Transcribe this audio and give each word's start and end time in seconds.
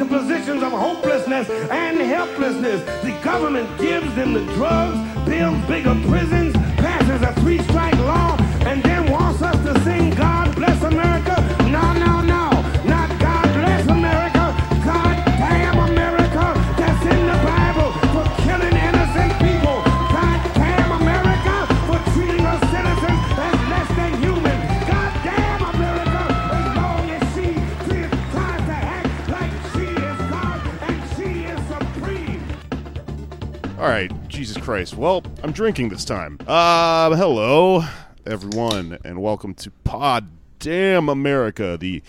into 0.00 0.18
positions 0.18 0.62
of 0.62 0.72
hopelessness 0.72 1.48
and 1.70 1.98
helplessness. 1.98 2.82
The 3.02 3.12
government 3.22 3.68
gives 3.78 4.14
them 4.14 4.32
the 4.32 4.44
drugs, 4.54 4.96
builds 5.26 5.66
bigger 5.66 5.94
prisons, 6.06 6.54
All 33.80 33.88
right, 33.88 34.12
Jesus 34.28 34.58
Christ. 34.58 34.94
Well, 34.94 35.24
I'm 35.42 35.52
drinking 35.52 35.88
this 35.88 36.04
time. 36.04 36.36
Uh, 36.46 37.16
hello, 37.16 37.82
everyone, 38.26 38.98
and 39.06 39.22
welcome 39.22 39.54
to 39.54 39.70
Pod 39.70 40.28
Damn 40.58 41.08
America, 41.08 41.78
the 41.80 42.02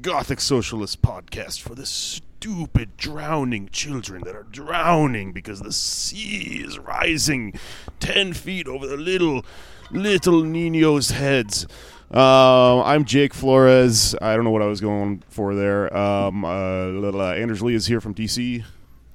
Gothic 0.00 0.40
Socialist 0.40 1.02
podcast 1.02 1.60
for 1.60 1.74
the 1.74 1.86
stupid 1.86 2.96
drowning 2.96 3.68
children 3.72 4.22
that 4.26 4.36
are 4.36 4.46
drowning 4.52 5.32
because 5.32 5.60
the 5.60 5.72
sea 5.72 6.62
is 6.64 6.78
rising 6.78 7.52
10 7.98 8.32
feet 8.32 8.68
over 8.68 8.86
the 8.86 8.96
little, 8.96 9.44
little 9.90 10.44
Ninos' 10.44 11.10
heads. 11.10 11.66
Uh, 12.14 12.80
I'm 12.84 13.04
Jake 13.04 13.34
Flores. 13.34 14.14
I 14.22 14.36
don't 14.36 14.44
know 14.44 14.52
what 14.52 14.62
I 14.62 14.66
was 14.66 14.80
going 14.80 15.24
for 15.28 15.56
there. 15.56 15.92
Um, 15.96 16.42
little, 16.42 17.20
uh, 17.20 17.34
Anders 17.34 17.60
Lee 17.60 17.74
is 17.74 17.88
here 17.88 18.00
from 18.00 18.14
DC. 18.14 18.62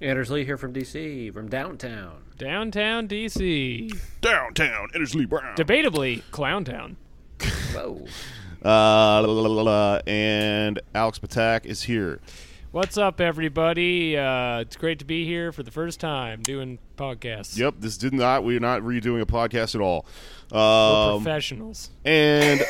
Anders 0.04 0.30
Lee 0.30 0.44
here 0.44 0.58
from 0.58 0.74
DC, 0.74 1.34
from 1.34 1.48
downtown. 1.48 2.24
Downtown 2.38 3.08
DC. 3.08 3.98
Downtown, 4.20 4.90
Anders 4.94 5.16
Lee 5.16 5.26
Brown. 5.26 5.56
Debatably, 5.56 6.22
Clowntown. 6.30 6.98
Whoa. 7.74 8.06
Uh, 8.66 9.22
la, 9.22 9.22
la, 9.22 9.48
la, 9.48 9.62
la, 9.62 10.00
and 10.06 10.82
Alex 10.94 11.20
Patak 11.20 11.66
is 11.66 11.84
here. 11.84 12.20
What's 12.72 12.98
up, 12.98 13.22
everybody? 13.22 14.18
Uh, 14.18 14.60
it's 14.60 14.76
great 14.76 15.00
to 15.00 15.06
be 15.06 15.26
here 15.26 15.54
for 15.54 15.64
the 15.64 15.72
first 15.72 16.02
time 16.02 16.42
doing 16.42 16.80
podcasts. 16.98 17.58
Yep, 17.58 17.76
this 17.80 17.98
did 17.98 18.14
not. 18.14 18.44
We're 18.44 18.60
not 18.60 18.82
redoing 18.82 19.22
a 19.22 19.26
podcast 19.26 19.74
at 19.74 19.80
all. 19.80 20.06
We're 20.52 20.60
Um, 20.60 21.24
professionals. 21.24 21.92
and 22.04 22.62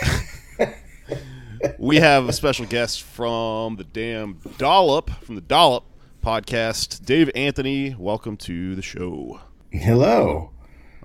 we 1.80 1.96
have 1.98 2.30
a 2.30 2.34
special 2.34 2.68
guest 2.68 3.02
from 3.02 3.78
the 3.78 3.86
damn 3.86 4.34
Dollop, 4.60 5.10
from 5.24 5.34
the 5.34 5.42
Dollop 5.42 5.86
podcast, 6.24 7.06
Dave 7.06 7.30
Anthony. 7.36 7.96
Welcome 8.00 8.38
to 8.38 8.76
the 8.76 8.82
show. 8.82 9.42
Hello. 9.72 10.52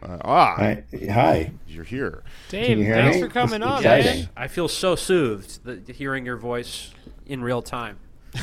Uh, 0.01 0.19
ah, 0.25 0.55
Hi. 0.57 0.85
Hi. 1.11 1.51
you're 1.67 1.83
here. 1.83 2.23
Dave, 2.49 2.79
you 2.79 2.85
thanks 2.87 3.17
me? 3.17 3.23
for 3.23 3.29
coming 3.29 3.63
on, 3.65 3.79
Exciting. 3.79 4.21
man. 4.21 4.29
I 4.37 4.47
feel 4.47 4.69
so 4.69 4.95
soothed 4.95 5.65
that, 5.65 5.89
hearing 5.89 6.25
your 6.25 6.37
voice 6.37 6.93
in 7.27 7.43
real 7.43 7.63
time. 7.63 7.99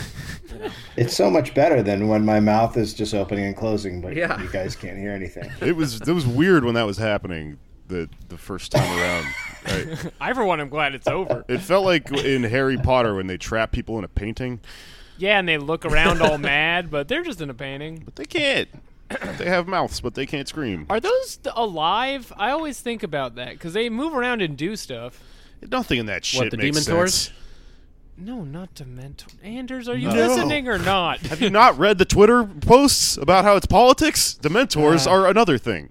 It's 0.96 1.14
so 1.14 1.30
much 1.30 1.54
better 1.54 1.84
than 1.84 2.08
when 2.08 2.24
my 2.24 2.40
mouth 2.40 2.78
is 2.78 2.94
just 2.94 3.14
opening 3.14 3.44
and 3.44 3.58
closing, 3.58 4.00
but 4.00 4.16
Yeah. 4.16 4.42
you 4.42 4.48
guys 4.48 4.74
can't 4.74 4.98
hear 4.98 5.12
anything. 5.12 5.52
It 5.62 5.76
was 5.76 6.00
it 6.00 6.08
was 6.14 6.26
weird 6.26 6.64
when 6.64 6.76
that 6.76 6.86
was 6.86 6.98
happening 6.98 7.58
the 7.90 8.08
the 8.30 8.38
first 8.38 8.72
time 8.72 8.90
around. 8.98 9.26
Right. 9.68 10.12
I, 10.22 10.34
for 10.34 10.46
one, 10.46 10.62
am 10.62 10.70
glad 10.70 10.96
it's 10.96 11.08
over. 11.08 11.44
It 11.50 11.58
felt 11.60 11.84
like 11.84 12.10
in 12.12 12.44
Harry 12.44 12.78
Potter 12.78 13.16
when 13.16 13.28
they 13.28 13.38
trap 13.38 13.74
people 13.74 13.98
in 13.98 14.06
a 14.06 14.08
painting. 14.08 14.62
Yeah, 15.18 15.40
and 15.40 15.48
they 15.48 15.58
look 15.58 15.86
around 15.86 16.22
all 16.22 16.38
mad, 16.38 16.92
but 16.92 17.08
they're 17.08 17.24
just 17.24 17.42
in 17.42 17.50
a 17.50 17.54
painting. 17.54 18.02
But 18.04 18.16
they 18.16 18.26
can't. 18.26 18.68
they 19.38 19.46
have 19.46 19.68
mouths, 19.68 20.02
but 20.02 20.16
they 20.16 20.26
can't 20.26 20.48
scream. 20.48 20.86
Are 20.90 21.00
those 21.00 21.38
th- 21.38 21.54
alive? 21.58 22.34
I 22.38 22.52
always 22.52 22.82
think 22.82 23.04
about 23.04 23.36
that 23.36 23.52
because 23.54 23.74
they 23.74 23.90
move 23.90 24.14
around 24.14 24.42
and 24.42 24.58
do 24.58 24.76
stuff. 24.76 25.22
Nothing 25.72 26.00
in 26.00 26.06
that 26.08 26.26
shit 26.26 26.52
the 26.52 26.58
makes 26.58 26.80
Dementors? 26.80 27.10
sense. 27.10 27.32
No, 28.18 28.44
not 28.44 28.74
Dementor. 28.76 29.28
Anders, 29.44 29.90
are 29.90 29.98
you 29.98 30.08
No. 30.10 30.16
listening 30.16 30.68
or 30.68 30.78
not? 30.78 31.20
Have 31.22 31.42
you 31.42 31.50
not 31.50 31.78
read 31.78 31.98
the 31.98 32.06
Twitter 32.06 32.44
posts 32.46 33.18
about 33.18 33.44
how 33.46 33.56
it's 33.58 33.66
politics? 33.66 34.38
Dementors 34.42 35.06
Uh. 35.06 35.12
are 35.12 35.28
another 35.28 35.58
thing. 35.58 35.90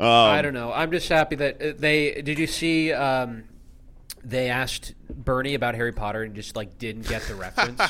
Um, 0.00 0.06
I 0.08 0.42
don't 0.42 0.54
know. 0.54 0.72
I'm 0.72 0.90
just 0.90 1.08
happy 1.08 1.36
that 1.36 1.62
uh, 1.62 1.72
they. 1.78 2.20
Did 2.22 2.38
you 2.38 2.46
see? 2.48 2.92
Um, 2.92 3.44
they 4.24 4.48
asked 4.48 4.94
Bernie 5.10 5.54
about 5.54 5.74
Harry 5.74 5.92
Potter 5.92 6.22
and 6.22 6.34
just 6.34 6.56
like 6.56 6.78
didn't 6.78 7.06
get 7.06 7.22
the 7.22 7.34
reference. 7.34 7.78
um, 7.80 7.88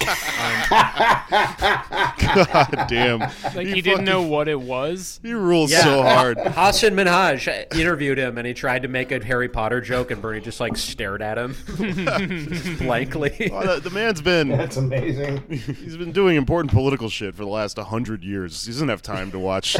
God 2.34 2.87
damn. 2.89 3.21
Like 3.21 3.67
he 3.67 3.81
didn't 3.81 4.05
know 4.05 4.22
what 4.22 4.49
it 4.49 4.61
was. 4.61 5.21
He 5.22 5.33
rules 5.33 5.71
Yeah. 5.71 5.83
so 5.83 6.03
hard. 6.03 6.39
Hasan 6.55 6.95
Minhaj 6.95 7.72
interviewed 7.78 8.19
him 8.19 8.37
and 8.39 8.47
he 8.47 8.55
tried 8.55 8.83
to 8.83 8.89
make 8.89 9.12
a 9.12 9.25
Harry 9.25 9.49
Potter 9.49 9.81
joke 9.81 10.11
and 10.11 10.21
Bernie 10.21 10.41
just 10.41 10.61
like 10.61 10.77
stared 10.77 11.22
at 11.22 11.39
him 11.39 11.55
blankly. 12.78 13.49
Well, 13.51 13.75
the, 13.77 13.81
the 13.89 13.91
man's 13.95 14.21
been 14.22 14.49
That's 14.49 14.77
amazing. 14.77 15.43
he's 15.49 15.97
been 15.97 16.12
doing 16.12 16.37
important 16.37 16.72
political 16.72 17.09
shit 17.09 17.34
for 17.34 17.45
the 17.45 17.51
last 17.51 17.78
hundred 17.78 18.25
years. 18.25 18.65
He 18.65 18.72
doesn't 18.72 18.89
have 18.89 19.03
time 19.03 19.31
to 19.33 19.39
watch 19.39 19.77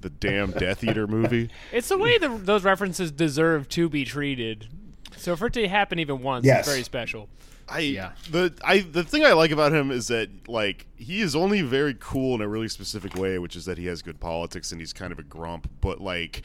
the 0.00 0.10
damn 0.10 0.52
Death 0.52 0.84
Eater 0.84 1.06
movie. 1.06 1.50
It's 1.72 1.88
the 1.88 1.98
way 1.98 2.18
the, 2.18 2.28
those 2.28 2.64
references 2.64 3.10
deserve 3.10 3.68
to 3.70 3.88
be 3.88 4.04
treated. 4.04 4.68
So 5.16 5.36
for 5.36 5.46
it 5.46 5.52
to 5.54 5.68
happen 5.68 5.98
even 5.98 6.22
once, 6.22 6.44
Yes. 6.46 6.60
it's 6.60 6.68
very 6.68 6.82
special. 6.82 7.28
I 7.66 7.78
Yeah. 7.78 8.12
the 8.30 8.52
I 8.62 8.80
the 8.80 9.02
thing 9.04 9.24
I 9.24 9.32
like 9.32 9.50
about 9.50 9.72
him 9.72 9.90
is 9.90 10.08
that 10.08 10.28
like 10.48 10.86
he 10.96 11.22
is 11.22 11.34
only 11.34 11.62
very 11.62 11.96
cool 11.98 12.34
in 12.34 12.42
a 12.42 12.48
really 12.48 12.68
specific 12.68 13.14
way, 13.16 13.38
which 13.38 13.56
is 13.56 13.64
that 13.64 13.78
he 13.78 13.86
has 13.86 14.02
good 14.02 14.20
politics 14.20 14.70
and 14.70 14.80
he's 14.82 14.92
kind 14.92 15.12
of 15.12 15.18
a 15.18 15.22
grump. 15.22 15.70
But 15.80 16.00
like 16.00 16.42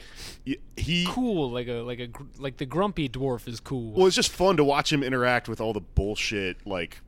he 0.76 1.04
Cool, 1.08 1.50
like 1.50 1.68
a 1.68 1.82
like 1.82 2.00
a 2.00 2.08
like 2.38 2.56
the 2.56 2.64
grumpy 2.64 3.06
dwarf 3.08 3.46
is 3.46 3.60
cool. 3.60 3.92
well, 3.92 4.06
it's 4.06 4.16
just 4.16 4.30
fun 4.30 4.56
to 4.56 4.64
watch 4.64 4.90
him 4.92 5.02
interact 5.02 5.46
with 5.46 5.60
all 5.60 5.74
the 5.74 5.80
bullshit 5.82 6.66
like 6.66 7.00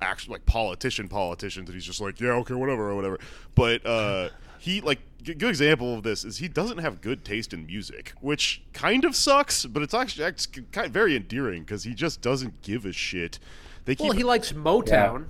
actual 0.00 0.34
like 0.34 0.46
politician 0.46 1.08
politicians, 1.08 1.68
and 1.68 1.74
he's 1.74 1.84
just 1.84 2.00
like 2.00 2.20
yeah 2.20 2.28
okay 2.34 2.54
whatever 2.54 2.90
or 2.90 2.94
whatever. 2.94 3.18
But 3.56 3.84
uh 3.84 4.28
he 4.58 4.80
like 4.80 5.00
g- 5.22 5.34
good 5.34 5.48
example 5.50 5.94
of 5.94 6.02
this 6.02 6.24
is 6.24 6.38
he 6.38 6.48
doesn't 6.48 6.78
have 6.78 7.00
good 7.00 7.24
taste 7.24 7.52
in 7.52 7.66
music, 7.66 8.12
which 8.20 8.62
kind 8.72 9.04
of 9.04 9.14
sucks, 9.14 9.64
but 9.66 9.82
it's 9.82 9.94
actually 9.94 10.26
it's 10.26 10.46
kind 10.46 10.86
of 10.86 10.92
very 10.92 11.16
endearing 11.16 11.62
because 11.62 11.84
he 11.84 11.94
just 11.94 12.20
doesn't 12.20 12.62
give 12.62 12.84
a 12.84 12.92
shit. 12.92 13.38
They 13.84 13.94
keep 13.94 14.08
Well, 14.08 14.12
he 14.16 14.24
likes 14.24 14.52
Motown. 14.52 15.26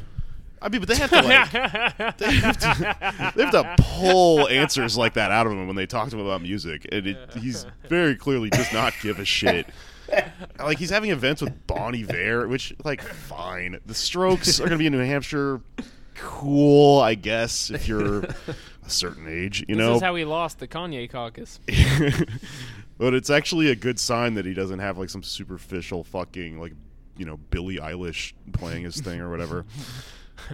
I 0.60 0.68
mean, 0.68 0.80
but 0.80 0.88
they 0.88 0.96
have 0.96 1.10
to 1.10 1.22
like 1.22 1.52
they 2.18 2.32
have 2.32 2.58
to, 2.58 3.32
they 3.36 3.44
have 3.44 3.52
to 3.52 3.74
pull 3.78 4.48
answers 4.48 4.96
like 4.96 5.14
that 5.14 5.30
out 5.30 5.46
of 5.46 5.52
him 5.52 5.66
when 5.68 5.76
they 5.76 5.86
talk 5.86 6.08
to 6.10 6.16
him 6.18 6.24
about 6.26 6.42
music, 6.42 6.86
and 6.90 7.06
it, 7.06 7.16
he's 7.34 7.64
very 7.88 8.16
clearly 8.16 8.50
does 8.50 8.72
not 8.72 8.92
give 9.02 9.18
a 9.18 9.24
shit. 9.24 9.66
Like 10.58 10.78
he's 10.78 10.88
having 10.88 11.10
events 11.10 11.42
with 11.42 11.66
Bon 11.66 11.94
Iver, 11.94 12.48
which 12.48 12.74
like 12.82 13.02
fine. 13.02 13.78
The 13.84 13.92
Strokes 13.92 14.58
are 14.58 14.62
going 14.62 14.72
to 14.72 14.78
be 14.78 14.86
in 14.86 14.92
New 14.94 15.00
Hampshire. 15.04 15.60
Cool, 16.14 16.98
I 17.00 17.14
guess 17.14 17.70
if 17.70 17.86
you're 17.86 18.24
a 18.88 18.90
certain 18.90 19.26
age, 19.28 19.60
you 19.68 19.74
this 19.76 19.78
know. 19.78 19.94
is 19.96 20.02
how 20.02 20.14
he 20.14 20.24
lost 20.24 20.58
the 20.58 20.66
Kanye 20.66 21.08
caucus. 21.10 21.60
but 22.98 23.14
it's 23.14 23.30
actually 23.30 23.70
a 23.70 23.76
good 23.76 23.98
sign 24.00 24.34
that 24.34 24.44
he 24.44 24.54
doesn't 24.54 24.78
have 24.80 24.98
like 24.98 25.10
some 25.10 25.22
superficial 25.22 26.02
fucking 26.04 26.60
like 26.60 26.72
you 27.16 27.24
know 27.24 27.36
Billie 27.36 27.76
Eilish 27.76 28.32
playing 28.52 28.84
his 28.84 29.00
thing 29.00 29.20
or 29.20 29.30
whatever. 29.30 29.64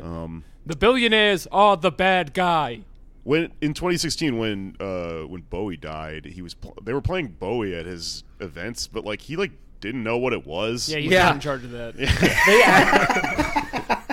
Um, 0.02 0.44
The 0.64 0.76
billionaires 0.76 1.46
are 1.52 1.76
the 1.76 1.90
bad 1.90 2.32
guy. 2.32 2.80
when 3.22 3.52
in 3.60 3.74
2016 3.74 4.38
when 4.38 4.74
uh 4.80 5.20
when 5.28 5.42
Bowie 5.42 5.76
died, 5.76 6.24
he 6.24 6.40
was 6.40 6.54
pl- 6.54 6.74
they 6.82 6.94
were 6.94 7.02
playing 7.02 7.28
Bowie 7.38 7.74
at 7.76 7.84
his 7.84 8.24
events, 8.40 8.86
but 8.88 9.04
like 9.04 9.20
he 9.20 9.36
like 9.36 9.52
didn't 9.80 10.02
know 10.02 10.16
what 10.16 10.32
it 10.32 10.46
was. 10.46 10.88
Yeah, 10.88 10.98
he's 11.00 11.12
Yeah. 11.12 11.24
not 11.24 11.34
in 11.34 11.40
charge 11.42 11.64
of 11.64 11.70
that. 11.72 11.96
They 12.46 12.62
a- 12.62 14.03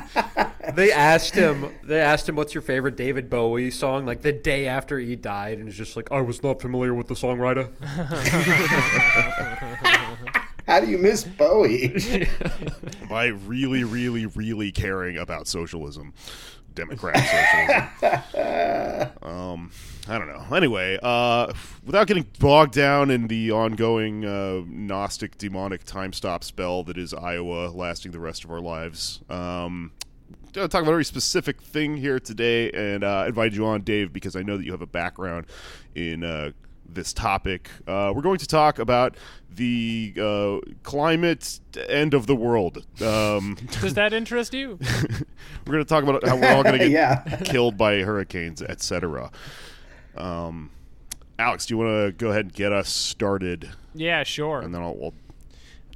they 0.75 0.91
asked 0.91 1.35
him. 1.35 1.69
They 1.83 1.99
asked 1.99 2.27
him, 2.27 2.35
"What's 2.35 2.53
your 2.53 2.61
favorite 2.61 2.95
David 2.95 3.29
Bowie 3.29 3.71
song?" 3.71 4.05
Like 4.05 4.21
the 4.21 4.31
day 4.31 4.67
after 4.67 4.99
he 4.99 5.15
died, 5.15 5.57
and 5.57 5.67
he's 5.67 5.77
just 5.77 5.95
like, 5.95 6.11
"I 6.11 6.21
was 6.21 6.43
not 6.43 6.61
familiar 6.61 6.93
with 6.93 7.07
the 7.07 7.15
songwriter." 7.15 7.71
How 10.67 10.79
do 10.79 10.87
you 10.87 10.97
miss 10.97 11.23
Bowie? 11.23 11.89
by 13.09 13.27
really, 13.27 13.83
really, 13.83 14.25
really 14.27 14.71
caring 14.71 15.17
about 15.17 15.47
socialism, 15.47 16.13
democratic 16.73 17.23
socialism. 17.23 19.11
um, 19.21 19.71
I 20.07 20.17
don't 20.17 20.27
know. 20.27 20.55
Anyway, 20.55 20.97
uh, 21.01 21.51
without 21.85 22.07
getting 22.07 22.25
bogged 22.39 22.73
down 22.73 23.11
in 23.11 23.27
the 23.27 23.51
ongoing 23.51 24.23
uh, 24.23 24.61
Gnostic 24.65 25.37
demonic 25.37 25.83
time 25.83 26.13
stop 26.13 26.43
spell 26.43 26.83
that 26.83 26.97
is 26.97 27.13
Iowa, 27.13 27.69
lasting 27.69 28.11
the 28.11 28.19
rest 28.19 28.43
of 28.43 28.51
our 28.51 28.61
lives. 28.61 29.19
Um, 29.29 29.91
going 30.53 30.67
to 30.67 30.71
talk 30.71 30.81
about 30.81 30.91
a 30.91 30.93
very 30.93 31.05
specific 31.05 31.61
thing 31.61 31.97
here 31.97 32.19
today, 32.19 32.71
and 32.71 33.03
uh, 33.03 33.07
I 33.07 33.27
invited 33.27 33.55
you 33.55 33.65
on, 33.65 33.81
Dave, 33.81 34.11
because 34.13 34.35
I 34.35 34.41
know 34.43 34.57
that 34.57 34.65
you 34.65 34.71
have 34.71 34.81
a 34.81 34.87
background 34.87 35.45
in 35.95 36.23
uh, 36.23 36.51
this 36.87 37.13
topic. 37.13 37.69
Uh, 37.87 38.11
we're 38.15 38.21
going 38.21 38.37
to 38.39 38.47
talk 38.47 38.79
about 38.79 39.15
the 39.49 40.13
uh, 40.19 40.57
climate 40.83 41.59
end 41.87 42.13
of 42.13 42.27
the 42.27 42.35
world. 42.35 42.85
Um, 43.01 43.57
Does 43.81 43.93
that 43.95 44.13
interest 44.13 44.53
you? 44.53 44.77
we're 45.65 45.73
going 45.73 45.83
to 45.83 45.85
talk 45.85 46.03
about 46.03 46.25
how 46.27 46.35
we're 46.37 46.53
all 46.53 46.63
going 46.63 46.73
to 46.79 46.89
get 46.89 46.91
Yeah. 46.91 47.37
killed 47.45 47.77
by 47.77 47.99
hurricanes, 47.99 48.61
etc. 48.61 49.31
Um, 50.17 50.71
Alex, 51.39 51.65
do 51.65 51.73
you 51.73 51.77
want 51.77 51.89
to 51.89 52.11
go 52.23 52.29
ahead 52.29 52.45
and 52.45 52.53
get 52.53 52.71
us 52.71 52.89
started, 52.89 53.69
yeah, 53.95 54.23
sure. 54.23 54.61
and 54.61 54.75
then 54.75 54.81
I'll, 54.83 55.13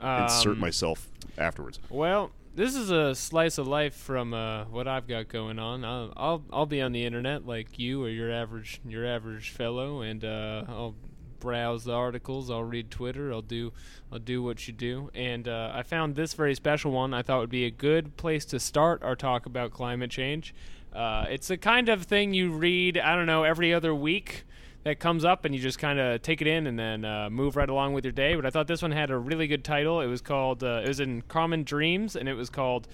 I'll 0.01 0.23
insert 0.23 0.53
Um, 0.53 0.59
myself 0.59 1.07
afterwards. 1.37 1.79
Well, 1.89 2.31
this 2.55 2.75
is 2.75 2.89
a 2.89 3.13
slice 3.13 3.57
of 3.57 3.67
life 3.67 3.93
from 3.93 4.33
uh, 4.33 4.65
what 4.65 4.87
I've 4.87 5.07
got 5.07 5.27
going 5.27 5.59
on. 5.59 5.83
I'll, 5.83 6.13
I'll 6.15 6.43
I'll 6.51 6.65
be 6.65 6.81
on 6.81 6.93
the 6.93 7.03
internet 7.03 7.45
like 7.45 7.77
you 7.77 8.03
or 8.03 8.09
your 8.09 8.31
average 8.31 8.81
your 8.87 9.05
average 9.05 9.49
fellow, 9.49 10.01
and 10.01 10.23
uh, 10.23 10.63
I'll 10.67 10.95
browse 11.39 11.83
the 11.83 11.93
articles. 11.93 12.49
I'll 12.49 12.63
read 12.63 12.89
Twitter. 12.89 13.31
I'll 13.31 13.41
do 13.41 13.73
I'll 14.11 14.19
do 14.19 14.41
what 14.41 14.67
you 14.67 14.73
do. 14.73 15.11
And 15.13 15.47
uh, 15.47 15.71
I 15.75 15.83
found 15.83 16.15
this 16.15 16.33
very 16.33 16.55
special 16.55 16.91
one. 16.91 17.13
I 17.13 17.21
thought 17.21 17.41
would 17.41 17.49
be 17.49 17.65
a 17.65 17.71
good 17.71 18.15
place 18.17 18.45
to 18.45 18.59
start 18.59 19.03
our 19.03 19.15
talk 19.15 19.45
about 19.45 19.71
climate 19.71 20.09
change. 20.09 20.55
Uh, 20.93 21.25
it's 21.29 21.49
the 21.49 21.57
kind 21.57 21.89
of 21.89 22.03
thing 22.03 22.33
you 22.33 22.51
read. 22.51 22.97
I 22.97 23.15
don't 23.15 23.25
know 23.25 23.43
every 23.43 23.73
other 23.73 23.93
week 23.93 24.45
that 24.85 24.99
comes 24.99 25.25
up 25.25 25.45
and 25.45 25.55
you 25.55 25.59
just 25.59 25.79
kind 25.79 25.99
of 25.99 26.21
take 26.21 26.41
it 26.41 26.47
in 26.47 26.67
and 26.67 26.77
then 26.77 27.03
uh, 27.03 27.27
move 27.31 27.55
right 27.55 27.69
along 27.69 27.93
with 27.93 28.05
your 28.05 28.11
day. 28.11 28.35
But 28.35 28.45
I 28.45 28.51
thought 28.51 28.67
this 28.67 28.83
one 28.83 28.91
had 28.91 29.09
a 29.09 29.17
really 29.17 29.47
good 29.47 29.63
title. 29.63 29.99
It 29.99 30.05
was 30.05 30.21
called, 30.21 30.63
uh, 30.63 30.83
it 30.85 30.87
was 30.87 30.99
in 30.99 31.23
Common 31.23 31.63
Dreams, 31.63 32.15
and 32.15 32.29
it 32.29 32.35
was 32.35 32.51
called, 32.51 32.87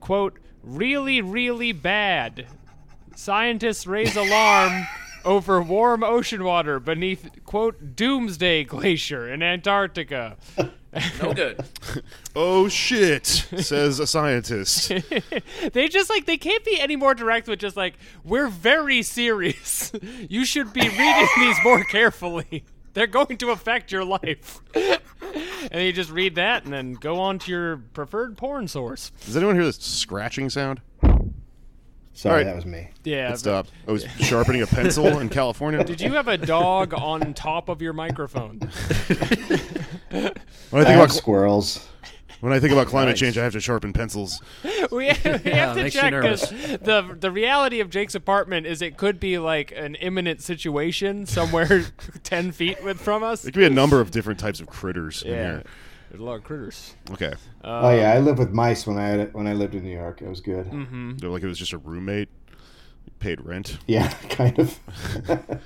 quote, 0.00 0.40
Really, 0.64 1.20
Really 1.20 1.70
Bad. 1.70 2.48
Scientists 3.14 3.86
raise 3.86 4.16
alarm 4.16 4.86
over 5.26 5.60
warm 5.60 6.02
ocean 6.02 6.44
water 6.44 6.80
beneath, 6.80 7.28
quote, 7.44 7.94
Doomsday 7.96 8.64
Glacier 8.64 9.28
in 9.30 9.42
Antarctica. 9.42 10.36
No 11.22 11.34
good. 11.34 11.62
Oh 12.34 12.68
shit, 12.68 13.26
says 13.26 13.98
a 13.98 14.06
scientist. 14.06 14.90
they 15.74 15.88
just 15.88 16.08
like 16.08 16.24
they 16.24 16.38
can't 16.38 16.64
be 16.64 16.80
any 16.80 16.96
more 16.96 17.14
direct 17.14 17.48
with 17.48 17.58
just 17.58 17.76
like 17.76 17.94
we're 18.24 18.48
very 18.48 19.02
serious. 19.02 19.92
you 20.30 20.46
should 20.46 20.72
be 20.72 20.80
reading 20.88 21.28
these 21.38 21.56
more 21.64 21.84
carefully. 21.84 22.64
They're 22.94 23.06
going 23.06 23.36
to 23.38 23.50
affect 23.50 23.92
your 23.92 24.04
life. 24.04 24.60
and 25.70 25.82
you 25.82 25.92
just 25.92 26.10
read 26.10 26.36
that 26.36 26.64
and 26.64 26.72
then 26.72 26.94
go 26.94 27.20
on 27.20 27.38
to 27.40 27.50
your 27.50 27.76
preferred 27.76 28.38
porn 28.38 28.66
source. 28.68 29.10
Does 29.26 29.36
anyone 29.36 29.54
hear 29.54 29.64
this 29.64 29.76
scratching 29.76 30.48
sound? 30.48 30.80
Sorry, 32.16 32.32
All 32.32 32.36
right. 32.38 32.44
that 32.44 32.56
was 32.56 32.64
me. 32.64 32.88
Yeah. 33.04 33.32
It 33.32 33.38
stopped. 33.38 33.70
I 33.86 33.92
was 33.92 34.04
sharpening 34.20 34.62
a 34.62 34.66
pencil 34.66 35.18
in 35.18 35.28
California. 35.28 35.84
Did 35.84 36.00
you 36.00 36.12
have 36.14 36.28
a 36.28 36.38
dog 36.38 36.94
on 36.94 37.34
top 37.34 37.68
of 37.68 37.82
your 37.82 37.92
microphone? 37.92 38.60
When 40.70 40.82
I 40.82 40.84
I 40.84 40.84
think 40.84 40.96
have 40.96 41.04
about 41.04 41.10
squirrels. 41.12 41.86
when 42.40 42.52
I 42.52 42.58
think 42.60 42.72
about 42.72 42.86
climate 42.86 43.12
Nice. 43.12 43.20
change, 43.20 43.38
I 43.38 43.44
have 43.44 43.52
to 43.52 43.60
sharpen 43.60 43.92
pencils. 43.92 44.40
we 44.90 45.08
have, 45.08 45.44
we 45.44 45.50
have 45.50 45.76
to 45.76 45.90
check 45.90 46.12
because 46.12 46.48
the 46.50 47.16
the 47.20 47.30
reality 47.30 47.80
of 47.80 47.90
Jake's 47.90 48.14
apartment 48.14 48.66
is 48.66 48.82
it 48.82 48.96
could 48.96 49.20
be 49.20 49.38
like 49.38 49.72
an 49.76 49.94
imminent 49.96 50.40
situation 50.42 51.26
somewhere 51.26 51.84
ten 52.22 52.50
feet 52.50 52.82
with 52.82 53.00
from 53.00 53.22
us. 53.22 53.44
It 53.44 53.52
could 53.52 53.60
be 53.60 53.66
a 53.66 53.70
number 53.70 54.00
of 54.00 54.10
different 54.10 54.40
types 54.40 54.58
of 54.60 54.66
critters 54.68 55.22
in 55.22 55.34
here. 55.34 55.62
There's 56.16 56.26
a 56.26 56.30
lot 56.30 56.36
of 56.36 56.44
critters. 56.44 56.94
Okay, 57.10 57.34
oh 57.62 57.94
yeah, 57.94 58.14
I 58.14 58.20
lived 58.20 58.38
with 58.38 58.50
mice 58.50 58.86
when 58.86 58.96
I 58.98 59.08
had, 59.08 59.34
when 59.34 59.46
I 59.46 59.52
lived 59.52 59.74
in 59.74 59.84
New 59.84 59.94
York. 59.94 60.22
It 60.22 60.28
was 60.28 60.40
good. 60.40 60.64
Mm-hmm. 60.66 61.18
They're 61.18 61.28
like 61.28 61.42
it 61.42 61.46
was 61.46 61.58
just 61.58 61.74
a 61.74 61.78
roommate, 61.78 62.30
paid 63.18 63.44
rent. 63.44 63.76
Yeah, 63.86 64.08
kind 64.30 64.58
of. 64.58 64.78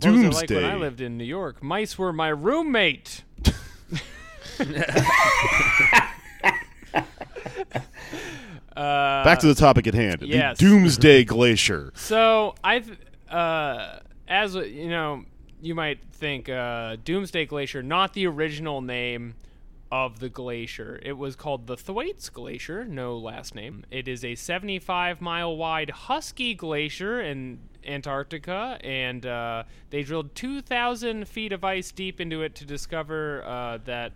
What 0.00 0.10
was 0.12 0.22
Doomsday. 0.22 0.26
it 0.28 0.34
like 0.34 0.50
when 0.50 0.64
I 0.72 0.76
lived 0.76 1.00
in 1.00 1.16
New 1.16 1.24
York? 1.24 1.62
Mice 1.62 1.96
were 1.96 2.12
my 2.12 2.28
roommate. 2.28 3.22
uh, 3.46 3.52
Back 8.74 9.38
to 9.38 9.46
the 9.46 9.54
topic 9.54 9.86
at 9.86 9.94
hand. 9.94 10.20
yes. 10.22 10.58
The 10.58 10.66
Doomsday 10.66 11.24
Glacier. 11.24 11.92
So 11.94 12.54
I've, 12.62 12.98
uh, 13.30 14.00
as 14.28 14.56
you 14.56 14.90
know, 14.90 15.24
you 15.62 15.74
might 15.74 16.00
think 16.10 16.50
uh, 16.50 16.96
Doomsday 17.02 17.46
Glacier, 17.46 17.82
not 17.82 18.12
the 18.12 18.26
original 18.26 18.82
name 18.82 19.36
of 19.94 20.18
the 20.18 20.28
glacier. 20.28 20.98
It 21.02 21.12
was 21.12 21.36
called 21.36 21.68
the 21.68 21.76
Thwaites 21.76 22.28
Glacier, 22.28 22.84
no 22.84 23.16
last 23.16 23.54
name. 23.54 23.84
It 23.92 24.08
is 24.08 24.24
a 24.24 24.34
75 24.34 25.20
mile 25.20 25.56
wide 25.56 25.90
husky 25.90 26.52
glacier 26.52 27.20
in 27.20 27.60
Antarctica, 27.86 28.76
and 28.82 29.24
uh, 29.24 29.62
they 29.90 30.02
drilled 30.02 30.34
2,000 30.34 31.28
feet 31.28 31.52
of 31.52 31.62
ice 31.62 31.92
deep 31.92 32.20
into 32.20 32.42
it 32.42 32.56
to 32.56 32.64
discover 32.64 33.44
uh, 33.44 33.78
that 33.84 34.14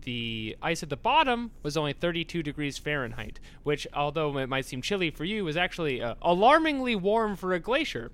the 0.00 0.56
ice 0.60 0.82
at 0.82 0.90
the 0.90 0.96
bottom 0.96 1.52
was 1.62 1.76
only 1.76 1.92
32 1.92 2.42
degrees 2.42 2.76
Fahrenheit, 2.76 3.38
which, 3.62 3.86
although 3.94 4.36
it 4.38 4.48
might 4.48 4.64
seem 4.64 4.82
chilly 4.82 5.12
for 5.12 5.24
you, 5.24 5.46
is 5.46 5.56
actually 5.56 6.02
uh, 6.02 6.16
alarmingly 6.20 6.96
warm 6.96 7.36
for 7.36 7.52
a 7.52 7.60
glacier. 7.60 8.10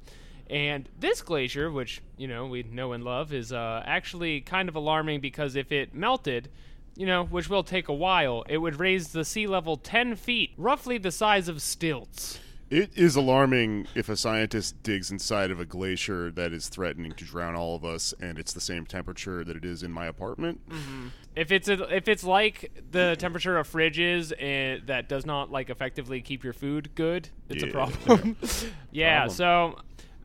And 0.51 0.87
this 1.01 1.23
glacier, 1.23 1.71
which 1.71 2.03
you 2.19 2.29
know 2.29 2.47
we 2.47 2.65
know 2.65 2.93
and 2.93 3.03
love, 3.03 3.33
is 3.33 3.51
uh, 3.51 3.83
actually 3.87 4.43
kind 4.43 4.69
of 4.69 4.77
alarming 4.77 5.21
because 5.21 5.57
if 5.57 5.73
it 5.73 5.95
melted, 5.95 6.51
you 6.99 7.07
know, 7.07 7.25
which 7.25 7.49
will 7.49 7.63
take 7.63 7.89
a 7.89 7.95
while, 7.95 8.45
it 8.49 8.59
would 8.59 8.81
raise 8.81 9.09
the 9.13 9.25
sea 9.25 9.47
level 9.47 9.77
10 9.77 10.17
feet, 10.17 10.51
roughly 10.59 10.99
the 10.99 11.13
size 11.13 11.49
of 11.49 11.63
stilts. 11.63 12.41
It 12.71 12.91
is 12.99 13.15
alarming 13.17 13.87
if 13.95 14.09
a 14.11 14.17
scientist 14.17 14.83
digs 14.83 15.11
inside 15.11 15.51
of 15.53 15.59
a 15.61 15.65
glacier 15.65 16.31
that 16.33 16.53
is 16.53 16.69
threatening 16.69 17.13
to 17.13 17.25
drown 17.25 17.55
all 17.55 17.77
of 17.77 17.85
us, 17.85 18.13
and 18.21 18.37
it's 18.37 18.53
the 18.53 18.61
same 18.61 18.85
temperature 18.85 19.43
that 19.45 19.57
it 19.57 19.65
is 19.65 19.83
in 19.85 19.93
my 19.93 20.07
apartment. 20.07 20.61
Mm-hmm. 20.69 21.07
If 21.37 21.53
it's 21.53 21.69
a, 21.69 21.85
if 21.97 22.09
it's 22.09 22.25
like 22.25 22.71
the 22.91 23.15
temperature 23.17 23.57
of 23.57 23.71
fridges 23.71 24.33
and 24.33 24.81
eh, 24.81 24.85
that 24.87 25.09
does 25.09 25.25
not 25.25 25.51
like 25.53 25.71
effectively 25.71 26.21
keep 26.21 26.43
your 26.43 26.53
food 26.53 26.95
good, 26.97 27.29
it's 27.49 27.63
a 27.63 27.67
Yeah. 27.69 27.73
problem. 27.73 28.37
yeah. 28.91 29.29
So, 29.29 29.79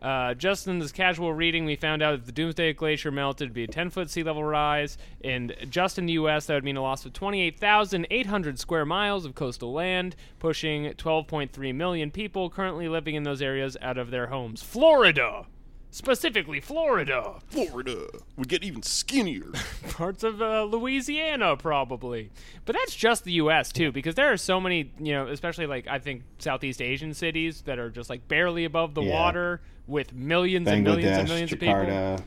uh, 0.04 0.34
just 0.34 0.68
in 0.68 0.80
this 0.80 0.92
casual 0.92 1.34
reading, 1.34 1.66
we 1.66 1.76
found 1.76 2.02
out 2.04 2.12
that 2.12 2.26
the 2.26 2.32
Doomsday 2.32 2.74
Glacier 2.74 3.10
melted 3.10 3.46
it'd 3.46 3.54
be 3.54 3.64
a 3.64 3.68
10 3.68 3.90
foot 3.90 4.10
sea 4.10 4.22
level 4.24 4.44
rise, 4.44 4.98
and 5.24 5.56
just 5.70 5.98
in 5.98 6.06
the 6.06 6.14
U.S. 6.14 6.46
that 6.48 6.56
would 6.56 6.64
mean 6.64 6.78
a 6.78 6.82
loss 6.82 7.06
of 7.06 7.14
28,800 7.14 8.60
square 8.60 8.86
miles 8.86 9.26
of 9.26 9.34
coastal 9.36 9.72
land, 9.74 10.16
pushing 10.40 10.86
12.3 10.94 11.74
million 11.74 12.12
people 12.12 12.50
currently 12.50 12.88
living 12.88 13.16
in 13.16 13.24
those 13.24 13.42
areas 13.42 13.78
out 13.82 13.98
of 13.98 14.12
their 14.12 14.28
homes. 14.28 14.62
Florida, 14.62 15.46
specifically 15.90 16.60
Florida. 16.60 17.40
Florida 17.48 18.08
would 18.36 18.50
get 18.50 18.64
even 18.64 18.82
skinnier. 18.84 19.52
parts 19.92 20.24
of 20.24 20.42
uh, 20.42 20.64
Louisiana, 20.64 21.56
probably. 21.56 22.32
But 22.66 22.76
that's 22.76 22.96
just 22.96 23.24
the 23.24 23.34
U.S. 23.34 23.72
too, 23.72 23.92
because 23.92 24.16
there 24.16 24.32
are 24.32 24.38
so 24.38 24.60
many, 24.60 24.92
you 25.00 25.14
know, 25.14 25.28
especially 25.28 25.68
like 25.68 25.88
I 25.88 26.00
think 26.00 26.24
Southeast 26.40 26.82
Asian 26.82 27.14
cities 27.14 27.62
that 27.62 27.80
are 27.80 27.90
just 27.90 28.10
like 28.10 28.28
barely 28.28 28.66
above 28.66 28.96
the 28.96 29.04
Yeah. 29.04 29.14
water 29.14 29.62
with 29.88 30.14
millions 30.14 30.68
and 30.68 30.84
millions 30.84 31.18
and 31.18 31.28
Bangladesh, 31.28 31.30
millions 31.30 31.54
of 31.54 31.60
people. 31.60 32.26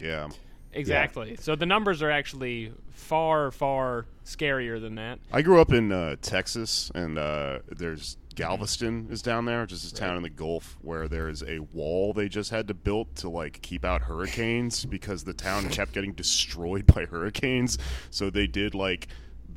Yeah. 0.00 0.28
Exactly. 0.72 1.36
So 1.40 1.56
the 1.56 1.66
numbers 1.66 2.02
are 2.02 2.10
actually 2.10 2.72
far, 2.90 3.50
far 3.50 4.06
scarier 4.24 4.80
than 4.80 4.96
that. 4.96 5.18
I 5.32 5.42
grew 5.42 5.60
up 5.60 5.72
in 5.72 5.90
uh, 5.90 6.16
Texas, 6.20 6.90
and 6.94 7.18
uh, 7.18 7.60
there's 7.68 8.18
Galveston 8.34 9.08
is 9.10 9.22
down 9.22 9.46
there, 9.46 9.64
just 9.64 9.90
a 9.90 9.94
town 9.94 10.16
in 10.16 10.22
the 10.22 10.28
Gulf 10.28 10.76
where 10.82 11.08
there 11.08 11.28
is 11.28 11.42
a 11.42 11.60
wall 11.60 12.12
they 12.12 12.28
just 12.28 12.50
had 12.50 12.68
to 12.68 12.74
build 12.74 13.16
to 13.16 13.30
like 13.30 13.62
keep 13.62 13.84
out 13.84 14.02
hurricanes 14.02 14.84
because 14.84 15.24
the 15.24 15.32
town 15.32 15.70
kept 15.70 15.92
getting 15.92 16.12
destroyed 16.12 16.86
by 16.86 17.06
hurricanes. 17.06 17.78
So 18.10 18.28
they 18.28 18.46
did 18.46 18.74
like 18.74 19.08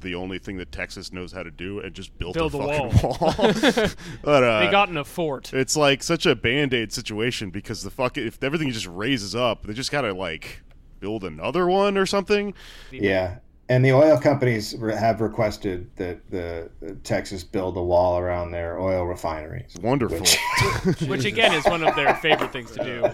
the 0.02 0.16
only 0.16 0.40
thing 0.40 0.58
that 0.58 0.72
Texas 0.72 1.12
knows 1.12 1.32
how 1.32 1.44
to 1.44 1.52
do 1.52 1.80
and 1.80 1.94
just 1.94 2.18
built 2.18 2.34
Build 2.34 2.54
a 2.56 2.58
a 2.60 2.90
fucking 2.92 3.10
wall. 3.10 3.90
but 4.24 4.44
uh, 4.44 4.60
They 4.66 4.72
got 4.72 4.90
in 4.90 4.98
a 4.98 5.06
fort. 5.06 5.54
it's 5.54 5.76
like 5.78 6.04
such 6.04 6.26
a 6.26 6.36
band-aid 6.36 6.92
situation 6.94 7.50
because 7.50 7.84
the 7.84 7.90
fuck 7.92 8.18
if 8.18 8.42
everything 8.44 8.70
just 8.72 8.88
raises 8.88 9.36
up, 9.36 9.64
they 9.64 9.74
just 9.74 9.92
gotta 9.92 10.14
like 10.14 10.62
build 11.00 11.24
another 11.24 11.68
one 11.68 11.98
or 11.98 12.06
something. 12.06 12.54
Yeah, 12.92 13.38
and 13.70 13.86
the 13.86 13.94
oil 13.94 14.18
companies 14.20 14.72
have 14.98 15.22
requested 15.22 15.90
that 15.96 16.30
the, 16.30 16.70
the 16.82 16.96
Texas 16.96 17.44
build 17.44 17.78
a 17.78 17.84
wall 17.84 18.18
around 18.20 18.52
their 18.52 18.80
oil 18.80 19.06
refineries. 19.06 19.76
Wonderful. 19.82 20.20
Which- 20.20 21.02
which 21.08 21.26
again 21.26 21.54
is 21.54 21.66
one 21.66 21.84
of 21.84 21.96
their 21.96 22.16
favorite 22.16 22.52
things 22.52 22.72
to 22.72 22.84
do. 22.84 23.10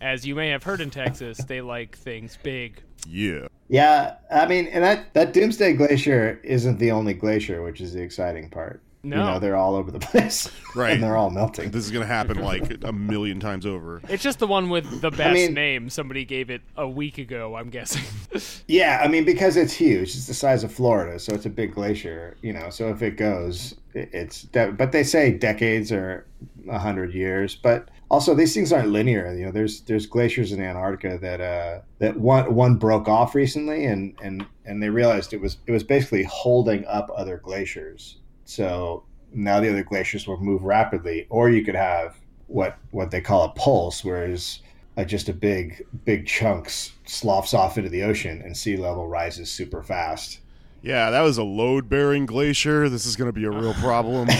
As 0.00 0.26
you 0.26 0.34
may 0.34 0.48
have 0.50 0.62
heard 0.62 0.80
in 0.80 0.90
Texas, 0.90 1.38
they 1.38 1.60
like 1.60 1.96
things 1.96 2.38
big. 2.42 2.82
yeah. 3.08 3.46
yeah, 3.68 4.14
I 4.30 4.46
mean, 4.46 4.66
and 4.68 4.82
that 4.84 5.12
that 5.14 5.32
Doomsday 5.32 5.74
Glacier 5.74 6.40
isn't 6.44 6.78
the 6.78 6.90
only 6.90 7.14
glacier, 7.14 7.62
which 7.62 7.80
is 7.80 7.92
the 7.92 8.02
exciting 8.02 8.48
part. 8.50 8.80
No. 9.04 9.16
You 9.18 9.22
know, 9.22 9.38
they're 9.38 9.56
all 9.56 9.76
over 9.76 9.92
the 9.92 9.98
place, 10.10 10.50
Right. 10.74 10.92
And 10.94 11.02
they're 11.02 11.16
all 11.16 11.30
melting. 11.30 11.70
This 11.70 11.84
is 11.84 11.90
gonna 11.92 12.04
happen 12.04 12.38
like 12.42 12.82
a 12.82 12.92
million 12.92 13.38
times 13.38 13.64
over. 13.64 14.00
It's 14.08 14.22
just 14.24 14.40
the 14.40 14.46
one 14.48 14.68
with 14.70 15.00
the 15.00 15.10
best 15.12 15.34
mean- 15.34 15.54
name. 15.54 15.88
Somebody 15.88 16.24
gave 16.24 16.50
it 16.50 16.62
a 16.76 16.86
week 16.88 17.18
ago, 17.18 17.56
I'm 17.56 17.70
guessing. 17.70 18.02
Yeah, 18.66 19.00
I 19.02 19.08
mean, 19.08 19.24
because 19.24 19.56
it's 19.56 19.72
huge. 19.72 20.10
It's 20.14 20.26
the 20.26 20.34
size 20.34 20.62
of 20.62 20.70
Florida, 20.70 21.18
so 21.18 21.32
it's 21.32 21.46
a 21.46 21.50
big 21.50 21.74
glacier. 21.74 22.36
You 22.42 22.52
know, 22.52 22.68
so 22.68 22.88
if 22.90 23.00
it 23.02 23.12
goes, 23.16 23.74
it- 23.94 24.10
it's. 24.12 24.42
de- 24.42 24.72
But 24.72 24.92
they 24.92 25.02
say 25.04 25.32
decades 25.32 25.90
or 25.90 26.26
a 26.68 26.78
hundred 26.78 27.14
years. 27.14 27.54
But 27.54 27.88
Also, 28.10 28.34
these 28.34 28.54
things 28.54 28.72
aren't 28.72 28.88
linear. 28.88 29.32
You 29.34 29.46
know, 29.46 29.52
there's 29.52 29.82
there's 29.82 30.06
glaciers 30.06 30.52
in 30.52 30.62
Antarctica 30.62 31.18
that 31.18 31.40
uh, 31.40 31.80
that 31.98 32.18
one 32.18 32.54
one 32.54 32.76
broke 32.76 33.06
off 33.06 33.34
recently, 33.34 33.84
and 33.84 34.16
and 34.22 34.46
and 34.64 34.82
they 34.82 34.88
realized 34.88 35.34
it 35.34 35.40
was 35.40 35.58
it 35.66 35.72
was 35.72 35.84
basically 35.84 36.24
holding 36.24 36.86
up 36.86 37.10
other 37.14 37.38
glaciers. 37.38 38.16
So 38.44 39.04
now 39.34 39.60
the 39.60 39.68
other 39.68 39.82
glaciers 39.82 40.26
will 40.26 40.40
move 40.40 40.62
rapidly, 40.62 41.26
or 41.28 41.50
you 41.50 41.64
could 41.64 41.74
have 41.74 42.16
what 42.46 42.78
what 42.92 43.10
they 43.10 43.20
call 43.20 43.44
a 43.44 43.50
pulse, 43.50 44.02
whereas 44.02 44.60
uh, 44.96 45.04
just 45.04 45.28
a 45.28 45.34
big 45.34 45.84
big 46.06 46.26
chunks 46.26 46.92
sloughs 47.04 47.52
off 47.52 47.76
into 47.76 47.90
the 47.90 48.02
ocean, 48.02 48.40
and 48.42 48.56
sea 48.56 48.78
level 48.78 49.06
rises 49.06 49.50
super 49.50 49.82
fast. 49.82 50.38
Yeah, 50.80 51.10
that 51.10 51.22
was 51.22 51.36
a 51.36 51.44
load 51.44 51.90
bearing 51.90 52.24
glacier. 52.24 52.88
This 52.88 53.04
is 53.04 53.16
going 53.16 53.28
to 53.28 53.32
be 53.32 53.44
a 53.44 53.50
real 53.50 53.74
problem. 53.74 54.28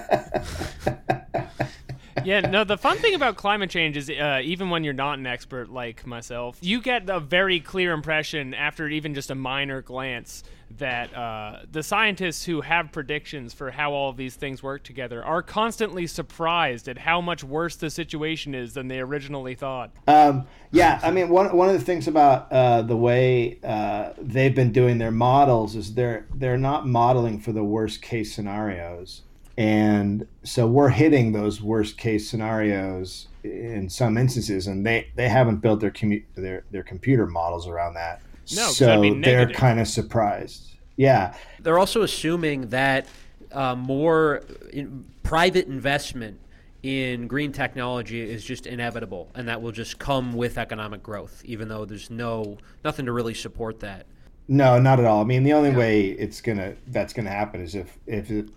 yeah, 2.26 2.40
no, 2.40 2.64
the 2.64 2.78
fun 2.78 2.96
thing 2.98 3.14
about 3.14 3.36
climate 3.36 3.70
change 3.70 3.96
is 3.96 4.10
uh, 4.10 4.40
even 4.42 4.70
when 4.70 4.84
you're 4.84 4.94
not 4.94 5.18
an 5.18 5.26
expert 5.26 5.68
like 5.68 6.06
myself, 6.06 6.58
you 6.60 6.80
get 6.80 7.08
a 7.08 7.20
very 7.20 7.60
clear 7.60 7.92
impression 7.92 8.54
after 8.54 8.88
even 8.88 9.14
just 9.14 9.30
a 9.30 9.34
minor 9.34 9.82
glance 9.82 10.42
that 10.78 11.14
uh, 11.14 11.60
the 11.70 11.82
scientists 11.82 12.44
who 12.44 12.60
have 12.60 12.90
predictions 12.90 13.52
for 13.52 13.70
how 13.70 13.92
all 13.92 14.10
of 14.10 14.16
these 14.16 14.34
things 14.34 14.62
work 14.62 14.82
together 14.82 15.22
are 15.22 15.42
constantly 15.42 16.06
surprised 16.06 16.88
at 16.88 16.98
how 16.98 17.20
much 17.20 17.44
worse 17.44 17.76
the 17.76 17.90
situation 17.90 18.54
is 18.54 18.74
than 18.74 18.88
they 18.88 18.98
originally 18.98 19.54
thought. 19.54 19.90
Um, 20.08 20.46
yeah, 20.72 20.98
I 21.02 21.10
mean, 21.10 21.28
one, 21.28 21.54
one 21.56 21.68
of 21.68 21.74
the 21.78 21.84
things 21.84 22.08
about 22.08 22.50
uh, 22.50 22.82
the 22.82 22.96
way 22.96 23.58
uh, 23.62 24.10
they've 24.18 24.54
been 24.54 24.72
doing 24.72 24.98
their 24.98 25.12
models 25.12 25.76
is 25.76 25.94
they're 25.94 26.26
they're 26.34 26.58
not 26.58 26.86
modeling 26.86 27.38
for 27.38 27.52
the 27.52 27.64
worst 27.64 28.02
case 28.02 28.34
scenarios 28.34 29.22
and 29.56 30.26
so 30.42 30.66
we're 30.66 30.88
hitting 30.88 31.32
those 31.32 31.62
worst 31.62 31.96
case 31.96 32.28
scenarios 32.28 33.28
in 33.44 33.88
some 33.88 34.16
instances 34.16 34.66
and 34.66 34.84
they 34.84 35.08
they 35.14 35.28
haven't 35.28 35.56
built 35.56 35.80
their 35.80 35.90
commu- 35.90 36.24
their 36.34 36.64
their 36.70 36.82
computer 36.82 37.26
models 37.26 37.68
around 37.68 37.94
that. 37.94 38.20
No, 38.54 38.68
so 38.68 39.14
they're 39.22 39.48
kind 39.50 39.80
of 39.80 39.88
surprised. 39.88 40.74
Yeah. 40.96 41.34
They're 41.60 41.78
also 41.78 42.02
assuming 42.02 42.68
that 42.68 43.06
uh, 43.52 43.74
more 43.74 44.42
in, 44.72 45.04
private 45.22 45.66
investment 45.66 46.38
in 46.82 47.26
green 47.26 47.52
technology 47.52 48.20
is 48.20 48.44
just 48.44 48.66
inevitable 48.66 49.30
and 49.34 49.48
that 49.48 49.62
will 49.62 49.72
just 49.72 49.98
come 49.98 50.34
with 50.34 50.58
economic 50.58 51.02
growth 51.02 51.40
even 51.44 51.68
though 51.68 51.84
there's 51.86 52.10
no 52.10 52.58
nothing 52.84 53.06
to 53.06 53.12
really 53.12 53.34
support 53.34 53.80
that. 53.80 54.06
No 54.48 54.78
not 54.80 54.98
at 54.98 55.06
all. 55.06 55.20
I 55.20 55.24
mean 55.24 55.44
the 55.44 55.52
only 55.52 55.70
yeah. 55.70 55.78
way 55.78 56.04
it's 56.06 56.40
gonna 56.40 56.74
that's 56.88 57.12
gonna 57.12 57.30
happen 57.30 57.60
is 57.60 57.74
if 57.74 57.96
if 58.06 58.30
it, 58.30 58.50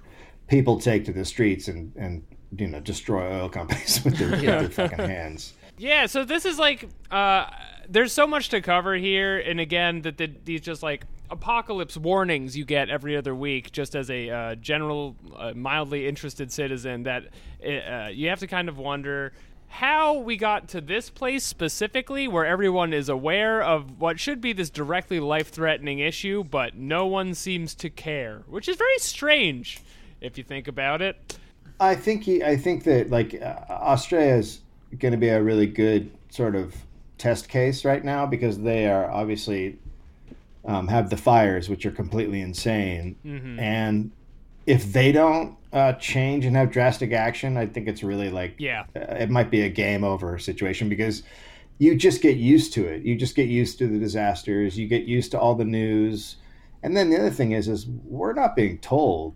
people 0.48 0.80
take 0.80 1.06
to 1.06 1.14
the 1.14 1.26
streets 1.26 1.68
and 1.68 1.94
and 1.96 2.24
you 2.56 2.68
know 2.68 2.80
destroy 2.80 3.40
oil 3.40 3.50
companies 3.60 4.04
with 4.04 4.18
their, 4.18 4.36
yeah. 4.42 4.62
with 4.62 4.76
their 4.76 4.90
fucking 4.90 5.06
hands. 5.06 5.54
Yeah, 5.78 6.08
so 6.08 6.26
this 6.26 6.46
is 6.46 6.58
like 6.58 6.90
uh, 7.12 7.46
there's 7.88 8.12
so 8.12 8.26
much 8.26 8.50
to 8.50 8.62
cover 8.62 8.96
here, 8.96 9.38
and 9.38 9.60
again, 9.60 10.02
that 10.02 10.18
the, 10.18 10.32
these 10.44 10.62
just 10.62 10.82
like 10.82 11.06
apocalypse 11.30 11.98
warnings 11.98 12.58
you 12.58 12.66
get 12.66 12.90
every 12.90 13.16
other 13.16 13.36
week, 13.36 13.72
just 13.72 13.96
as 13.96 14.10
a 14.10 14.30
uh, 14.30 14.56
general, 14.56 15.16
uh, 15.36 15.52
mildly 15.54 16.08
interested 16.08 16.52
citizen, 16.52 17.04
that 17.04 17.26
uh, 17.64 18.10
you 18.12 18.30
have 18.30 18.40
to 18.40 18.48
kind 18.48 18.70
of 18.70 18.78
wonder 18.78 19.34
how 19.70 20.14
we 20.14 20.38
got 20.38 20.70
to 20.70 20.80
this 20.80 21.10
place 21.10 21.44
specifically 21.44 22.28
where 22.28 22.46
everyone 22.46 22.94
is 22.94 23.10
aware 23.10 23.62
of 23.62 24.00
what 24.00 24.18
should 24.20 24.40
be 24.40 24.54
this 24.54 24.70
directly 24.70 25.20
life 25.20 25.50
threatening 25.50 26.00
issue, 26.00 26.44
but 26.44 26.76
no 26.76 27.06
one 27.06 27.34
seems 27.34 27.76
to 27.76 27.90
care, 27.90 28.44
which 28.48 28.68
is 28.68 28.78
very 28.78 28.98
strange 28.98 29.82
if 30.22 30.38
you 30.38 30.44
think 30.44 30.68
about 30.68 31.02
it. 31.02 31.38
I 31.80 31.96
think 31.96 32.24
he, 32.24 32.44
I 32.44 32.58
think 32.58 32.84
that 32.86 33.10
like 33.10 33.40
uh, 33.40 33.56
Australia 33.70 34.36
is 34.36 34.62
going 34.98 35.12
to 35.12 35.18
be 35.18 35.30
a 35.30 35.42
really 35.42 35.68
good 35.68 36.12
sort 36.30 36.56
of 36.56 36.76
test 37.18 37.50
case 37.50 37.86
right 37.86 38.04
now 38.04 38.26
because 38.26 38.60
they 38.60 38.88
are 38.88 39.10
obviously 39.10 39.78
um, 40.66 40.88
have 40.88 41.10
the 41.10 41.18
fires, 41.18 41.70
which 41.70 41.86
are 41.86 41.92
completely 41.92 42.42
insane, 42.42 43.16
mm-hmm. 43.26 43.60
and 43.60 44.12
if 44.66 44.92
they 44.92 45.12
don't 45.12 45.56
uh, 45.72 45.94
change 45.94 46.46
and 46.46 46.56
have 46.56 46.72
drastic 46.72 47.14
action, 47.14 47.58
I 47.58 47.68
think 47.68 47.88
it's 47.88 48.04
really 48.04 48.30
like 48.30 48.56
yeah, 48.58 48.86
uh, 48.96 49.16
it 49.16 49.30
might 49.30 49.50
be 49.50 49.62
a 49.62 49.70
game 49.70 50.04
over 50.04 50.38
situation 50.38 50.90
because 50.90 51.24
you 51.78 51.96
just 51.96 52.22
get 52.22 52.38
used 52.38 52.74
to 52.74 52.86
it. 52.86 53.04
You 53.04 53.16
just 53.16 53.36
get 53.36 53.48
used 53.48 53.78
to 53.80 53.88
the 53.88 54.00
disasters. 54.00 54.78
You 54.78 54.88
get 54.88 55.04
used 55.04 55.32
to 55.32 55.40
all 55.40 55.56
the 55.56 55.66
news, 55.66 56.38
and 56.84 56.98
then 56.98 57.10
the 57.10 57.18
other 57.18 57.30
thing 57.30 57.52
is, 57.52 57.68
is 57.68 57.86
we're 58.06 58.34
not 58.34 58.56
being 58.56 58.80
told 58.80 59.36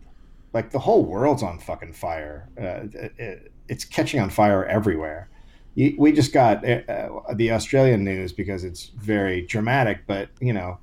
like 0.54 0.72
the 0.72 0.80
whole 0.80 1.06
world's 1.06 1.44
on 1.44 1.60
fucking 1.60 1.94
fire. 1.94 2.50
Uh, 2.60 2.88
it, 3.18 3.52
it's 3.68 3.86
catching 3.86 4.20
on 4.20 4.30
fire 4.30 4.66
everywhere. 4.66 5.30
we 5.76 6.12
just 6.12 6.34
got 6.34 6.68
uh, 6.68 6.82
uh, 6.90 7.34
the 7.34 7.52
Australian 7.52 8.04
news 8.04 8.34
because 8.34 8.64
it's 8.64 8.88
very 8.98 9.42
dramatic, 9.44 10.06
but 10.08 10.30
you 10.40 10.54
know, 10.54 10.80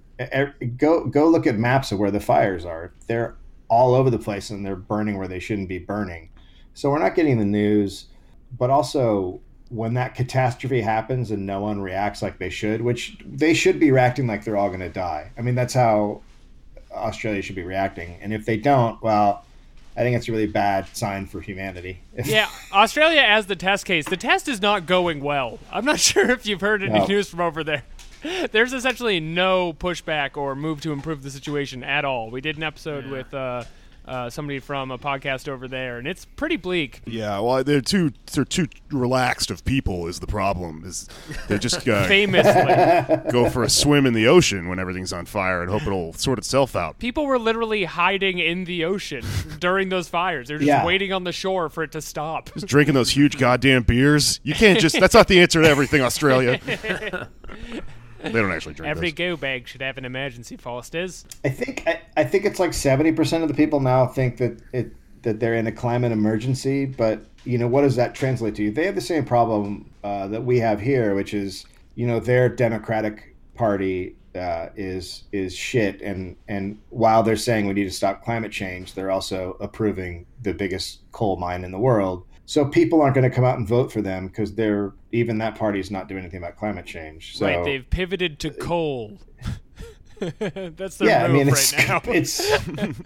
go 0.77 1.05
go 1.07 1.29
look 1.29 1.47
at 1.47 1.57
maps 1.57 1.93
of 1.93 1.99
where 1.99 2.11
the 2.11 2.21
fires 2.21 2.65
are. 2.65 2.93
They're 3.07 3.37
all 3.69 3.95
over 3.95 4.11
the 4.11 4.19
place 4.19 4.51
and 4.51 4.65
they're 4.65 4.77
burning 4.77 5.19
where 5.19 5.29
they 5.29 5.39
shouldn't 5.39 5.69
be 5.69 5.79
burning. 5.79 6.31
So 6.75 6.91
we're 6.91 7.01
not 7.01 7.15
getting 7.15 7.39
the 7.39 7.45
news, 7.45 8.07
but 8.57 8.71
also 8.71 9.41
when 9.69 9.95
that 9.95 10.15
catastrophe 10.15 10.81
happens 10.81 11.31
and 11.31 11.45
no 11.45 11.61
one 11.61 11.81
reacts 11.81 12.23
like 12.23 12.39
they 12.39 12.49
should, 12.49 12.81
which 12.81 13.19
they 13.27 13.53
should 13.53 13.79
be 13.79 13.91
reacting 13.91 14.27
like 14.27 14.45
they're 14.45 14.57
all 14.57 14.69
going 14.69 14.81
to 14.81 14.89
die. 14.89 15.31
I 15.37 15.43
mean, 15.43 15.55
that's 15.55 15.75
how 15.75 16.23
Australia 16.91 17.43
should 17.43 17.57
be 17.57 17.63
reacting. 17.63 18.19
And 18.23 18.33
if 18.33 18.47
they 18.47 18.57
don't, 18.57 19.01
well, 19.03 19.45
I 19.99 20.03
think 20.03 20.17
it's 20.17 20.29
a 20.29 20.33
really 20.33 20.47
bad 20.47 20.97
sign 20.97 21.27
for 21.27 21.41
humanity. 21.41 22.01
yeah, 22.25 22.49
Australia 22.73 23.21
as 23.21 23.47
the 23.47 23.57
test 23.57 23.85
case. 23.85 24.09
The 24.09 24.17
test 24.17 24.47
is 24.47 24.63
not 24.63 24.87
going 24.87 25.21
well. 25.21 25.59
I'm 25.73 25.85
not 25.85 25.99
sure 26.11 26.31
if 26.31 26.47
you've 26.47 26.61
heard 26.61 26.85
any 26.85 27.01
no. 27.01 27.07
news 27.07 27.29
from 27.29 27.41
over 27.41 27.65
there. 27.65 27.83
There's 28.53 28.73
essentially 28.73 29.19
no 29.19 29.73
pushback 29.73 30.37
or 30.37 30.55
move 30.55 30.81
to 30.83 30.93
improve 30.93 31.25
the 31.25 31.33
situation 31.33 31.83
at 31.83 32.05
all. 32.05 32.31
We 32.31 32.41
did 32.41 32.57
an 32.57 32.63
episode 32.63 33.07
yeah. 33.07 33.11
with 33.11 33.35
uh, 33.35 33.65
uh, 34.09 34.31
somebody 34.31 34.59
from 34.59 34.91
a 34.91 34.99
podcast 34.99 35.49
over 35.49 35.69
there, 35.69 35.99
and 35.99 36.09
it's 36.09 36.25
pretty 36.25 36.57
bleak. 36.57 37.03
Yeah, 37.07 37.39
well, 37.41 37.63
they're 37.63 37.81
too 37.81 38.13
they're 38.33 38.45
too 38.45 38.69
relaxed 38.91 39.51
of 39.51 39.65
people 39.65 40.07
is 40.07 40.21
the 40.21 40.27
problem. 40.27 40.83
Is 40.85 41.09
they 41.47 41.59
just 41.59 41.87
uh, 41.87 42.05
famously 42.09 43.31
go 43.31 43.51
for 43.51 43.63
a 43.63 43.69
swim 43.69 44.07
in 44.07 44.15
the 44.15 44.27
ocean 44.27 44.69
when 44.69 44.79
everything's 44.79 45.13
on 45.13 45.27
fire 45.27 45.61
and 45.63 45.71
hope 45.71 45.83
it'll 45.83 46.15
sort 46.15 46.39
itself 46.39 46.75
out. 46.75 46.99
People 46.99 47.27
were 47.27 47.39
literally 47.39 47.85
hiding 47.85 48.39
in 48.39 48.65
the 48.65 48.85
ocean 48.85 49.25
during 49.61 49.91
those 49.91 50.09
fires. 50.09 50.49
They're 50.49 50.59
just 50.59 50.67
yeah. 50.67 50.85
waiting 50.85 51.13
on 51.13 51.25
the 51.25 51.33
shore 51.33 51.69
for 51.69 51.83
it 51.83 51.93
to 51.93 52.01
stop. 52.01 52.53
Just 52.55 52.67
drinking 52.67 52.95
those 52.95 53.11
huge 53.11 53.39
goddamn 53.39 53.83
beers. 53.83 54.41
You 54.43 54.55
can't 54.55 54.81
just. 54.81 54.99
That's 54.99 55.15
not 55.15 55.29
the 55.29 55.41
answer 55.41 55.63
to 55.63 55.69
everything, 55.69 56.01
Australia. 56.01 56.61
They 58.23 58.33
don't 58.33 58.51
actually 58.51 58.75
drink. 58.75 58.91
Every 58.91 59.11
those. 59.11 59.19
go 59.19 59.37
bag 59.37 59.69
should 59.69 59.83
have 59.83 59.99
an 59.99 60.05
emergency 60.05 60.57
Fosters. 60.57 61.25
I 61.45 61.49
think 61.51 61.85
I, 61.87 62.01
I 62.17 62.25
think 62.25 62.45
it's 62.45 62.59
like 62.59 62.75
seventy 62.75 63.13
percent 63.13 63.43
of 63.43 63.49
the 63.49 63.55
people 63.55 63.81
now 63.81 64.07
think 64.07 64.39
that 64.39 64.61
it 64.73 64.93
that 65.23 65.41
they're 65.41 65.55
in 65.55 65.67
a 65.67 65.73
climate 65.73 66.13
emergency. 66.13 66.87
But 66.87 67.25
you 67.45 67.59
know 67.59 67.69
what 67.69 67.83
does 67.83 67.97
that 67.97 68.15
translate 68.15 68.55
to? 68.57 68.71
They 68.71 68.87
have 68.87 68.95
the 68.95 69.01
same 69.01 69.25
problem 69.25 69.91
uh, 70.05 70.29
that 70.29 70.45
we 70.45 70.59
have 70.59 70.81
here, 70.81 71.15
which 71.15 71.35
is 71.35 71.65
you 71.95 72.07
know 72.07 72.21
their 72.21 72.49
Democratic 72.49 73.37
Party 73.55 74.17
uh, 74.35 74.69
is 74.77 75.25
is 75.33 75.55
shit, 75.55 76.01
and 76.03 76.37
and 76.49 76.79
while 76.91 77.23
they're 77.23 77.37
saying 77.37 77.67
we 77.67 77.75
need 77.75 77.85
to 77.85 77.91
stop 77.91 78.25
climate 78.25 78.53
change, 78.53 78.95
they're 78.95 79.11
also 79.11 79.57
approving 79.61 80.27
the 80.43 80.53
biggest 80.53 81.01
coal 81.13 81.37
mine 81.37 81.65
in 81.65 81.73
the 81.73 81.79
world. 81.79 82.25
So 82.49 82.65
people 82.65 83.03
aren't 83.03 83.15
going 83.15 83.29
to 83.29 83.35
come 83.35 83.45
out 83.45 83.59
and 83.59 83.69
vote 83.69 83.93
for 83.93 84.01
them 84.01 84.29
because 84.29 84.55
they're 84.55 84.95
even 85.13 85.37
that 85.37 85.55
party 85.55 85.81
is 85.81 85.91
not 85.91 86.09
doing 86.09 86.21
anything 86.21 86.39
about 86.39 86.57
climate 86.57 86.87
change. 86.87 87.37
So, 87.37 87.45
right, 87.45 87.63
they've 87.63 87.91
pivoted 87.91 88.39
to 88.39 88.51
coal. 88.51 89.19
That's 90.19 90.97
their 90.97 91.09
yeah. 91.09 91.25
I 91.25 91.29
mean, 91.29 91.47
it's 91.47 91.75
right 91.75 91.87
now. 91.87 92.01
it's 92.11 92.41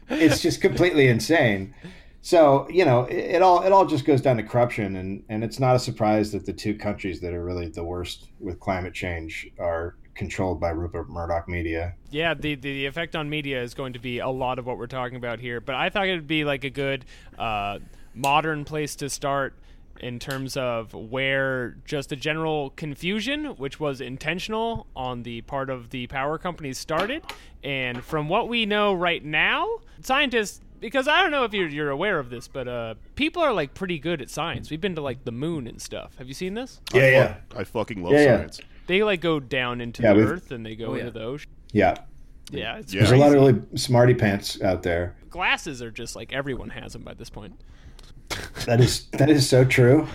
it's 0.09 0.41
just 0.41 0.61
completely 0.61 1.09
insane. 1.09 1.75
So 2.21 2.69
you 2.71 2.85
know, 2.85 3.07
it, 3.07 3.17
it, 3.17 3.43
all 3.43 3.65
it 3.65 3.73
all 3.73 3.85
just 3.85 4.05
goes 4.05 4.21
down 4.21 4.37
to 4.37 4.45
corruption, 4.45 4.95
and 4.95 5.25
and 5.29 5.43
it's 5.43 5.59
not 5.59 5.75
a 5.75 5.81
surprise 5.81 6.31
that 6.31 6.47
the 6.47 6.53
two 6.53 6.77
countries 6.77 7.21
that 7.23 7.35
are 7.35 7.45
really 7.45 7.67
the 7.67 7.83
worst 7.83 8.29
with 8.39 8.61
climate 8.61 8.95
change 8.95 9.51
are 9.59 9.97
controlled 10.15 10.61
by 10.61 10.69
Rupert 10.69 11.11
Murdoch 11.11 11.49
media. 11.49 11.95
Yeah, 12.13 12.35
the, 12.35 12.55
the 12.55 12.87
effect 12.87 13.17
on 13.17 13.29
media 13.29 13.61
is 13.61 13.75
going 13.75 13.95
to 13.95 13.99
be 13.99 14.21
a 14.21 14.29
lot 14.29 14.61
of 14.61 14.67
what 14.67 14.79
we're 14.79 14.87
talking 14.87 15.17
about 15.17 15.41
here. 15.41 15.61
But 15.61 15.75
I 15.75 15.89
thought 15.91 16.07
it'd 16.07 16.29
be 16.29 16.45
like 16.45 16.63
a 16.63 16.71
good. 16.71 17.05
Uh, 17.37 17.81
modern 18.15 18.65
place 18.65 18.97
to 18.97 19.09
start 19.09 19.55
in 20.01 20.19
terms 20.19 20.57
of 20.57 20.93
where 20.93 21.77
just 21.85 22.09
the 22.09 22.17
general 22.17 22.71
confusion, 22.71 23.45
which 23.57 23.79
was 23.79 24.01
intentional 24.01 24.87
on 24.97 25.23
the 25.23 25.41
part 25.43 25.71
of 25.71 25.91
the 25.91 26.07
power 26.09 26.39
companies, 26.39 26.79
started. 26.79 27.23
And 27.63 28.05
from 28.05 28.29
what 28.29 28.49
we 28.49 28.67
know 28.67 28.93
right 28.93 29.25
now, 29.25 29.79
scientists, 30.03 30.61
because 30.81 31.07
I 31.07 31.23
don't 31.23 31.31
know 31.31 31.45
if 31.45 31.55
you're, 31.55 31.69
you're 31.69 31.91
aware 31.91 32.19
of 32.19 32.31
this, 32.31 32.49
but 32.49 32.67
uh, 32.67 32.95
people 33.15 33.43
are 33.43 33.53
like 33.53 33.75
pretty 33.75 33.99
good 33.99 34.21
at 34.21 34.29
science. 34.29 34.71
We've 34.71 34.81
been 34.81 34.97
to 34.97 35.03
like 35.03 35.25
the 35.25 35.33
moon 35.33 35.69
and 35.69 35.81
stuff. 35.81 36.17
Have 36.19 36.27
you 36.27 36.35
seen 36.35 36.55
this? 36.55 36.81
Yeah, 36.93 37.03
I 37.03 37.11
yeah. 37.11 37.35
I 37.57 37.65
fucking 37.65 38.03
love 38.03 38.13
yeah, 38.13 38.37
science. 38.39 38.59
Yeah. 38.59 38.67
They 38.89 39.03
like 39.05 39.21
go 39.21 39.39
down 39.39 39.81
into 39.81 40.03
yeah, 40.03 40.15
the 40.15 40.21
earth 40.23 40.51
and 40.51 40.67
they 40.67 40.75
go 40.75 40.87
oh, 40.87 40.95
into 40.95 41.13
the 41.13 41.23
ocean. 41.23 41.51
Yeah. 41.71 41.97
Yeah, 42.51 42.83
There's 42.87 43.13
a 43.13 43.17
lot 43.17 43.29
of 43.29 43.35
really 43.35 43.63
smarty 43.77 44.13
pants 44.13 44.61
out 44.61 44.83
there. 44.83 45.15
Glasses 45.31 45.81
are 45.81 45.91
just 45.91 46.15
like 46.15 46.35
everyone 46.35 46.69
has 46.69 46.93
them 46.93 47.03
by 47.03 47.15
this 47.15 47.31
point. 47.31 47.59
That 48.67 48.81
is 48.81 49.07
that 49.13 49.29
is 49.29 49.49
so 49.49 49.65
true. 49.65 50.07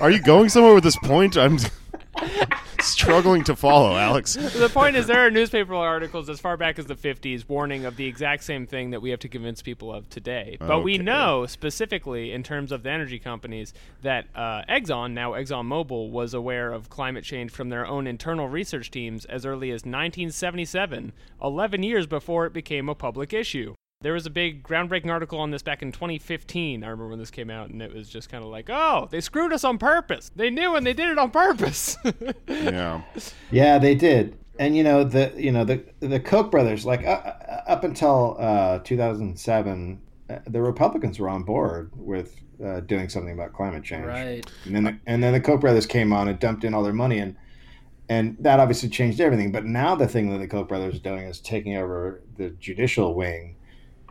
Are 0.00 0.10
you 0.10 0.20
going 0.20 0.48
somewhere 0.48 0.74
with 0.74 0.84
this 0.84 0.96
point? 0.96 1.36
I'm 1.36 1.58
struggling 2.80 3.44
to 3.44 3.56
follow, 3.56 3.96
Alex. 3.96 4.34
the 4.34 4.68
point 4.72 4.96
is, 4.96 5.06
there 5.06 5.24
are 5.24 5.30
newspaper 5.30 5.74
articles 5.74 6.28
as 6.28 6.40
far 6.40 6.56
back 6.56 6.78
as 6.78 6.86
the 6.86 6.94
50s 6.94 7.48
warning 7.48 7.84
of 7.84 7.96
the 7.96 8.06
exact 8.06 8.44
same 8.44 8.66
thing 8.66 8.90
that 8.90 9.00
we 9.00 9.10
have 9.10 9.20
to 9.20 9.28
convince 9.28 9.62
people 9.62 9.92
of 9.92 10.08
today. 10.08 10.56
But 10.58 10.82
we 10.82 10.98
know 10.98 11.46
specifically, 11.46 12.32
in 12.32 12.42
terms 12.42 12.72
of 12.72 12.82
the 12.82 12.90
energy 12.90 13.18
companies, 13.18 13.72
that 14.02 14.26
uh, 14.34 14.62
Exxon, 14.68 15.12
now 15.12 15.32
ExxonMobil, 15.32 16.10
was 16.10 16.34
aware 16.34 16.72
of 16.72 16.88
climate 16.90 17.24
change 17.24 17.50
from 17.50 17.68
their 17.68 17.86
own 17.86 18.06
internal 18.06 18.48
research 18.48 18.90
teams 18.90 19.24
as 19.26 19.46
early 19.46 19.70
as 19.70 19.82
1977, 19.82 21.12
11 21.42 21.82
years 21.82 22.06
before 22.06 22.46
it 22.46 22.52
became 22.52 22.88
a 22.88 22.94
public 22.94 23.32
issue. 23.32 23.74
There 24.02 24.12
was 24.12 24.26
a 24.26 24.30
big 24.30 24.62
groundbreaking 24.64 25.10
article 25.10 25.38
on 25.38 25.50
this 25.50 25.62
back 25.62 25.80
in 25.80 25.92
2015. 25.92 26.82
I 26.82 26.86
remember 26.86 27.08
when 27.08 27.18
this 27.18 27.30
came 27.30 27.50
out, 27.50 27.70
and 27.70 27.80
it 27.80 27.94
was 27.94 28.08
just 28.08 28.28
kind 28.28 28.42
of 28.42 28.50
like, 28.50 28.68
oh, 28.68 29.08
they 29.10 29.20
screwed 29.20 29.52
us 29.52 29.64
on 29.64 29.78
purpose. 29.78 30.30
They 30.34 30.50
knew 30.50 30.74
and 30.74 30.84
they 30.84 30.92
did 30.92 31.08
it 31.08 31.18
on 31.18 31.30
purpose. 31.30 31.96
Yeah. 32.48 33.02
Yeah, 33.50 33.78
they 33.78 33.94
did. 33.94 34.38
And 34.58 34.76
you 34.76 34.82
know 34.82 35.04
the 35.04 35.32
you 35.36 35.50
know 35.50 35.64
the 35.64 35.82
the 36.00 36.20
Koch 36.20 36.50
brothers 36.50 36.84
like 36.84 37.04
uh, 37.04 37.10
uh, 37.10 37.62
up 37.66 37.84
until 37.84 38.36
uh, 38.38 38.78
2007, 38.80 40.00
uh, 40.28 40.38
the 40.46 40.60
Republicans 40.60 41.18
were 41.18 41.28
on 41.28 41.42
board 41.42 41.90
with 41.94 42.36
uh, 42.64 42.80
doing 42.80 43.08
something 43.08 43.32
about 43.32 43.52
climate 43.52 43.82
change. 43.82 44.06
Right. 44.06 44.48
And 44.64 44.74
then 44.74 44.84
the, 44.84 44.98
and 45.06 45.22
then 45.22 45.32
the 45.32 45.40
Koch 45.40 45.60
brothers 45.60 45.86
came 45.86 46.12
on 46.12 46.28
and 46.28 46.38
dumped 46.38 46.64
in 46.64 46.74
all 46.74 46.82
their 46.82 46.92
money 46.92 47.18
and 47.18 47.36
and 48.08 48.36
that 48.40 48.60
obviously 48.60 48.88
changed 48.88 49.20
everything. 49.20 49.52
But 49.52 49.64
now 49.64 49.94
the 49.94 50.08
thing 50.08 50.30
that 50.30 50.38
the 50.38 50.48
Koch 50.48 50.68
brothers 50.68 50.96
are 50.96 51.00
doing 51.00 51.24
is 51.24 51.40
taking 51.40 51.76
over 51.76 52.22
the 52.36 52.50
judicial 52.50 53.14
wing 53.14 53.56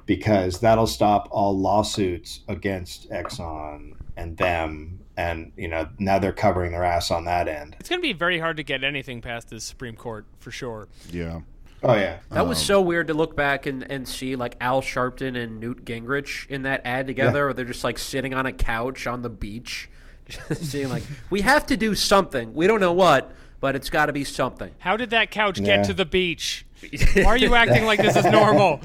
because 0.06 0.60
that'll 0.60 0.88
stop 0.88 1.28
all 1.32 1.58
lawsuits 1.58 2.42
against 2.48 3.10
Exxon 3.10 3.94
and 4.18 4.38
them. 4.38 5.00
And 5.18 5.52
you 5.58 5.68
know 5.68 5.88
now 6.00 6.20
they're 6.20 6.32
covering 6.32 6.72
their 6.72 6.84
ass 6.84 7.12
on 7.12 7.26
that 7.26 7.48
end. 7.48 7.76
It's 7.80 7.90
going 7.90 8.02
to 8.02 8.08
be 8.08 8.14
very 8.14 8.40
hard 8.40 8.58
to 8.58 8.64
get 8.64 8.84
anything 8.84 9.22
past 9.22 9.50
the 9.50 9.60
Supreme 9.60 9.96
Court 9.96 10.26
for 10.40 10.52
sure. 10.52 10.88
Yeah. 11.12 11.42
Oh 11.84 11.96
yeah. 11.96 12.20
That 12.30 12.48
was 12.48 12.60
um, 12.60 12.64
so 12.66 12.82
weird 12.82 13.08
to 13.08 13.14
look 13.14 13.36
back 13.36 13.66
and, 13.66 13.90
and 13.92 14.08
see 14.08 14.36
like 14.36 14.56
Al 14.62 14.82
Sharpton 14.82 15.36
and 15.36 15.60
Newt 15.60 15.84
Gingrich 15.86 16.48
in 16.48 16.64
that 16.64 16.82
ad 16.86 17.08
together, 17.08 17.46
where 17.46 17.54
they're 17.54 17.66
just 17.66 17.84
like 17.84 17.98
sitting 18.00 18.34
on 18.34 18.46
a 18.46 18.52
couch 18.54 19.06
on 19.08 19.22
the 19.22 19.30
beach, 19.30 19.90
just 20.30 20.72
saying 20.72 20.90
like, 20.90 21.04
"We 21.30 21.42
have 21.42 21.66
to 21.68 21.78
do 21.78 21.94
something. 21.96 22.54
We 22.54 22.68
don't 22.68 22.80
know 22.80 22.94
what, 22.94 23.32
but 23.60 23.76
it's 23.76 23.90
got 23.90 24.06
to 24.08 24.14
be 24.14 24.24
something." 24.24 24.72
How 24.80 24.96
did 24.96 25.10
that 25.10 25.32
couch 25.32 25.60
Yeah. 25.60 25.78
get 25.78 25.86
to 25.86 25.94
the 25.94 26.06
beach? 26.06 26.66
Why 27.14 27.26
are 27.26 27.38
you 27.38 27.54
acting 27.56 27.86
like 27.86 28.02
this 28.02 28.16
is 28.16 28.26
normal? 28.26 28.82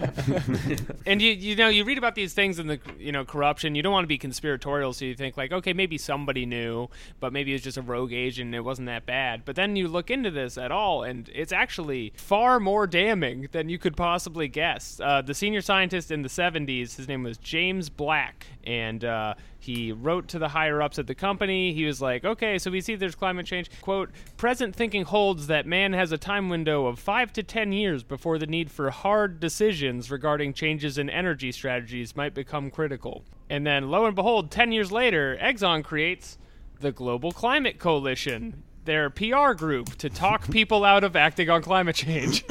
and 1.07 1.21
you 1.23 1.33
you 1.33 1.57
know 1.57 1.69
you 1.69 1.85
read 1.85 1.99
about 1.99 2.15
these 2.15 2.35
things 2.35 2.59
in 2.59 2.67
the 2.67 2.79
you 2.99 3.13
know 3.13 3.25
corruption. 3.25 3.75
You 3.75 3.83
don't 3.83 3.93
want 3.93 4.05
to 4.05 4.09
be 4.09 4.19
conspiratorial, 4.19 4.93
so 4.93 5.05
you 5.05 5.15
think 5.15 5.37
like 5.37 5.53
okay 5.53 5.73
maybe 5.73 5.99
somebody 5.99 6.47
knew, 6.47 6.89
but 7.21 7.33
maybe 7.33 7.55
it's 7.55 7.65
just 7.65 7.77
a 7.77 7.83
rogue 7.83 8.13
agent. 8.13 8.47
and 8.47 8.55
It 8.55 8.61
wasn't 8.61 8.87
that 8.87 9.07
bad. 9.07 9.45
But 9.45 9.57
then 9.57 9.77
you 9.77 9.89
look 9.89 10.11
into 10.11 10.31
this 10.31 10.59
at 10.59 10.71
all, 10.71 11.03
and 11.03 11.31
it's 11.35 11.53
actually 11.53 12.13
far 12.17 12.61
more 12.61 12.87
damning 12.87 13.49
than 13.53 13.69
you 13.69 13.79
could 13.79 13.97
possibly 13.97 14.49
guess. 14.49 15.01
Uh, 15.03 15.23
the 15.23 15.35
senior 15.35 15.61
scientist 15.61 16.11
in 16.11 16.23
the 16.23 16.29
70s, 16.29 16.97
his 16.97 17.09
name 17.09 17.23
was 17.23 17.39
James 17.39 17.89
Black, 17.89 18.47
and 18.65 19.05
uh, 19.05 19.35
he 19.67 19.93
wrote 19.93 20.29
to 20.29 20.39
the 20.39 20.49
higher 20.49 20.81
ups 20.81 20.99
at 20.99 21.07
the 21.07 21.15
company. 21.15 21.73
He 21.73 21.85
was 21.85 22.01
like, 22.01 22.25
okay, 22.25 22.59
so 22.59 22.71
we 22.71 22.81
see 22.81 22.95
there's 22.95 23.15
climate 23.15 23.47
change. 23.47 23.71
Quote, 23.83 24.11
present 24.37 24.75
thinking 24.75 25.05
holds 25.05 25.47
that 25.49 25.67
man 25.67 25.93
has 25.93 26.13
a 26.13 26.19
time 26.19 26.49
window 26.49 26.87
of 26.87 26.99
five 26.99 27.33
to 27.35 27.43
ten 27.43 27.73
years 27.73 28.03
before 28.03 28.39
the 28.39 28.47
need 28.47 28.71
for 28.71 28.91
hard 28.91 29.41
decisions 29.41 30.11
regarding 30.11 30.53
changes 30.55 30.99
in 30.99 31.11
energy 31.11 31.53
strategies 31.53 32.17
might 32.17 32.35
become 32.35 32.71
critical. 32.71 33.25
And 33.49 33.67
then, 33.67 33.91
lo 33.91 34.07
and 34.07 34.15
behold, 34.15 34.51
10 34.51 34.73
years 34.73 34.91
later, 34.91 35.39
Exxon 35.41 35.85
creates 35.85 36.39
the 36.81 36.93
Global 36.93 37.33
Climate 37.33 37.79
Coalition. 37.79 38.63
Their 38.85 39.11
PR 39.11 39.53
group 39.53 39.97
to 39.97 40.09
talk 40.09 40.49
people 40.51 40.85
out 40.85 41.03
of 41.05 41.17
acting 41.17 41.51
on 41.51 41.63
climate 41.63 41.97
change. 41.97 42.45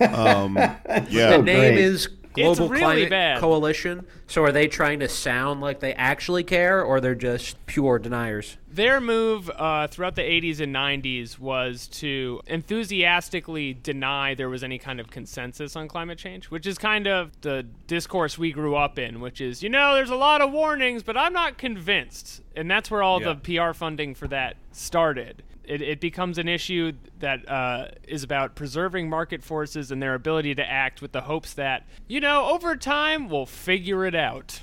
um, 0.00 0.56
Yeah. 0.56 1.36
The 1.36 1.42
name 1.42 1.74
great. 1.74 1.78
is 1.78 2.08
Global 2.34 2.68
really 2.68 2.80
Climate 2.82 3.10
bad. 3.10 3.40
Coalition. 3.40 4.06
So 4.26 4.42
are 4.44 4.52
they 4.52 4.66
trying 4.68 5.00
to 5.00 5.08
sound 5.08 5.60
like 5.60 5.80
they 5.80 5.92
actually 5.94 6.44
care, 6.44 6.82
or 6.82 7.00
they're 7.00 7.14
just 7.14 7.64
pure 7.66 7.98
deniers? 7.98 8.56
Their 8.70 9.00
move 9.00 9.50
uh, 9.50 9.86
throughout 9.88 10.16
the 10.16 10.22
80s 10.22 10.58
and 10.60 10.74
90s 10.74 11.38
was 11.38 11.86
to 11.88 12.40
enthusiastically 12.46 13.74
deny 13.74 14.34
there 14.34 14.48
was 14.48 14.64
any 14.64 14.78
kind 14.78 14.98
of 15.00 15.10
consensus 15.10 15.76
on 15.76 15.88
climate 15.88 16.18
change, 16.18 16.46
which 16.50 16.66
is 16.66 16.78
kind 16.78 17.06
of 17.06 17.30
the 17.42 17.66
discourse 17.86 18.38
we 18.38 18.50
grew 18.52 18.74
up 18.74 18.98
in, 18.98 19.20
which 19.20 19.40
is, 19.40 19.62
you 19.62 19.68
know, 19.68 19.94
there's 19.94 20.10
a 20.10 20.16
lot 20.16 20.40
of 20.40 20.50
warnings, 20.52 21.02
but 21.02 21.16
I'm 21.16 21.32
not 21.32 21.58
convinced. 21.58 22.42
And 22.56 22.70
that's 22.70 22.90
where 22.90 23.02
all 23.02 23.20
Yeah. 23.20 23.34
the 23.34 23.58
PR 23.58 23.72
funding 23.74 24.14
for 24.14 24.26
that 24.28 24.56
started. 24.72 25.42
It, 25.64 25.80
it 25.80 26.00
becomes 26.00 26.38
an 26.38 26.48
issue 26.48 26.92
that 27.20 27.48
uh, 27.48 27.88
is 28.06 28.24
about 28.24 28.54
preserving 28.56 29.08
market 29.08 29.44
forces 29.44 29.92
and 29.92 30.02
their 30.02 30.14
ability 30.14 30.54
to 30.56 30.68
act 30.68 31.00
with 31.00 31.12
the 31.12 31.22
hopes 31.22 31.54
that, 31.54 31.86
you 32.08 32.20
know, 32.20 32.46
over 32.46 32.74
time 32.76 33.28
we'll 33.28 33.46
figure 33.46 34.04
it 34.04 34.14
out. 34.14 34.60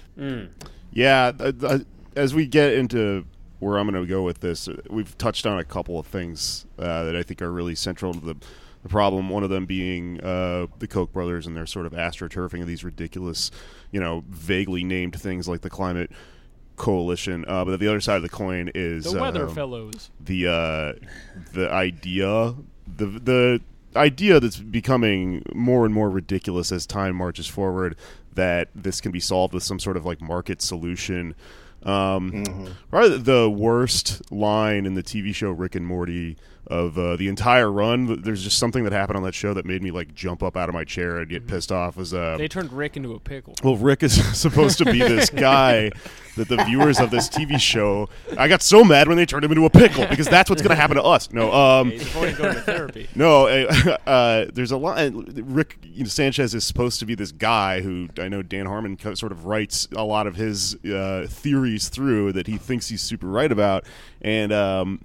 Yeah, 0.92 1.32
th- 1.32 1.60
th- 1.60 1.82
as 2.16 2.36
we 2.36 2.46
get 2.48 2.74
into 2.74 3.26
where 3.60 3.78
I'm 3.78 3.90
going 3.90 4.02
to 4.02 4.10
go 4.10 4.24
with 4.24 4.40
this, 4.40 4.68
uh, 4.68 4.82
we've 4.90 5.18
touched 5.18 5.46
on 5.46 5.60
a 5.60 5.64
couple 5.64 6.00
of 6.00 6.08
things 6.08 6.66
uh, 6.78 7.04
that 7.04 7.16
I 7.16 7.24
think 7.24 7.42
are 7.42 7.52
really 7.52 7.76
central 7.76 8.14
to 8.14 8.20
the, 8.20 8.36
the 8.84 8.90
problem. 8.90 9.30
One 9.30 9.44
of 9.44 9.50
them 9.50 9.66
being 9.66 10.20
uh, 10.22 10.68
the 10.80 10.88
Koch 10.88 11.14
brothers 11.14 11.48
and 11.48 11.56
their 11.56 11.66
sort 11.66 11.86
of 11.86 11.94
astroturfing 11.94 12.62
of 12.62 12.68
these 12.68 12.84
ridiculous, 12.84 13.52
you 13.92 14.00
know, 14.00 14.24
vaguely 14.30 14.84
named 14.84 15.20
things 15.20 15.48
like 15.48 15.62
the 15.62 15.70
climate 15.70 16.12
coalition. 16.80 17.46
Uh, 17.48 17.64
but 17.64 17.80
the 17.80 17.88
other 17.88 18.02
side 18.02 18.16
of 18.16 18.24
the 18.24 18.30
coin 18.30 18.72
is 18.74 19.04
The 19.04 19.20
Weather 19.20 19.46
um, 19.48 19.54
Fellows. 19.54 20.10
the 20.20 20.48
uh, 20.48 20.94
the 21.54 21.70
idea 21.72 22.56
the 22.88 23.06
the 23.06 23.62
idea 23.96 24.40
that's 24.40 24.58
becoming 24.58 25.44
more 25.54 25.86
and 25.86 25.94
more 25.94 26.10
ridiculous 26.10 26.72
as 26.72 26.88
time 26.88 27.16
marches 27.16 27.48
forward 27.48 27.96
that 28.34 28.70
this 28.74 29.02
can 29.02 29.12
be 29.12 29.20
solved 29.20 29.54
with 29.54 29.64
some 29.64 29.80
sort 29.80 29.98
of 29.98 30.06
like 30.06 30.22
market 30.22 30.62
solution. 30.62 31.36
Um, 31.84 32.76
Probably 32.90 33.18
the 33.20 33.50
worst 33.50 34.32
line 34.32 34.86
in 34.86 34.96
the 34.96 35.04
TV 35.04 35.34
show 35.34 35.52
Rick 35.52 35.76
and 35.76 35.88
Morty 35.88 36.38
of 36.70 36.98
uh, 37.00 37.16
the 37.16 37.28
entire 37.28 37.72
run. 37.72 38.22
There's 38.22 38.44
just 38.44 38.60
something 38.60 38.84
that 38.84 38.94
happened 38.94 39.18
on 39.18 39.24
that 39.24 39.34
show 39.34 39.54
that 39.56 39.66
made 39.66 39.82
me 39.82 39.90
like 39.90 40.14
jump 40.14 40.44
up 40.44 40.56
out 40.56 40.70
of 40.70 40.76
my 40.76 40.84
chair 40.84 41.18
and 41.18 41.28
get 41.28 41.48
pissed 41.48 41.72
off. 41.72 41.98
Was 41.98 42.14
uh, 42.14 42.38
They 42.38 42.48
turned 42.48 42.72
Rick 42.72 42.96
into 42.96 43.14
a 43.14 43.20
pickle. 43.20 43.56
well, 43.64 43.76
Rick 43.76 44.04
is 44.04 44.24
supposed 44.38 44.78
to 44.78 44.86
be 44.86 45.00
this 45.00 45.30
guy 45.32 45.92
that 46.38 46.48
the 46.48 46.64
viewers 46.66 47.00
of 47.00 47.10
this 47.10 47.28
TV 47.28 47.60
show. 47.60 48.08
I 48.38 48.48
got 48.48 48.62
so 48.62 48.84
mad 48.84 49.08
when 49.08 49.18
they 49.18 49.26
turned 49.26 49.44
him 49.44 49.52
into 49.52 49.66
a 49.66 49.70
pickle 49.70 50.06
because 50.06 50.28
that's 50.28 50.50
what's 50.50 50.62
going 50.62 50.70
to 50.70 50.76
happen 50.76 50.96
to 50.98 51.04
us. 51.04 51.32
No, 51.32 51.52
um, 51.52 51.92
He's 51.92 52.04
avoiding 52.04 52.36
going 52.36 52.54
to 52.56 52.62
therapy. 52.62 53.10
no. 53.16 53.48
Uh, 53.48 53.98
uh, 54.06 54.46
there's 54.54 54.72
a 54.72 54.78
lot. 54.78 55.12
Rick 55.14 55.78
you 55.84 56.04
know, 56.04 56.10
Sanchez 56.10 56.54
is 56.54 56.64
supposed 56.64 57.00
to 57.00 57.06
be 57.06 57.16
this 57.16 57.32
guy 57.32 57.82
who 57.82 58.10
I 58.20 58.30
know 58.30 58.44
Dan 58.44 58.68
Harmon 58.68 58.98
sort 59.16 59.32
of 59.32 59.46
writes 59.46 59.88
a 59.96 60.04
lot 60.04 60.28
of 60.28 60.36
his 60.36 60.76
uh, 60.86 61.26
theories 61.28 61.90
through 61.90 62.34
that 62.34 62.46
he 62.46 62.58
thinks 62.58 62.90
he's 62.90 63.02
super 63.02 63.28
right 63.28 63.52
about, 63.52 63.86
and. 64.22 64.52
Um, 64.54 65.02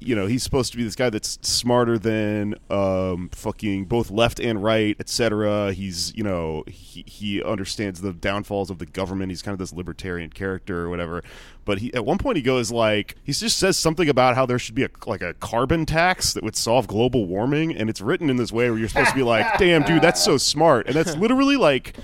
you 0.00 0.16
know 0.16 0.26
he's 0.26 0.42
supposed 0.42 0.72
to 0.72 0.78
be 0.78 0.82
this 0.84 0.96
guy 0.96 1.10
that's 1.10 1.38
smarter 1.42 1.98
than 1.98 2.54
um, 2.70 3.28
fucking 3.32 3.84
both 3.84 4.10
left 4.10 4.40
and 4.40 4.62
right, 4.62 4.96
etc. 4.98 5.72
He's 5.72 6.14
you 6.16 6.24
know 6.24 6.64
he, 6.66 7.04
he 7.06 7.42
understands 7.42 8.00
the 8.00 8.12
downfalls 8.12 8.70
of 8.70 8.78
the 8.78 8.86
government. 8.86 9.30
He's 9.30 9.42
kind 9.42 9.52
of 9.52 9.58
this 9.58 9.72
libertarian 9.72 10.30
character 10.30 10.80
or 10.80 10.90
whatever. 10.90 11.22
But 11.64 11.78
he 11.78 11.92
at 11.94 12.04
one 12.04 12.18
point 12.18 12.36
he 12.36 12.42
goes 12.42 12.72
like 12.72 13.16
he 13.22 13.32
just 13.32 13.58
says 13.58 13.76
something 13.76 14.08
about 14.08 14.34
how 14.34 14.46
there 14.46 14.58
should 14.58 14.74
be 14.74 14.84
a 14.84 14.90
like 15.06 15.22
a 15.22 15.34
carbon 15.34 15.86
tax 15.86 16.32
that 16.32 16.42
would 16.42 16.56
solve 16.56 16.86
global 16.86 17.26
warming, 17.26 17.76
and 17.76 17.90
it's 17.90 18.00
written 18.00 18.30
in 18.30 18.36
this 18.36 18.52
way 18.52 18.70
where 18.70 18.78
you're 18.78 18.88
supposed 18.88 19.10
to 19.10 19.16
be 19.16 19.22
like, 19.22 19.58
damn 19.58 19.82
dude, 19.82 20.02
that's 20.02 20.22
so 20.22 20.36
smart, 20.36 20.86
and 20.86 20.96
that's 20.96 21.16
literally 21.16 21.56
like. 21.56 21.94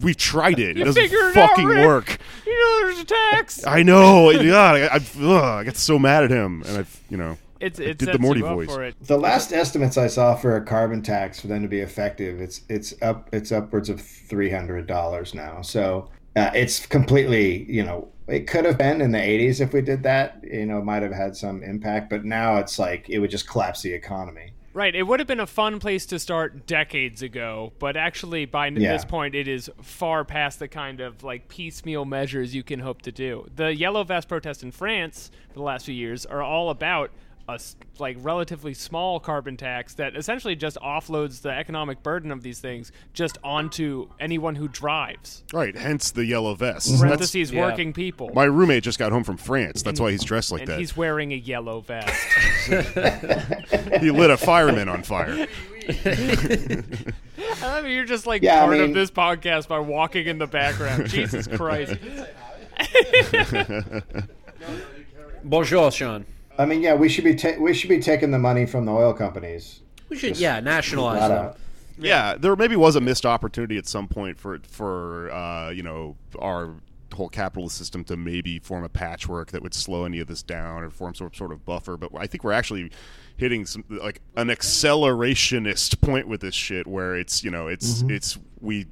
We've 0.00 0.16
tried 0.16 0.58
it. 0.58 0.76
It 0.76 0.84
doesn't 0.84 1.02
figure 1.02 1.28
it 1.28 1.34
fucking 1.34 1.66
Rick. 1.66 1.86
work. 1.86 2.18
You 2.46 2.52
know, 2.58 2.86
there's 2.86 3.00
a 3.00 3.04
tax. 3.04 3.66
I 3.66 3.82
know. 3.82 4.32
God, 4.42 4.76
I, 4.76 4.86
I, 4.86 4.96
ugh, 4.96 5.42
I 5.44 5.64
get 5.64 5.76
so 5.76 5.98
mad 5.98 6.24
at 6.24 6.30
him, 6.30 6.62
and 6.66 6.78
I've, 6.78 7.00
you 7.10 7.16
know, 7.16 7.36
It's 7.60 7.78
I 7.80 7.84
it 7.84 7.98
did 7.98 8.12
the 8.12 8.18
Morty 8.18 8.40
voice. 8.40 8.68
for 8.68 8.82
it. 8.82 8.94
The 9.02 9.18
last 9.18 9.52
estimates 9.52 9.96
I 9.98 10.06
saw 10.06 10.34
for 10.36 10.56
a 10.56 10.64
carbon 10.64 11.02
tax 11.02 11.40
for 11.40 11.46
them 11.48 11.62
to 11.62 11.68
be 11.68 11.80
effective, 11.80 12.40
it's 12.40 12.62
it's 12.68 12.94
up 13.02 13.28
it's 13.32 13.52
upwards 13.52 13.88
of 13.88 14.00
three 14.00 14.50
hundred 14.50 14.86
dollars 14.86 15.34
now. 15.34 15.62
So 15.62 16.08
uh, 16.36 16.50
it's 16.54 16.86
completely 16.86 17.64
you 17.70 17.82
know 17.84 18.08
it 18.28 18.46
could 18.46 18.64
have 18.64 18.78
been 18.78 19.00
in 19.00 19.10
the 19.12 19.20
eighties 19.20 19.60
if 19.60 19.72
we 19.72 19.80
did 19.82 20.02
that. 20.04 20.42
You 20.44 20.66
know, 20.66 20.78
it 20.78 20.84
might 20.84 21.02
have 21.02 21.12
had 21.12 21.36
some 21.36 21.62
impact, 21.62 22.10
but 22.10 22.24
now 22.24 22.56
it's 22.58 22.78
like 22.78 23.08
it 23.10 23.18
would 23.18 23.30
just 23.30 23.48
collapse 23.48 23.82
the 23.82 23.92
economy. 23.92 24.52
Right, 24.72 24.94
it 24.94 25.02
would 25.02 25.18
have 25.18 25.26
been 25.26 25.40
a 25.40 25.48
fun 25.48 25.80
place 25.80 26.06
to 26.06 26.18
start 26.20 26.64
decades 26.66 27.22
ago, 27.22 27.72
but 27.80 27.96
actually 27.96 28.44
by 28.44 28.68
Yeah. 28.68 28.92
this 28.92 29.04
point 29.04 29.34
it 29.34 29.48
is 29.48 29.68
far 29.82 30.24
past 30.24 30.60
the 30.60 30.68
kind 30.68 31.00
of 31.00 31.24
like 31.24 31.48
piecemeal 31.48 32.04
measures 32.04 32.54
you 32.54 32.62
can 32.62 32.78
hope 32.78 33.02
to 33.02 33.10
do. 33.10 33.50
The 33.56 33.74
yellow 33.74 34.04
vest 34.04 34.28
protests 34.28 34.62
in 34.62 34.70
France 34.70 35.32
for 35.48 35.54
the 35.54 35.62
last 35.62 35.86
few 35.86 35.94
years 35.94 36.24
are 36.24 36.40
all 36.42 36.70
about 36.70 37.10
a 37.48 37.52
s- 37.54 37.76
like 37.98 38.16
relatively 38.20 38.74
small 38.74 39.18
carbon 39.18 39.56
tax 39.56 39.94
that 39.94 40.14
essentially 40.16 40.54
just 40.54 40.76
offloads 40.76 41.42
the 41.42 41.50
economic 41.50 42.02
burden 42.02 42.30
of 42.30 42.42
these 42.42 42.60
things 42.60 42.92
just 43.12 43.38
onto 43.42 44.08
anyone 44.20 44.54
who 44.54 44.68
drives. 44.68 45.42
Right, 45.52 45.76
hence 45.76 46.10
the 46.12 46.24
yellow 46.24 46.54
vest. 46.54 46.88
That's, 46.88 47.00
Parentheses 47.00 47.50
yeah. 47.50 47.62
working 47.62 47.92
people. 47.92 48.30
my 48.34 48.44
roommate 48.44 48.84
just 48.84 48.98
got 48.98 49.10
home 49.12 49.24
from 49.24 49.36
France. 49.36 49.82
That's 49.82 49.98
why 50.00 50.10
he's 50.12 50.22
dressed 50.24 50.52
like 50.52 50.60
and 50.62 50.68
that. 50.70 50.78
he's 50.78 50.96
wearing 50.96 51.32
a 51.32 51.36
yellow 51.36 51.80
vest. 51.80 52.14
He 54.00 54.10
lit 54.10 54.30
a 54.30 54.36
fireman 54.36 54.88
on 54.88 55.02
fire. 55.02 55.46
I 57.62 57.82
mean, 57.82 57.92
you're 57.92 58.04
just 58.04 58.26
like 58.26 58.42
Yeah, 58.42 58.62
I 58.62 58.66
part 58.66 58.80
of 58.80 58.94
this 58.94 59.10
podcast 59.10 59.68
by 59.68 59.78
walking 59.78 60.26
in 60.26 60.38
the 60.38 60.46
background. 60.46 61.08
Jesus 61.08 61.46
Christ. 61.46 61.94
Bonjour, 65.44 65.90
Sean. 65.90 66.26
I 66.60 66.66
mean, 66.66 66.82
yeah, 66.82 66.94
we 66.94 67.08
should 67.08 67.24
be 67.24 67.34
ta- 67.34 67.58
we 67.58 67.72
should 67.72 67.88
be 67.88 68.00
taking 68.00 68.30
the 68.30 68.38
money 68.38 68.66
from 68.66 68.84
the 68.84 68.92
oil 68.92 69.14
companies. 69.14 69.80
We 70.08 70.16
should, 70.16 70.36
yeah, 70.36 70.60
nationalize 70.60 71.28
them. 71.28 71.46
out. 71.46 71.58
Yeah, 71.98 72.36
there 72.36 72.54
maybe 72.56 72.76
was 72.76 72.96
a 72.96 73.00
missed 73.00 73.24
opportunity 73.26 73.78
at 73.78 73.86
some 73.86 74.08
point 74.08 74.38
for 74.38 74.58
for 74.68 75.30
uh, 75.30 75.70
you 75.70 75.82
know 75.82 76.16
our 76.38 76.74
whole 77.14 77.28
capitalist 77.28 77.76
system 77.76 78.04
to 78.04 78.16
maybe 78.16 78.58
form 78.58 78.84
a 78.84 78.88
patchwork 78.88 79.50
that 79.50 79.62
would 79.62 79.74
slow 79.74 80.04
any 80.04 80.20
of 80.20 80.28
this 80.28 80.42
down 80.42 80.82
or 80.82 80.90
form 80.90 81.14
some 81.14 81.30
sort 81.34 81.52
of 81.52 81.64
buffer. 81.64 81.96
But 81.96 82.12
I 82.16 82.26
think 82.26 82.44
we're 82.44 82.52
actually 82.52 82.90
hitting 83.36 83.66
some 83.66 83.84
like 83.88 84.20
an 84.36 84.48
accelerationist 84.48 86.00
point 86.00 86.28
with 86.28 86.40
this 86.40 86.54
shit, 86.54 86.86
where 86.86 87.16
it's 87.16 87.42
you 87.42 87.50
know 87.50 87.68
it's 87.68 88.02
it's 88.02 88.38
we 88.60 88.86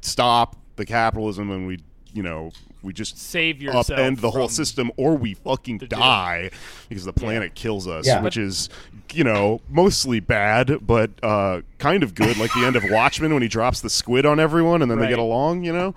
stop 0.00 0.56
the 0.76 0.84
capitalism 0.84 1.50
and 1.50 1.66
we 1.66 1.78
you 2.12 2.22
know 2.22 2.50
we 2.82 2.92
just 2.92 3.16
Save 3.18 3.62
yourself 3.62 3.86
upend 3.88 4.20
the 4.20 4.30
whole 4.30 4.48
system 4.48 4.90
or 4.96 5.14
we 5.16 5.34
fucking 5.34 5.78
doom. 5.78 5.88
die 5.88 6.50
because 6.88 7.04
the 7.04 7.12
planet 7.12 7.54
kills 7.54 7.86
us 7.86 8.06
Yeah. 8.06 8.20
which 8.22 8.36
is 8.36 8.68
you 9.12 9.24
know 9.24 9.60
mostly 9.68 10.20
bad 10.20 10.78
but 10.86 11.10
uh, 11.22 11.60
kind 11.78 12.02
of 12.02 12.14
good 12.14 12.36
like 12.38 12.52
the 12.54 12.64
end 12.66 12.76
of 12.76 12.82
watchmen 12.90 13.32
when 13.32 13.42
he 13.42 13.48
drops 13.48 13.80
the 13.80 13.90
squid 13.90 14.26
on 14.26 14.40
everyone 14.40 14.82
and 14.82 14.90
then 14.90 14.98
they 14.98 15.08
get 15.08 15.18
along 15.18 15.64
you 15.64 15.72
know 15.72 15.94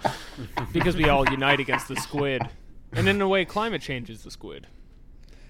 because 0.74 0.96
we 0.96 1.10
all 1.10 1.28
unite 1.30 1.60
against 1.60 1.88
the 1.88 1.96
squid. 1.96 2.42
And 2.94 3.10
in 3.10 3.20
a 3.22 3.28
way, 3.28 3.44
climate 3.44 3.82
change 3.82 4.10
is 4.10 4.24
the 4.24 4.32
squid. 4.32 4.68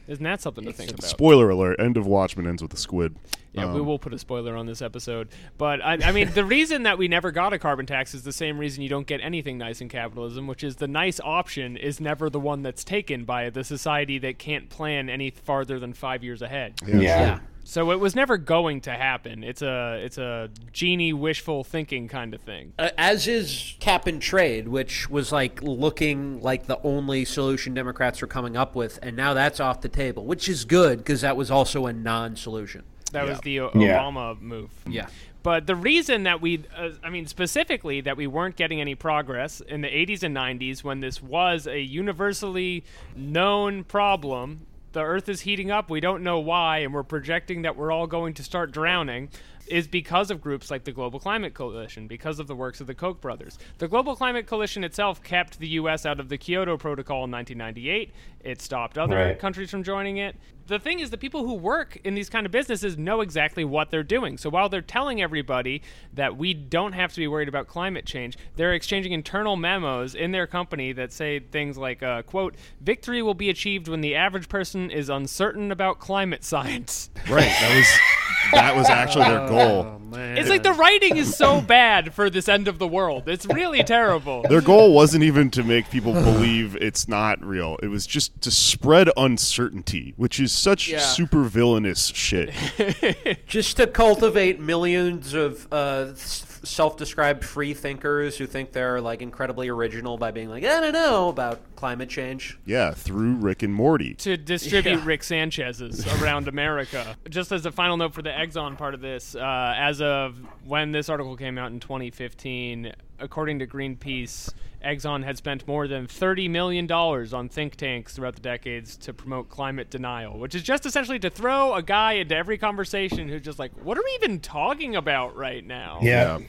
Isn't 0.08 0.24
that 0.24 0.42
something 0.42 0.66
to 0.66 0.72
think 0.74 0.92
about? 0.92 1.04
spoiler 1.04 1.50
alert 1.50 1.80
end 1.80 1.98
of 1.98 2.06
watchmen 2.06 2.48
ends 2.48 2.62
with 2.62 2.74
a 2.74 2.78
squid 2.78 3.16
Yeah, 3.54 3.74
we 3.74 3.80
Um, 3.80 3.86
will 3.86 3.98
put 4.00 4.14
a 4.14 4.20
spoiler 4.20 4.56
on 4.56 4.66
this 4.66 4.82
episode. 4.82 5.30
But 5.58 5.82
I, 5.84 5.94
I 6.04 6.12
mean, 6.12 6.32
the 6.34 6.44
reason 6.44 6.84
that 6.84 6.98
we 6.98 7.08
never 7.08 7.32
got 7.32 7.54
a 7.54 7.60
carbon 7.60 7.86
tax 7.86 8.14
is 8.14 8.24
the 8.24 8.34
same 8.34 8.58
reason 8.58 8.84
you 8.84 8.90
don't 8.90 9.08
get 9.08 9.22
anything 9.22 9.58
nice 9.58 9.80
in 9.82 9.90
capitalism, 9.90 10.46
which 10.48 10.64
is 10.64 10.76
the 10.76 10.88
nice 10.88 11.20
option 11.24 11.78
is 11.78 12.00
never 12.02 12.30
the 12.30 12.40
one 12.40 12.62
that's 12.64 12.84
taken 12.84 13.24
by 13.26 13.50
the 13.50 13.64
society 13.64 14.18
that 14.20 14.38
can't 14.40 14.70
plan 14.70 15.10
any 15.10 15.30
farther 15.32 15.80
than 15.80 15.94
five 15.94 16.24
years 16.24 16.42
ahead. 16.42 16.74
Yeah. 16.86 17.00
Yeah. 17.00 17.40
So 17.68 17.92
it 17.92 18.00
was 18.00 18.16
never 18.16 18.38
going 18.38 18.82
to 18.82 18.92
happen. 18.92 19.44
It's 19.44 19.64
a 19.64 20.00
it's 20.04 20.20
a 20.20 20.50
genie 20.72 21.14
wishful 21.14 21.64
thinking 21.64 22.08
kind 22.08 22.34
of 22.36 22.42
thing. 22.42 22.74
Uh, 22.78 22.92
as 22.96 23.28
is 23.28 23.74
cap 23.80 24.06
and 24.06 24.22
trade, 24.22 24.68
which 24.68 25.10
was 25.10 25.32
like 25.32 25.64
looking 25.64 26.42
like 26.42 26.68
the 26.68 26.80
only 26.84 27.26
solution 27.26 27.74
Democrats 27.74 28.22
were 28.22 28.28
coming 28.28 28.56
up 28.56 28.76
with, 28.76 29.00
and 29.02 29.16
now 29.18 29.34
that's 29.34 29.60
off 29.60 29.82
the 29.82 29.90
table, 29.90 30.26
which 30.26 30.48
is 30.48 30.64
good 30.64 31.00
because 31.00 31.22
that 31.22 31.36
was 31.36 31.50
also 31.50 31.88
a 31.88 31.92
non-solution. 31.94 32.84
That 33.14 33.28
was 33.28 33.40
the 33.42 33.62
O- 33.62 33.72
Yeah. 33.74 34.00
Obama 34.00 34.40
move. 34.40 34.70
Yeah. 34.88 35.08
But 35.42 35.68
the 35.68 35.76
reason 35.76 36.24
that 36.24 36.42
we, 36.42 36.64
uh, 36.76 36.90
I 37.04 37.10
mean, 37.10 37.28
specifically 37.28 38.02
that 38.02 38.18
we 38.18 38.26
weren't 38.28 38.56
getting 38.56 38.82
any 38.82 38.94
progress 38.96 39.60
in 39.62 39.82
the 39.82 39.88
80s 39.88 40.24
and 40.24 40.36
90s 40.36 40.84
when 40.84 41.00
this 41.02 41.22
was 41.22 41.66
a 41.68 41.80
universally 41.80 42.84
known 43.16 43.84
problem, 43.84 44.66
the 44.96 45.04
Earth 45.04 45.30
is 45.30 45.42
heating 45.42 45.70
up, 45.70 45.90
we 45.90 46.00
don't 46.00 46.24
know 46.24 46.40
why, 46.40 46.80
and 46.80 46.94
we're 46.94 47.04
projecting 47.04 47.62
that 47.64 47.76
we're 47.76 47.92
all 47.92 48.08
going 48.08 48.34
to 48.34 48.44
start 48.44 48.72
drowning, 48.72 49.30
is 49.68 49.88
because 49.88 50.32
of 50.32 50.42
groups 50.42 50.70
like 50.72 50.84
the 50.84 50.92
Global 50.92 51.20
Climate 51.20 51.54
Coalition, 51.54 52.08
because 52.08 52.40
of 52.40 52.48
the 52.48 52.56
works 52.56 52.82
of 52.82 52.88
the 52.88 52.94
Koch 52.96 53.20
brothers. 53.22 53.58
The 53.80 53.88
Global 53.88 54.16
Climate 54.16 54.48
Coalition 54.48 54.84
itself 54.84 55.24
kept 55.24 55.60
the 55.60 55.68
U.S. 55.70 56.06
out 56.06 56.20
of 56.20 56.30
the 56.30 56.38
Kyoto 56.38 56.78
Protocol 56.78 57.24
in 57.26 57.32
1998. 57.32 58.12
It 58.44 58.62
stopped 58.62 58.98
other 58.98 59.16
Right. 59.16 59.40
countries 59.40 59.72
from 59.72 59.84
joining 59.84 60.18
it. 60.18 60.36
The 60.68 60.80
thing 60.80 61.00
is, 61.00 61.12
the 61.12 61.18
people 61.18 61.46
who 61.46 61.54
work 61.54 61.98
in 62.04 62.16
these 62.16 62.30
kind 62.30 62.46
of 62.46 62.52
businesses 62.52 62.98
know 62.98 63.22
exactly 63.22 63.64
what 63.64 63.92
they're 63.92 64.02
doing. 64.04 64.38
So 64.38 64.50
while 64.50 64.68
they're 64.68 64.82
telling 64.82 65.22
everybody 65.22 65.84
that 66.14 66.38
we 66.38 66.56
don't 66.56 66.94
have 66.94 67.14
to 67.14 67.20
be 67.20 67.28
worried 67.28 67.48
about 67.48 67.68
climate 67.68 68.06
change, 68.08 68.36
they're 68.56 68.74
exchanging 68.74 69.12
internal 69.12 69.56
memos 69.56 70.16
in 70.16 70.32
their 70.32 70.48
company 70.48 70.92
that 70.94 71.14
say 71.14 71.40
things 71.40 71.78
like, 71.78 72.02
uh, 72.02 72.24
"quote 72.24 72.56
Victory 72.82 73.22
will 73.22 73.36
be 73.36 73.50
achieved 73.50 73.88
when 73.88 74.02
the 74.02 74.16
average 74.16 74.50
person 74.50 74.90
is 74.90 75.08
uncertain 75.10 75.72
about 75.72 76.00
climate 76.00 76.44
science." 76.44 77.10
right 77.30 77.44
that 77.62 77.76
was 77.76 77.88
that 78.54 78.76
was 78.76 78.90
actually 78.90 79.26
their 79.26 79.48
goal 79.48 80.02
It's 80.14 80.50
like 80.50 80.64
the 80.64 80.74
writing 80.74 81.18
is 81.18 81.36
so 81.36 81.62
bad 81.62 82.14
for 82.14 82.30
this 82.30 82.48
end 82.48 82.68
of 82.70 82.80
the 82.80 82.88
world. 82.88 83.28
It's 83.28 83.46
really 83.46 83.84
terrible. 83.84 84.44
their 84.44 84.62
goal 84.62 84.94
wasn't 84.94 85.24
even 85.24 85.50
to 85.52 85.64
make 85.64 85.90
people 85.90 86.14
believe 86.14 86.76
it's 86.78 87.08
not 87.08 87.44
real 87.44 87.78
it 87.84 87.88
was 87.88 88.06
just 88.08 88.40
to 88.42 88.52
spread 88.52 89.10
uncertainty 89.18 90.14
which 90.18 90.40
is 90.40 90.52
such 90.52 90.88
Yeah. 90.90 91.00
super 91.00 91.44
villainous 91.44 92.08
shit 92.08 92.52
Just 93.48 93.78
to 93.78 93.88
cultivate 93.88 94.60
millions 94.60 95.34
of 95.34 95.68
uh, 95.72 96.08
s- 96.12 96.55
self-described 96.66 97.44
free 97.46 97.74
thinkers 97.74 98.38
who 98.38 98.46
think 98.46 98.72
they're 98.72 99.00
like 99.02 99.22
incredibly 99.22 99.70
original 99.70 100.18
by 100.18 100.32
being 100.32 100.50
like, 100.50 100.64
I 100.64 100.82
don't 100.82 100.94
know 100.94 101.30
about 101.30 101.60
climate 101.76 102.10
change. 102.10 102.58
yeah 102.66 102.92
through 102.92 103.36
rick 103.36 103.62
and 103.64 103.74
morty 103.74 104.14
to 104.16 104.38
distribute 104.38 104.92
Yeah. 105.00 105.06
Rick 105.06 105.24
Sanchez's 105.24 106.06
around 106.22 106.48
America. 106.48 107.16
Just 107.30 107.52
as 107.52 107.66
a 107.66 107.72
final 107.72 107.98
note 107.98 108.14
for 108.14 108.22
the 108.22 108.30
Exxon 108.30 108.78
part 108.78 108.94
of 108.94 109.02
this, 109.02 109.36
uh, 109.36 109.74
as 109.78 110.02
of 110.02 110.38
when 110.66 110.92
this 110.92 111.10
article 111.10 111.36
came 111.38 111.58
out 111.58 111.72
in 111.72 111.80
2015, 111.80 112.94
according 113.20 113.60
to 113.60 113.68
Greenpeace, 113.68 114.54
Exxon 114.84 115.24
had 115.24 115.36
spent 115.38 115.68
more 115.68 115.88
than 115.88 116.06
$30 116.06 116.50
million 116.50 116.90
on 116.92 117.50
think 117.50 117.76
tanks 117.76 118.16
throughout 118.16 118.36
the 118.36 118.42
decades 118.42 118.96
to 118.98 119.14
promote 119.14 119.50
climate 119.50 119.90
denial, 119.90 120.38
which 120.38 120.54
is 120.54 120.62
just 120.62 120.86
essentially 120.86 121.18
to 121.20 121.30
throw 121.30 121.74
a 121.74 121.82
guy 121.82 122.14
into 122.14 122.36
every 122.36 122.58
conversation 122.58 123.28
who's 123.28 123.42
just 123.42 123.58
like, 123.58 123.72
what 123.84 123.98
are 123.98 124.04
we 124.04 124.12
even 124.22 124.40
talking 124.40 124.96
about 124.96 125.36
right 125.36 125.66
now? 125.66 126.00
Yeah. 126.04 126.38
A- 126.38 126.42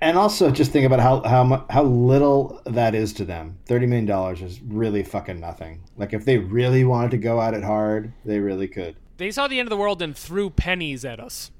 And 0.00 0.18
also, 0.18 0.50
just 0.50 0.72
think 0.72 0.84
about 0.84 1.00
how 1.00 1.22
how 1.22 1.64
how 1.70 1.82
little 1.84 2.60
that 2.66 2.94
is 2.94 3.14
to 3.14 3.24
them. 3.24 3.58
Thirty 3.64 3.86
million 3.86 4.06
dollars 4.06 4.42
is 4.42 4.60
really 4.60 5.02
fucking 5.02 5.40
nothing. 5.40 5.82
Like 5.96 6.12
if 6.12 6.24
they 6.24 6.36
really 6.36 6.84
wanted 6.84 7.12
to 7.12 7.16
go 7.16 7.40
at 7.40 7.54
it 7.54 7.64
hard, 7.64 8.12
they 8.24 8.40
really 8.40 8.68
could. 8.68 8.96
They 9.16 9.30
saw 9.30 9.48
the 9.48 9.58
end 9.58 9.66
of 9.66 9.70
the 9.70 9.78
world 9.78 10.02
and 10.02 10.16
threw 10.16 10.50
pennies 10.50 11.04
at 11.04 11.18
us. 11.18 11.50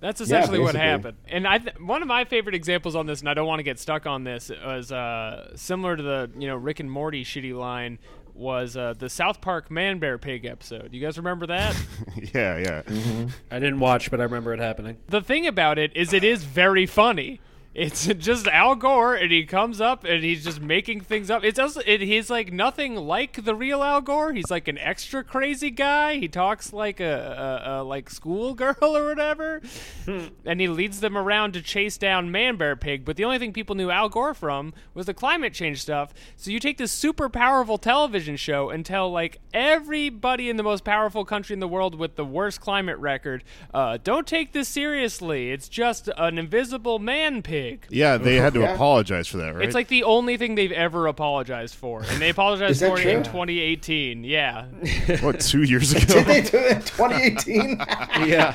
That's 0.00 0.20
essentially 0.20 0.58
what 0.58 0.74
happened. 0.74 1.18
And 1.28 1.46
I, 1.46 1.58
th- 1.58 1.78
one 1.78 2.02
of 2.02 2.08
my 2.08 2.24
favorite 2.24 2.54
examples 2.54 2.96
on 2.96 3.06
this, 3.06 3.20
and 3.20 3.28
I 3.28 3.34
don't 3.34 3.46
want 3.46 3.58
to 3.58 3.64
get 3.64 3.78
stuck 3.78 4.06
on 4.06 4.24
this, 4.24 4.50
was 4.50 4.90
uh, 4.90 5.56
similar 5.56 5.96
to 5.96 6.02
the 6.02 6.30
you 6.38 6.46
know 6.46 6.56
Rick 6.56 6.80
and 6.80 6.90
Morty 6.90 7.24
shitty 7.24 7.54
line. 7.54 7.98
Was 8.40 8.74
uh, 8.74 8.94
the 8.98 9.10
South 9.10 9.42
Park 9.42 9.70
Man 9.70 9.98
Bear 9.98 10.16
Pig 10.16 10.46
episode? 10.46 10.94
You 10.94 11.00
guys 11.02 11.18
remember 11.18 11.46
that? 11.48 11.76
yeah 12.34 12.56
yeah 12.56 13.26
I 13.50 13.58
didn't 13.58 13.80
watch, 13.80 14.10
but 14.10 14.18
I 14.18 14.22
remember 14.22 14.54
it 14.54 14.60
happening. 14.60 14.96
the 15.08 15.20
thing 15.20 15.46
about 15.46 15.78
it 15.78 15.94
is, 15.94 16.14
it 16.14 16.24
is 16.24 16.42
very 16.44 16.86
funny. 16.86 17.38
It's 17.72 18.06
just 18.18 18.48
Al 18.48 18.74
Gore, 18.74 19.14
and 19.14 19.30
he 19.30 19.44
comes 19.44 19.80
up 19.80 20.04
and 20.04 20.24
he's 20.24 20.44
just 20.44 20.60
making 20.60 21.02
things 21.02 21.30
up. 21.30 21.44
It's 21.44 21.58
also 21.58 21.80
it, 21.86 22.00
he's 22.00 22.28
like 22.28 22.52
nothing 22.52 22.96
like 22.96 23.44
the 23.44 23.54
real 23.54 23.82
Al 23.82 24.00
Gore. 24.00 24.32
He's 24.32 24.50
like 24.50 24.66
an 24.66 24.78
extra 24.78 25.22
crazy 25.22 25.70
guy. 25.70 26.16
He 26.16 26.26
talks 26.26 26.72
like 26.72 26.98
a, 26.98 27.62
a, 27.64 27.70
a 27.70 27.84
like 27.84 28.10
schoolgirl 28.10 28.74
or 28.82 29.04
whatever, 29.06 29.62
and 30.44 30.60
he 30.60 30.68
leads 30.68 31.00
them 31.00 31.16
around 31.16 31.52
to 31.52 31.62
chase 31.62 31.96
down 31.96 32.32
Man 32.32 32.56
Bear 32.56 32.74
Pig. 32.74 33.04
But 33.04 33.16
the 33.16 33.24
only 33.24 33.38
thing 33.38 33.52
people 33.52 33.76
knew 33.76 33.90
Al 33.90 34.08
Gore 34.08 34.34
from 34.34 34.74
was 34.94 35.06
the 35.06 35.14
climate 35.14 35.54
change 35.54 35.82
stuff. 35.82 36.12
So 36.36 36.50
you 36.50 36.58
take 36.58 36.78
this 36.78 36.92
super 36.92 37.28
powerful 37.28 37.78
television 37.78 38.36
show 38.36 38.70
and 38.70 38.84
tell 38.84 39.10
like 39.12 39.40
everybody 39.54 40.50
in 40.50 40.56
the 40.56 40.64
most 40.64 40.82
powerful 40.82 41.24
country 41.24 41.54
in 41.54 41.60
the 41.60 41.68
world 41.68 41.94
with 41.94 42.16
the 42.16 42.24
worst 42.24 42.60
climate 42.60 42.98
record, 42.98 43.44
uh, 43.72 43.98
don't 44.02 44.26
take 44.26 44.52
this 44.52 44.68
seriously. 44.68 45.52
It's 45.52 45.68
just 45.68 46.08
an 46.16 46.36
invisible 46.36 46.98
man 46.98 47.42
pig. 47.42 47.59
Yeah, 47.90 48.16
they 48.16 48.36
had 48.36 48.54
to 48.54 48.60
Yeah. 48.60 48.74
apologize 48.74 49.26
for 49.28 49.36
that, 49.38 49.54
right? 49.54 49.64
It's 49.64 49.74
like 49.74 49.88
the 49.88 50.04
only 50.04 50.36
thing 50.36 50.54
they've 50.54 50.72
ever 50.72 51.06
apologized 51.06 51.74
for, 51.74 52.02
and 52.02 52.20
they 52.20 52.30
apologized 52.30 52.80
that 52.80 52.88
for 52.88 52.98
it 53.00 53.06
in 53.06 53.22
true? 53.22 53.32
2018. 53.32 54.24
Yeah, 54.24 54.66
what 55.20 55.40
two 55.40 55.62
years 55.62 55.92
ago? 55.92 56.14
Did 56.14 56.26
they 56.26 56.42
do 56.42 56.56
it 56.58 56.72
in 56.76 56.82
2018? 56.82 57.82
Yeah. 58.26 58.54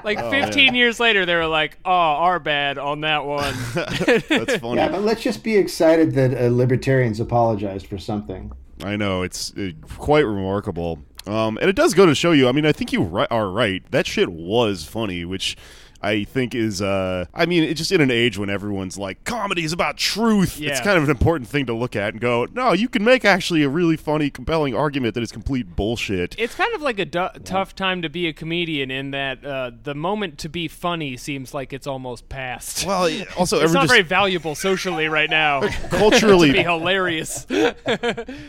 like 0.04 0.18
15 0.30 0.74
years 0.74 1.00
later, 1.00 1.26
they 1.26 1.34
were 1.34 1.46
like, 1.46 1.78
"Oh, 1.84 1.90
our 1.90 2.38
bad 2.38 2.78
on 2.78 3.00
that 3.00 3.24
one." 3.24 3.54
That's 3.74 4.56
funny. 4.56 4.76
yeah, 4.76 4.88
but 4.88 5.02
let's 5.02 5.22
just 5.22 5.42
be 5.42 5.56
excited 5.56 6.12
that 6.14 6.32
uh, 6.34 6.48
libertarians 6.54 7.20
apologized 7.20 7.86
for 7.86 7.98
something. 7.98 8.52
I 8.82 8.96
know 8.96 9.22
it's 9.22 9.52
uh, 9.56 9.70
quite 9.98 10.26
remarkable, 10.26 10.98
um, 11.26 11.58
and 11.60 11.68
it 11.70 11.76
does 11.76 11.94
go 11.94 12.06
to 12.06 12.14
show 12.14 12.32
you. 12.32 12.48
I 12.48 12.52
mean, 12.52 12.66
I 12.66 12.72
think 12.72 12.92
you 12.92 13.02
ri- 13.02 13.26
are 13.30 13.48
right. 13.48 13.82
That 13.90 14.06
shit 14.06 14.28
was 14.30 14.84
funny, 14.84 15.24
which 15.24 15.56
I 16.04 16.24
think 16.24 16.54
is, 16.54 16.82
uh, 16.82 17.24
I 17.32 17.46
mean, 17.46 17.62
it's 17.62 17.78
just 17.78 17.90
in 17.90 18.00
an 18.02 18.10
age 18.10 18.36
when 18.36 18.50
everyone's 18.50 18.98
like, 18.98 19.24
comedy 19.24 19.64
is 19.64 19.72
about 19.72 19.96
truth. 19.96 20.60
It's 20.60 20.80
kind 20.80 20.98
of 20.98 21.04
an 21.04 21.10
important 21.10 21.48
thing 21.48 21.64
to 21.66 21.72
look 21.72 21.96
at 21.96 22.12
and 22.12 22.20
go, 22.20 22.46
no, 22.52 22.72
you 22.72 22.88
can 22.88 23.02
make 23.02 23.24
actually 23.24 23.62
a 23.62 23.68
really 23.70 23.96
funny, 23.96 24.28
compelling 24.28 24.74
argument 24.74 25.14
that 25.14 25.22
is 25.22 25.32
complete 25.32 25.74
bullshit. 25.74 26.34
It's 26.38 26.54
kind 26.54 26.74
of 26.74 26.82
like 26.82 26.98
a 26.98 27.06
du- 27.06 27.32
tough 27.44 27.74
time 27.74 28.02
to 28.02 28.10
be 28.10 28.26
a 28.26 28.34
comedian 28.34 28.90
in 28.90 29.12
that 29.12 29.44
uh, 29.44 29.70
the 29.82 29.94
moment 29.94 30.38
to 30.40 30.48
be 30.50 30.68
funny 30.68 31.16
seems 31.16 31.54
like 31.54 31.72
it's 31.72 31.86
almost 31.86 32.28
past. 32.28 32.86
well, 32.86 33.04
also, 33.38 33.60
it's 33.60 33.72
not 33.72 33.82
just 33.82 33.92
very 33.92 34.02
valuable 34.02 34.54
socially 34.54 35.08
right 35.08 35.30
now. 35.30 35.66
Culturally, 35.90 36.52
be 36.52 36.62
hilarious. 36.62 37.46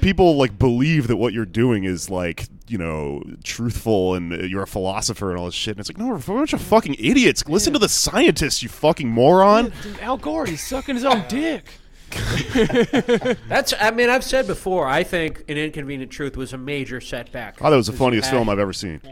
people 0.01 0.35
like 0.37 0.59
believe 0.59 1.07
that 1.07 1.15
what 1.15 1.33
you're 1.33 1.45
doing 1.45 1.85
is 1.85 2.09
like, 2.09 2.47
you 2.67 2.77
know, 2.77 3.21
truthful 3.43 4.15
and 4.15 4.33
uh, 4.33 4.37
you're 4.37 4.63
a 4.63 4.67
philosopher 4.67 5.29
and 5.29 5.39
all 5.39 5.45
this 5.45 5.53
shit. 5.55 5.71
And 5.71 5.79
it's 5.79 5.89
like, 5.89 5.97
no, 5.97 6.07
we're 6.07 6.15
a 6.15 6.19
bunch 6.19 6.53
of 6.53 6.61
fucking 6.61 6.95
idiots. 6.99 7.47
Listen 7.47 7.73
to 7.73 7.79
the 7.79 7.89
scientists, 7.89 8.63
you 8.63 8.69
fucking 8.69 9.07
moron. 9.09 9.71
Dude, 9.83 9.99
Al 9.99 10.17
Gore, 10.17 10.45
he's 10.45 10.65
sucking 10.65 10.95
his 10.95 11.05
own 11.05 11.25
dick. 11.29 11.65
That's. 13.49 13.73
I 13.79 13.91
mean, 13.91 14.09
I've 14.09 14.23
said 14.23 14.47
before. 14.47 14.87
I 14.87 15.03
think 15.03 15.43
an 15.49 15.57
inconvenient 15.57 16.11
truth 16.11 16.37
was 16.37 16.53
a 16.53 16.57
major 16.57 17.01
setback. 17.01 17.55
I 17.55 17.63
thought 17.63 17.73
it 17.73 17.77
was 17.77 17.87
the 17.87 17.93
funniest 17.93 18.29
film 18.29 18.47
I've 18.47 18.59
ever 18.59 18.71
seen. 18.73 19.01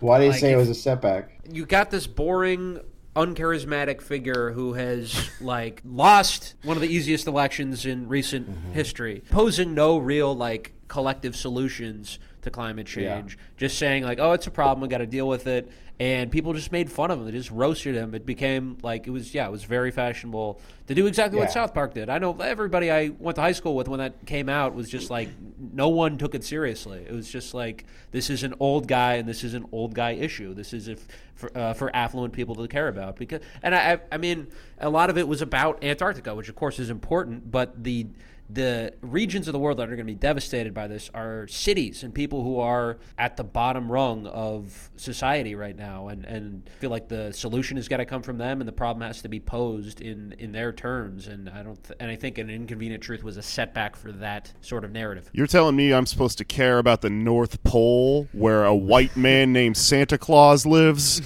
Why 0.00 0.18
do 0.18 0.24
you 0.24 0.30
Like 0.30 0.40
say 0.40 0.52
it 0.52 0.56
was 0.56 0.68
a 0.68 0.74
setback? 0.74 1.30
you 1.50 1.66
got 1.66 1.90
this 1.90 2.06
boring 2.06 2.80
uncharismatic 3.16 4.00
figure 4.00 4.52
who 4.52 4.72
has 4.74 5.28
like 5.40 5.82
lost 5.84 6.54
one 6.62 6.76
of 6.76 6.80
the 6.80 6.88
easiest 6.88 7.26
elections 7.26 7.84
in 7.84 8.06
recent 8.08 8.48
history 8.72 9.22
posing 9.30 9.74
no 9.74 9.98
real 9.98 10.32
like 10.34 10.72
collective 10.90 11.36
solutions 11.36 12.18
to 12.42 12.50
climate 12.50 12.86
change. 12.86 13.38
Just 13.56 13.78
saying 13.78 14.02
like 14.02 14.18
oh 14.18 14.32
it's 14.32 14.46
a 14.46 14.50
problem 14.50 14.82
we 14.82 14.88
got 14.88 14.98
to 14.98 15.06
deal 15.06 15.26
with 15.26 15.46
it. 15.46 15.70
And 16.00 16.30
people 16.30 16.54
just 16.54 16.72
made 16.72 16.90
fun 16.90 17.10
of 17.10 17.18
him 17.20 17.26
they 17.26 17.32
just 17.32 17.50
roasted 17.50 17.94
him 17.94 18.14
it 18.14 18.24
became 18.26 18.78
like 18.82 19.06
it 19.06 19.10
was 19.10 19.34
yeah 19.34 19.46
it 19.46 19.50
was 19.50 19.64
very 19.64 19.90
fashionable 19.90 20.58
to 20.86 20.94
do 20.94 21.06
exactly 21.06 21.38
what 21.38 21.52
south 21.52 21.72
park 21.74 21.94
did. 21.94 22.08
I 22.10 22.18
know 22.18 22.36
everybody 22.40 22.90
i 22.90 23.10
went 23.18 23.36
to 23.36 23.42
high 23.42 23.52
school 23.52 23.76
with 23.76 23.86
when 23.86 24.00
that 24.00 24.26
came 24.26 24.48
out 24.48 24.74
was 24.74 24.88
just 24.88 25.10
like 25.10 25.28
no 25.72 25.90
one 25.90 26.18
took 26.18 26.34
it 26.34 26.42
seriously. 26.42 27.04
It 27.06 27.12
was 27.12 27.30
just 27.30 27.54
like 27.54 27.84
this 28.10 28.28
is 28.28 28.42
an 28.42 28.54
old 28.58 28.88
guy 28.88 29.14
and 29.14 29.28
this 29.28 29.44
is 29.44 29.54
an 29.54 29.66
old 29.70 29.94
guy 29.94 30.12
issue. 30.12 30.54
This 30.54 30.72
is 30.72 30.88
if 30.88 31.06
for, 31.34 31.56
uh, 31.56 31.74
for 31.74 31.94
affluent 31.94 32.32
people 32.32 32.54
to 32.56 32.66
care 32.66 32.88
about. 32.88 33.16
Because 33.16 33.42
and 33.62 33.74
I 33.74 34.00
I 34.10 34.16
mean 34.16 34.48
a 34.78 34.90
lot 34.90 35.08
of 35.10 35.18
it 35.18 35.28
was 35.28 35.40
about 35.40 35.84
Antarctica 35.84 36.34
which 36.34 36.48
of 36.48 36.56
course 36.56 36.80
is 36.80 36.90
important 36.90 37.50
but 37.50 37.84
the 37.84 38.06
the 38.52 38.92
regions 39.00 39.48
of 39.48 39.52
the 39.52 39.58
world 39.58 39.78
that 39.78 39.84
are 39.84 39.96
going 39.96 39.98
to 40.06 40.12
be 40.12 40.14
devastated 40.14 40.74
by 40.74 40.86
this 40.86 41.10
are 41.14 41.46
cities 41.48 42.02
and 42.02 42.14
people 42.14 42.42
who 42.42 42.58
are 42.58 42.98
at 43.18 43.36
the 43.36 43.44
bottom 43.44 43.90
rung 43.90 44.26
of 44.26 44.90
society 44.96 45.54
right 45.54 45.76
now 45.76 46.08
and 46.08 46.24
and 46.24 46.68
feel 46.78 46.90
like 46.90 47.08
the 47.08 47.32
solution 47.32 47.76
has 47.76 47.88
got 47.88 47.98
to 47.98 48.04
come 48.04 48.22
from 48.22 48.38
them 48.38 48.60
and 48.60 48.66
the 48.68 48.72
problem 48.72 49.06
has 49.06 49.22
to 49.22 49.28
be 49.28 49.38
posed 49.40 50.00
in 50.00 50.34
in 50.38 50.52
their 50.52 50.72
terms 50.72 51.26
and 51.26 51.48
I 51.48 51.62
don't 51.62 51.82
th- 51.82 51.96
and 52.00 52.10
I 52.10 52.16
think 52.16 52.38
an 52.38 52.50
inconvenient 52.50 53.02
truth 53.02 53.22
was 53.22 53.36
a 53.36 53.42
setback 53.42 53.96
for 53.96 54.12
that 54.12 54.52
sort 54.60 54.84
of 54.84 54.90
narrative 54.90 55.30
You're 55.32 55.46
telling 55.46 55.76
me 55.76 55.92
I'm 55.92 56.06
supposed 56.06 56.38
to 56.38 56.44
care 56.44 56.78
about 56.78 57.02
the 57.02 57.10
North 57.10 57.62
Pole 57.62 58.28
where 58.32 58.64
a 58.64 58.74
white 58.74 59.16
man 59.16 59.52
named 59.60 59.76
Santa 59.76 60.18
Claus 60.18 60.66
lives? 60.66 61.22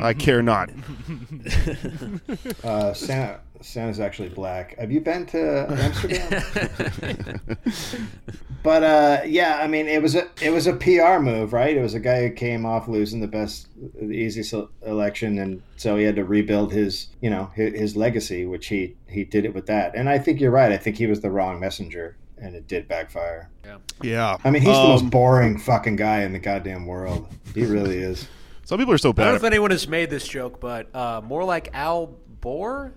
I 0.00 0.14
care 0.14 0.42
not. 0.42 0.70
Uh, 2.64 2.92
Santa, 2.94 3.40
Santa's 3.62 4.00
actually 4.00 4.28
black. 4.28 4.76
Have 4.78 4.90
you 4.92 5.00
been 5.00 5.26
to 5.26 5.66
Amsterdam? 5.70 7.40
but 8.62 8.82
uh, 8.82 9.20
yeah, 9.26 9.58
I 9.60 9.66
mean, 9.66 9.88
it 9.88 10.02
was 10.02 10.14
a 10.14 10.28
it 10.40 10.50
was 10.50 10.66
a 10.66 10.74
PR 10.74 11.18
move, 11.20 11.52
right? 11.52 11.76
It 11.76 11.80
was 11.82 11.94
a 11.94 12.00
guy 12.00 12.22
who 12.28 12.30
came 12.34 12.64
off 12.66 12.88
losing 12.88 13.20
the 13.20 13.26
best, 13.28 13.68
the 14.00 14.12
easiest 14.12 14.54
election, 14.86 15.38
and 15.38 15.62
so 15.76 15.96
he 15.96 16.04
had 16.04 16.16
to 16.16 16.24
rebuild 16.24 16.72
his, 16.72 17.08
you 17.20 17.30
know, 17.30 17.50
his, 17.54 17.72
his 17.78 17.96
legacy, 17.96 18.46
which 18.46 18.66
he 18.68 18.96
he 19.08 19.24
did 19.24 19.44
it 19.44 19.54
with 19.54 19.66
that. 19.66 19.94
And 19.94 20.08
I 20.08 20.18
think 20.18 20.40
you're 20.40 20.50
right. 20.50 20.72
I 20.72 20.76
think 20.76 20.96
he 20.96 21.06
was 21.06 21.20
the 21.20 21.30
wrong 21.30 21.58
messenger, 21.60 22.16
and 22.38 22.54
it 22.54 22.66
did 22.68 22.88
backfire. 22.88 23.50
Yeah. 23.64 23.78
Yeah. 24.02 24.36
I 24.44 24.50
mean, 24.50 24.62
he's 24.62 24.72
the 24.72 24.78
Um, 24.78 24.88
most 24.88 25.10
boring 25.10 25.58
fucking 25.58 25.96
guy 25.96 26.22
in 26.22 26.32
the 26.32 26.38
goddamn 26.38 26.86
world. 26.86 27.28
He 27.54 27.64
really 27.64 27.98
is. 27.98 28.28
Some 28.64 28.78
people 28.78 28.94
are 28.94 28.98
so 28.98 29.12
bad. 29.12 29.22
I 29.22 29.24
don't 29.26 29.34
know 29.34 29.46
if 29.46 29.52
anyone 29.52 29.70
has 29.72 29.88
made 29.88 30.08
this 30.08 30.26
joke 30.26 30.60
but 30.60 30.94
uh, 30.94 31.20
more 31.24 31.42
like 31.44 31.68
Al 31.74 32.14
Bohr 32.40 32.92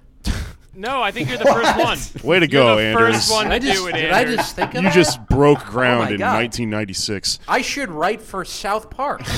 No, 0.77 1.01
I 1.01 1.11
think 1.11 1.29
you're 1.29 1.37
the 1.37 1.45
first 1.45 1.77
one. 1.77 2.23
Way 2.27 2.39
to 2.39 2.49
You're 2.51 2.63
go, 2.63 2.75
the 2.75 2.81
Anders. 2.83 3.15
first 3.15 3.31
one 3.31 3.45
did 3.45 3.53
I 3.53 3.59
to 3.59 3.65
just, 3.65 3.79
do 3.79 3.87
it, 3.87 3.91
did 3.93 4.11
I 4.11 4.19
Anders. 4.21 4.35
just 4.35 4.55
think 4.55 4.69
of 4.75 4.83
You 4.83 4.89
that? 4.89 4.93
just 4.93 5.25
broke 5.27 5.59
ground 5.65 6.09
Oh 6.09 6.13
in 6.13 6.19
God. 6.19 6.33
1996. 6.35 7.39
I 7.47 7.61
should 7.61 7.89
write 7.89 8.21
for 8.21 8.43
South 8.45 8.89
Park. 8.89 9.21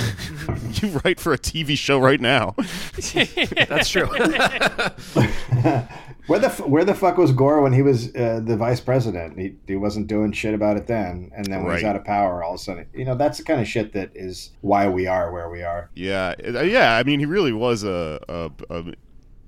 You 0.78 1.00
write 1.04 1.20
for 1.20 1.34
a 1.34 1.40
TV 1.40 1.76
show 1.76 1.98
right 1.98 2.22
now. 2.22 2.54
That's 3.68 3.90
true. 3.90 4.06
Where 6.28 6.40
the 6.40 6.48
f- 6.48 6.60
where 6.60 6.84
the 6.84 6.94
fuck 6.94 7.18
was 7.18 7.32
Gore 7.32 7.62
when 7.62 7.72
he 7.74 7.82
was 7.82 8.14
uh, 8.16 8.42
the 8.44 8.58
vice 8.58 8.80
president? 8.82 9.40
He, 9.40 9.56
he 9.66 9.76
wasn't 9.78 10.08
doing 10.08 10.34
shit 10.34 10.54
about 10.54 10.76
it 10.78 10.86
then, 10.86 11.32
and 11.36 11.46
then 11.46 11.64
when 11.64 11.74
he's 11.74 11.84
Right. 11.84 11.90
out 11.90 11.96
of 11.96 12.04
power, 12.04 12.44
all 12.44 12.54
of 12.56 12.60
a 12.60 12.64
sudden, 12.64 12.86
you 12.94 13.06
know, 13.06 13.16
that's 13.16 13.38
the 13.38 13.44
kind 13.46 13.62
of 13.62 13.68
shit 13.68 13.94
that 13.94 14.12
is 14.14 14.52
why 14.62 14.88
we 14.90 15.08
are 15.08 15.32
where 15.32 15.50
we 15.50 15.64
are. 15.64 15.90
Yeah, 15.96 16.36
it- 16.38 16.56
uh, 16.56 16.62
yeah. 16.62 16.98
I 16.98 17.04
mean, 17.04 17.20
he 17.20 17.26
really 17.26 17.54
was 17.54 17.84
a 17.86 18.20
a, 18.28 18.52
a 18.70 18.84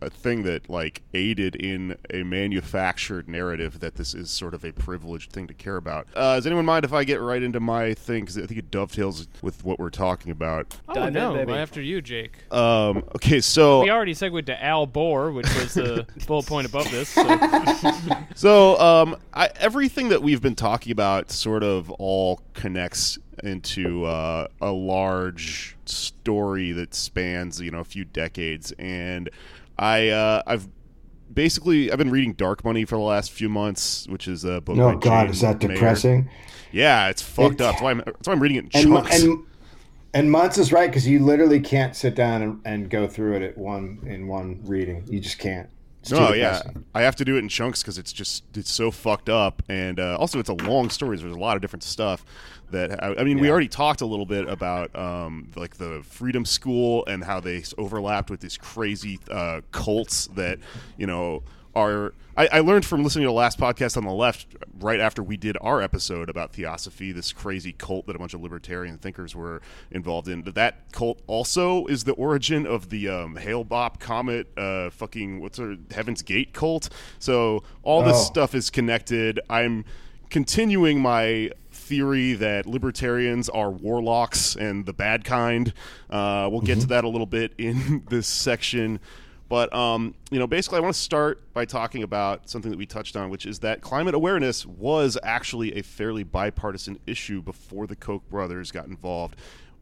a 0.02 0.10
thing 0.10 0.44
that 0.44 0.70
like 0.70 1.02
aided 1.14 1.56
in 1.56 1.98
a 2.10 2.24
manufactured 2.24 3.28
narrative 3.28 3.80
that 3.80 3.96
this 3.96 4.14
is 4.14 4.30
sort 4.30 4.54
of 4.54 4.64
a 4.64 4.72
privileged 4.72 5.32
thing 5.32 5.48
to 5.48 5.54
care 5.54 5.78
about. 5.78 6.08
Uh, 6.16 6.36
does 6.36 6.46
anyone 6.46 6.66
mind 6.66 6.86
if 6.86 6.94
I 6.94 7.04
get 7.04 7.22
right 7.22 7.42
into 7.42 7.60
my 7.60 7.94
thing? 7.94 8.22
Because 8.22 8.38
I 8.38 8.46
think 8.46 8.60
it 8.60 8.72
dovetails 8.72 9.28
with 9.42 9.64
what 9.64 9.80
we're 9.80 9.90
talking 9.90 10.32
about. 10.32 10.76
Oh 10.88 10.94
Dive 10.94 11.08
in, 11.08 11.14
no! 11.14 11.34
baby. 11.34 11.54
After 11.54 11.82
you, 11.82 12.02
Jake. 12.02 12.52
Um, 12.52 13.04
okay, 13.16 13.42
so 13.42 13.82
We 13.82 13.92
already 13.92 14.14
segued 14.14 14.46
to 14.48 14.64
Al 14.64 14.88
Bohr, 14.88 15.34
which 15.34 15.54
was 15.56 15.74
the 15.74 16.06
bullet 16.28 16.46
point 16.46 16.68
above 16.68 16.90
this. 16.92 17.10
So. 17.10 17.24
So, 18.36 18.80
um, 18.80 19.18
I, 19.34 19.50
everything 19.58 20.10
that 20.10 20.22
we've 20.22 20.42
been 20.42 20.56
talking 20.56 20.92
about 20.92 21.32
sort 21.32 21.64
of 21.64 21.90
all 21.92 22.42
connects 22.54 23.18
into 23.44 24.06
uh, 24.06 24.48
a 24.62 24.72
large 24.72 25.76
story 25.86 26.72
that 26.74 26.94
spans, 26.94 27.60
you 27.60 27.72
know, 27.72 27.80
a 27.80 27.86
few 27.86 28.06
decades. 28.06 28.72
And 28.80 29.30
I, 29.80 30.10
uh, 30.10 30.42
I've 30.46 30.68
basically 31.34 31.92
I've 31.92 31.98
been 31.98 32.12
reading 32.12 32.34
Dark 32.34 32.64
Money 32.66 32.86
for 32.86 32.96
the 32.96 33.02
last 33.02 33.32
few 33.32 33.50
months, 33.50 34.06
which 34.10 34.28
is 34.28 34.44
a 34.44 34.62
book. 34.62 34.78
Oh 34.78 34.98
God, 34.98 35.24
Jane 35.24 35.30
is 35.32 35.42
that 35.42 35.64
Mayer. 35.64 35.74
depressing? 35.76 36.30
Yeah, 36.72 37.08
it's 37.10 37.22
fucked 37.22 37.56
It- 37.56 37.62
up. 37.62 37.72
That's 37.74 37.82
why, 37.82 37.92
I'm, 37.92 37.98
that's 38.06 38.28
why 38.28 38.34
I'm 38.34 38.40
reading 38.42 38.58
it 38.58 38.76
in 38.76 38.82
And 38.82 38.94
chunks. 39.06 39.24
and 39.24 39.44
and 40.14 40.32
Muntz 40.32 40.58
is 40.58 40.72
right 40.74 40.90
because 40.90 41.08
you 41.08 41.20
literally 41.24 41.60
can't 41.60 41.96
sit 41.96 42.16
down 42.16 42.42
and, 42.42 42.60
and 42.66 42.90
go 42.90 43.08
through 43.08 43.36
it 43.38 43.42
at 43.44 43.58
one 43.58 44.00
in 44.08 44.28
one 44.28 44.60
reading. 44.64 45.06
You 45.08 45.20
just 45.20 45.38
can't. 45.40 45.70
It's 46.02 46.12
No, 46.12 46.34
yeah. 46.34 46.62
I 46.94 47.02
have 47.02 47.16
to 47.18 47.26
do 47.26 47.36
it 47.36 47.40
in 47.40 47.50
chunks 47.50 47.82
because 47.82 47.98
it's 47.98 48.14
just 48.14 48.44
it's 48.56 48.72
so 48.72 48.92
fucked 48.92 49.30
up, 49.30 49.62
and 49.68 50.00
uh, 50.00 50.18
also 50.18 50.40
it's 50.40 50.50
a 50.50 50.54
long 50.54 50.90
story. 50.90 51.18
so 51.18 51.24
There's 51.24 51.36
a 51.36 51.40
lot 51.40 51.56
of 51.56 51.62
different 51.62 51.84
stuff 51.84 52.26
that 52.72 53.04
I, 53.04 53.16
I 53.16 53.24
mean, 53.24 53.40
we 53.40 53.50
already 53.50 53.68
talked 53.68 54.02
a 54.02 54.06
little 54.06 54.26
bit 54.26 54.48
about 54.48 54.96
um, 54.96 55.52
like 55.56 55.78
the 55.78 56.02
Freedom 56.04 56.46
School 56.46 57.06
and 57.06 57.24
how 57.24 57.40
they 57.40 57.64
overlapped 57.78 58.30
with 58.30 58.40
these 58.40 58.58
crazy 58.58 59.20
uh, 59.30 59.62
cults 59.72 60.28
that 60.36 60.60
you 60.98 61.08
know 61.08 61.44
are. 61.76 62.14
I, 62.38 62.48
I 62.54 62.60
learned 62.62 62.86
from 62.86 63.04
listening 63.04 63.24
to 63.24 63.28
the 63.30 63.34
last 63.34 63.60
podcast 63.60 63.98
on 63.98 64.06
the 64.06 64.14
left 64.14 64.48
right 64.80 65.00
after 65.00 65.22
we 65.22 65.36
did 65.36 65.58
our 65.60 65.82
episode 65.82 66.30
about 66.30 66.54
theosophy, 66.54 67.12
this 67.12 67.34
crazy 67.34 67.74
cult 67.74 68.08
that 68.08 68.16
a 68.16 68.20
bunch 68.20 68.34
of 68.34 68.42
libertarian 68.42 68.98
thinkers 68.98 69.36
were 69.36 69.62
involved 69.92 70.28
in. 70.30 70.44
That 70.44 70.56
that 70.56 70.92
cult 70.94 71.22
also 71.28 71.86
is 71.88 72.06
the 72.06 72.14
origin 72.14 72.66
of 72.66 72.90
the 72.90 73.10
um, 73.10 73.36
Hale 73.36 73.66
Bopp 73.66 74.00
Comet, 74.00 74.48
uh, 74.58 74.90
fucking 74.90 75.42
what's 75.42 75.58
her 75.58 75.76
Heaven's 75.92 76.22
Gate 76.22 76.54
cult. 76.54 76.90
So 77.20 77.64
all 77.84 78.04
this 78.04 78.16
Oh. 78.18 78.24
stuff 78.24 78.56
is 78.56 78.70
connected. 78.70 79.40
I'm 79.50 79.84
continuing 80.30 81.02
my 81.02 81.52
theory 81.72 82.34
that 82.34 82.66
libertarians 82.68 83.50
are 83.50 83.72
warlocks 83.72 84.56
and 84.56 84.86
the 84.86 84.94
bad 84.94 85.24
kind. 85.24 85.74
Uh, 86.10 86.48
we'll 86.52 86.62
get 86.62 86.80
to 86.82 86.88
that 86.88 87.04
a 87.04 87.10
little 87.10 87.26
bit 87.28 87.54
in 87.58 88.04
this 88.10 88.28
section. 88.28 89.00
But 89.50 89.74
um, 89.74 90.14
you 90.30 90.38
know, 90.38 90.48
basically, 90.48 90.78
I 90.78 90.82
want 90.82 90.94
to 90.94 91.02
start 91.02 91.52
by 91.54 91.66
talking 91.66 92.04
about 92.04 92.50
something 92.50 92.70
that 92.70 92.78
we 92.78 92.86
touched 92.86 93.18
on, 93.18 93.32
which 93.32 93.48
is 93.48 93.60
that 93.60 93.82
climate 93.82 94.14
awareness 94.14 94.66
was 94.66 95.18
actually 95.24 95.76
a 95.76 95.82
fairly 95.82 96.24
bipartisan 96.24 97.00
issue 97.08 97.42
before 97.42 97.88
the 97.88 97.96
Koch 97.96 98.28
brothers 98.30 98.72
got 98.72 98.86
involved, 98.86 99.36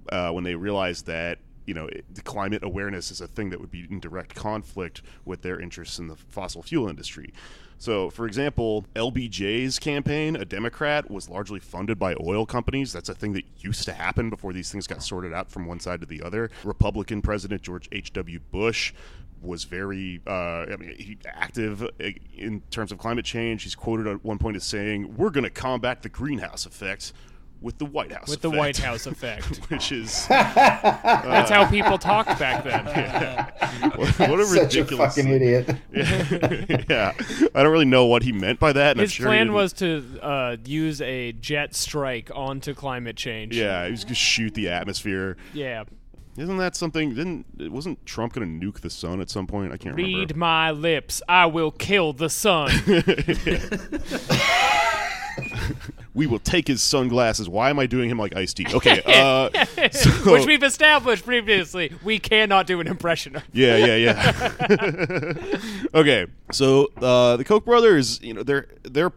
uh, 0.09 0.31
when 0.31 0.45
they 0.45 0.55
realized 0.55 1.05
that 1.07 1.39
you 1.65 1.73
know 1.73 1.85
it, 1.87 2.05
the 2.15 2.21
climate 2.21 2.63
awareness 2.63 3.11
is 3.11 3.19
a 3.19 3.27
thing 3.27 3.49
that 3.49 3.59
would 3.59 3.69
be 3.69 3.85
in 3.89 3.99
direct 3.99 4.33
conflict 4.33 5.01
with 5.25 5.41
their 5.41 5.59
interests 5.59 5.99
in 5.99 6.07
the 6.07 6.15
fossil 6.15 6.63
fuel 6.63 6.87
industry. 6.87 7.33
So, 7.79 8.09
for 8.09 8.25
example, 8.25 8.85
LBJ's 8.95 9.77
campaign, 9.77 10.35
a 10.35 10.45
Democrat, 10.45 11.11
was 11.11 11.29
largely 11.29 11.59
funded 11.59 11.99
by 11.99 12.15
oil 12.19 12.45
companies. 12.45 12.91
That's 12.91 13.09
a 13.09 13.13
thing 13.13 13.33
that 13.33 13.43
used 13.59 13.83
to 13.83 13.93
happen 13.93 14.31
before 14.31 14.51
these 14.51 14.71
things 14.71 14.87
got 14.87 15.03
sorted 15.03 15.31
out 15.31 15.51
from 15.51 15.67
one 15.67 15.79
side 15.79 15.99
to 15.99 16.07
the 16.07 16.23
other. 16.23 16.49
Republican 16.63 17.21
President 17.21 17.61
George 17.61 17.87
H.W. 17.91 18.39
Bush 18.51 18.93
was 19.41 19.63
very, 19.65 20.21
uh, 20.27 20.31
I 20.71 20.75
mean, 20.77 20.95
he, 20.97 21.17
active 21.25 21.83
uh, 21.83 21.87
in 22.35 22.61
terms 22.71 22.91
of 22.91 22.97
climate 22.97 23.25
change. 23.25 23.63
He's 23.63 23.75
quoted 23.75 24.07
at 24.07 24.23
one 24.23 24.37
point 24.37 24.55
as 24.55 24.63
saying, 24.63 25.15
"We're 25.17 25.29
going 25.29 25.43
to 25.43 25.49
combat 25.49 26.01
the 26.03 26.09
greenhouse 26.09 26.65
effect." 26.65 27.13
with 27.61 27.77
the 27.79 27.85
White 27.85 28.11
House. 28.11 28.29
with 28.29 28.41
the 28.41 28.49
White 28.49 28.77
House 28.77 29.07
effect. 29.07 29.57
which 29.69 29.91
is 29.91 30.27
That's 30.29 31.49
how 31.49 31.67
people 31.69 31.97
talked 31.97 32.37
back 32.39 32.63
then. 32.63 32.85
what 33.95 34.39
a 34.39 34.45
Such 34.45 34.75
a 34.75 34.81
ridiculous. 34.81 35.15
fucking 35.15 35.31
idiot. 35.31 35.75
yeah, 36.89 37.13
I 37.55 37.63
don't 37.63 37.71
really 37.71 37.85
know 37.85 38.05
what 38.05 38.23
he 38.23 38.31
meant 38.31 38.59
by 38.59 38.73
that. 38.73 38.91
And 38.91 38.99
I'm 38.99 39.05
His 39.05 39.13
sure 39.13 39.25
he 39.25 39.29
plan 39.29 39.53
was 39.53 39.73
to 39.73 40.19
uh, 40.21 40.57
use 40.65 41.01
a 41.01 41.31
jet 41.33 41.73
strike 41.75 42.29
onto 42.33 42.73
climate 42.73 43.15
change. 43.15 43.55
Yeah, 43.57 43.85
he 43.85 43.91
was 43.91 44.03
gonna 44.03 44.15
shoot 44.15 44.53
the 44.53 44.69
atmosphere. 44.69 45.37
Yeah. 45.53 45.85
Isn't 46.37 46.57
that 46.57 46.75
something? 46.75 47.15
Didn't 47.15 47.45
wasn't 47.71 48.05
Trump 48.05 48.33
gonna 48.33 48.45
nuke 48.45 48.81
the 48.81 48.89
sun 48.91 49.19
at 49.21 49.29
some 49.29 49.47
point? 49.47 49.73
I 49.73 49.77
can't 49.77 49.95
Read 49.95 50.13
remember. 50.13 50.35
my 50.37 50.71
lips. 50.71 51.21
I 51.27 51.47
will 51.47 51.71
kill 51.71 52.13
the 52.13 52.29
sun. 52.29 52.69
We 56.13 56.25
will 56.25 56.39
take 56.39 56.67
his 56.67 56.81
sunglasses. 56.81 57.47
Why 57.47 57.69
am 57.69 57.77
I 57.77 57.85
doing 57.85 58.09
him 58.09 58.17
like 58.17 58.35
Ice 58.35 58.51
T? 58.51 58.65
Okay, 58.73 59.03
uh, 59.05 59.49
so- 59.91 60.33
Which 60.33 60.47
we've 60.47 60.63
established 60.63 61.23
previously. 61.23 61.93
We 62.03 62.17
cannot 62.17 62.65
do 62.65 62.79
an 62.79 62.87
impression 62.87 63.35
of. 63.35 63.43
Yeah, 63.53 63.77
yeah, 63.77 63.95
yeah. 63.97 65.33
okay, 65.93 66.25
so 66.51 66.87
uh, 66.99 67.37
the 67.37 67.43
Koch 67.43 67.63
brothers, 67.65 68.19
you 68.23 68.33
know, 68.33 68.41
their 68.41 68.65
their 68.81 69.11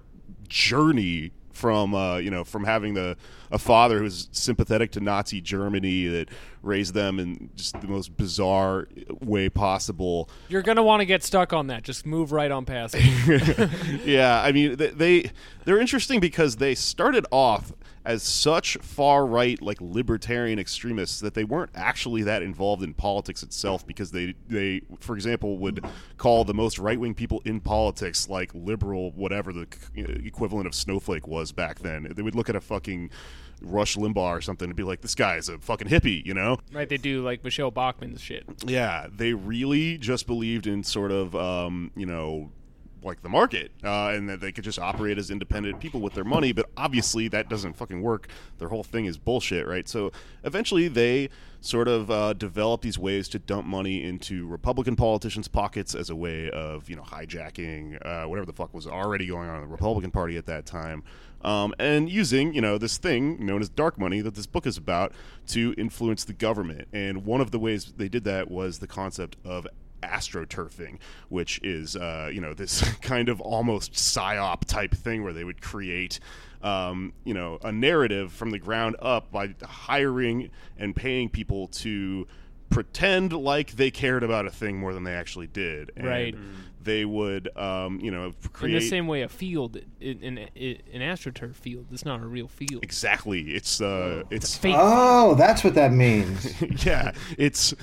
journey 0.49 1.33
from 1.53 1.95
uh, 1.95 2.19
you 2.19 2.31
know 2.31 2.45
from 2.45 2.65
having 2.65 2.93
the 2.93 3.17
a 3.51 3.59
father 3.59 3.97
who 3.99 4.05
was 4.05 4.29
sympathetic 4.33 4.93
to 4.93 5.01
Nazi 5.01 5.41
Germany 5.41 6.07
that 6.07 6.29
raised 6.63 6.95
them 6.95 7.19
in 7.19 7.51
just 7.57 7.81
the 7.81 7.87
most 7.87 8.17
bizarre 8.17 8.89
way 9.21 9.49
possible. 9.49 10.29
You're 10.49 10.63
going 10.63 10.77
to 10.77 10.83
want 10.83 11.01
to 11.01 11.07
get 11.07 11.23
stuck 11.23 11.53
on 11.53 11.69
that. 11.69 11.83
Just 11.83 12.07
move 12.07 12.33
right 12.33 12.51
on 12.51 12.65
past 12.65 12.95
yeah, 14.05 14.43
I 14.43 14.53
mean 14.53 14.77
they, 14.77 14.89
they 14.89 15.31
they're 15.65 15.81
interesting 15.81 16.21
because 16.21 16.57
they 16.57 16.75
started 16.75 17.27
off 17.31 17.73
as 18.05 18.23
such 18.23 18.79
far 18.79 19.27
right 19.27 19.61
like 19.61 19.79
libertarian 19.81 20.59
extremists 20.59 21.21
that 21.21 21.35
they 21.35 21.45
weren't 21.45 21.71
actually 21.75 22.23
that 22.23 22.43
involved 22.43 22.83
in 22.83 22.95
politics 22.95 23.43
itself 23.43 23.87
because 23.87 24.11
they 24.11 24.35
they 24.49 24.81
for 25.01 25.15
example 25.15 25.59
would 25.59 25.85
call 26.17 26.43
the 26.45 26.55
most 26.55 26.79
right 26.79 26.99
wing 26.99 27.15
people 27.15 27.43
in 27.45 27.61
politics 27.61 28.29
like 28.29 28.51
liberal 28.55 29.11
whatever 29.13 29.53
the 29.53 29.67
equivalent 29.95 30.67
of 30.67 30.75
snowflake 30.75 31.29
was 31.29 31.53
back 31.53 31.81
then. 31.81 32.11
They 32.15 32.23
would 32.23 32.35
look 32.35 32.49
at 32.49 32.57
a 32.57 32.61
fucking 32.61 33.11
Rush 33.61 33.97
Limbaugh 33.97 34.37
or 34.37 34.41
something 34.41 34.69
and 34.69 34.77
be 34.77 34.83
like, 34.83 35.01
"This 35.01 35.15
guy's 35.15 35.49
a 35.49 35.59
fucking 35.59 35.89
hippie," 35.89 36.25
you 36.25 36.35
know? 36.35 36.59
right? 36.73 36.89
They 36.89 36.97
do 36.97 37.23
like 37.23 37.45
Michele 37.45 37.71
Bachmann's 37.71 38.21
shit. 38.21 38.45
Yeah, 38.67 39.07
they 39.15 39.33
really 39.35 39.99
just 39.99 40.27
believed 40.27 40.67
in 40.67 40.83
sort 40.83 41.13
of, 41.13 41.35
um, 41.37 41.91
you 41.97 42.07
know, 42.07 42.51
like 43.03 43.23
the 43.23 43.29
market, 43.29 43.73
uh, 43.83 44.09
and 44.09 44.29
that 44.29 44.41
they 44.41 44.53
could 44.53 44.65
just 44.65 44.79
operate 44.79 45.19
as 45.19 45.31
independent 45.31 45.81
people 45.81 46.01
with 46.01 46.15
their 46.15 46.25
money. 46.25 46.53
But 46.53 46.71
obviously, 46.77 47.29
that 47.29 47.49
doesn't 47.49 47.75
fucking 47.77 48.03
work. 48.03 48.29
Their 48.59 48.69
whole 48.69 48.85
thing 48.85 49.07
is 49.07 49.17
bullshit, 49.19 49.67
right? 49.67 49.89
So 49.89 50.13
eventually, 50.45 50.89
they 50.89 51.31
sort 51.61 51.89
of 51.89 52.11
uh, 52.11 52.33
develop 52.33 52.81
these 52.81 52.99
ways 52.99 53.29
to 53.29 53.39
dump 53.39 53.67
money 53.67 54.03
into 54.03 54.47
Republican 54.47 54.97
politicians' 54.97 55.49
pockets 55.49 55.95
as 55.95 56.11
a 56.11 56.17
way 56.17 56.51
of, 56.51 56.89
you 56.89 56.97
know, 56.97 57.03
hijacking 57.03 58.05
uh, 58.05 58.29
whatever 58.29 58.47
the 58.47 58.53
fuck 58.53 58.73
was 58.73 58.87
already 58.87 59.27
going 59.27 59.49
on 59.49 59.57
in 59.57 59.63
the 59.63 59.69
Republican 59.69 60.11
Party 60.11 60.37
at 60.37 60.47
that 60.47 60.67
time. 60.67 61.03
Um, 61.43 61.75
and 61.79 62.11
using, 62.11 62.55
you 62.55 62.61
know, 62.61 62.79
this 62.79 62.99
thing 62.99 63.45
known 63.45 63.61
as 63.61 63.69
dark 63.69 63.99
money 63.99 64.21
that 64.21 64.35
this 64.35 64.47
book 64.47 64.67
is 64.67 64.77
about 64.77 65.13
to 65.49 65.75
influence 65.79 66.25
the 66.25 66.33
government. 66.33 66.89
And 66.93 67.25
one 67.25 67.41
of 67.41 67.51
the 67.51 67.59
ways 67.59 67.93
they 67.97 68.09
did 68.09 68.25
that 68.25 68.51
was 68.51 68.79
the 68.79 68.87
concept 68.87 69.37
of 69.45 69.67
astroturfing, 70.03 70.99
which 71.29 71.61
is 71.63 71.97
uh, 71.97 72.31
you 72.33 72.41
know 72.41 72.55
this 72.55 72.83
kind 73.03 73.29
of 73.29 73.41
almost 73.41 73.93
psyop 73.93 74.65
type 74.65 74.95
thing 74.95 75.23
where 75.23 75.33
they 75.33 75.45
would 75.45 75.61
create 75.61 76.21
um, 76.63 77.13
you 77.25 77.35
know 77.35 77.59
a 77.63 77.73
narrative 77.73 78.33
from 78.33 78.51
the 78.51 78.59
ground 78.59 78.97
up 79.01 79.31
by 79.31 79.55
hiring 79.63 80.51
and 80.77 80.95
paying 80.95 81.29
people 81.29 81.69
to 81.69 82.27
pretend 82.71 83.33
like 83.33 83.73
they 83.73 83.91
cared 83.91 84.23
about 84.23 84.47
a 84.47 84.51
thing 84.51 84.79
more 84.79 84.95
than 84.95 85.05
they 85.05 85.15
actually 85.15 85.49
did. 85.49 85.91
And 85.97 86.07
Right. 86.07 86.35
They 86.83 87.05
would, 87.05 87.55
um, 87.59 88.01
you 88.01 88.11
know, 88.11 88.33
create. 88.53 88.75
In 88.75 88.81
the 88.81 88.89
same 88.89 89.07
way, 89.07 89.23
a 89.23 89.29
field, 89.29 89.77
in, 90.01 90.23
in, 90.23 90.39
in 90.55 90.79
an 90.95 91.01
astroturf 91.03 91.55
field, 91.55 91.87
it's 91.93 92.05
not 92.05 92.21
a 92.21 92.27
real 92.27 92.49
field. 92.49 92.83
exactly. 92.83 93.43
It's 93.51 93.81
uh, 93.81 94.23
it's 94.31 94.57
Fake. 94.57 94.75
Oh, 94.79 95.35
that's 95.35 95.63
what 95.63 95.75
that 95.75 95.93
means. 95.93 96.55
yeah, 96.87 97.13
it's 97.37 97.75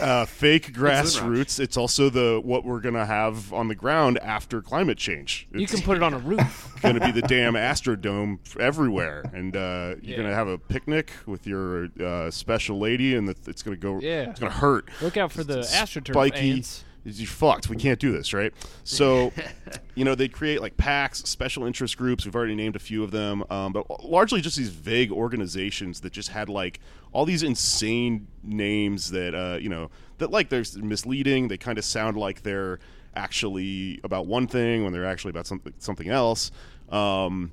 uh, 0.00 0.24
fake 0.24 0.72
grassroots. 0.72 1.58
It's 1.58 1.76
also 1.76 2.10
the 2.10 2.40
what 2.44 2.64
we're 2.64 2.80
gonna 2.80 3.06
have 3.06 3.52
on 3.52 3.68
the 3.68 3.74
ground 3.74 4.18
after 4.18 4.62
climate 4.62 4.98
change. 4.98 5.48
you 5.52 5.66
can 5.66 5.80
put 5.82 5.96
it 5.96 6.02
on 6.02 6.14
a 6.14 6.18
roof. 6.18 6.74
gonna 6.82 7.00
be 7.00 7.10
the 7.12 7.22
damn 7.26 7.54
Astrodome 7.54 8.38
everywhere, 8.60 9.24
and 9.34 9.56
uh, 9.56 9.94
you're 10.00 10.12
Yeah. 10.12 10.16
gonna 10.18 10.34
have 10.34 10.48
a 10.48 10.58
picnic 10.58 11.10
with 11.26 11.46
your 11.46 11.88
uh, 12.00 12.30
special 12.30 12.78
lady, 12.78 13.14
and 13.16 13.26
the- 13.28 13.36
it's 13.50 13.62
gonna 13.62 13.76
go. 13.76 13.98
Yeah. 14.00 14.30
it's 14.30 14.38
gonna 14.40 14.52
hurt. 14.52 14.88
Look 15.02 15.16
out 15.16 15.32
for 15.32 15.42
the 15.44 15.58
astroturf 15.60 16.12
spiky. 16.12 16.50
ants. 16.52 16.84
You 17.04 17.26
fucked. 17.26 17.68
We 17.68 17.76
can't 17.76 18.00
do 18.00 18.12
this, 18.12 18.32
right? 18.32 18.52
So, 18.82 19.32
you 19.94 20.04
know, 20.04 20.14
they 20.14 20.28
create 20.28 20.62
like 20.62 20.76
PACs, 20.76 21.26
special 21.26 21.64
interest 21.66 21.98
groups. 21.98 22.24
We've 22.24 22.34
already 22.34 22.54
named 22.54 22.76
a 22.76 22.78
few 22.78 23.04
of 23.04 23.10
them, 23.10 23.44
um, 23.50 23.72
but 23.72 24.04
largely 24.04 24.40
just 24.40 24.56
these 24.56 24.70
vague 24.70 25.12
organizations 25.12 26.00
that 26.00 26.12
just 26.12 26.30
had 26.30 26.48
like 26.48 26.80
all 27.12 27.26
these 27.26 27.42
insane 27.42 28.26
names 28.42 29.10
that 29.10 29.34
uh, 29.34 29.58
you 29.58 29.68
know 29.68 29.90
that 30.18 30.30
like 30.30 30.48
they're 30.48 30.64
misleading. 30.76 31.48
They 31.48 31.58
kind 31.58 31.76
of 31.76 31.84
sound 31.84 32.16
like 32.16 32.42
they're 32.42 32.78
actually 33.14 34.00
about 34.02 34.26
one 34.26 34.46
thing 34.46 34.82
when 34.82 34.92
they're 34.92 35.06
actually 35.06 35.30
about 35.30 35.46
something 35.46 35.74
something 35.78 36.08
else. 36.08 36.50
Um, 36.88 37.52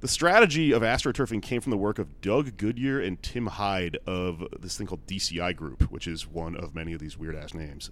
the 0.00 0.08
strategy 0.08 0.72
of 0.72 0.82
astroturfing 0.82 1.42
came 1.42 1.60
from 1.60 1.70
the 1.70 1.76
work 1.76 1.98
of 1.98 2.20
Doug 2.20 2.56
Goodyear 2.56 3.00
and 3.00 3.22
Tim 3.22 3.46
Hyde 3.46 3.98
of 4.06 4.46
this 4.58 4.76
thing 4.76 4.86
called 4.86 5.06
DCI 5.06 5.56
Group, 5.56 5.90
which 5.90 6.06
is 6.06 6.26
one 6.26 6.54
of 6.54 6.74
many 6.74 6.92
of 6.92 7.00
these 7.00 7.18
weird 7.18 7.34
ass 7.34 7.54
names. 7.54 7.90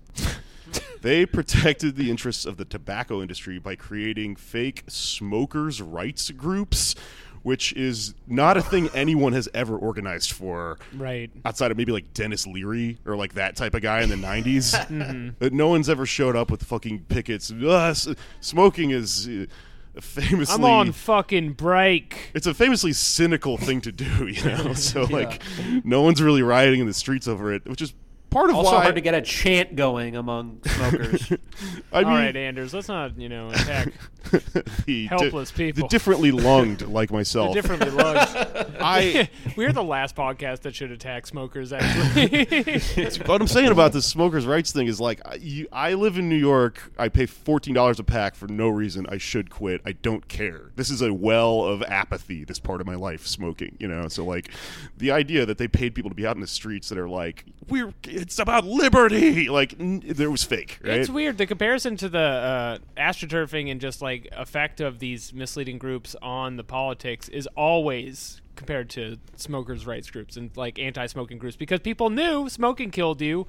They 1.02 1.26
protected 1.26 1.96
the 1.96 2.10
interests 2.10 2.46
of 2.46 2.56
the 2.56 2.64
tobacco 2.64 3.20
industry 3.20 3.58
by 3.58 3.76
creating 3.76 4.36
fake 4.36 4.84
smokers' 4.88 5.82
rights 5.82 6.30
groups, 6.30 6.94
which 7.42 7.74
is 7.74 8.14
not 8.26 8.56
a 8.56 8.62
thing 8.62 8.88
anyone 8.94 9.34
has 9.34 9.48
ever 9.52 9.76
organized 9.76 10.32
for 10.32 10.78
Right. 10.96 11.30
outside 11.44 11.70
of 11.70 11.76
maybe 11.76 11.92
like 11.92 12.14
Denis 12.14 12.46
Leary 12.46 12.98
or 13.04 13.16
like 13.16 13.34
that 13.34 13.54
type 13.56 13.74
of 13.74 13.82
guy 13.82 14.00
in 14.00 14.08
the 14.08 14.16
90s. 14.16 15.38
That 15.40 15.52
no 15.52 15.68
one's 15.68 15.90
ever 15.90 16.06
showed 16.06 16.36
up 16.36 16.50
with 16.50 16.62
fucking 16.62 17.04
pickets. 17.10 17.52
"Ah, 17.62 17.88
s- 17.90 18.08
smoking 18.40 18.90
is 18.90 19.28
uh, 19.28 20.00
famously 20.00 20.54
I'm 20.54 20.64
on 20.64 20.92
fucking 20.92 21.52
break. 21.52 22.30
it's 22.34 22.46
a 22.46 22.54
famously 22.54 22.94
cynical 22.94 23.58
thing 23.58 23.82
to 23.82 23.92
do, 23.92 24.26
you 24.26 24.42
know. 24.42 24.72
So 24.74 25.02
like, 25.02 25.42
no 25.84 26.00
one's 26.00 26.22
really 26.22 26.42
rioting 26.42 26.80
in 26.80 26.86
the 26.86 26.94
streets 26.94 27.28
over 27.28 27.52
it, 27.52 27.66
which 27.66 27.82
is 27.82 27.92
part 28.34 28.50
of 28.50 28.56
Also 28.56 28.72
why. 28.72 28.82
hard 28.82 28.94
to 28.96 29.00
get 29.00 29.14
a 29.14 29.22
chant 29.22 29.76
going 29.76 30.16
among 30.16 30.60
smokers. 30.66 31.30
I 31.92 31.98
mean, 32.00 32.06
All 32.08 32.14
right, 32.16 32.36
Anders, 32.36 32.74
let's 32.74 32.88
not, 32.88 33.18
you 33.18 33.28
know, 33.28 33.48
attack 33.50 33.92
the 34.86 35.06
helpless 35.06 35.50
di- 35.50 35.72
people. 35.72 35.82
the 35.88 35.88
differently 35.88 36.30
lunged 36.30 36.82
like 36.82 37.10
myself. 37.10 37.54
differently 37.54 37.90
lugged. 37.90 38.76
I 38.80 39.28
We're 39.56 39.72
the 39.72 39.82
last 39.82 40.16
podcast 40.16 40.60
that 40.60 40.74
should 40.74 40.90
attack 40.90 41.26
smokers, 41.26 41.72
actually. 41.72 42.80
what 43.26 43.40
I'm 43.40 43.48
saying 43.48 43.70
about 43.70 43.92
the 43.92 44.02
smokers' 44.02 44.46
rights 44.46 44.72
thing 44.72 44.86
is 44.86 45.00
like, 45.00 45.20
I, 45.24 45.34
you, 45.36 45.66
I 45.72 45.94
live 45.94 46.18
in 46.18 46.28
New 46.28 46.36
York. 46.36 46.92
I 46.98 47.08
pay 47.08 47.26
fourteen 47.26 47.74
dollars 47.74 47.98
a 47.98 48.04
pack 48.04 48.34
for 48.34 48.46
no 48.46 48.68
reason. 48.68 49.06
I 49.08 49.18
should 49.18 49.50
quit. 49.50 49.80
I 49.84 49.92
don't 49.92 50.28
care. 50.28 50.70
This 50.76 50.90
is 50.90 51.02
a 51.02 51.12
well 51.12 51.64
of 51.64 51.82
apathy. 51.82 52.44
This 52.44 52.58
part 52.58 52.80
of 52.80 52.86
my 52.86 52.94
life, 52.94 53.26
smoking. 53.26 53.76
You 53.78 53.88
know, 53.88 54.08
so 54.08 54.24
like, 54.24 54.50
the 54.96 55.10
idea 55.10 55.46
that 55.46 55.58
they 55.58 55.68
paid 55.68 55.94
people 55.94 56.10
to 56.10 56.14
be 56.16 56.26
out 56.26 56.36
in 56.36 56.40
the 56.40 56.46
streets 56.46 56.88
that 56.88 56.98
are 56.98 57.08
like, 57.08 57.44
we're 57.68 57.92
it's 58.04 58.38
about 58.38 58.64
liberty. 58.64 59.48
Like, 59.48 59.78
n- 59.78 60.02
there 60.04 60.30
was 60.30 60.44
fake. 60.44 60.78
Right? 60.82 60.98
It's 60.98 61.10
weird. 61.10 61.38
The 61.38 61.46
comparison 61.46 61.96
to 61.98 62.08
the 62.08 62.18
uh, 62.18 62.78
astroturfing 62.96 63.70
and 63.70 63.80
just 63.80 64.02
like 64.02 64.13
effect 64.32 64.80
of 64.80 64.98
these 64.98 65.32
misleading 65.32 65.78
groups 65.78 66.16
on 66.22 66.56
the 66.56 66.64
politics 66.64 67.28
is 67.28 67.46
always 67.56 68.40
compared 68.56 68.88
to 68.90 69.18
smokers' 69.36 69.86
rights 69.86 70.10
groups 70.10 70.36
and 70.36 70.50
like 70.56 70.78
anti-smoking 70.78 71.38
groups 71.38 71.56
because 71.56 71.80
people 71.80 72.10
knew 72.10 72.48
smoking 72.48 72.90
killed 72.90 73.20
you 73.20 73.46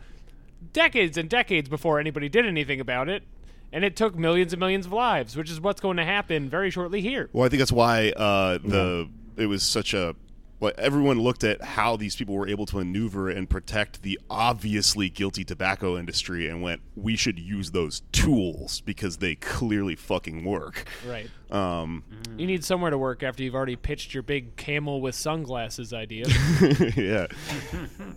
decades 0.74 1.18
and 1.18 1.30
decades 1.30 1.70
before 1.70 2.00
anybody 2.00 2.30
did 2.30 2.46
anything 2.46 2.80
about 2.80 3.10
it. 3.10 3.24
And 3.72 3.84
it 3.84 3.96
took 3.96 4.16
millions 4.16 4.54
and 4.54 4.60
millions 4.60 4.86
of 4.86 4.94
lives, 4.94 5.36
which 5.36 5.50
is 5.50 5.60
what's 5.60 5.82
going 5.82 5.98
to 5.98 6.06
happen 6.06 6.50
very 6.50 6.70
shortly 6.70 7.02
here. 7.02 7.30
Well, 7.34 7.46
I 7.46 7.50
think 7.50 7.60
that's 7.60 7.74
why 7.74 8.12
uh, 8.12 8.60
the 8.60 9.10
it 9.36 9.48
was 9.48 9.64
such 9.64 9.94
a. 9.94 10.16
Well, 10.60 10.72
everyone 10.78 11.20
looked 11.20 11.44
at 11.44 11.62
how 11.62 11.98
these 11.98 12.16
people 12.16 12.34
were 12.36 12.48
able 12.48 12.66
to 12.68 12.78
maneuver 12.78 13.30
and 13.30 13.50
protect 13.50 14.04
the 14.04 14.20
obviously 14.30 15.10
guilty 15.10 15.44
tobacco 15.44 15.98
industry 15.98 16.48
and 16.48 16.62
went, 16.62 16.82
"We 16.96 17.16
should 17.16 17.38
use 17.38 17.72
those 17.72 18.04
tools 18.12 18.82
because 18.82 19.18
they 19.18 19.36
clearly 19.36 19.96
fucking 19.96 20.46
work." 20.46 20.88
Right. 21.06 21.30
Um, 21.52 22.04
You 22.38 22.48
need 22.48 22.64
somewhere 22.64 22.90
to 22.92 22.98
work 22.98 23.22
after 23.22 23.44
you've 23.44 23.56
already 23.56 23.76
pitched 23.76 24.14
your 24.14 24.24
big 24.24 24.56
camel 24.56 25.02
with 25.02 25.16
sunglasses 25.16 25.94
idea. 25.94 26.26
yeah. 26.96 27.28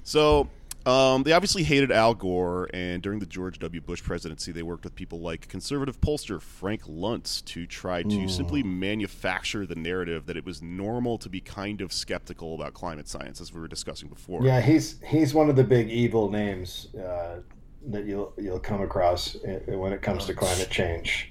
So, 0.05 0.49
Um, 0.89 1.23
they 1.23 1.33
obviously 1.33 1.65
hated 1.65 1.93
Al 1.93 2.15
Gore, 2.15 2.71
and 2.73 3.03
during 3.03 3.19
the 3.19 3.27
George 3.27 3.59
W. 3.59 3.79
Bush 3.83 4.03
presidency, 4.03 4.53
they 4.53 4.63
worked 4.63 4.85
with 4.85 4.95
people 4.95 5.21
like 5.21 5.47
conservative 5.47 6.01
pollster 6.01 6.41
Frank 6.41 6.85
Luntz 6.85 7.45
to 7.45 7.67
try 7.67 8.03
to 8.03 8.27
simply 8.27 8.63
manufacture 8.63 9.67
the 9.67 9.75
narrative 9.75 10.25
that 10.25 10.39
it 10.39 10.47
was 10.47 10.63
normal 10.63 11.19
to 11.19 11.29
be 11.29 11.43
kind 11.43 11.83
of 11.83 11.93
skeptical 11.93 12.55
about 12.55 12.73
climate 12.73 13.07
science, 13.07 13.39
as 13.39 13.53
we 13.53 13.61
were 13.61 13.69
discussing 13.69 14.09
before. 14.09 14.43
Yeah, 14.43 14.63
he's 14.63 14.99
he's 15.07 15.35
one 15.35 15.51
of 15.51 15.57
the 15.57 15.65
big 15.65 15.91
evil 15.91 16.31
names 16.31 16.89
uh, 16.95 17.41
that 17.89 18.07
you'll 18.07 18.33
you'll 18.39 18.59
come 18.59 18.81
across 18.81 19.37
uh, 19.45 19.61
when 19.77 19.93
it 19.93 20.01
comes 20.01 20.25
to 20.25 20.35
climate 20.35 20.71
change. 20.71 21.31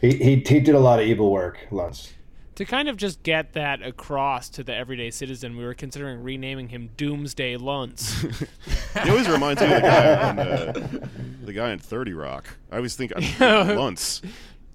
He, 0.00 0.12
he 0.16 0.36
he 0.36 0.60
did 0.60 0.74
a 0.74 0.80
lot 0.80 0.98
of 0.98 1.06
evil 1.06 1.30
work, 1.30 1.58
Luntz. 1.70 2.12
To 2.56 2.64
kind 2.64 2.88
of 2.88 2.96
just 2.96 3.22
get 3.24 3.54
that 3.54 3.82
across 3.82 4.48
to 4.50 4.62
the 4.62 4.72
everyday 4.74 5.10
citizen, 5.10 5.56
we 5.56 5.64
were 5.64 5.74
considering 5.74 6.22
renaming 6.22 6.68
him 6.68 6.90
Doomsday 6.96 7.56
Luntz. 7.56 8.48
He 9.02 9.10
always 9.10 9.28
reminds 9.28 9.60
me 9.60 9.66
of 9.66 9.82
the 9.82 9.88
guy 9.88 10.28
on 10.28 10.38
uh, 10.38 10.72
the 11.42 11.52
guy 11.52 11.72
in 11.72 11.80
Thirty 11.80 12.12
Rock. 12.12 12.46
I 12.70 12.76
always 12.76 12.94
think 12.94 13.12
I'm 13.16 13.22
Luntz. 13.76 14.22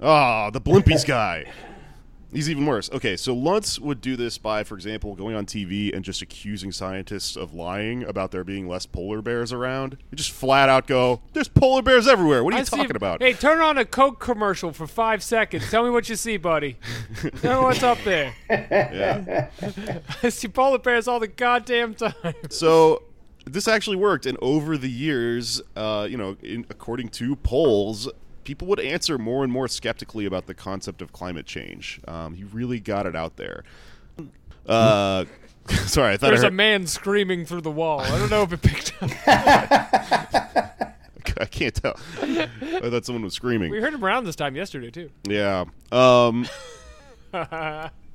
Ah, 0.01 0.49
the 0.49 0.59
Blimpies 0.59 1.07
guy. 1.07 1.45
He's 2.31 2.49
even 2.49 2.65
worse. 2.65 2.91
Okay, 2.91 3.17
so 3.17 3.35
Luntz 3.35 3.79
would 3.79 4.01
do 4.01 4.15
this 4.15 4.37
by, 4.37 4.63
for 4.63 4.75
example, 4.75 5.15
going 5.15 5.35
on 5.35 5.45
TV 5.47 5.93
and 5.95 6.05
just 6.05 6.21
accusing 6.21 6.71
scientists 6.71 7.35
of 7.35 7.53
lying 7.53 8.03
about 8.03 8.31
there 8.31 8.43
being 8.43 8.67
less 8.67 8.85
polar 8.85 9.21
bears 9.21 9.51
around. 9.51 9.97
He 10.11 10.15
just 10.15 10.31
flat 10.31 10.69
out 10.69 10.85
go, 10.85 11.21
"There's 11.33 11.47
polar 11.47 11.81
bears 11.81 12.07
everywhere. 12.07 12.43
What 12.43 12.53
are 12.53 12.57
you 12.57 12.61
I 12.61 12.65
see- 12.65 12.77
talking 12.77 12.95
about?" 12.95 13.21
Hey, 13.23 13.33
turn 13.33 13.59
on 13.61 13.77
a 13.79 13.85
Coke 13.85 14.19
commercial 14.19 14.71
for 14.71 14.85
five 14.85 15.23
seconds. 15.23 15.69
Tell 15.71 15.83
me 15.83 15.89
what 15.89 16.07
you 16.07 16.15
see, 16.15 16.37
buddy. 16.37 16.77
Tell 17.41 17.61
me 17.61 17.65
what's 17.65 17.81
up 17.83 17.97
there. 18.03 18.33
Yeah. 18.49 19.49
I 20.23 20.29
see 20.29 20.47
polar 20.49 20.77
bears 20.77 21.07
all 21.07 21.19
the 21.19 21.27
goddamn 21.27 21.95
time. 21.95 22.13
So 22.49 23.03
this 23.45 23.67
actually 23.67 23.97
worked, 23.97 24.27
and 24.27 24.37
over 24.41 24.77
the 24.77 24.89
years, 24.89 25.61
uh, 25.75 26.05
you 26.09 26.17
know, 26.17 26.37
in, 26.43 26.65
according 26.69 27.09
to 27.09 27.35
polls, 27.37 28.07
people 28.49 28.67
would 28.67 28.79
answer 28.79 29.19
more 29.19 29.43
and 29.43 29.53
more 29.53 29.67
skeptically 29.67 30.25
about 30.25 30.47
the 30.47 30.55
concept 30.55 31.03
of 31.03 31.13
climate 31.13 31.45
change. 31.45 32.01
Um, 32.07 32.33
he 32.33 32.43
really 32.43 32.79
got 32.79 33.05
it 33.05 33.15
out 33.15 33.35
there. 33.35 33.63
Uh, 34.65 35.25
sorry, 35.85 36.13
I 36.13 36.17
thought 36.17 36.29
There's 36.29 36.43
I, 36.43 36.47
a 36.47 36.49
heard, 36.49 36.55
man 36.55 36.87
screaming 36.87 37.45
through 37.45 37.61
the 37.61 37.69
wall. 37.69 37.99
I 37.99 38.17
don't 38.17 38.31
know 38.31 38.41
if 38.41 38.51
it 38.51 38.63
picked 38.63 38.93
up. 39.03 39.11
I 41.39 41.45
can't 41.45 41.75
tell. 41.75 41.93
I 42.19 42.89
thought 42.89 43.05
someone 43.05 43.23
was 43.23 43.35
screaming. 43.35 43.69
We 43.69 43.81
heard 43.81 43.93
him 43.93 44.03
around 44.03 44.23
this 44.23 44.35
time 44.35 44.55
yesterday 44.55 44.89
too. 44.89 45.11
Yeah. 45.27 45.65
Um, 45.91 46.47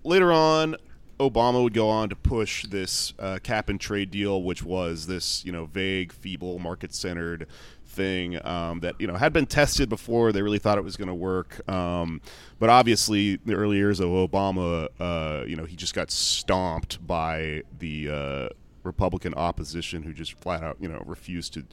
later 0.02 0.32
on, 0.32 0.74
Obama 1.20 1.62
would 1.62 1.74
go 1.74 1.88
on 1.88 2.08
to 2.08 2.16
push 2.16 2.64
this 2.66 3.14
uh, 3.20 3.38
cap 3.40 3.68
and 3.68 3.80
trade 3.80 4.10
deal, 4.10 4.42
which 4.42 4.64
was 4.64 5.06
this, 5.06 5.44
you 5.44 5.52
know, 5.52 5.66
vague, 5.66 6.12
feeble, 6.12 6.58
market-centered 6.58 7.46
thing 7.94 8.44
um, 8.46 8.80
that 8.80 9.00
you 9.00 9.06
know 9.06 9.14
had 9.14 9.32
been 9.32 9.46
tested 9.46 9.88
before. 9.88 10.32
They 10.32 10.42
really 10.42 10.58
thought 10.58 10.78
it 10.78 10.84
was 10.84 10.96
going 10.96 11.08
to 11.08 11.14
work, 11.14 11.66
um, 11.68 12.20
but 12.58 12.70
obviously, 12.70 13.36
the 13.44 13.54
early 13.54 13.76
years 13.76 14.00
of 14.00 14.08
Obama, 14.08 14.88
uh, 15.00 15.44
you 15.46 15.56
know, 15.56 15.64
he 15.64 15.76
just 15.76 15.94
got 15.94 16.10
stomped 16.10 17.04
by 17.06 17.62
the 17.78 18.10
uh, 18.10 18.48
Republican 18.82 19.34
opposition, 19.34 20.02
who 20.02 20.12
just 20.12 20.38
flat 20.40 20.62
out, 20.62 20.76
you 20.80 20.88
know, 20.88 21.02
refused 21.06 21.54
to 21.54 21.64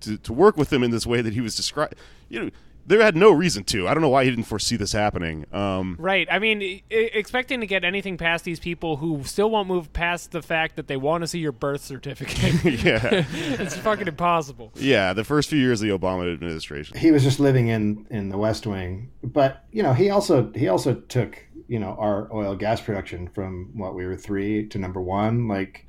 to, 0.00 0.18
to 0.18 0.32
work 0.32 0.56
with 0.56 0.72
him 0.72 0.82
in 0.82 0.90
this 0.90 1.06
way 1.06 1.20
that 1.22 1.32
he 1.32 1.40
was 1.40 1.54
described. 1.54 1.94
You 2.28 2.44
know, 2.44 2.50
they 2.90 3.02
had 3.02 3.16
no 3.16 3.30
reason 3.32 3.64
to. 3.64 3.88
I 3.88 3.94
don't 3.94 4.02
know 4.02 4.08
why 4.08 4.24
he 4.24 4.30
didn't 4.30 4.44
foresee 4.44 4.76
this 4.76 4.92
happening. 4.92 5.46
Um, 5.52 5.96
Right. 5.98 6.26
I 6.30 6.38
mean, 6.38 6.60
e- 6.62 6.82
expecting 6.90 7.60
to 7.60 7.66
get 7.66 7.84
anything 7.84 8.16
past 8.18 8.44
these 8.44 8.60
people 8.60 8.96
who 8.98 9.22
still 9.24 9.50
won't 9.50 9.68
move 9.68 9.92
past 9.92 10.32
the 10.32 10.42
fact 10.42 10.76
that 10.76 10.86
they 10.88 10.96
want 10.96 11.22
to 11.22 11.28
see 11.28 11.38
your 11.38 11.52
birth 11.52 11.82
certificate. 11.82 12.62
yeah, 12.84 13.24
it's 13.32 13.76
fucking 13.76 14.08
impossible. 14.08 14.72
yeah. 14.76 15.12
The 15.12 15.24
first 15.24 15.48
few 15.50 15.58
years 15.58 15.80
of 15.82 15.88
the 15.88 15.98
Obama 15.98 16.32
administration. 16.32 16.96
He 16.98 17.10
was 17.10 17.22
just 17.22 17.40
living 17.40 17.68
in 17.68 18.06
in 18.10 18.28
the 18.28 18.38
West 18.38 18.66
Wing, 18.66 19.10
but 19.22 19.64
you 19.72 19.82
know 19.82 19.92
he 19.92 20.10
also 20.10 20.52
he 20.54 20.68
also 20.68 20.94
took 20.94 21.38
you 21.68 21.78
know 21.78 21.96
our 21.98 22.28
oil 22.32 22.54
gas 22.56 22.80
production 22.80 23.28
from 23.28 23.70
what 23.74 23.94
we 23.94 24.04
were 24.06 24.16
three 24.16 24.66
to 24.68 24.78
number 24.78 25.00
one. 25.00 25.48
Like 25.48 25.86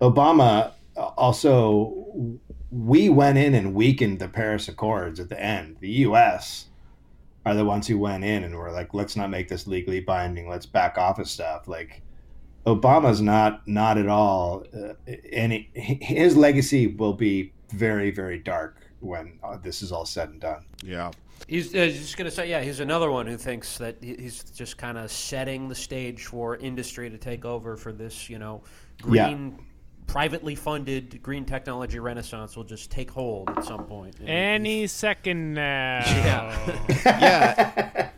Obama 0.00 0.72
also 0.96 2.38
we 2.70 3.08
went 3.08 3.38
in 3.38 3.54
and 3.54 3.74
weakened 3.74 4.18
the 4.18 4.28
Paris 4.28 4.68
Accords 4.68 5.20
at 5.20 5.28
the 5.28 5.40
end. 5.40 5.76
The 5.80 5.90
U.S. 5.90 6.66
are 7.46 7.54
the 7.54 7.64
ones 7.64 7.86
who 7.86 7.98
went 7.98 8.24
in 8.24 8.44
and 8.44 8.54
were 8.54 8.70
like, 8.70 8.94
let's 8.94 9.16
not 9.16 9.30
make 9.30 9.48
this 9.48 9.66
legally 9.66 10.00
binding. 10.00 10.48
Let's 10.48 10.66
back 10.66 10.98
off 10.98 11.18
of 11.18 11.28
stuff. 11.28 11.68
Like 11.68 12.02
Obama's 12.66 13.20
not 13.20 13.66
not 13.66 13.98
at 13.98 14.08
all. 14.08 14.64
Uh, 14.74 14.94
any 15.30 15.70
his 15.74 16.36
legacy 16.36 16.88
will 16.88 17.14
be 17.14 17.52
very 17.70 18.10
very 18.10 18.38
dark 18.38 18.86
when 19.00 19.38
uh, 19.42 19.56
this 19.58 19.82
is 19.82 19.92
all 19.92 20.04
said 20.04 20.28
and 20.30 20.40
done. 20.40 20.64
Yeah, 20.82 21.10
He's 21.46 21.74
uh, 21.74 21.86
just 21.86 22.16
going 22.16 22.28
to 22.28 22.34
say, 22.34 22.50
yeah, 22.50 22.60
he's 22.60 22.80
another 22.80 23.10
one 23.10 23.26
who 23.26 23.36
thinks 23.36 23.78
that 23.78 23.96
he's 24.00 24.42
just 24.42 24.76
kind 24.76 24.98
of 24.98 25.10
setting 25.10 25.68
the 25.68 25.74
stage 25.74 26.26
for 26.26 26.56
industry 26.56 27.08
to 27.08 27.18
take 27.18 27.44
over 27.44 27.76
for 27.76 27.92
this, 27.92 28.28
you 28.28 28.38
know, 28.38 28.62
Yeah. 29.08 29.36
Green, 30.08 30.12
privately 30.12 30.54
funded 30.54 31.22
green 31.22 31.44
technology 31.44 31.98
renaissance 31.98 32.56
will 32.56 32.64
just 32.64 32.90
take 32.90 33.10
hold 33.10 33.50
at 33.50 33.64
some 33.64 33.84
point. 33.84 34.16
And 34.20 34.28
Any 34.28 34.86
second 34.86 35.54
now. 35.54 36.02
Yeah. 36.06 36.94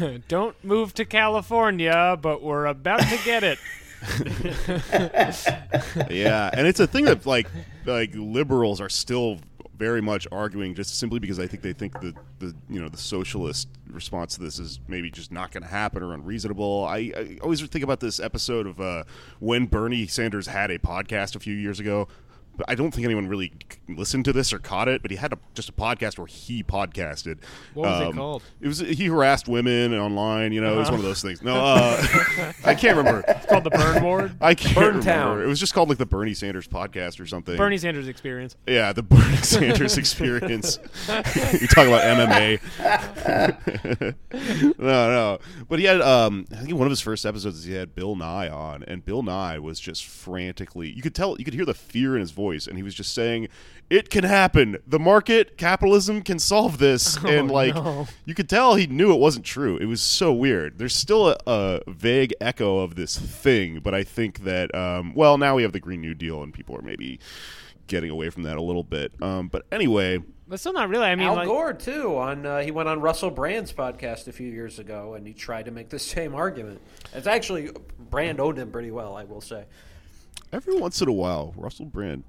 yeah. 0.00 0.18
Don't 0.28 0.56
move 0.64 0.94
to 0.94 1.04
California, 1.04 2.18
but 2.20 2.42
we're 2.42 2.66
about 2.66 3.00
to 3.00 3.18
get 3.24 3.44
it. 3.44 3.58
yeah, 6.10 6.50
and 6.52 6.66
it's 6.66 6.80
a 6.80 6.86
thing 6.86 7.06
that 7.06 7.24
like 7.24 7.48
like 7.86 8.10
liberals 8.14 8.80
are 8.80 8.90
still 8.90 9.38
very 9.76 10.00
much 10.00 10.26
arguing 10.32 10.74
just 10.74 10.98
simply 10.98 11.18
because 11.18 11.38
I 11.38 11.46
think 11.46 11.62
they 11.62 11.72
think 11.72 12.00
the 12.00 12.14
the 12.38 12.54
you 12.68 12.80
know 12.80 12.88
the 12.88 12.96
socialist 12.96 13.68
response 13.88 14.34
to 14.36 14.42
this 14.42 14.58
is 14.58 14.80
maybe 14.88 15.10
just 15.10 15.30
not 15.32 15.52
going 15.52 15.62
to 15.62 15.68
happen 15.68 16.02
or 16.02 16.14
unreasonable. 16.14 16.84
I, 16.84 17.12
I 17.16 17.38
always 17.42 17.60
think 17.62 17.84
about 17.84 18.00
this 18.00 18.20
episode 18.20 18.66
of 18.66 18.80
uh, 18.80 19.04
when 19.38 19.66
Bernie 19.66 20.06
Sanders 20.06 20.46
had 20.46 20.70
a 20.70 20.78
podcast 20.78 21.36
a 21.36 21.40
few 21.40 21.54
years 21.54 21.80
ago. 21.80 22.08
I 22.68 22.74
don't 22.74 22.92
think 22.92 23.04
anyone 23.04 23.28
really 23.28 23.52
listened 23.88 24.24
to 24.26 24.32
this 24.32 24.52
or 24.52 24.58
caught 24.58 24.88
it. 24.88 25.02
But 25.02 25.10
he 25.10 25.16
had 25.16 25.32
a, 25.32 25.38
just 25.54 25.68
a 25.68 25.72
podcast 25.72 26.18
where 26.18 26.26
he 26.26 26.62
podcasted. 26.62 27.38
What 27.74 27.88
was 27.90 28.00
it 28.00 28.06
Um, 28.08 28.12
called? 28.14 28.42
It 28.60 28.68
was 28.68 28.78
he 28.80 29.06
harassed 29.06 29.48
women 29.48 29.94
online. 29.94 30.52
You 30.52 30.60
know, 30.60 30.74
it 30.74 30.78
was 30.78 30.90
one 30.90 30.98
of 31.00 31.04
those 31.04 31.22
things. 31.22 31.42
No, 31.42 31.54
uh, 31.56 32.02
I 32.64 32.74
can't 32.74 32.96
remember. 32.96 33.24
It's 33.28 33.46
called 33.46 33.64
the 33.64 33.70
Burn 33.70 34.02
Ward. 34.02 34.36
I 34.40 34.54
can't 34.54 34.74
Burn 34.74 34.84
remember. 34.98 35.04
Town. 35.04 35.42
It 35.42 35.46
was 35.46 35.60
just 35.60 35.74
called 35.74 35.88
like 35.88 35.98
the 35.98 36.06
Bernie 36.06 36.34
Sanders 36.34 36.66
podcast 36.68 37.20
or 37.20 37.26
something. 37.26 37.56
Bernie 37.56 37.78
Sanders 37.78 38.08
experience. 38.08 38.56
Yeah, 38.66 38.92
the 38.92 39.02
Bernie 39.02 39.36
Sanders 39.38 39.98
experience. 39.98 40.78
you 41.08 41.66
talk 41.68 41.86
about 41.86 42.02
MMA. 42.02 42.60
no, 44.78 44.78
no. 44.78 45.38
But 45.68 45.78
he 45.78 45.84
had, 45.84 46.00
um, 46.00 46.46
I 46.52 46.56
think 46.56 46.74
one 46.74 46.86
of 46.86 46.90
his 46.90 47.00
first 47.00 47.24
episodes 47.26 47.64
he 47.64 47.74
had 47.74 47.94
Bill 47.94 48.16
Nye 48.16 48.48
on, 48.48 48.82
and 48.84 49.04
Bill 49.04 49.22
Nye 49.22 49.58
was 49.58 49.80
just 49.80 50.04
frantically. 50.04 50.90
You 50.90 51.02
could 51.02 51.14
tell, 51.14 51.36
you 51.38 51.44
could 51.44 51.54
hear 51.54 51.64
the 51.64 51.74
fear 51.74 52.14
in 52.14 52.20
his 52.20 52.30
voice, 52.30 52.45
and 52.66 52.76
he 52.76 52.82
was 52.82 52.94
just 52.94 53.14
saying, 53.14 53.48
"It 53.90 54.10
can 54.10 54.24
happen. 54.24 54.78
The 54.86 54.98
market, 54.98 55.56
capitalism 55.56 56.22
can 56.22 56.38
solve 56.38 56.78
this." 56.78 57.16
and 57.24 57.50
like, 57.50 57.74
no. 57.74 58.06
you 58.24 58.34
could 58.34 58.48
tell 58.48 58.74
he 58.74 58.86
knew 58.86 59.12
it 59.12 59.18
wasn't 59.18 59.44
true. 59.44 59.76
It 59.76 59.86
was 59.86 60.00
so 60.00 60.32
weird. 60.32 60.78
There's 60.78 60.94
still 60.94 61.28
a, 61.28 61.36
a 61.46 61.80
vague 61.88 62.34
echo 62.40 62.78
of 62.78 62.94
this 62.94 63.18
thing, 63.18 63.80
but 63.80 63.94
I 63.94 64.04
think 64.04 64.44
that, 64.44 64.74
um, 64.74 65.14
well, 65.14 65.38
now 65.38 65.56
we 65.56 65.62
have 65.62 65.72
the 65.72 65.80
Green 65.80 66.00
New 66.00 66.14
Deal, 66.14 66.42
and 66.42 66.52
people 66.52 66.76
are 66.76 66.82
maybe 66.82 67.18
getting 67.86 68.10
away 68.10 68.30
from 68.30 68.42
that 68.44 68.56
a 68.56 68.62
little 68.62 68.82
bit. 68.82 69.12
Um, 69.22 69.48
but 69.48 69.64
anyway, 69.70 70.18
But 70.48 70.60
still 70.60 70.72
not 70.72 70.88
really. 70.88 71.04
I 71.06 71.14
mean, 71.14 71.26
Al 71.26 71.34
like, 71.36 71.46
Gore 71.46 71.72
too. 71.72 72.16
On 72.16 72.44
uh, 72.46 72.60
he 72.60 72.70
went 72.70 72.88
on 72.88 73.00
Russell 73.00 73.30
Brand's 73.30 73.72
podcast 73.72 74.28
a 74.28 74.32
few 74.32 74.48
years 74.48 74.78
ago, 74.78 75.14
and 75.14 75.26
he 75.26 75.32
tried 75.32 75.66
to 75.66 75.70
make 75.70 75.88
the 75.88 75.98
same 76.14 76.34
argument. 76.34 76.80
It's 77.12 77.26
actually 77.26 77.70
Brand 78.10 78.40
owned 78.40 78.58
him 78.58 78.70
pretty 78.70 78.90
well, 78.90 79.16
I 79.16 79.24
will 79.24 79.40
say. 79.40 79.64
every 80.52 80.78
once 80.78 81.00
in 81.00 81.08
a 81.08 81.12
while, 81.12 81.54
Russell 81.56 81.86
Brand 81.86 82.24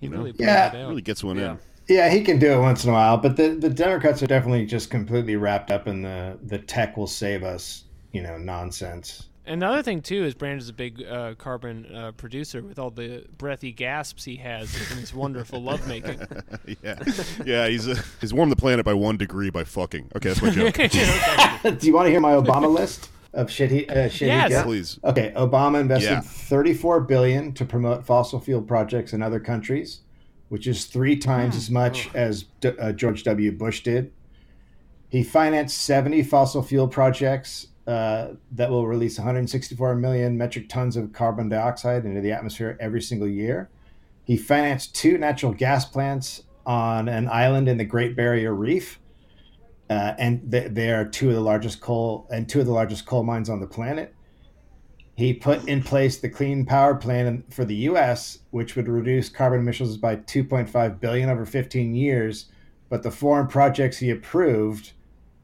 he 0.00 0.08
know? 0.08 0.18
really 0.18 0.34
Yeah. 0.38 0.72
it 0.74 0.82
out. 0.82 0.88
really 0.88 1.02
gets 1.02 1.22
one 1.24 1.36
Yeah. 1.36 1.52
in. 1.52 1.58
Yeah, 1.88 2.08
he 2.10 2.22
can 2.22 2.38
do 2.40 2.52
it 2.52 2.58
once 2.60 2.82
in 2.82 2.90
a 2.90 2.92
while, 2.92 3.16
but 3.16 3.36
the, 3.36 3.50
the 3.50 3.70
Democrats 3.70 4.20
are 4.22 4.26
definitely 4.26 4.66
just 4.66 4.90
completely 4.90 5.36
wrapped 5.36 5.70
up 5.70 5.86
in 5.86 6.02
the 6.02 6.36
the 6.44 6.58
tech 6.58 6.96
will 6.96 7.06
save 7.06 7.44
us, 7.44 7.84
you 8.12 8.22
know, 8.22 8.36
nonsense. 8.38 9.28
And 9.48 9.62
the 9.62 9.66
other 9.66 9.82
thing 9.84 10.02
too 10.02 10.24
is 10.24 10.34
Brand 10.34 10.60
is 10.60 10.68
a 10.68 10.72
big 10.72 11.04
uh, 11.04 11.34
carbon 11.38 11.86
uh, 11.94 12.10
producer 12.10 12.60
with 12.62 12.80
all 12.80 12.90
the 12.90 13.24
breathy 13.38 13.70
gasps 13.70 14.24
he 14.24 14.34
has 14.36 14.74
in 14.90 14.98
his 14.98 15.14
wonderful 15.14 15.62
lovemaking. 15.62 16.20
yeah, 16.82 16.98
yeah. 17.44 17.68
He's 17.68 17.86
uh, 17.86 17.94
he's 18.20 18.34
warmed 18.34 18.50
the 18.50 18.56
planet 18.56 18.84
by 18.84 18.94
one 18.94 19.16
degree 19.16 19.50
by 19.50 19.62
fucking. 19.62 20.10
Okay, 20.16 20.30
that's 20.30 20.42
my 20.42 20.50
joke. 20.50 20.74
do 21.78 21.86
you 21.86 21.94
want 21.94 22.06
to 22.06 22.10
hear 22.10 22.18
my 22.20 22.32
Obama 22.32 22.72
list 22.72 23.10
of 23.36 23.50
shit 23.50 23.70
he 23.70 23.86
uh, 23.88 24.08
shit 24.08 24.28
Yes. 24.28 24.48
he 24.50 24.54
did? 24.56 24.64
Please. 24.64 24.98
Okay, 25.04 25.32
Obama 25.36 25.80
invested 25.80 26.10
Yeah. 26.10 26.20
34 26.20 27.00
billion 27.02 27.52
to 27.52 27.64
promote 27.64 28.04
fossil 28.04 28.40
fuel 28.40 28.62
projects 28.62 29.12
in 29.12 29.22
other 29.22 29.38
countries, 29.40 30.00
which 30.48 30.66
is 30.66 30.86
three 30.86 31.16
times 31.16 31.54
as 31.56 31.70
much 31.70 32.10
as 32.14 32.44
D- 32.60 32.72
uh, 32.80 32.92
George 32.92 33.22
W. 33.24 33.52
Bush 33.52 33.82
did. 33.82 34.10
He 35.08 35.22
financed 35.22 35.78
70 35.78 36.22
fossil 36.24 36.62
fuel 36.62 36.88
projects 36.88 37.68
uh, 37.86 38.32
that 38.50 38.68
will 38.68 38.86
release 38.88 39.16
164 39.18 39.94
million 39.94 40.36
metric 40.36 40.68
tons 40.68 40.96
of 40.96 41.12
carbon 41.12 41.48
dioxide 41.48 42.04
into 42.04 42.20
the 42.20 42.32
atmosphere 42.32 42.76
every 42.80 43.00
single 43.00 43.28
year. 43.28 43.70
He 44.24 44.36
financed 44.36 44.96
two 44.96 45.16
natural 45.18 45.52
gas 45.52 45.84
plants 45.84 46.42
on 46.66 47.08
an 47.08 47.28
island 47.28 47.68
in 47.68 47.76
the 47.78 47.84
Great 47.84 48.16
Barrier 48.16 48.52
Reef, 48.52 48.98
uh, 49.88 50.14
and 50.18 50.50
th- 50.50 50.72
they 50.72 50.90
are 50.90 51.04
two 51.04 51.28
of 51.28 51.34
the 51.34 51.40
largest 51.40 51.80
coal 51.80 52.26
and 52.30 52.48
two 52.48 52.60
of 52.60 52.66
the 52.66 52.72
largest 52.72 53.06
coal 53.06 53.22
mines 53.22 53.48
on 53.48 53.60
the 53.60 53.66
planet. 53.66 54.14
He 55.16 55.32
put 55.32 55.66
in 55.66 55.82
place 55.82 56.18
the 56.18 56.28
Clean 56.28 56.66
Power 56.66 56.94
Plan 56.94 57.44
for 57.48 57.64
the 57.64 57.74
U.S., 57.76 58.40
which 58.50 58.76
would 58.76 58.86
reduce 58.86 59.30
carbon 59.30 59.60
emissions 59.60 59.96
by 59.96 60.16
2.5 60.16 61.00
billion 61.00 61.30
over 61.30 61.46
15 61.46 61.94
years. 61.94 62.46
But 62.90 63.02
the 63.02 63.10
foreign 63.10 63.46
projects 63.46 63.96
he 63.96 64.10
approved 64.10 64.92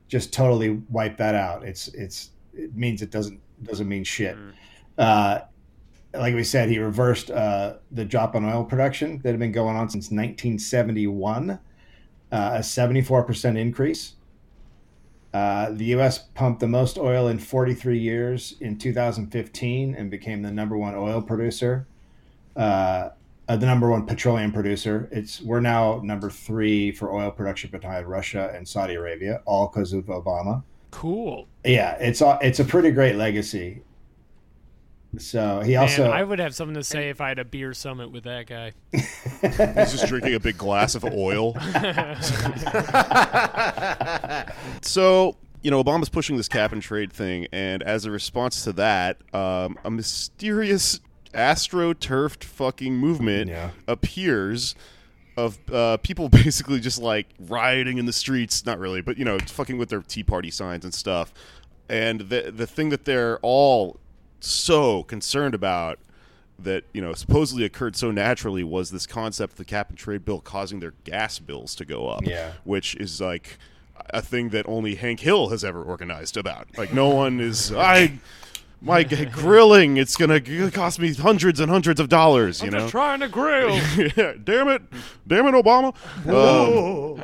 just 0.08 0.32
totally 0.32 0.82
wiped 0.90 1.16
that 1.18 1.34
out. 1.34 1.64
It's 1.64 1.88
it's 1.88 2.30
it 2.52 2.76
means 2.76 3.00
it 3.00 3.10
doesn't 3.10 3.40
doesn't 3.62 3.88
mean 3.88 4.04
shit. 4.04 4.36
Uh, 4.98 5.40
like 6.14 6.34
we 6.34 6.44
said, 6.44 6.68
he 6.68 6.78
reversed 6.78 7.30
uh, 7.30 7.76
the 7.90 8.04
drop 8.04 8.34
on 8.34 8.44
oil 8.44 8.64
production 8.64 9.20
that 9.22 9.30
had 9.30 9.38
been 9.38 9.52
going 9.52 9.76
on 9.76 9.88
since 9.88 10.10
1971, 10.10 11.50
uh, 11.50 11.56
a 12.30 12.58
74% 12.58 13.58
increase. 13.58 14.16
Uh, 15.32 15.70
the 15.70 15.86
U.S. 15.86 16.18
pumped 16.18 16.60
the 16.60 16.68
most 16.68 16.98
oil 16.98 17.28
in 17.28 17.38
43 17.38 17.98
years 17.98 18.54
in 18.60 18.76
2015 18.76 19.94
and 19.94 20.10
became 20.10 20.42
the 20.42 20.50
number 20.50 20.76
one 20.76 20.94
oil 20.94 21.22
producer, 21.22 21.86
uh, 22.54 23.10
uh, 23.48 23.56
the 23.56 23.64
number 23.64 23.90
one 23.90 24.04
petroleum 24.04 24.52
producer. 24.52 25.08
It's 25.10 25.40
we're 25.40 25.60
now 25.60 26.00
number 26.04 26.28
three 26.28 26.92
for 26.92 27.12
oil 27.12 27.30
production 27.30 27.70
behind 27.70 28.06
Russia 28.06 28.52
and 28.54 28.68
Saudi 28.68 28.94
Arabia, 28.94 29.40
all 29.46 29.68
because 29.68 29.94
of 29.94 30.04
Obama. 30.06 30.62
Cool. 30.90 31.48
Yeah, 31.64 31.96
it's 31.98 32.22
it's 32.42 32.60
a 32.60 32.64
pretty 32.64 32.90
great 32.90 33.16
legacy. 33.16 33.82
So 35.18 35.60
he 35.60 35.76
also 35.76 36.04
Man, 36.04 36.12
I 36.12 36.22
would 36.22 36.38
have 36.38 36.54
something 36.54 36.74
to 36.74 36.84
say 36.84 37.10
if 37.10 37.20
I 37.20 37.28
had 37.28 37.38
a 37.38 37.44
beer 37.44 37.74
summit 37.74 38.10
with 38.10 38.24
that 38.24 38.46
guy. 38.46 38.72
He's 38.92 39.92
just 39.92 40.06
drinking 40.06 40.34
a 40.34 40.40
big 40.40 40.56
glass 40.56 40.94
of 40.94 41.04
oil. 41.04 41.52
so, 44.82 45.36
you 45.62 45.70
know, 45.70 45.82
Obama's 45.82 46.08
pushing 46.08 46.36
this 46.36 46.48
cap 46.48 46.72
and 46.72 46.82
trade 46.82 47.12
thing, 47.12 47.46
and 47.52 47.82
as 47.82 48.04
a 48.04 48.10
response 48.10 48.64
to 48.64 48.72
that, 48.74 49.18
um, 49.34 49.78
a 49.84 49.90
mysterious 49.90 51.00
astroturfed 51.34 52.44
fucking 52.44 52.94
movement 52.96 53.50
Yeah. 53.50 53.70
appears 53.88 54.74
of 55.36 55.58
uh, 55.72 55.96
people 55.98 56.28
basically 56.28 56.80
just 56.80 57.00
like 57.00 57.26
rioting 57.38 57.98
in 57.98 58.06
the 58.06 58.12
streets. 58.12 58.66
Not 58.66 58.78
really, 58.78 59.00
but 59.00 59.18
you 59.18 59.24
know, 59.24 59.38
fucking 59.38 59.78
with 59.78 59.88
their 59.88 60.02
Tea 60.02 60.22
Party 60.22 60.50
signs 60.50 60.84
and 60.84 60.94
stuff. 60.94 61.32
And 61.88 62.22
the 62.22 62.52
the 62.54 62.66
thing 62.66 62.88
that 62.90 63.04
they're 63.04 63.38
all 63.42 63.98
so 64.44 65.02
concerned 65.04 65.54
about 65.54 65.98
that 66.58 66.84
you 66.92 67.00
know 67.00 67.12
supposedly 67.12 67.64
occurred 67.64 67.96
so 67.96 68.10
naturally 68.10 68.62
was 68.62 68.90
this 68.90 69.06
concept 69.06 69.52
of 69.54 69.56
the 69.58 69.64
cap 69.64 69.88
and 69.88 69.98
trade 69.98 70.24
bill 70.24 70.40
causing 70.40 70.80
their 70.80 70.94
gas 71.04 71.38
bills 71.38 71.74
to 71.74 71.84
go 71.84 72.08
up 72.08 72.24
Yeah. 72.26 72.52
which 72.64 72.94
is 72.96 73.20
like 73.20 73.58
a 74.10 74.20
thing 74.22 74.48
that 74.50 74.68
only 74.68 74.96
Hank 74.96 75.20
Hill 75.20 75.48
has 75.50 75.64
ever 75.64 75.82
organized 75.82 76.36
about 76.36 76.66
like 76.76 76.92
no 76.92 77.08
one 77.08 77.40
is 77.40 77.72
I 77.72 78.18
my 78.84 79.04
g- 79.04 79.24
grilling 79.32 79.96
it's 79.96 80.16
gonna 80.16 80.40
g- 80.40 80.70
cost 80.70 80.98
me 80.98 81.14
hundreds 81.14 81.60
and 81.60 81.70
hundreds 81.70 82.00
of 82.00 82.08
dollars 82.08 82.60
you 82.62 82.70
know 82.70 82.80
just 82.80 82.90
trying 82.90 83.20
to 83.20 83.28
grill. 83.28 83.76
yeah, 84.16 84.32
damn 84.42 84.68
it 84.68 84.82
damn 85.26 85.46
it 85.46 85.54
Obama 85.54 85.94
Um, 86.26 87.16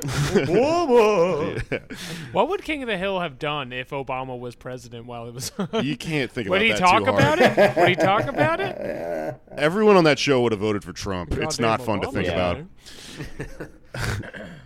what 2.33 2.49
would 2.49 2.63
King 2.63 2.83
of 2.83 2.89
the 2.89 2.97
Hill 2.97 3.21
have 3.21 3.39
done 3.39 3.73
if 3.73 3.91
Obama 3.91 4.39
was 4.39 4.55
president 4.55 5.07
while 5.07 5.25
he 5.27 5.33
was? 5.33 5.51
you 5.83 5.97
can't 5.97 6.31
think 6.31 6.47
about. 6.47 6.55
would 6.57 6.63
he 6.63 6.71
that 6.71 6.79
talk 6.79 7.07
about 7.07 7.39
it? 7.41 7.77
Would 7.77 7.89
he 7.89 7.95
talk 7.97 8.27
about 8.27 8.61
it? 8.61 9.35
everyone 9.57 9.97
on 9.97 10.05
that 10.05 10.19
show 10.19 10.41
would 10.43 10.53
have 10.53 10.61
voted 10.61 10.85
for 10.85 10.93
Trump 10.93 11.33
it's 11.33 11.59
not 11.59 11.83
fun 11.83 12.01
to 12.01 12.11
think 12.11 12.27
guy. 12.29 12.33
about 12.33 13.69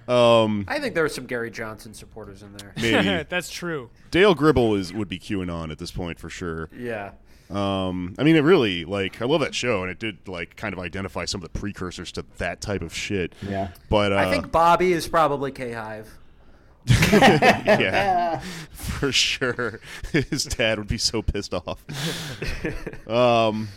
um 0.09 0.64
I 0.68 0.78
think 0.78 0.95
there 0.95 1.03
were 1.03 1.09
some 1.09 1.26
Gary 1.26 1.51
Johnson 1.51 1.95
supporters 1.95 2.43
in 2.43 2.53
there. 2.57 2.72
maybe 2.76 3.26
That's 3.28 3.51
true. 3.51 3.91
Dale 4.11 4.35
Gribble 4.35 4.74
is 4.74 4.93
would 4.93 5.09
be 5.09 5.18
QAnon 5.18 5.70
at 5.70 5.78
this 5.78 5.91
point 5.91 6.18
for 6.18 6.28
sure. 6.28 6.68
Yeah. 6.76 7.12
Um, 7.51 8.14
I 8.18 8.22
mean, 8.22 8.37
it 8.37 8.41
really 8.41 8.85
like 8.87 9.20
I 9.20 9.26
love 9.26 9.43
that 9.43 9.55
show, 9.55 9.83
and 9.83 9.91
it 9.91 9.99
did 9.99 10.26
like 10.26 10.57
kind 10.57 10.72
of 10.72 10.78
identify 10.78 11.26
some 11.26 11.43
of 11.43 11.53
the 11.53 11.59
precursors 11.59 12.11
to 12.12 12.24
that 12.39 12.62
type 12.62 12.80
of 12.80 12.95
shit. 12.95 13.35
Yeah. 13.47 13.68
But 13.91 14.12
uh, 14.12 14.16
I 14.16 14.30
think 14.30 14.51
Bobby 14.51 14.93
is 14.93 15.07
probably 15.07 15.53
K 15.53 15.72
Hive. 15.72 16.18
yeah, 17.12 18.41
for 18.72 19.12
sure, 19.12 19.80
his 20.12 20.45
dad 20.45 20.78
would 20.78 20.89
be 20.89 20.99
so 20.99 21.22
pissed 21.22 21.55
off. 21.55 21.85
um, 23.07 23.68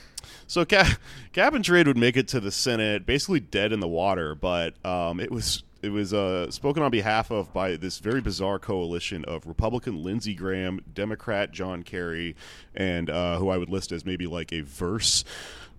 so 0.47 0.65
Cap, 0.65 0.99
Cap 1.33 1.53
and 1.53 1.63
Trade 1.65 1.87
would 1.87 1.97
make 1.97 2.17
it 2.17 2.27
to 2.29 2.39
the 2.39 2.51
Senate, 2.51 3.05
basically 3.05 3.39
dead 3.39 3.71
in 3.71 3.79
the 3.79 3.87
water, 3.87 4.35
but 4.35 4.73
um, 4.85 5.19
it 5.19 5.31
was 5.31 5.63
it 5.81 5.89
was 5.89 6.13
uh, 6.13 6.49
spoken 6.49 6.81
on 6.81 6.89
behalf 6.89 7.29
of 7.31 7.53
by 7.53 7.75
this 7.75 7.99
very 7.99 8.19
bizarre 8.21 8.57
coalition 8.57 9.23
of 9.25 9.45
Republican 9.45 10.03
Lindsey 10.03 10.33
Graham, 10.33 10.79
Democrat 10.93 11.51
John 11.51 11.83
Kerry, 11.83 12.35
and 12.73 13.09
uh, 13.09 13.37
who 13.37 13.49
I 13.49 13.57
would 13.57 13.69
list 13.69 13.91
as 13.91 14.03
maybe 14.05 14.25
like 14.25 14.51
a 14.51 14.61
verse 14.61 15.23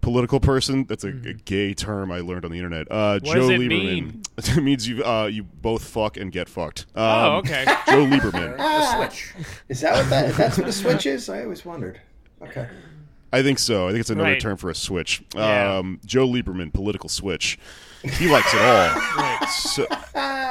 political 0.03 0.39
person. 0.39 0.85
That's 0.85 1.03
a, 1.03 1.09
a 1.09 1.33
gay 1.35 1.75
term 1.75 2.13
I 2.13 2.21
learned 2.21 2.45
on 2.45 2.53
the 2.53 2.59
internet. 2.59 2.87
Uh, 2.89 3.19
What 3.21 3.25
Joe 3.25 3.41
does 3.41 3.51
it 3.51 3.61
Lieberman. 3.61 3.69
mean? 3.69 4.23
it 4.37 4.63
means 4.63 4.87
you 4.87 5.03
uh, 5.05 5.27
you 5.27 5.43
both 5.43 5.83
fuck 5.85 6.17
and 6.17 6.31
get 6.31 6.49
fucked. 6.49 6.87
Um, 6.95 7.03
Oh, 7.05 7.37
okay. 7.39 7.65
Joe 7.89 8.07
Lieberman. 8.07 8.57
The 8.59 9.09
switch. 9.09 9.35
is 9.69 9.81
that 9.81 9.95
what 9.95 10.11
that 10.11 10.35
that's 10.35 10.59
what 10.59 10.69
a 10.69 10.73
switch 10.73 11.07
is? 11.07 11.29
I 11.29 11.43
always 11.43 11.65
wondered. 11.65 12.01
Okay. 12.43 12.69
I 13.37 13.43
think 13.43 13.59
so. 13.59 13.87
I 13.87 13.91
think 13.91 14.01
it's 14.01 14.11
another 14.11 14.31
Right. 14.31 14.41
term 14.41 14.57
for 14.57 14.71
a 14.71 14.75
switch. 14.75 15.23
Yeah. 15.35 15.77
Um, 15.79 16.01
Joe 16.07 16.27
Lieberman, 16.27 16.73
political 16.73 17.11
switch. 17.11 17.59
He 18.03 18.29
likes 18.29 18.53
it 18.55 18.61
all. 18.61 19.47
So, 19.49 19.87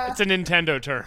It's 0.07 0.19
a 0.19 0.25
Nintendo 0.25 0.79
term. 0.79 1.05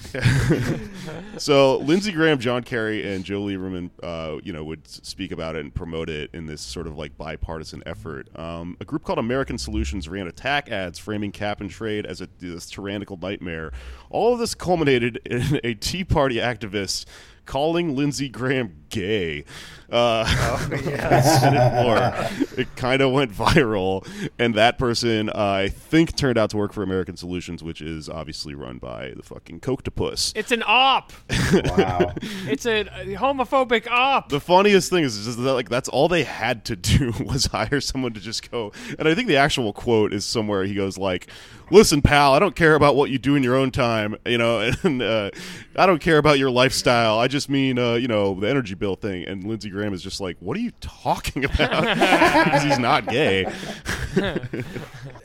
so 1.39 1.76
Lindsey 1.79 2.11
Graham, 2.11 2.39
John 2.39 2.62
Kerry, 2.64 3.14
and 3.14 3.24
Joe 3.24 3.41
Lieberman, 3.43 3.91
uh, 4.03 4.39
you 4.43 4.53
know, 4.53 4.64
would 4.64 4.87
speak 4.89 5.31
about 5.31 5.55
it 5.57 5.61
and 5.61 5.72
promote 5.74 6.11
it 6.11 6.31
in 6.35 6.47
this 6.47 6.61
sort 6.61 6.87
of 6.87 6.97
like 6.97 7.16
bipartisan 7.16 7.83
effort. 7.87 8.29
Um, 8.37 8.76
a 8.81 8.85
group 8.85 9.05
called 9.05 9.18
American 9.20 9.57
Solutions 9.57 10.09
ran 10.09 10.26
attack 10.26 10.68
ads 10.70 10.99
framing 10.99 11.31
cap 11.33 11.61
and 11.61 11.70
trade 11.70 12.07
as 12.07 12.20
a 12.20 12.29
this 12.39 12.68
tyrannical 12.68 13.16
nightmare. 13.16 13.72
All 14.11 14.33
of 14.33 14.41
this 14.41 14.55
culminated 14.55 15.20
in 15.24 15.61
a 15.62 15.74
Tea 15.74 16.03
Party 16.05 16.37
activist 16.37 17.05
calling 17.47 17.97
Lindsey 17.97 18.29
Graham 18.29 18.74
gay. 18.89 19.45
Uh, 19.91 20.26
on 20.61 20.68
the 20.68 21.22
Senate 21.22 21.70
floor. 21.70 22.59
It 22.59 22.76
kind 22.76 23.01
of 23.01 23.11
went 23.11 23.32
viral, 23.32 24.07
and 24.39 24.55
that 24.55 24.76
person, 24.78 25.30
uh, 25.30 25.32
I 25.34 25.68
think, 25.68 26.14
turned 26.14 26.36
out 26.36 26.51
to 26.51 26.59
work 26.59 26.74
for 26.74 26.82
American 26.82 27.16
Solutions, 27.16 27.62
which 27.62 27.80
is 27.80 28.07
obviously 28.07 28.55
run 28.55 28.76
by 28.76 29.14
the 29.16 29.22
fucking 29.22 29.61
Kochtopus. 29.61 30.32
It's 30.36 30.53
an 30.53 30.62
op. 30.66 31.12
Wow. 31.53 32.12
It's 32.49 32.66
a 32.66 32.84
homophobic 32.84 33.86
op. 33.89 34.28
The 34.28 34.41
funniest 34.41 34.91
thing 34.91 35.05
is 35.05 35.24
just 35.24 35.43
that 35.43 35.53
like 35.55 35.68
that's 35.68 35.89
all 35.89 36.09
they 36.09 36.24
had 36.24 36.64
to 36.66 36.76
do 36.76 37.12
was 37.24 37.47
hire 37.47 37.80
someone 37.80 38.12
to 38.12 38.20
just 38.20 38.51
go. 38.51 38.72
And 38.99 39.09
I 39.09 39.14
think 39.14 39.28
the 39.28 39.36
actual 39.36 39.72
quote 39.72 40.12
is 40.12 40.24
somewhere 40.24 40.64
he 40.64 40.74
goes 40.74 40.99
like, 40.99 41.28
"Listen, 41.70 42.03
pal, 42.03 42.34
I 42.34 42.39
don't 42.39 42.57
care 42.57 42.74
about 42.74 42.97
what 42.97 43.11
you 43.11 43.18
do 43.18 43.36
in 43.36 43.43
your 43.43 43.57
own 43.57 43.70
time, 43.70 44.16
you 44.26 44.39
know, 44.39 44.70
and 44.82 45.03
uh, 45.03 45.30
I 45.76 45.86
don't 45.86 46.01
care 46.01 46.18
about 46.18 46.39
your 46.39 46.51
lifestyle. 46.51 47.18
I 47.18 47.28
just 47.28 47.49
mean, 47.49 47.78
uh, 47.78 47.95
you 47.95 48.09
know, 48.09 48.34
the 48.34 48.49
energy 48.49 48.74
bill 48.79 48.97
thing." 48.97 49.24
And 49.26 49.45
Lindsey 49.45 49.70
Graham 49.70 49.93
is 49.93 50.03
just 50.03 50.20
like, 50.20 50.37
"What 50.41 50.57
are 50.57 50.61
you 50.61 50.72
talking 50.81 51.45
about?" 51.45 51.85
Because 52.49 52.62
he's 52.62 52.79
not 52.79 53.07
gay. 53.07 53.47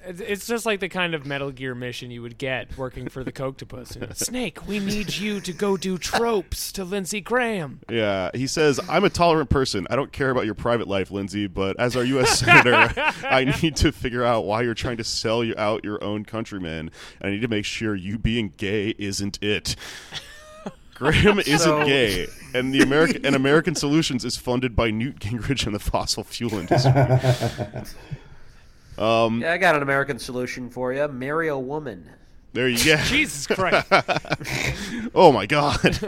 It's- 0.05 0.47
just 0.47 0.65
like 0.65 0.79
the 0.81 0.89
kind 0.89 1.13
of 1.15 1.25
Metal 1.25 1.51
Gear 1.51 1.73
mission 1.73 2.11
you 2.11 2.21
would 2.21 2.37
get 2.37 2.77
working 2.77 3.07
for 3.07 3.23
the 3.23 3.31
Kochtopus. 3.31 3.95
You 3.95 4.01
know, 4.07 4.13
Snake, 4.13 4.67
we 4.67 4.79
need 4.79 5.15
you 5.15 5.39
to 5.41 5.53
go 5.53 5.77
do 5.77 5.97
tropes 5.97 6.71
to 6.73 6.83
Lindsey 6.83 7.21
Graham. 7.21 7.79
Yeah, 7.89 8.29
he 8.33 8.45
says, 8.47 8.79
I'm 8.89 9.03
a 9.05 9.09
tolerant 9.09 9.49
person. 9.49 9.87
I 9.89 9.95
don't 9.95 10.11
care 10.11 10.29
about 10.29 10.45
your 10.45 10.55
private 10.55 10.87
life, 10.87 11.11
Lindsey, 11.11 11.47
but 11.47 11.79
as 11.79 11.95
our 11.95 12.03
U.S. 12.03 12.39
Senator, 12.43 12.89
I 13.23 13.55
need 13.61 13.75
to 13.77 13.91
figure 13.91 14.23
out 14.23 14.45
why 14.45 14.61
you're 14.63 14.73
trying 14.73 14.97
to 14.97 15.03
sell 15.03 15.43
you 15.43 15.55
out 15.57 15.83
your 15.83 16.03
own 16.03 16.25
countrymen, 16.25 16.91
and 17.21 17.27
I 17.27 17.29
need 17.29 17.41
to 17.41 17.47
make 17.47 17.65
sure 17.65 17.95
you 17.95 18.17
being 18.17 18.53
gay 18.57 18.89
isn't 18.97 19.41
it. 19.41 19.75
Graham 20.95 21.39
isn't 21.39 21.59
So- 21.59 21.85
gay, 21.85 22.27
and 22.53 22.73
the 22.73 22.81
American 22.81 23.25
and 23.25 23.35
American 23.35 23.75
Solutions 23.75 24.23
is 24.25 24.37
funded 24.37 24.75
by 24.75 24.91
Newt 24.91 25.19
Gingrich 25.19 25.65
and 25.65 25.73
the 25.75 25.79
fossil 25.79 26.23
fuel 26.23 26.53
industry. 26.59 26.91
Um, 28.97 29.41
yeah, 29.41 29.53
I 29.53 29.57
got 29.57 29.75
an 29.75 29.81
American 29.81 30.19
solution 30.19 30.69
for 30.69 30.93
you. 30.93 31.07
Marry 31.07 31.47
a 31.47 31.57
woman. 31.57 32.09
There 32.53 32.69
you 32.69 32.83
go. 32.83 32.97
Jesus 32.97 33.47
Christ. 33.55 33.87
Oh 35.15 35.31
my 35.31 35.47
God, 35.47 35.99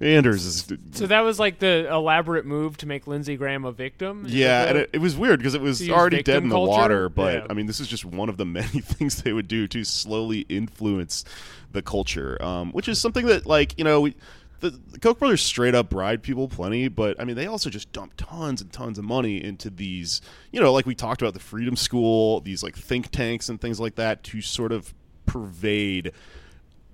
Anders 0.00 0.44
is 0.44 0.72
so 0.92 1.06
that 1.06 1.20
was 1.20 1.40
like 1.40 1.58
the 1.58 1.88
elaborate 1.90 2.44
move 2.44 2.76
to 2.78 2.86
make 2.86 3.06
Lindsey 3.06 3.36
Graham 3.36 3.64
a 3.64 3.72
victim? 3.72 4.26
Yeah, 4.28 4.64
and 4.64 4.78
it, 4.78 4.90
it 4.92 4.98
was 4.98 5.16
weird 5.16 5.38
because 5.38 5.54
it 5.54 5.62
was 5.62 5.88
already 5.88 6.22
dead 6.22 6.42
in 6.42 6.48
the 6.50 6.54
culture? 6.54 6.70
water. 6.70 7.08
But 7.08 7.34
Yeah. 7.34 7.46
I 7.48 7.54
mean, 7.54 7.66
this 7.66 7.80
is 7.80 7.88
just 7.88 8.04
one 8.04 8.28
of 8.28 8.36
the 8.36 8.44
many 8.52 8.66
things 8.80 9.22
they 9.22 9.32
would 9.32 9.48
do 9.48 9.66
to 9.68 9.84
slowly 9.84 10.40
influence 10.48 11.24
the 11.70 11.82
culture, 11.82 12.36
um, 12.42 12.70
which 12.72 12.86
is 12.88 12.98
something 12.98 13.24
that, 13.26 13.46
like, 13.46 13.78
you 13.78 13.84
know, 13.84 14.02
we, 14.02 14.14
the, 14.60 14.70
the 14.90 14.98
Koch 14.98 15.18
brothers 15.18 15.42
straight 15.42 15.74
up 15.74 15.88
bribe 15.88 16.22
people 16.22 16.46
plenty, 16.46 16.88
but 16.88 17.18
I 17.18 17.24
mean, 17.24 17.36
they 17.36 17.46
also 17.46 17.70
just 17.70 17.90
dump 17.92 18.12
tons 18.16 18.60
and 18.60 18.70
tons 18.70 18.98
of 18.98 19.04
money 19.04 19.42
into 19.42 19.70
these, 19.70 20.20
you 20.52 20.60
know, 20.60 20.72
like 20.72 20.84
we 20.84 20.94
talked 20.94 21.22
about 21.22 21.32
the 21.34 21.40
Freedom 21.40 21.74
School, 21.74 22.40
these 22.40 22.62
like 22.62 22.76
think 22.76 23.10
tanks 23.10 23.48
and 23.48 23.60
things 23.60 23.80
like 23.80 23.94
that 23.94 24.22
to 24.24 24.40
sort 24.42 24.72
of 24.72 24.92
pervade 25.26 26.12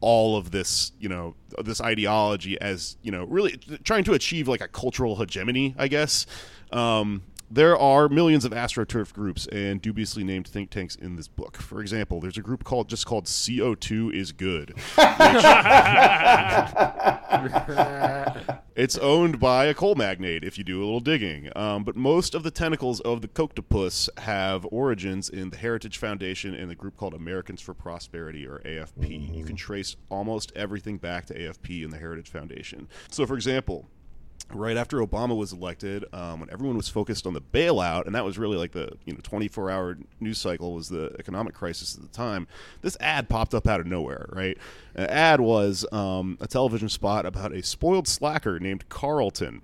all 0.01 0.37
of 0.37 0.51
this, 0.51 0.93
you 1.01 1.09
know, 1.09 1.35
this 1.64 1.81
ideology 1.81 2.61
as, 2.61 2.97
you 3.03 3.11
know, 3.11 3.24
really 3.24 3.59
trying 3.85 4.05
to 4.05 4.12
achieve 4.12 4.47
like 4.47 4.61
a 4.61 4.68
cultural 4.68 5.16
hegemony, 5.16 5.74
I 5.76 5.89
guess. 5.89 6.26
Um, 6.70 7.22
there 7.51 7.76
are 7.76 8.09
millions 8.09 8.44
of 8.44 8.53
astroturf 8.53 9.12
groups 9.12 9.46
and 9.49 9.80
dubiously 9.80 10.24
named 10.24 10.46
think 10.46 10.70
tanks 10.70 10.94
in 10.94 11.16
this 11.16 11.28
book. 11.28 11.57
For 11.57 11.80
example, 11.80 12.20
there's 12.20 12.36
a 12.36 12.42
group 12.42 12.64
called 12.64 12.88
just 12.88 13.07
called 13.07 13.26
CO2 13.26 14.12
is 14.12 14.32
good. 14.32 14.74
it's 18.76 18.99
owned 18.99 19.40
by 19.40 19.66
a 19.66 19.74
coal 19.74 19.94
magnate 19.94 20.44
if 20.44 20.59
you 20.59 20.64
do 20.64 20.78
a 20.78 20.84
little 20.84 21.01
digging. 21.01 21.51
Um, 21.57 21.84
but 21.84 21.96
most 21.96 22.34
of 22.34 22.42
the 22.42 22.51
tentacles 22.51 23.01
of 23.01 23.22
the 23.22 23.28
Kochtopus 23.28 24.09
have 24.18 24.66
origins 24.70 25.28
in 25.28 25.51
the 25.51 25.57
Heritage 25.57 25.99
Foundation 25.99 26.55
and 26.55 26.70
the 26.70 26.74
group 26.74 26.96
called 26.96 27.14
Americans 27.14 27.61
for 27.61 27.74
Prosperity 27.74 28.46
or 28.46 28.61
AFP. 28.64 29.34
You 29.34 29.44
can 29.44 29.57
trace 29.57 29.96
almost 30.11 30.53
everything 30.55 30.99
back 30.99 31.26
to 31.26 31.34
AFP 31.34 31.84
and 31.84 31.92
the 31.92 31.99
Heritage 31.99 32.28
Foundation. 32.28 32.88
So, 33.11 33.26
for 33.26 33.34
example, 33.34 33.88
right 34.53 34.76
after 34.76 34.99
Obama 34.99 35.36
was 35.36 35.53
elected, 35.53 36.05
um, 36.12 36.40
when 36.40 36.51
everyone 36.51 36.76
was 36.76 36.88
focused 36.88 37.26
on 37.26 37.34
the 37.34 37.40
bailout, 37.40 38.07
and 38.07 38.14
that 38.14 38.24
was 38.24 38.38
really 38.38 38.57
like 38.57 38.72
the 38.72 38.90
you 39.05 39.12
know 39.12 39.20
24 39.22 39.70
hour 39.70 39.99
news 40.20 40.38
cycle 40.38 40.74
was 40.74 40.88
the 40.88 41.14
economic 41.18 41.55
crisis 41.55 41.94
at 41.96 42.03
the 42.03 42.09
time. 42.09 42.46
This 42.82 42.96
ad 43.01 43.28
popped 43.28 43.55
up 43.55 43.66
out 43.66 43.80
of 43.80 43.86
nowhere, 43.86 44.26
right? 44.32 44.57
An 44.94 45.07
ad 45.07 45.40
was 45.40 45.86
um, 45.92 46.38
a 46.40 46.46
television 46.46 46.88
spot 46.88 47.26
about 47.26 47.53
a 47.53 47.62
spoiled 47.62 48.09
slacker 48.09 48.59
named 48.59 48.88
Carlton. 48.88 49.62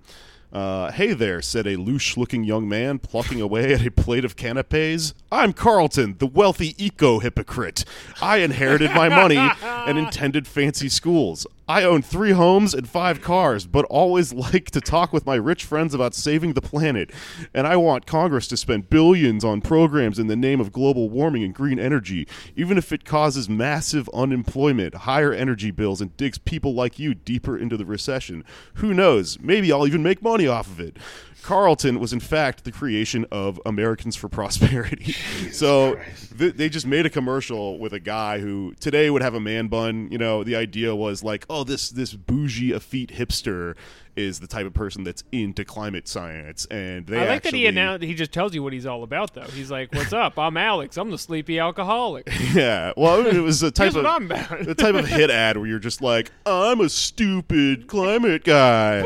Uh, 0.53 0.89
hey 0.91 1.11
there, 1.11 1.41
said 1.41 1.67
a 1.67 1.75
louche 1.75 2.15
looking 2.15 2.45
young 2.45 2.69
man 2.69 2.97
plucking 2.97 3.41
away 3.41 3.73
at 3.73 3.85
a 3.85 3.91
plate 3.91 4.23
of 4.23 4.37
canapes. 4.37 5.13
I'm 5.29 5.51
Carlton, 5.51 6.15
the 6.19 6.27
wealthy 6.27 6.75
eco 6.81 7.19
hypocrite. 7.19 7.83
I 8.21 8.37
inherited 8.37 8.91
my 8.91 9.09
money 9.09 9.51
and 9.61 9.97
intended 9.97 10.47
fancy 10.47 10.87
schools. 10.87 11.45
I 11.67 11.83
own 11.83 12.03
three 12.03 12.31
homes 12.31 12.75
and 12.75 12.87
five 12.87 13.21
cars, 13.21 13.65
but 13.65 13.85
always 13.85 14.33
like 14.53 14.69
to 14.71 14.81
talk 14.81 15.11
with 15.11 15.25
my 15.25 15.35
rich 15.35 15.65
friends 15.65 15.93
about 15.93 16.13
saving 16.13 16.53
the 16.53 16.61
planet. 16.61 17.11
And 17.53 17.65
I 17.65 17.75
want 17.75 18.05
Congress 18.05 18.47
to 18.49 18.57
spend 18.57 18.89
billions 18.89 19.43
on 19.43 19.61
programs 19.61 20.19
in 20.19 20.27
the 20.27 20.35
name 20.35 20.61
of 20.61 20.71
global 20.71 21.09
warming 21.09 21.43
and 21.43 21.55
green 21.55 21.79
energy, 21.79 22.27
even 22.55 22.77
if 22.77 22.91
it 22.91 23.03
causes 23.03 23.49
massive 23.49 24.07
unemployment, 24.13 24.93
higher 24.93 25.33
energy 25.33 25.71
bills, 25.71 26.01
and 26.01 26.15
digs 26.17 26.37
people 26.37 26.75
like 26.75 26.99
you 26.99 27.15
deeper 27.15 27.57
into 27.57 27.77
the 27.77 27.85
recession. 27.85 28.43
Who 28.75 28.93
knows? 28.93 29.39
Maybe 29.39 29.71
I'll 29.71 29.87
even 29.87 30.03
make 30.03 30.21
money 30.21 30.47
off 30.47 30.67
of 30.67 30.79
it. 30.79 30.97
Carlton 31.45 31.99
was 31.99 32.11
in 32.11 32.19
fact 32.19 32.63
the 32.63 32.71
creation 32.71 33.23
of 33.31 33.61
Americans 33.67 34.15
for 34.15 34.27
Prosperity. 34.27 35.11
so 35.51 35.99
th- 36.39 36.55
they 36.55 36.69
just 36.69 36.87
made 36.87 37.05
a 37.05 37.09
commercial 37.09 37.77
with 37.77 37.93
a 37.93 37.99
guy 37.99 38.39
who 38.39 38.73
today 38.79 39.11
would 39.11 39.21
have 39.21 39.35
a 39.35 39.39
man 39.39 39.67
bun. 39.67 40.07
You 40.11 40.17
know, 40.17 40.43
the 40.43 40.55
idea 40.55 40.95
was 40.95 41.23
like, 41.23 41.45
oh, 41.47 41.63
this 41.63 41.91
this 41.91 42.13
bougie 42.13 42.71
effete 42.71 43.11
hipster 43.11 43.75
is 44.15 44.39
the 44.39 44.47
type 44.47 44.65
of 44.65 44.73
person 44.73 45.03
that's 45.03 45.23
into 45.31 45.65
climate 45.65 46.07
science, 46.07 46.65
and 46.67 47.05
they 47.07 47.17
I 47.17 47.21
like 47.21 47.29
actually, 47.29 47.51
that 47.51 47.57
he 47.57 47.65
announced. 47.67 48.03
He 48.03 48.13
just 48.13 48.31
tells 48.31 48.53
you 48.55 48.63
what 48.63 48.73
he's 48.73 48.85
all 48.85 49.03
about, 49.03 49.33
though. 49.33 49.41
He's 49.43 49.69
like, 49.71 49.93
"What's 49.93 50.13
up? 50.25 50.37
I'm 50.39 50.57
Alex. 50.57 50.97
I'm 50.97 51.11
the 51.11 51.17
sleepy 51.17 51.59
alcoholic. 51.59 52.29
Yeah, 52.55 52.93
well, 52.95 53.25
it 53.25 53.39
was 53.41 53.61
a 53.63 53.71
type 53.71 53.89
of 53.89 53.95
what 53.95 54.05
I'm 54.05 54.25
about." 54.31 54.63
the 54.65 54.75
type 54.75 54.95
of 54.95 55.07
hit 55.07 55.29
ad 55.29 55.57
where 55.57 55.67
you're 55.67 55.79
just 55.79 56.01
like, 56.01 56.31
I'm 56.45 56.79
a 56.79 56.87
stupid 56.89 57.87
climate 57.87 58.43
guy. 58.45 59.01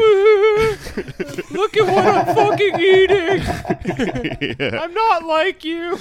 Look 1.51 1.77
at 1.77 1.85
what 1.85 2.05
I'm 2.05 2.35
fucking 2.35 2.79
eating. 2.79 4.57
yeah. 4.59 4.79
I'm 4.81 4.93
not 4.93 5.23
like 5.25 5.63
you. 5.63 5.93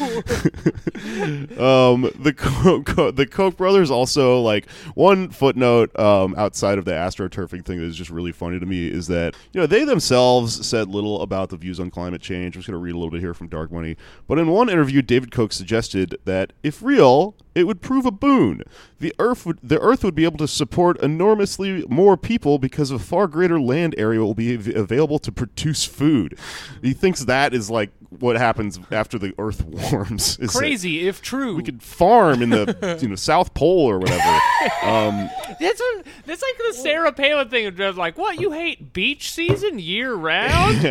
um, 1.58 2.10
the 2.18 2.34
Koch, 2.36 3.14
the 3.16 3.26
Koch 3.30 3.56
brothers 3.56 3.90
also 3.90 4.40
like 4.40 4.68
one 4.94 5.30
footnote 5.30 5.96
um, 5.98 6.34
outside 6.36 6.78
of 6.78 6.84
the 6.84 6.92
astroturfing 6.92 7.64
thing 7.64 7.78
that 7.78 7.84
is 7.86 7.96
just 7.96 8.10
really 8.10 8.32
funny 8.32 8.58
to 8.58 8.66
me 8.66 8.88
is 8.98 9.06
that 9.06 9.34
you 9.52 9.60
know 9.60 9.66
they 9.66 9.84
themselves 9.84 10.66
said 10.66 10.88
little 10.88 11.22
about 11.22 11.48
the 11.48 11.56
views 11.56 11.80
on 11.80 11.90
climate 11.90 12.20
change. 12.20 12.54
I'm 12.54 12.60
just 12.60 12.68
going 12.68 12.78
to 12.78 12.82
read 12.82 12.94
a 12.94 12.98
little 12.98 13.10
bit 13.10 13.20
here 13.20 13.34
from 13.34 13.48
Dark 13.48 13.72
Money, 13.72 13.96
but 14.26 14.38
in 14.38 14.48
one 14.48 14.68
interview, 14.68 15.00
David 15.00 15.30
Koch 15.30 15.52
suggested 15.52 16.18
that 16.24 16.52
if 16.62 16.82
real, 16.82 17.34
it 17.58 17.66
would 17.66 17.80
prove 17.82 18.06
a 18.06 18.10
boon. 18.10 18.62
The 19.00 19.14
Earth 19.18 19.44
would 19.46 19.58
the 19.62 19.78
Earth 19.80 20.04
would 20.04 20.14
be 20.14 20.24
able 20.24 20.38
to 20.38 20.48
support 20.48 21.00
enormously 21.02 21.84
more 21.88 22.16
people 22.16 22.58
because 22.58 22.90
a 22.90 22.98
far 22.98 23.26
greater 23.26 23.60
land 23.60 23.94
area 23.98 24.20
will 24.20 24.34
be 24.34 24.54
av- 24.54 24.68
available 24.68 25.18
to 25.20 25.32
produce 25.32 25.84
food. 25.84 26.38
He 26.82 26.92
thinks 26.92 27.24
that 27.24 27.52
is 27.54 27.70
like 27.70 27.90
what 28.10 28.36
happens 28.36 28.80
after 28.90 29.18
the 29.18 29.34
Earth 29.38 29.64
warms. 29.92 30.38
is 30.38 30.50
Crazy 30.50 31.06
if 31.06 31.20
true. 31.20 31.56
we 31.56 31.62
could 31.62 31.82
farm 31.82 32.42
in 32.42 32.50
the 32.50 32.98
you 33.02 33.08
know 33.08 33.14
South 33.16 33.52
Pole 33.54 33.86
or 33.90 33.98
whatever. 33.98 34.38
Um, 34.82 35.28
That's 35.60 35.80
what, 35.80 36.06
that's 36.26 36.42
like 36.42 36.56
the 36.58 36.74
Sarah 36.74 37.12
Palin 37.12 37.48
thing. 37.48 37.66
Of 37.80 37.96
like, 37.96 38.16
what 38.16 38.40
you 38.40 38.52
hate 38.52 38.92
beach 38.92 39.32
season 39.32 39.78
year 39.78 40.14
round? 40.14 40.84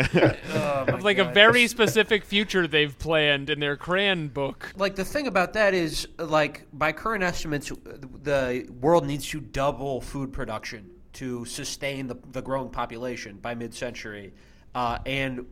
of 0.50 1.04
like 1.04 1.18
a 1.18 1.26
very 1.26 1.68
specific 1.68 2.24
future 2.26 2.68
they've 2.68 2.98
planned 2.98 3.50
in 3.50 3.60
their 3.60 3.78
crayon 3.78 4.28
book. 4.28 4.74
Like 4.76 4.96
the 4.96 5.06
thing 5.06 5.28
about 5.28 5.54
that 5.54 5.74
is, 5.74 6.08
like 6.18 6.57
by 6.74 6.92
current 6.92 7.24
estimates, 7.24 7.70
the 7.70 8.68
world 8.80 9.06
needs 9.06 9.28
to 9.30 9.40
double 9.40 10.02
food 10.02 10.32
production 10.34 10.90
to 11.14 11.46
sustain 11.46 12.08
the, 12.08 12.16
the 12.32 12.42
growing 12.42 12.70
population 12.70 13.38
by 13.38 13.56
mid-century, 13.56 14.34
uh, 14.76 15.00
and 15.06 15.46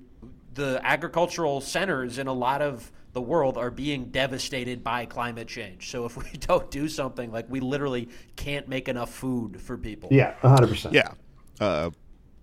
the 0.54 0.80
agricultural 0.84 1.62
centers 1.62 2.18
in 2.18 2.28
a 2.28 2.34
lot 2.34 2.62
of 2.62 2.92
the 3.14 3.22
world 3.22 3.58
are 3.58 3.72
being 3.72 4.06
devastated 4.06 4.84
by 4.84 5.06
climate 5.06 5.48
change. 5.48 5.90
So 5.90 6.06
if 6.06 6.18
we 6.18 6.26
don't 6.40 6.70
do 6.70 6.88
something, 6.88 7.32
like 7.32 7.50
we 7.50 7.60
literally 7.62 8.10
can't 8.36 8.68
make 8.68 8.88
enough 8.88 9.12
food 9.12 9.62
for 9.62 9.78
people. 9.78 10.10
Yeah, 10.12 10.36
100%. 10.42 10.92
yeah. 10.92 11.14
Uh, 11.60 11.90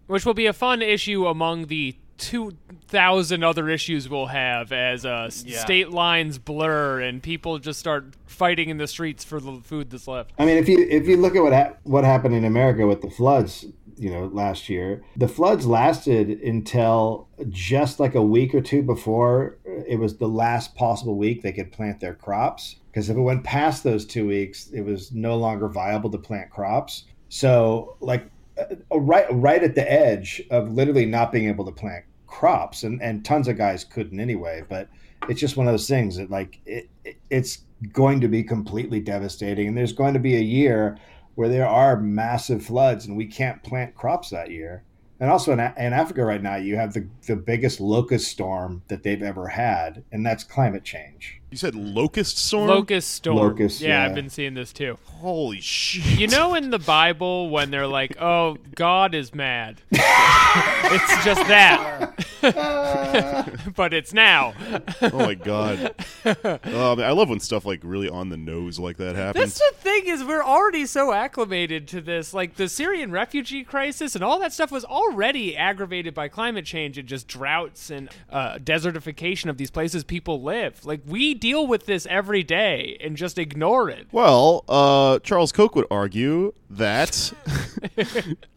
which 0.07 0.27
will 0.27 0.35
be 0.35 0.47
a 0.47 0.53
fun 0.53 0.83
issue 0.83 1.27
among 1.27 1.67
the 1.67 1.97
2000 2.23 3.43
other 3.45 3.69
issues 3.69 4.09
we'll 4.09 4.27
have 4.27 4.73
as 4.73 5.05
uh, 5.05 5.31
Yeah. 5.45 5.59
state 5.61 5.91
lines 5.91 6.39
blur 6.39 7.01
and 7.01 7.23
people 7.23 7.59
just 7.59 7.79
start 7.81 8.15
fighting 8.27 8.69
in 8.69 8.79
the 8.79 8.87
streets 8.87 9.25
for 9.25 9.41
the 9.41 9.61
food 9.63 9.91
that's 9.91 10.09
left. 10.09 10.33
I 10.39 10.45
mean, 10.47 10.57
if 10.57 10.69
you 10.69 10.79
if 10.89 11.07
you 11.07 11.17
look 11.17 11.37
at 11.37 11.43
what 11.43 11.53
ha- 11.53 11.73
what 11.85 12.05
happened 12.05 12.35
in 12.35 12.45
America 12.45 12.87
with 12.87 13.03
the 13.03 13.11
floods, 13.11 13.67
you 13.97 14.11
know, 14.11 14.27
last 14.27 14.69
year, 14.69 15.03
the 15.17 15.29
floods 15.29 15.67
lasted 15.67 16.29
until 16.43 17.29
just 17.49 18.01
like 18.01 18.15
a 18.15 18.23
week 18.23 18.55
or 18.55 18.61
two 18.61 18.83
before 18.83 19.59
it 19.65 19.99
was 19.99 20.17
the 20.17 20.29
last 20.29 20.75
possible 20.75 21.17
week 21.17 21.43
they 21.43 21.53
could 21.53 21.73
plant 21.73 22.01
their 22.01 22.15
crops. 22.15 22.77
Because 22.91 23.09
if 23.09 23.17
it 23.17 23.21
went 23.21 23.43
past 23.45 23.85
those 23.85 24.05
two 24.05 24.27
weeks, 24.27 24.69
it 24.73 24.83
was 24.83 25.13
no 25.13 25.37
longer 25.37 25.67
viable 25.69 26.11
to 26.11 26.19
plant 26.19 26.51
crops. 26.51 27.05
So, 27.31 27.97
like, 28.01 28.27
uh, 28.59 28.75
right 28.99 29.27
right 29.31 29.63
at 29.63 29.75
the 29.75 29.91
edge 29.91 30.43
of 30.51 30.71
literally 30.73 31.07
not 31.07 31.33
being 31.33 31.49
able 31.49 31.65
to 31.65 31.73
plant 31.73 32.05
crops, 32.33 32.83
and 32.83 33.01
and 33.03 33.25
tons 33.25 33.47
of 33.47 33.57
guys 33.57 33.85
couldn't 33.85 34.19
anyway. 34.19 34.65
But 34.69 34.89
it's 35.29 35.41
just 35.41 35.57
one 35.57 35.69
of 35.69 35.73
those 35.73 35.89
things 35.89 36.17
that 36.17 36.31
like 36.31 36.61
it, 36.67 36.89
it 37.05 37.17
it's 37.31 37.59
going 37.93 38.21
to 38.21 38.29
be 38.29 38.43
completely 38.43 39.01
devastating, 39.01 39.69
and 39.69 39.77
there's 39.77 39.93
going 39.93 40.15
to 40.15 40.21
be 40.21 40.37
a 40.37 40.41
year 40.41 40.99
where 41.35 41.49
there 41.49 41.69
are 41.69 41.97
massive 41.99 42.65
floods 42.65 43.07
and 43.07 43.17
we 43.17 43.27
can't 43.27 43.63
plant 43.63 43.95
crops 43.95 44.31
that 44.31 44.51
year. 44.51 44.85
And 45.19 45.31
also 45.31 45.53
in, 45.53 45.61
in 45.61 45.93
Africa 45.93 46.25
right 46.25 46.43
now, 46.43 46.57
you 46.57 46.77
have 46.77 46.93
the, 46.93 47.07
the 47.27 47.37
biggest 47.37 47.81
locust 47.81 48.29
storm 48.31 48.83
that 48.89 49.03
they've 49.03 49.23
ever 49.23 49.49
had, 49.49 50.05
and 50.13 50.27
that's 50.27 50.45
climate 50.45 50.85
change. 50.85 51.42
You 51.53 51.59
said 51.59 51.75
locust 51.75 52.39
storm. 52.39 52.67
Locust 52.67 53.11
storm. 53.11 53.37
Locust, 53.37 53.83
yeah, 53.83 53.89
yeah. 53.89 54.07
I've 54.07 54.15
been 54.15 54.31
seeing 54.31 54.55
this 54.55 54.73
too. 54.73 54.97
Holy 55.05 55.61
shit! 55.61 56.19
You 56.19 56.27
know, 56.27 56.55
in 56.55 56.71
the 56.71 56.79
Bible, 56.79 57.51
when 57.51 57.71
they're 57.71 57.87
like, 57.87 58.17
"Oh, 58.21 58.57
God 58.75 59.15
is 59.15 59.35
mad," 59.35 59.83
it's 59.93 61.25
just 61.25 61.47
that, 61.49 62.15
but 63.77 63.93
it's 63.93 64.15
now. 64.15 64.55
oh 65.03 65.11
my 65.13 65.35
god! 65.35 65.95
Man, 66.25 66.61
I 66.65 67.11
love 67.13 67.29
when 67.29 67.39
stuff 67.39 67.67
like 67.67 67.81
really 67.85 68.09
on 68.09 68.31
the 68.31 68.39
nose 68.39 68.79
like 68.79 68.97
that 68.97 69.15
happens. 69.15 69.59
That's 69.59 69.59
the 69.59 69.77
thing 69.77 70.07
is 70.07 70.25
we're 70.25 70.43
already 70.43 70.87
so 70.87 71.13
acclimated 71.13 71.87
to 71.89 72.01
this. 72.01 72.33
Like 72.33 72.57
the 72.57 72.69
Syrian 72.69 73.13
refugee 73.13 73.63
crisis 73.63 74.15
and 74.15 74.25
all 74.25 74.41
that 74.41 74.55
stuff 74.55 74.73
was 74.73 74.87
already 74.87 75.55
aggravated 75.55 76.15
by 76.15 76.29
climate 76.29 76.65
change 76.65 76.97
and 76.97 77.07
just 77.07 77.29
droughts 77.29 77.91
and 77.91 78.09
uh, 78.31 78.55
desertification 78.55 79.51
of 79.51 79.59
these 79.59 79.71
places 79.71 80.03
people 80.03 80.43
live. 80.43 80.85
Like 80.87 81.03
we 81.07 81.35
deal 81.43 81.67
with 81.67 81.87
this 81.87 82.07
every 82.09 82.45
day 82.45 82.97
and 83.01 83.17
just 83.17 83.37
ignore 83.37 83.91
it. 83.91 84.07
Well, 84.13 84.65
uh, 84.69 85.19
Charles 85.19 85.51
Koch 85.51 85.75
would 85.75 85.87
argue 85.91 86.55
that 86.71 87.33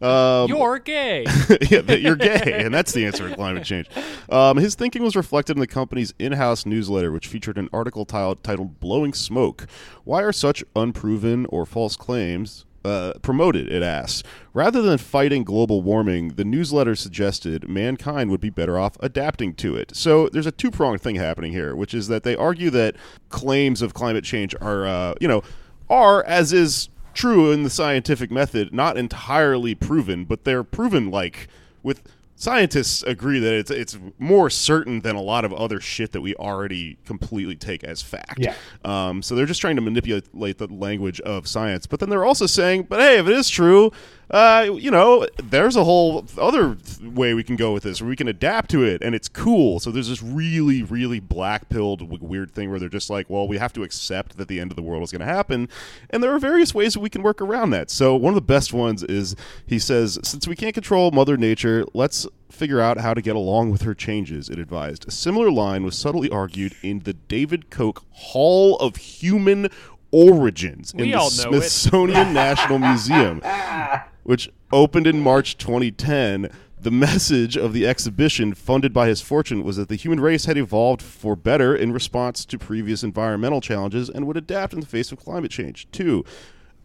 um, 0.00 0.48
You're 0.48 0.78
gay. 0.84 1.24
yeah, 1.68 1.80
that 1.80 2.00
you're 2.00 2.14
gay, 2.14 2.62
and 2.64 2.72
that's 2.72 2.92
the 2.92 3.04
answer 3.04 3.28
to 3.28 3.34
climate 3.34 3.64
change. 3.64 3.88
Um, 4.30 4.56
his 4.56 4.76
thinking 4.76 5.02
was 5.02 5.16
reflected 5.16 5.56
in 5.56 5.60
the 5.60 5.66
company's 5.66 6.14
in-house 6.20 6.64
newsletter, 6.64 7.10
which 7.10 7.26
featured 7.26 7.58
an 7.58 7.68
article 7.72 8.04
titled, 8.04 8.44
titled 8.44 8.78
"Blowing 8.78 9.12
Smoke: 9.12 9.66
Why 10.04 10.22
Are 10.22 10.32
Such 10.32 10.62
Unproven 10.76 11.44
or 11.46 11.66
False 11.66 11.96
Claims 11.96 12.66
uh, 12.86 13.18
promoted, 13.20 13.70
it 13.70 13.82
asks. 13.82 14.22
Rather 14.54 14.80
than 14.80 14.96
fighting 14.96 15.44
global 15.44 15.82
warming, 15.82 16.28
the 16.30 16.44
newsletter 16.44 16.94
suggested 16.94 17.68
mankind 17.68 18.30
would 18.30 18.40
be 18.40 18.50
better 18.50 18.78
off 18.78 18.96
adapting 19.00 19.52
to 19.54 19.76
it. 19.76 19.94
So 19.94 20.28
there's 20.28 20.46
a 20.46 20.52
two 20.52 20.70
pronged 20.70 21.02
thing 21.02 21.16
happening 21.16 21.52
here, 21.52 21.74
which 21.74 21.92
is 21.92 22.08
that 22.08 22.22
they 22.22 22.36
argue 22.36 22.70
that 22.70 22.96
claims 23.28 23.82
of 23.82 23.92
climate 23.92 24.24
change 24.24 24.54
are, 24.60 24.86
uh, 24.86 25.14
you 25.20 25.28
know, 25.28 25.42
are, 25.90 26.24
as 26.24 26.52
is 26.52 26.88
true 27.12 27.50
in 27.50 27.62
the 27.62 27.70
scientific 27.70 28.30
method, 28.30 28.72
not 28.72 28.96
entirely 28.96 29.74
proven, 29.74 30.24
but 30.24 30.44
they're 30.44 30.64
proven 30.64 31.10
like 31.10 31.48
with 31.82 32.02
scientists 32.36 33.02
agree 33.02 33.40
that 33.40 33.52
it's 33.54 33.70
it's 33.70 33.98
more 34.18 34.48
certain 34.48 35.00
than 35.00 35.16
a 35.16 35.20
lot 35.20 35.44
of 35.44 35.52
other 35.52 35.80
shit 35.80 36.12
that 36.12 36.20
we 36.20 36.34
already 36.36 36.98
completely 37.04 37.56
take 37.56 37.82
as 37.82 38.02
fact. 38.02 38.38
Yeah. 38.38 38.54
Um, 38.84 39.22
so 39.22 39.34
they're 39.34 39.46
just 39.46 39.60
trying 39.60 39.76
to 39.76 39.82
manipulate 39.82 40.58
the 40.58 40.68
language 40.72 41.20
of 41.22 41.48
science, 41.48 41.86
but 41.86 41.98
then 41.98 42.10
they're 42.10 42.24
also 42.24 42.46
saying, 42.46 42.84
but 42.84 43.00
hey, 43.00 43.18
if 43.18 43.26
it 43.26 43.32
is 43.32 43.48
true, 43.48 43.90
uh, 44.30 44.68
you 44.78 44.90
know, 44.90 45.26
there's 45.42 45.76
a 45.76 45.84
whole 45.84 46.26
other 46.38 46.74
th- 46.74 47.12
way 47.12 47.34
we 47.34 47.44
can 47.44 47.56
go 47.56 47.72
with 47.72 47.84
this, 47.84 48.00
where 48.00 48.08
we 48.08 48.16
can 48.16 48.28
adapt 48.28 48.70
to 48.70 48.82
it, 48.82 49.02
and 49.02 49.14
it's 49.14 49.28
cool. 49.28 49.78
So 49.78 49.90
there's 49.90 50.08
this 50.08 50.22
really, 50.22 50.82
really 50.82 51.20
black 51.20 51.68
pilled 51.68 52.20
weird 52.20 52.50
thing 52.50 52.70
where 52.70 52.78
they're 52.78 52.88
just 52.88 53.10
like, 53.10 53.30
well, 53.30 53.46
we 53.46 53.58
have 53.58 53.72
to 53.74 53.82
accept 53.82 54.36
that 54.36 54.48
the 54.48 54.60
end 54.60 54.72
of 54.72 54.76
the 54.76 54.82
world 54.82 55.02
is 55.02 55.12
going 55.12 55.20
to 55.20 55.26
happen, 55.26 55.68
and 56.10 56.22
there 56.22 56.34
are 56.34 56.38
various 56.38 56.74
ways 56.74 56.94
that 56.94 57.00
we 57.00 57.10
can 57.10 57.22
work 57.22 57.40
around 57.40 57.70
that. 57.70 57.90
So 57.90 58.16
one 58.16 58.32
of 58.32 58.36
the 58.36 58.40
best 58.40 58.72
ones 58.72 59.02
is 59.04 59.36
he 59.66 59.78
says, 59.78 60.18
since 60.22 60.48
we 60.48 60.56
can't 60.56 60.74
control 60.74 61.10
Mother 61.10 61.36
Nature, 61.36 61.84
let's 61.94 62.26
figure 62.50 62.80
out 62.80 62.98
how 62.98 63.12
to 63.12 63.20
get 63.20 63.36
along 63.36 63.70
with 63.70 63.82
her 63.82 63.94
changes, 63.94 64.48
it 64.48 64.58
advised. 64.58 65.06
A 65.06 65.10
similar 65.10 65.50
line 65.50 65.84
was 65.84 65.96
subtly 65.96 66.30
argued 66.30 66.74
in 66.82 67.00
the 67.00 67.12
David 67.12 67.70
Koch 67.70 68.04
Hall 68.10 68.76
of 68.78 68.96
Human 68.96 69.68
Origins 70.10 70.94
We 70.94 71.04
in 71.04 71.10
the 71.10 71.18
all 71.18 71.30
know 71.30 71.58
it. 71.58 71.62
Smithsonian 71.62 72.32
National 72.32 72.78
Museum, 72.78 73.40
which 74.22 74.50
opened 74.72 75.06
in 75.06 75.20
March 75.20 75.58
2010. 75.58 76.50
The 76.78 76.90
message 76.90 77.56
of 77.56 77.72
the 77.72 77.86
exhibition, 77.86 78.54
funded 78.54 78.92
by 78.92 79.08
his 79.08 79.20
fortune, 79.20 79.64
was 79.64 79.76
that 79.76 79.88
the 79.88 79.96
human 79.96 80.20
race 80.20 80.44
had 80.44 80.58
evolved 80.58 81.02
for 81.02 81.34
better 81.34 81.74
in 81.74 81.90
response 81.90 82.44
to 82.44 82.58
previous 82.58 83.02
environmental 83.02 83.60
challenges 83.60 84.08
and 84.08 84.26
would 84.26 84.36
adapt 84.36 84.72
in 84.72 84.80
the 84.80 84.86
face 84.86 85.10
of 85.10 85.18
climate 85.18 85.50
change. 85.50 85.88
Two, 85.90 86.24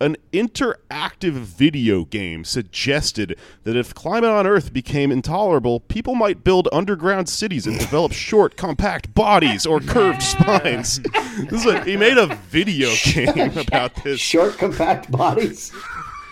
an 0.02 0.18
interactive 0.34 1.34
video 1.34 2.06
game 2.06 2.44
suggested 2.44 3.38
that 3.64 3.76
if 3.78 3.94
climate 3.94 4.32
on 4.32 4.48
Earth 4.48 4.74
became 4.74 5.12
intolerable, 5.12 5.80
people 5.82 6.16
might 6.16 6.44
build 6.44 6.68
underground 6.74 7.30
cities 7.30 7.68
and 7.68 7.78
develop 7.80 8.12
short, 8.12 8.58
compact 8.58 9.14
bodies 9.14 9.66
or 9.66 9.80
curved 9.80 10.24
spines. 10.24 11.00
This 11.50 11.62
is 11.62 11.66
a, 11.68 11.84
he 11.84 11.96
made 11.96 12.18
a 12.18 12.36
video 12.50 12.90
game 13.04 13.58
about 13.58 14.04
this. 14.04 14.20
Short, 14.20 14.58
compact 14.58 15.12
bodies. 15.12 15.72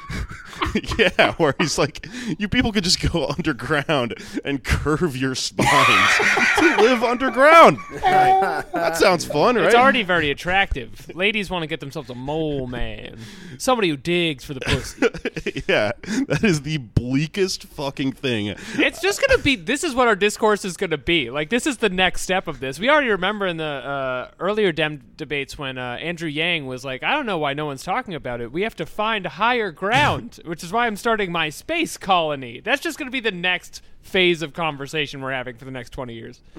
yeah, 0.97 1.33
where 1.33 1.55
he's 1.59 1.77
like, 1.77 2.07
you 2.37 2.47
people 2.47 2.71
could 2.71 2.83
just 2.83 3.01
go 3.11 3.27
underground 3.37 4.15
and 4.43 4.63
curve 4.63 5.15
your 5.15 5.35
spines 5.35 6.17
to 6.57 6.75
live 6.77 7.03
underground. 7.03 7.77
That 8.01 8.97
sounds 8.97 9.25
fun, 9.25 9.55
right? 9.55 9.65
It's 9.65 9.75
already 9.75 10.03
very 10.03 10.29
attractive. 10.31 11.11
Ladies 11.15 11.49
want 11.49 11.63
to 11.63 11.67
get 11.67 11.79
themselves 11.79 12.09
a 12.09 12.15
mole 12.15 12.67
man, 12.67 13.17
somebody 13.57 13.89
who 13.89 13.97
digs 13.97 14.43
for 14.43 14.53
the 14.53 14.61
pussy. 14.61 15.01
yeah, 15.67 15.91
that 16.27 16.41
is 16.43 16.61
the 16.61 16.77
bleakest 16.77 17.65
fucking 17.65 18.13
thing. 18.13 18.47
it's 18.75 19.01
just 19.01 19.25
gonna 19.25 19.41
be. 19.41 19.55
This 19.55 19.83
is 19.83 19.95
what 19.95 20.07
our 20.07 20.15
discourse 20.15 20.65
is 20.65 20.77
gonna 20.77 20.97
be. 20.97 21.29
Like 21.29 21.49
this 21.49 21.65
is 21.67 21.77
the 21.77 21.89
next 21.89 22.21
step 22.21 22.47
of 22.47 22.59
this. 22.59 22.79
We 22.79 22.89
already 22.89 23.09
remember 23.09 23.47
in 23.47 23.57
the 23.57 23.63
uh, 23.63 24.31
earlier 24.39 24.71
dem 24.71 25.01
debates 25.17 25.57
when 25.57 25.77
uh, 25.77 25.97
Andrew 26.01 26.29
Yang 26.29 26.67
was 26.67 26.85
like, 26.85 27.03
"I 27.03 27.13
don't 27.13 27.25
know 27.25 27.37
why 27.37 27.53
no 27.53 27.65
one's 27.65 27.83
talking 27.83 28.13
about 28.13 28.41
it. 28.41 28.51
We 28.51 28.63
have 28.63 28.75
to 28.77 28.85
find 28.85 29.25
higher 29.25 29.71
ground," 29.71 30.39
which 30.49 30.63
is 30.63 30.73
why 30.73 30.87
I'm 30.87 30.95
starting 30.95 31.31
my 31.31 31.49
space 31.49 31.97
colony. 31.97 32.59
That's 32.59 32.81
just 32.81 32.97
gonna 32.97 33.11
be 33.11 33.21
the 33.21 33.31
next 33.31 33.81
phase 34.01 34.41
of 34.41 34.53
conversation 34.53 35.21
we're 35.21 35.31
having 35.31 35.55
for 35.55 35.65
the 35.65 35.71
next 35.71 35.91
20 35.91 36.13
years 36.13 36.41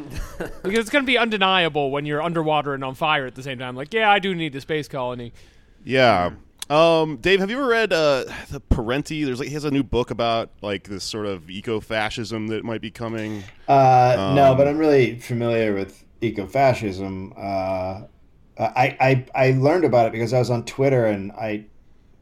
because 0.62 0.78
it's 0.78 0.91
going 0.91 1.03
to 1.03 1.07
be 1.07 1.16
undeniable 1.16 1.91
when 1.91 2.05
you're 2.05 2.20
underwater 2.20 2.74
and 2.74 2.84
on 2.84 2.95
fire 2.95 3.24
at 3.26 3.34
the 3.34 3.43
same 3.43 3.59
time 3.59 3.74
like 3.74 3.93
yeah 3.95 4.11
i 4.11 4.18
do 4.18 4.34
need 4.34 4.55
a 4.55 4.61
space 4.61 4.86
colony 4.86 5.32
Yeah. 5.82 6.32
Um, 6.68 7.16
Dave, 7.16 7.41
have 7.41 7.51
you 7.51 7.57
ever 7.57 7.66
read 7.66 7.93
uh, 7.93 8.26
the 8.51 8.61
Parenti? 8.61 9.24
There's 9.24 9.41
like 9.41 9.49
he 9.49 9.55
has 9.55 9.64
a 9.64 9.70
new 9.72 9.82
book 9.82 10.12
about 10.12 10.51
like 10.62 10.84
this 10.84 11.03
sort 11.03 11.26
of 11.26 11.51
eco-fascism 11.51 12.47
that 12.49 12.62
might 12.62 12.80
be 12.82 12.93
coming. 12.93 13.43
Uh, 13.66 14.34
no, 14.36 14.55
but 14.55 14.68
I'm 14.68 14.78
really 14.78 15.18
familiar 15.18 15.74
with 15.74 16.05
ecofascism. 16.20 17.32
Uh, 17.36 18.07
I, 18.57 18.97
I 19.01 19.26
I 19.34 19.51
learned 19.53 19.84
about 19.84 20.07
it 20.07 20.12
because 20.12 20.32
I 20.32 20.38
was 20.38 20.51
on 20.51 20.64
Twitter 20.64 21.07
and 21.07 21.32
I 21.32 21.64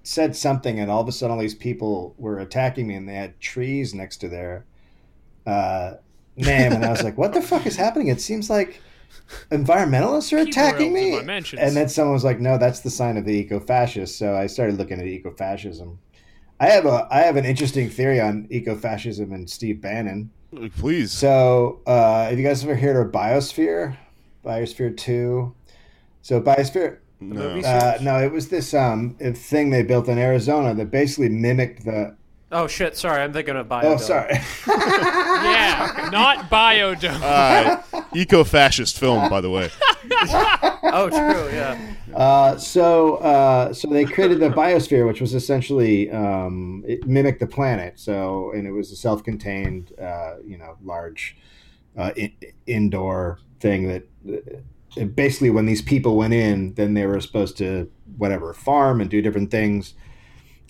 said 0.02 0.36
something, 0.36 0.78
and 0.80 0.90
all 0.90 1.00
of 1.00 1.08
a 1.08 1.12
sudden, 1.12 1.36
all 1.36 1.40
these 1.40 1.54
people 1.54 2.14
were 2.18 2.38
attacking 2.38 2.86
me, 2.86 2.94
and 2.94 3.08
they 3.08 3.14
had 3.14 3.38
trees 3.40 3.94
next 3.94 4.18
to 4.18 4.28
their 4.28 4.64
uh, 5.46 5.94
name, 6.36 6.72
and 6.72 6.84
I 6.84 6.90
was 6.90 7.02
like, 7.02 7.18
"What 7.18 7.34
the 7.34 7.42
fuck 7.42 7.66
is 7.66 7.76
happening?" 7.76 8.08
It 8.08 8.20
seems 8.20 8.48
like 8.48 8.80
environmentalists 9.50 10.32
are 10.32 10.38
attacking 10.38 10.92
me. 10.92 11.18
And 11.18 11.76
then 11.76 11.88
someone 11.88 12.14
was 12.14 12.24
like, 12.24 12.40
"No, 12.40 12.58
that's 12.58 12.80
the 12.80 12.90
sign 12.90 13.16
of 13.16 13.24
the 13.24 13.32
eco-fascist." 13.32 14.16
So 14.18 14.36
I 14.36 14.46
started 14.46 14.78
looking 14.78 15.00
at 15.00 15.06
eco-fascism. 15.06 15.98
I 16.60 16.66
have 16.66 16.86
a 16.86 17.06
I 17.10 17.20
have 17.20 17.36
an 17.36 17.44
interesting 17.44 17.88
theory 17.88 18.20
on 18.20 18.46
eco-fascism 18.50 19.32
and 19.32 19.48
Steve 19.48 19.80
Bannon. 19.80 20.30
Please. 20.78 21.12
So, 21.12 21.80
uh, 21.86 22.24
have 22.24 22.38
you 22.38 22.46
guys 22.46 22.64
ever 22.64 22.74
heard 22.74 22.96
of 22.96 23.12
Biosphere? 23.12 23.96
Biosphere 24.44 24.96
Two. 24.96 25.54
So 26.22 26.40
Biosphere. 26.40 26.98
No. 27.20 27.58
Uh, 27.60 27.98
no, 28.00 28.18
it 28.22 28.32
was 28.32 28.48
this 28.48 28.74
um 28.74 29.14
thing 29.14 29.70
they 29.70 29.82
built 29.82 30.08
in 30.08 30.18
Arizona 30.18 30.74
that 30.74 30.90
basically 30.90 31.28
mimicked 31.28 31.84
the. 31.84 32.16
Oh 32.50 32.66
shit! 32.66 32.96
Sorry, 32.96 33.22
I'm 33.22 33.32
thinking 33.32 33.56
of 33.56 33.68
bio. 33.68 33.94
Oh, 33.94 33.96
sorry. 33.98 34.38
yeah 34.66 36.08
not 36.10 36.50
biodome 36.50 37.20
Uh, 37.22 37.82
eco-fascist 38.14 38.98
film, 38.98 39.28
by 39.28 39.40
the 39.40 39.50
way. 39.50 39.70
Oh, 40.90 41.10
true. 41.10 41.50
Yeah. 41.52 41.78
Uh, 42.14 42.56
so, 42.56 43.16
uh, 43.16 43.74
so 43.74 43.88
they 43.88 44.06
created 44.06 44.40
the 44.40 44.48
biosphere, 44.48 45.06
which 45.06 45.20
was 45.20 45.34
essentially 45.34 46.10
um, 46.10 46.82
it 46.86 47.06
mimicked 47.06 47.40
the 47.40 47.46
planet. 47.46 48.00
So, 48.00 48.52
and 48.52 48.66
it 48.66 48.70
was 48.70 48.90
a 48.90 48.96
self-contained, 48.96 49.92
uh, 50.00 50.36
you 50.42 50.56
know, 50.56 50.78
large 50.82 51.36
uh, 51.96 52.12
in, 52.16 52.32
indoor 52.66 53.40
thing 53.60 53.86
that 53.88 54.08
uh, 54.26 54.56
basically, 55.14 55.50
when 55.50 55.66
these 55.66 55.82
people 55.82 56.16
went 56.16 56.34
in, 56.34 56.74
then 56.74 56.94
they 56.94 57.06
were 57.06 57.20
supposed 57.20 57.56
to 57.58 57.90
whatever 58.16 58.52
farm 58.52 59.00
and 59.00 59.10
do 59.10 59.22
different 59.22 59.50
things, 59.50 59.94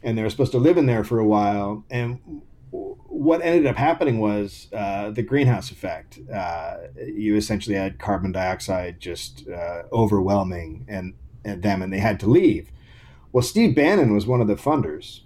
and 0.03 0.17
they 0.17 0.23
were 0.23 0.31
supposed 0.31 0.53
to 0.53 0.59
live 0.59 0.77
in 0.77 0.87
there 0.87 1.05
for 1.05 1.19
a 1.19 1.27
while. 1.27 1.85
And 1.91 2.43
what 2.71 3.41
ended 3.43 3.67
up 3.67 3.77
happening 3.77 4.19
was 4.19 4.69
uh, 4.73 5.11
the 5.11 5.23
greenhouse 5.23 5.71
effect. 5.71 6.19
Uh, 6.33 6.77
you 6.97 7.37
essentially 7.37 7.77
had 7.77 7.99
carbon 7.99 8.33
dioxide 8.33 9.01
just 9.01 9.49
uh, 9.49 9.83
overwhelming 9.93 10.85
and, 10.89 11.15
and 11.45 11.63
them, 11.63 11.83
and 11.83 11.93
they 11.93 11.99
had 11.99 12.21
to 12.21 12.27
leave. 12.27 12.71
Well, 13.33 13.43
Steve 13.43 13.75
Bannon 13.75 14.15
was 14.15 14.27
one 14.27 14.41
of 14.41 14.49
the 14.49 14.55
funders, 14.57 15.21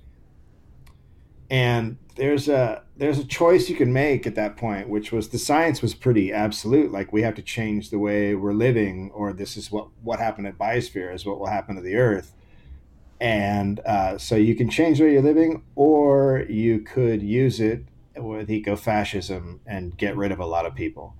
and 1.50 1.96
there's 2.16 2.48
a 2.48 2.82
there's 2.96 3.18
a 3.18 3.24
choice 3.24 3.68
you 3.68 3.76
can 3.76 3.92
make 3.92 4.26
at 4.26 4.34
that 4.34 4.56
point, 4.56 4.88
which 4.88 5.12
was 5.12 5.28
the 5.28 5.38
science 5.38 5.82
was 5.82 5.94
pretty 5.94 6.32
absolute. 6.32 6.92
Like 6.92 7.12
we 7.12 7.22
have 7.22 7.34
to 7.36 7.42
change 7.42 7.90
the 7.90 7.98
way 7.98 8.34
we're 8.34 8.52
living, 8.52 9.10
or 9.12 9.32
this 9.32 9.56
is 9.56 9.70
what 9.70 9.88
what 10.02 10.18
happened 10.18 10.46
at 10.46 10.58
Biosphere 10.58 11.14
is 11.14 11.24
what 11.24 11.38
will 11.38 11.46
happen 11.46 11.76
to 11.76 11.82
the 11.82 11.96
Earth 11.96 12.34
and 13.22 13.78
uh, 13.86 14.18
so 14.18 14.34
you 14.34 14.56
can 14.56 14.68
change 14.68 14.98
the 14.98 15.04
way 15.04 15.12
you're 15.12 15.22
living, 15.22 15.62
or 15.76 16.44
you 16.48 16.80
could 16.80 17.22
use 17.22 17.60
it 17.60 17.84
with 18.16 18.50
eco-fascism 18.50 19.60
and 19.64 19.96
get 19.96 20.16
rid 20.16 20.32
of 20.32 20.40
a 20.40 20.44
lot 20.44 20.66
of 20.66 20.74
people. 20.74 21.14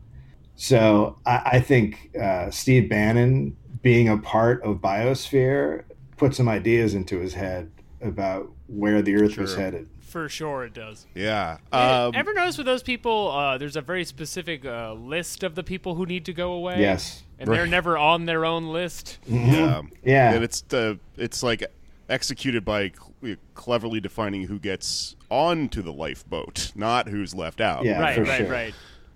So 0.57 1.21
I, 1.25 1.43
I 1.45 1.61
think 1.61 2.11
uh, 2.21 2.51
Steve 2.51 2.91
Bannon 2.91 3.57
being 3.83 4.09
a 4.09 4.19
part 4.19 4.65
of 4.65 4.79
Biosphere 4.79 5.85
put 6.17 6.35
some 6.35 6.49
ideas 6.49 6.95
into 6.95 7.21
his 7.21 7.35
head 7.35 7.71
about 8.01 8.51
where 8.67 9.01
the 9.01 9.15
Earth 9.15 9.39
was 9.39 9.55
headed. 9.55 9.89
For 10.13 10.29
sure 10.29 10.65
it 10.65 10.75
does 10.75 11.07
Yeah. 11.15 11.57
Uh, 11.73 12.09
Um, 12.09 12.15
Ever 12.15 12.35
notice 12.35 12.59
with 12.59 12.67
those 12.67 12.83
people, 12.83 13.31
uh, 13.31 13.59
there's 13.59 13.77
a 13.77 13.81
very 13.81 14.05
specific 14.05 14.65
uh, 14.65 14.93
list 14.93 15.43
of 15.43 15.55
the 15.55 15.63
people 15.65 15.95
who 15.95 16.07
need 16.07 16.25
to 16.27 16.33
go 16.33 16.53
away? 16.53 16.81
Yes. 16.81 17.23
And 17.39 17.51
they're 17.51 17.67
never 17.67 17.99
on 17.99 18.27
their 18.27 18.45
own 18.45 18.67
list. 18.69 19.19
yeah. 19.27 19.83
Yeah. 20.05 20.35
And 20.35 20.45
it's 20.45 20.63
uh, 20.73 20.95
it's 21.17 21.43
like 21.43 21.65
executed 22.09 22.65
by 22.65 22.93
cl- 23.23 23.37
cleverly 23.55 24.01
defining 24.01 24.45
who 24.47 24.59
gets 24.59 25.17
onto 25.31 25.81
the 25.83 25.93
lifeboat, 25.93 26.71
not 26.75 27.09
who's 27.09 27.35
left 27.35 27.61
out. 27.61 27.85
Yeah, 27.85 28.01
right, 28.01 28.15
for 28.15 28.23
right, 28.25 28.39
sure. 28.39 28.51
right. 28.51 28.75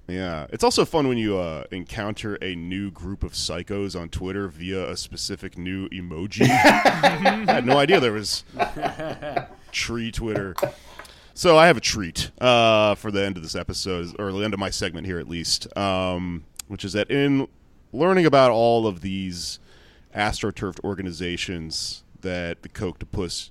Yeah, 0.09 0.47
it's 0.51 0.63
also 0.63 0.85
fun 0.85 1.09
when 1.09 1.19
you 1.19 1.37
uh, 1.37 1.65
encounter 1.73 2.37
a 2.41 2.55
new 2.55 2.93
group 2.93 3.25
of 3.25 3.33
psychos 3.33 4.01
on 4.01 4.09
Twitter 4.09 4.47
via 4.47 4.89
a 4.89 4.97
specific 4.97 5.59
new 5.59 5.89
emoji. 5.89 6.43
I 6.49 7.45
had 7.47 7.67
no 7.67 7.79
idea 7.79 7.99
there 7.99 8.13
was 8.13 8.45
tree 9.73 10.13
Twitter. 10.13 10.55
So 11.35 11.59
I 11.59 11.67
have 11.67 11.77
a 11.77 11.81
treat 11.81 12.31
uh, 12.41 12.95
for 12.95 13.11
the 13.11 13.25
end 13.25 13.37
of 13.37 13.43
this 13.43 13.57
episode, 13.57 14.15
or 14.19 14.31
the 14.31 14.45
end 14.45 14.55
of 14.55 14.61
my 14.61 14.71
segment 14.71 15.07
here 15.07 15.19
at 15.19 15.29
least, 15.29 15.77
um, 15.77 16.45
which 16.69 16.85
is 16.85 16.93
that 16.93 17.11
in 17.11 17.49
learning 17.93 18.27
about 18.27 18.53
all 18.53 18.87
of 18.87 19.01
these 19.01 19.59
astroturfed 20.15 20.83
organizations 20.85 22.05
that 22.21 22.63
the 22.63 22.69
Kochtopus 22.69 23.51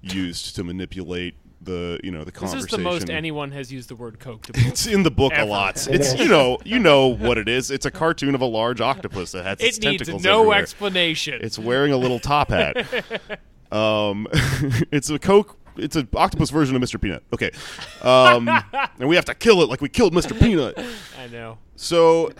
used 0.00 0.54
to 0.56 0.64
manipulate 0.64 1.34
the 1.60 1.98
you 2.04 2.10
know 2.10 2.24
the 2.24 2.32
conversation. 2.32 2.58
This 2.58 2.72
is 2.72 2.76
the 2.76 2.82
most 2.82 3.10
anyone 3.10 3.50
has 3.52 3.72
used 3.72 3.88
the 3.88 3.96
word 3.96 4.18
coke 4.20 4.46
to 4.46 4.52
It's 4.66 4.86
in 4.86 5.02
the 5.02 5.10
book 5.10 5.32
a 5.36 5.44
lot. 5.44 5.86
It's 5.90 6.14
you 6.18 6.28
know 6.28 6.58
you 6.64 6.78
know 6.78 7.08
what 7.08 7.38
it 7.38 7.48
is. 7.48 7.70
It's 7.70 7.86
a 7.86 7.90
cartoon 7.90 8.34
of 8.34 8.40
a 8.40 8.46
large 8.46 8.80
octopus 8.80 9.32
that 9.32 9.44
has 9.44 9.60
its 9.60 9.78
It 9.78 9.84
needs 9.84 10.00
tentacles 10.02 10.24
no 10.24 10.38
everywhere. 10.40 10.58
explanation. 10.60 11.40
It's 11.42 11.58
wearing 11.58 11.92
a 11.92 11.96
little 11.96 12.18
top 12.20 12.50
hat. 12.50 12.86
um, 13.72 14.26
it's 14.92 15.10
a 15.10 15.18
Coke. 15.18 15.56
It's 15.76 15.94
an 15.94 16.08
octopus 16.14 16.50
version 16.50 16.74
of 16.74 16.82
Mr. 16.82 17.00
Peanut. 17.00 17.22
Okay, 17.32 17.50
um, 18.02 18.48
and 18.98 19.08
we 19.08 19.14
have 19.14 19.26
to 19.26 19.34
kill 19.34 19.62
it 19.62 19.68
like 19.68 19.80
we 19.80 19.88
killed 19.88 20.12
Mr. 20.12 20.36
Peanut. 20.38 20.76
I 21.18 21.28
know. 21.28 21.58
So, 21.76 22.32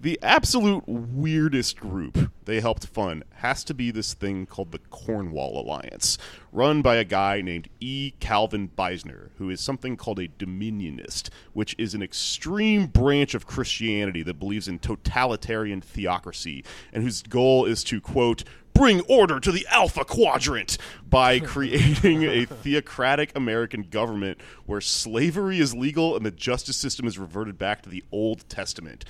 the 0.00 0.18
absolute 0.22 0.84
weirdest 0.86 1.78
group 1.78 2.30
they 2.44 2.60
helped 2.60 2.86
fund 2.86 3.24
has 3.36 3.64
to 3.64 3.74
be 3.74 3.90
this 3.90 4.14
thing 4.14 4.46
called 4.46 4.70
the 4.70 4.78
Cornwall 4.78 5.60
Alliance, 5.60 6.18
run 6.52 6.82
by 6.82 6.96
a 6.96 7.04
guy 7.04 7.40
named 7.40 7.68
E. 7.80 8.12
Calvin 8.20 8.68
Beisner, 8.68 9.30
who 9.38 9.50
is 9.50 9.60
something 9.60 9.96
called 9.96 10.20
a 10.20 10.28
Dominionist, 10.28 11.30
which 11.52 11.74
is 11.78 11.94
an 11.94 12.02
extreme 12.02 12.86
branch 12.86 13.34
of 13.34 13.46
Christianity 13.46 14.22
that 14.22 14.38
believes 14.38 14.68
in 14.68 14.78
totalitarian 14.78 15.80
theocracy 15.80 16.64
and 16.92 17.02
whose 17.02 17.22
goal 17.22 17.64
is 17.64 17.82
to, 17.84 18.00
quote, 18.00 18.44
bring 18.72 19.00
order 19.08 19.40
to 19.40 19.50
the 19.50 19.66
Alpha 19.70 20.04
Quadrant 20.04 20.78
by 21.08 21.40
creating 21.40 22.22
a 22.22 22.44
theocratic 22.44 23.36
American 23.36 23.82
government 23.82 24.40
where 24.66 24.80
slavery 24.80 25.58
is 25.58 25.74
legal 25.74 26.16
and 26.16 26.24
the 26.24 26.30
justice 26.30 26.76
system 26.76 27.06
is 27.06 27.18
reverted 27.18 27.58
back 27.58 27.82
to 27.82 27.88
the 27.88 28.04
Old 28.12 28.48
Testament. 28.48 29.04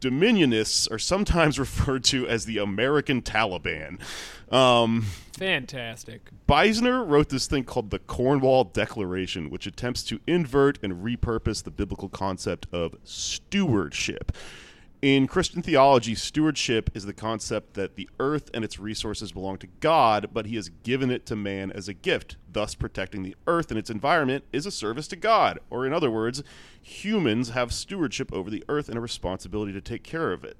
Dominionists 0.00 0.90
are 0.90 0.98
sometimes 0.98 1.58
referred 1.58 2.04
to 2.04 2.26
as 2.26 2.44
the 2.44 2.58
American 2.58 3.22
Taliban. 3.22 3.98
Um, 4.52 5.06
Fantastic. 5.32 6.30
Beisner 6.48 7.06
wrote 7.06 7.28
this 7.28 7.46
thing 7.46 7.64
called 7.64 7.90
the 7.90 7.98
Cornwall 7.98 8.64
Declaration, 8.64 9.50
which 9.50 9.66
attempts 9.66 10.02
to 10.04 10.20
invert 10.26 10.78
and 10.82 11.04
repurpose 11.04 11.62
the 11.62 11.70
biblical 11.70 12.08
concept 12.08 12.66
of 12.72 12.96
stewardship. 13.04 14.32
In 15.06 15.28
Christian 15.28 15.62
theology, 15.62 16.16
stewardship 16.16 16.90
is 16.92 17.06
the 17.06 17.12
concept 17.12 17.74
that 17.74 17.94
the 17.94 18.10
earth 18.18 18.50
and 18.52 18.64
its 18.64 18.80
resources 18.80 19.30
belong 19.30 19.56
to 19.58 19.68
God, 19.78 20.30
but 20.32 20.46
he 20.46 20.56
has 20.56 20.68
given 20.82 21.12
it 21.12 21.24
to 21.26 21.36
man 21.36 21.70
as 21.70 21.86
a 21.86 21.94
gift. 21.94 22.34
Thus, 22.50 22.74
protecting 22.74 23.22
the 23.22 23.36
earth 23.46 23.70
and 23.70 23.78
its 23.78 23.88
environment 23.88 24.42
is 24.52 24.66
a 24.66 24.72
service 24.72 25.06
to 25.06 25.14
God. 25.14 25.60
Or, 25.70 25.86
in 25.86 25.92
other 25.92 26.10
words, 26.10 26.42
humans 26.82 27.50
have 27.50 27.72
stewardship 27.72 28.32
over 28.32 28.50
the 28.50 28.64
earth 28.68 28.88
and 28.88 28.98
a 28.98 29.00
responsibility 29.00 29.72
to 29.74 29.80
take 29.80 30.02
care 30.02 30.32
of 30.32 30.42
it. 30.42 30.56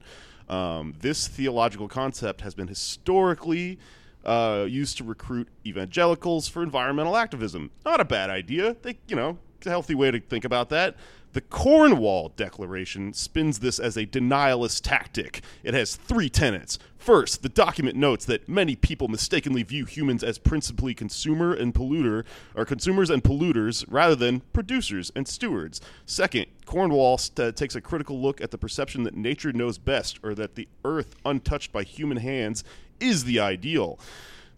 Um, 0.49 0.95
this 1.01 1.27
theological 1.27 1.89
concept 1.89 2.43
has 2.43 2.55
been 2.55 2.69
historically 2.69 3.81
uh, 4.25 4.65
used 4.69 4.97
to 4.99 5.03
recruit 5.03 5.49
evangelicals 5.67 6.47
for 6.47 6.63
environmental 6.63 7.17
activism. 7.17 7.73
Not 7.85 8.01
a 8.01 8.05
bad 8.05 8.31
idea. 8.31 8.77
They, 8.81 8.99
you 9.09 9.17
know, 9.17 9.39
it's 9.59 9.67
a 9.67 9.71
healthy 9.71 9.97
way 9.97 10.13
to 10.13 10.21
think 10.21 10.45
about 10.45 10.69
that. 10.69 10.95
The 11.37 11.43
Cornwall 11.43 12.31
Declaration 12.35 13.13
spins 13.13 13.59
this 13.59 13.79
as 13.79 13.99
a 13.99 14.07
denialist 14.07 14.81
tactic. 14.81 15.43
It 15.63 15.75
has 15.75 15.95
three 15.95 16.31
tenets. 16.31 16.79
First, 16.97 17.43
the 17.43 17.51
document 17.51 17.95
notes 17.95 18.25
that 18.25 18.49
many 18.49 18.75
people 18.75 19.09
mistakenly 19.09 19.63
view 19.63 19.85
humans 19.85 20.25
as 20.25 20.39
principally 20.39 20.95
consumer 20.95 21.53
and 21.53 21.75
polluter, 21.75 22.25
or 22.55 22.65
consumers 22.65 23.11
and 23.11 23.23
polluters, 23.23 23.85
rather 23.87 24.17
than 24.17 24.41
producers 24.55 25.13
and 25.15 25.29
stewards. 25.29 25.83
Second, 26.07 26.47
Cornwall 26.65 27.19
st- 27.19 27.49
uh, 27.49 27.53
takes 27.53 27.77
a 27.77 27.83
critical 27.83 28.19
look 28.19 28.41
at 28.41 28.51
the 28.51 28.57
perception 28.57 29.03
that 29.03 29.15
nature 29.15 29.53
knows 29.53 29.77
best, 29.77 30.19
or 30.23 30.35
that 30.35 30.55
the 30.55 30.67
earth 30.87 31.17
untouched 31.27 31.71
by 31.71 31.83
human 31.83 32.17
hands 32.17 32.65
is 32.99 33.25
the 33.25 33.39
ideal. 33.41 33.99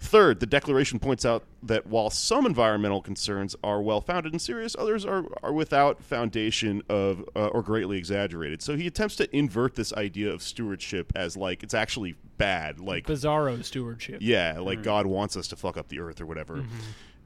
Third, 0.01 0.39
the 0.41 0.47
Declaration 0.47 1.01
points 1.01 1.25
out 1.25 1.45
that 1.63 1.87
while 1.87 2.09
some 2.09 2.47
environmental 2.47 3.03
concerns 3.03 3.57
are 3.65 3.83
well 3.83 4.01
founded 4.01 4.33
and 4.33 4.41
serious, 4.41 4.77
others 4.79 5.05
are, 5.05 5.25
are 5.43 5.53
without 5.53 6.03
foundation 6.03 6.83
of 6.89 7.29
uh, 7.35 7.49
or 7.49 7.63
greatly 7.63 7.99
exaggerated. 7.99 8.63
So 8.63 8.77
he 8.77 8.87
attempts 8.87 9.17
to 9.17 9.37
invert 9.37 9.75
this 9.75 9.93
idea 9.93 10.31
of 10.33 10.41
stewardship 10.43 11.13
as 11.17 11.37
like 11.37 11.63
it's 11.65 11.75
actually 11.75 12.15
bad, 12.39 12.79
like 12.79 13.07
Bizarro 13.07 13.63
stewardship. 13.65 14.19
yeah, 14.23 14.59
like 14.61 14.83
God 14.85 15.07
wants 15.07 15.37
us 15.37 15.49
to 15.49 15.57
fuck 15.57 15.77
up 15.77 15.89
the 15.89 15.99
earth 15.99 16.21
or 16.21 16.27
whatever. 16.27 16.65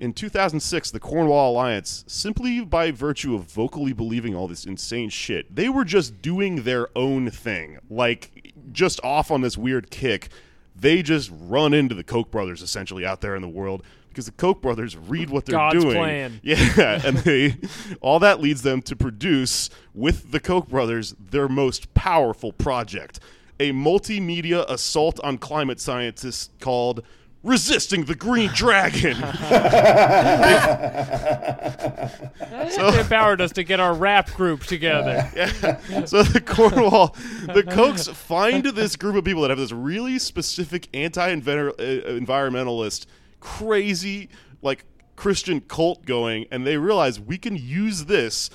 In 0.01 0.13
2006, 0.15 0.91
the 0.91 0.99
Cornwall 0.99 1.53
Alliance, 1.53 2.03
simply 2.09 2.65
by 2.65 2.91
virtue 2.91 3.37
of 3.37 3.43
vocally 3.45 3.93
believing 3.93 4.35
all 4.35 4.49
this 4.49 4.65
insane 4.65 5.11
shit, 5.11 5.55
they 5.55 5.69
were 5.69 5.85
just 5.85 6.21
doing 6.21 6.63
their 6.65 6.89
own 6.97 7.31
thing. 7.31 7.79
Like, 7.89 8.53
just 8.73 8.99
off 9.05 9.31
on 9.31 9.43
this 9.43 9.57
weird 9.57 9.91
kick. 9.91 10.31
They 10.75 11.03
just 11.03 11.31
run 11.33 11.75
into 11.75 11.95
the 11.95 12.05
Koch 12.05 12.31
brothers 12.31 12.63
essentially 12.63 13.05
out 13.05 13.21
there 13.21 13.37
in 13.37 13.43
the 13.43 13.49
world 13.49 13.83
because 14.09 14.27
the 14.27 14.33
Koch 14.33 14.61
brothers 14.61 14.97
read 14.97 15.31
what 15.31 15.47
they're 15.47 15.57
God's 15.57 15.83
doing. 15.83 15.97
plan. 15.97 16.41
Yeah, 16.43 17.01
and 17.05 17.19
they 17.19 17.57
all 18.01 18.19
that 18.19 18.41
leads 18.41 18.63
them 18.63 18.83
to 18.83 18.97
produce 18.97 19.71
with 19.95 20.33
the 20.33 20.41
Koch 20.41 20.69
brothers 20.69 21.15
their 21.19 21.49
most 21.49 21.93
powerful 21.95 22.53
project, 22.53 23.21
a 23.61 23.73
multimedia 23.73 24.69
assault 24.69 25.19
on 25.21 25.39
climate 25.39 25.81
scientists 25.81 26.51
called 26.61 27.03
Resisting 27.43 28.05
the 28.05 28.15
Green 28.15 28.51
Dragon. 28.55 29.15
so, 32.71 32.91
They 32.91 33.01
empowered 33.01 33.41
us 33.41 33.53
to 33.53 33.65
get 33.65 33.81
our 33.81 33.95
rap 33.95 34.31
group 34.33 34.65
together. 34.65 35.31
Yeah. 35.43 36.05
so 36.05 36.23
the 36.23 36.41
Cornwall, 36.41 37.17
the 37.47 37.63
Kochs 37.65 38.13
find 38.13 38.65
this 38.65 38.97
group 38.97 39.17
of 39.17 39.25
people 39.25 39.43
that 39.43 39.51
have 39.51 39.59
this 39.59 39.73
really 39.73 40.19
specific 40.19 40.89
anti-environmentalist, 40.95 43.07
uh, 43.07 43.09
crazy 43.41 44.29
like 44.61 44.85
Christian 45.17 45.61
cult 45.63 46.05
going, 46.05 46.47
and 46.51 46.67
they 46.67 46.77
realize 46.77 47.19
we 47.21 47.39
can 47.39 47.57
use 47.57 48.05
this 48.07 48.51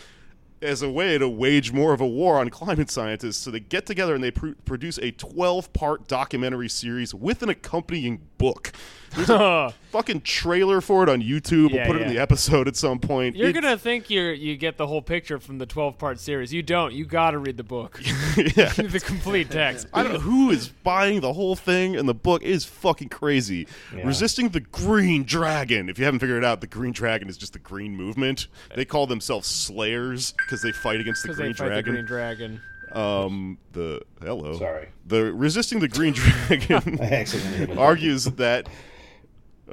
as 0.61 0.81
a 0.81 0.89
way 0.89 1.17
to 1.17 1.29
wage 1.29 1.71
more 1.71 1.93
of 1.93 2.01
a 2.01 2.07
war 2.07 2.39
on 2.39 2.49
climate 2.49 2.89
scientists. 2.89 3.37
So 3.37 3.51
they 3.51 3.59
get 3.59 3.85
together 3.85 4.15
and 4.15 4.23
they 4.23 4.31
pr- 4.31 4.53
produce 4.65 4.97
a 4.97 5.11
12-part 5.11 6.07
documentary 6.07 6.69
series 6.69 7.13
with 7.13 7.43
an 7.43 7.49
accompanying 7.49 8.21
book. 8.37 8.71
There's 9.15 9.29
a 9.29 9.73
fucking 9.91 10.21
trailer 10.21 10.79
for 10.81 11.01
it 11.01 11.09
on 11.09 11.21
YouTube. 11.23 11.71
Yeah, 11.71 11.87
we'll 11.87 11.93
put 11.93 12.01
it 12.01 12.01
in 12.03 12.13
the 12.13 12.19
episode 12.19 12.67
at 12.67 12.75
some 12.75 12.99
point. 12.99 13.35
You're 13.35 13.49
It's- 13.49 13.63
gonna 13.63 13.77
think 13.77 14.09
you 14.09 14.21
you 14.21 14.57
get 14.57 14.77
the 14.77 14.85
whole 14.85 15.01
picture 15.01 15.39
from 15.39 15.57
the 15.57 15.65
12 15.65 15.97
part 15.97 16.19
series. 16.19 16.53
You 16.53 16.61
don't. 16.61 16.93
You 16.93 17.05
gotta 17.05 17.39
read 17.39 17.57
the 17.57 17.63
book, 17.63 17.99
yeah. 18.37 18.69
the 18.73 19.01
complete 19.03 19.49
text. 19.49 19.87
I 19.93 20.03
don't 20.03 20.13
know 20.13 20.19
who 20.19 20.51
is 20.51 20.67
buying 20.67 21.21
the 21.21 21.33
whole 21.33 21.55
thing, 21.55 21.95
and 21.95 22.07
the 22.07 22.13
book 22.13 22.43
is 22.43 22.65
fucking 22.65 23.09
crazy. 23.09 23.65
Resisting 24.03 24.49
the 24.49 24.59
Green 24.59 25.23
Dragon. 25.23 25.89
If 25.89 25.97
you 25.97 26.05
haven't 26.05 26.19
figured 26.19 26.43
it 26.43 26.45
out, 26.45 26.61
the 26.61 26.67
Green 26.67 26.91
Dragon 26.91 27.27
is 27.29 27.37
just 27.37 27.53
the 27.53 27.59
Green 27.59 27.95
Movement. 27.95 28.47
They 28.75 28.85
call 28.85 29.07
themselves 29.07 29.47
Slayers 29.47 30.33
because 30.33 30.61
they 30.61 30.71
fight 30.73 30.99
against 30.99 31.25
the 31.25 31.33
Green 31.33 31.53
Dragon. 31.53 31.75
the 31.77 31.91
Green 31.91 32.05
Dragon. 32.05 32.61
Um, 32.93 33.57
the 33.73 34.01
hello. 34.21 34.57
Sorry. 34.57 34.89
The 35.05 35.31
Resisting 35.33 35.79
the 35.79 35.87
Green 35.87 36.13
Dragon 36.13 36.99
I 37.01 37.05
accidentally 37.11 37.57
hit 37.59 37.69
it. 37.71 37.77
argues 37.77 38.25
that. 38.25 38.67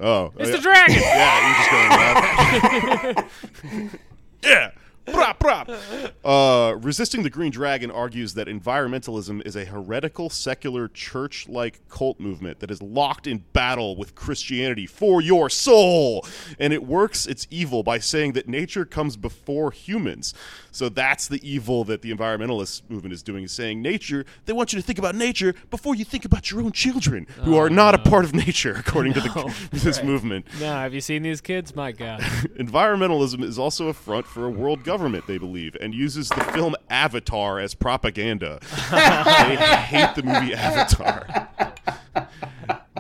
Oh, 0.01 0.33
It's 0.37 0.49
I- 0.51 0.53
the 0.53 0.59
dragon. 0.59 0.97
yeah, 1.01 1.47
you're 1.47 1.57
just 1.57 3.15
going 3.15 3.15
left. 3.15 3.99
yeah. 4.43 4.71
Brap, 5.07 5.39
brap. 5.39 6.13
Uh, 6.25 6.77
Resisting 6.77 7.25
the 7.25 7.29
Green 7.31 7.53
Dragon 7.53 7.91
argues 7.91 8.33
that 8.35 8.49
environmentalism 8.49 9.45
is 9.47 9.55
a 9.55 9.67
heretical, 9.67 10.31
secular, 10.31 10.89
church 10.89 11.47
like 11.47 11.87
cult 11.91 12.19
movement 12.19 12.61
that 12.61 12.71
is 12.71 12.81
locked 12.81 13.27
in 13.27 13.45
battle 13.53 13.97
with 13.97 14.15
Christianity 14.15 14.87
for 14.87 15.21
your 15.21 15.51
soul. 15.51 16.27
And 16.59 16.73
it 16.73 16.85
works 16.87 17.27
its 17.27 17.47
evil 17.51 17.83
by 17.83 17.99
saying 17.99 18.33
that 18.33 18.49
nature 18.49 18.87
comes 18.87 19.19
before 19.19 19.73
humans. 19.73 20.33
So 20.75 20.89
that's 20.89 21.29
the 21.29 21.41
evil 21.49 21.85
that 21.85 22.03
the 22.03 22.13
environmentalist 22.13 22.83
movement 22.89 23.13
is 23.13 23.23
doing, 23.23 23.45
is 23.45 23.53
saying 23.53 23.81
nature, 23.81 24.27
they 24.47 24.53
want 24.53 24.73
you 24.73 24.81
to 24.81 24.85
think 24.85 24.99
about 24.99 25.15
nature 25.15 25.55
before 25.71 25.95
you 25.95 26.05
think 26.05 26.25
about 26.25 26.51
your 26.51 26.63
own 26.63 26.73
children, 26.73 27.29
who 27.45 27.57
are 27.57 27.71
not 27.71 27.95
a 27.95 27.99
part 27.99 28.25
of 28.25 28.35
nature, 28.35 28.75
according 28.79 29.13
to 29.13 29.21
the, 29.21 29.55
this 29.71 30.03
movement. 30.03 30.47
No, 30.59 30.67
have 30.67 30.93
you 30.93 31.01
seen 31.01 31.23
these 31.23 31.41
kids? 31.41 31.77
My 31.77 31.93
God. 31.93 32.21
Environmentalism 32.59 33.45
is 33.45 33.57
also 33.57 33.87
a 33.87 33.93
front 33.93 34.27
for 34.27 34.47
a 34.47 34.51
world 34.51 34.83
government, 34.83 35.29
they 35.29 35.39
believe, 35.39 35.77
and 35.81 35.95
uses 35.95 36.29
the 36.29 36.43
film 36.43 36.75
Avatar 36.91 37.61
as 37.61 37.77
propaganda. 37.77 38.59
they 38.91 39.57
hate 39.57 40.17
the 40.17 40.25
movie 40.25 40.55
Avatar. 40.55 41.49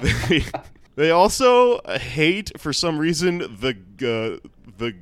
they, 0.01 0.45
they 0.95 1.11
also 1.11 1.81
hate, 1.99 2.53
for 2.57 2.73
some 2.73 2.99
reason, 2.99 3.39
the 3.39 3.77
uh, 4.01 4.49
the 4.79 4.95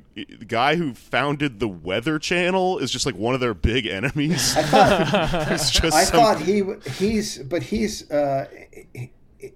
guy 0.47 0.75
who 0.75 0.93
founded 0.93 1.59
the 1.59 1.67
Weather 1.67 2.19
Channel 2.19 2.77
is 2.79 2.91
just 2.91 3.05
like 3.05 3.15
one 3.15 3.33
of 3.33 3.39
their 3.39 3.53
big 3.53 3.85
enemies. 3.87 4.53
It's 4.57 5.71
just 5.71 5.95
I 5.95 6.03
some- 6.03 6.19
thought 6.19 6.39
he 6.41 6.63
he's 6.97 7.39
but 7.39 7.63
he's 7.63 8.09
uh, 8.11 8.47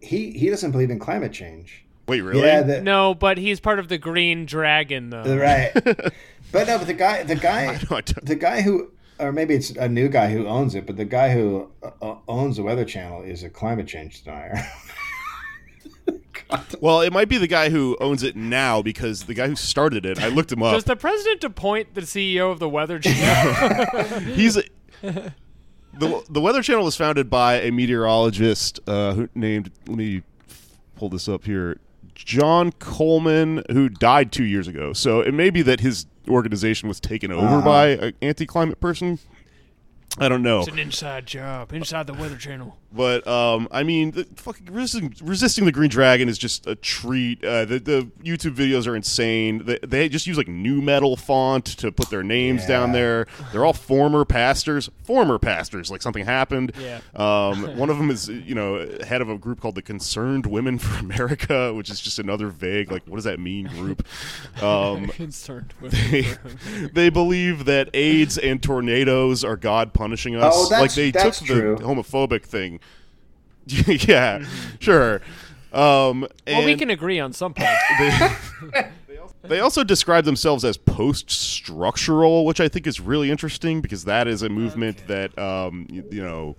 he 0.01 0.31
he 0.31 0.49
doesn't 0.49 0.71
believe 0.71 0.89
in 0.91 0.99
climate 0.99 1.31
change. 1.33 1.83
Wait, 2.07 2.21
really? 2.21 2.41
Yeah, 2.41 2.61
the, 2.61 2.81
No, 2.81 3.13
but 3.13 3.37
he's 3.37 3.59
part 3.59 3.79
of 3.79 3.89
the 3.89 3.97
Green 3.97 4.45
Dragon, 4.45 5.09
though. 5.09 5.35
right. 5.37 5.71
but 6.53 6.67
no, 6.67 6.77
but 6.77 6.87
the 6.87 6.93
guy 6.93 7.23
the 7.23 7.35
guy 7.35 7.65
know, 7.65 7.97
I 7.97 8.01
don't- 8.01 8.25
the 8.25 8.35
guy 8.35 8.61
who 8.61 8.91
or 9.19 9.31
maybe 9.31 9.55
it's 9.55 9.71
a 9.71 9.89
new 9.89 10.07
guy 10.09 10.31
who 10.31 10.45
owns 10.47 10.75
it, 10.75 10.85
but 10.85 10.95
the 10.95 11.03
guy 11.05 11.33
who 11.33 11.69
uh, 12.01 12.15
owns 12.27 12.57
the 12.57 12.63
Weather 12.63 12.85
Channel 12.85 13.23
is 13.23 13.43
a 13.43 13.49
climate 13.49 13.87
change 13.87 14.23
denier. 14.23 14.63
Well, 16.79 17.01
it 17.01 17.11
might 17.13 17.29
be 17.29 17.37
the 17.37 17.47
guy 17.47 17.69
who 17.69 17.97
owns 17.99 18.23
it 18.23 18.35
now 18.35 18.81
because 18.81 19.23
the 19.23 19.33
guy 19.33 19.47
who 19.47 19.55
started 19.55 20.05
it, 20.05 20.19
I 20.19 20.27
looked 20.27 20.51
him 20.51 20.63
up. 20.63 20.73
Does 20.73 20.83
the 20.83 20.95
president 20.95 21.43
appoint 21.43 21.93
the 21.95 22.01
CEO 22.01 22.51
of 22.51 22.59
the 22.59 22.69
Weather 22.69 22.99
Channel? 22.99 24.19
He's 24.33 24.57
a, 24.57 24.63
the 25.01 26.23
the 26.29 26.41
Weather 26.41 26.61
Channel 26.61 26.83
was 26.83 26.95
founded 26.95 27.29
by 27.29 27.55
a 27.61 27.71
meteorologist 27.71 28.79
uh, 28.87 29.13
who 29.13 29.29
named. 29.35 29.71
Let 29.87 29.97
me 29.97 30.23
pull 30.95 31.09
this 31.09 31.27
up 31.27 31.45
here. 31.45 31.77
John 32.15 32.71
Coleman, 32.73 33.63
who 33.71 33.89
died 33.89 34.31
two 34.31 34.43
years 34.43 34.67
ago. 34.67 34.91
So 34.93 35.21
it 35.21 35.33
may 35.33 35.49
be 35.51 35.61
that 35.61 35.81
his 35.81 36.07
organization 36.27 36.89
was 36.89 36.99
taken 36.99 37.31
over 37.31 37.61
by 37.61 37.89
an 37.89 38.13
anti-climate 38.23 38.79
person. 38.79 39.19
I 40.17 40.27
don't 40.27 40.41
know. 40.41 40.59
it's 40.59 40.67
an 40.67 40.79
inside 40.79 41.27
job, 41.27 41.71
inside 41.73 42.07
the 42.07 42.13
Weather 42.13 42.37
Channel. 42.37 42.75
But 42.91 43.27
um, 43.27 43.67
I 43.71 43.83
mean, 43.83 44.11
the 44.11 44.23
fucking 44.35 44.67
resisting, 44.71 45.13
resisting 45.21 45.65
the 45.65 45.71
Green 45.71 45.89
Dragon 45.89 46.29
is 46.29 46.37
just 46.37 46.65
a 46.67 46.75
treat. 46.75 47.43
Uh, 47.43 47.65
the, 47.65 47.79
the 47.79 48.11
YouTube 48.23 48.55
videos 48.55 48.87
are 48.87 48.95
insane. 48.95 49.63
They, 49.65 49.77
they 49.83 50.09
just 50.09 50.25
use 50.25 50.37
like 50.37 50.47
nu 50.47 50.81
metal 50.81 51.17
font 51.17 51.65
to 51.65 51.91
put 51.91 52.09
their 52.09 52.23
names 52.23 52.65
down 52.65 52.93
there. 52.93 53.27
They're 53.51 53.65
all 53.65 53.73
former 53.73 54.23
pastors, 54.25 54.89
former 55.03 55.37
pastors. 55.37 55.91
Like 55.91 56.01
something 56.01 56.23
happened. 56.25 56.71
Yeah. 56.81 57.01
Um, 57.15 57.77
one 57.77 57.89
of 57.89 57.97
them 57.97 58.09
is 58.09 58.29
you 58.29 58.55
know 58.55 58.87
head 59.05 59.21
of 59.21 59.29
a 59.29 59.37
group 59.37 59.59
called 59.59 59.75
the 59.75 59.81
Concerned 59.81 60.45
Women 60.45 60.79
for 60.79 60.97
America, 60.99 61.73
which 61.73 61.89
is 61.89 61.99
just 61.99 62.19
another 62.19 62.47
vague 62.47 62.89
like 62.91 63.03
what 63.05 63.15
does 63.17 63.25
that 63.25 63.39
mean 63.39 63.67
group. 63.67 64.07
Um, 64.63 65.07
Concerned 65.17 65.73
with 65.81 65.91
they, 65.91 66.87
they 66.93 67.09
believe 67.09 67.65
that 67.65 67.89
AIDS 67.93 68.37
and 68.37 68.63
tornadoes 68.63 69.43
are 69.43 69.57
God 69.57 69.93
punishing 69.93 70.35
us. 70.35 70.53
Oh, 70.55 70.69
that's- 70.69 70.81
like 70.81 70.93
they 70.93 71.11
that's 71.11 71.39
took 71.39 71.47
true. 71.47 71.75
the 71.75 71.83
homophobic 71.83 72.43
thing. 72.43 72.79
yeah, 74.07 74.45
sure. 74.79 75.21
Um, 75.73 76.27
Well, 76.45 76.65
we 76.65 76.75
can 76.75 76.89
agree 76.89 77.19
on 77.19 77.33
some 77.33 77.53
points. 77.53 77.81
they, 78.71 78.89
they 79.43 79.59
also 79.59 79.83
describe 79.83 80.25
themselves 80.25 80.63
as 80.63 80.77
post-structural, 80.77 82.45
which 82.45 82.59
I 82.59 82.67
think 82.67 82.87
is 82.87 82.99
really 82.99 83.29
interesting 83.29 83.81
because 83.81 84.05
that 84.05 84.27
is 84.27 84.41
a 84.41 84.49
movement 84.49 85.05
that 85.07 85.37
um, 85.37 85.87
you, 85.89 86.03
you 86.09 86.23
know, 86.23 86.55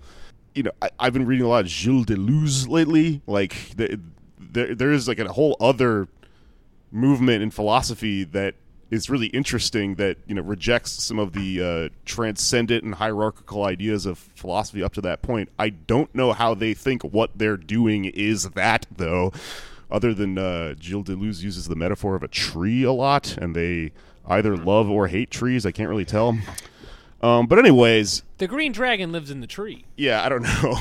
you 0.53 0.63
know, 0.63 0.71
I, 0.81 0.89
I've 0.99 1.13
been 1.13 1.25
reading 1.25 1.45
a 1.45 1.49
lot 1.49 1.61
of 1.61 1.69
Gilles 1.69 2.05
Deleuze 2.05 2.67
lately. 2.67 3.21
Like 3.27 3.75
the, 3.75 3.99
there, 4.39 4.75
there 4.75 4.91
is 4.91 5.07
like 5.07 5.19
a 5.19 5.31
whole 5.31 5.57
other 5.59 6.07
movement 6.91 7.43
in 7.43 7.51
philosophy 7.51 8.23
that 8.25 8.55
is 8.91 9.09
really 9.09 9.27
interesting 9.27 9.95
that 9.95 10.17
you 10.27 10.33
know 10.35 10.41
rejects 10.41 10.91
some 11.03 11.19
of 11.19 11.33
the 11.33 11.61
uh, 11.61 11.95
transcendent 12.05 12.83
and 12.83 12.95
hierarchical 12.95 13.63
ideas 13.65 14.05
of 14.05 14.17
philosophy 14.17 14.81
up 14.83 14.93
to 14.93 15.01
that 15.01 15.21
point. 15.21 15.49
I 15.59 15.69
don't 15.69 16.13
know 16.15 16.33
how 16.33 16.53
they 16.53 16.73
think 16.73 17.03
what 17.03 17.37
they're 17.37 17.57
doing 17.57 18.05
is 18.05 18.49
that 18.51 18.87
though, 18.95 19.31
other 19.91 20.13
than 20.13 20.37
uh, 20.37 20.75
Gilles 20.79 21.03
Deleuze 21.03 21.41
uses 21.43 21.67
the 21.67 21.75
metaphor 21.75 22.15
of 22.15 22.23
a 22.23 22.27
tree 22.27 22.83
a 22.83 22.91
lot, 22.91 23.37
and 23.37 23.55
they 23.55 23.91
either 24.27 24.57
love 24.57 24.89
or 24.89 25.07
hate 25.07 25.31
trees. 25.31 25.65
I 25.65 25.71
can't 25.71 25.89
really 25.89 26.05
tell. 26.05 26.37
Um, 27.21 27.47
but 27.47 27.59
anyways, 27.59 28.23
the 28.37 28.47
Green 28.47 28.71
Dragon 28.71 29.11
lives 29.11 29.29
in 29.29 29.41
the 29.41 29.47
tree, 29.47 29.83
yeah, 29.97 30.23
I 30.23 30.29
don't 30.29 30.41
know. 30.63 30.75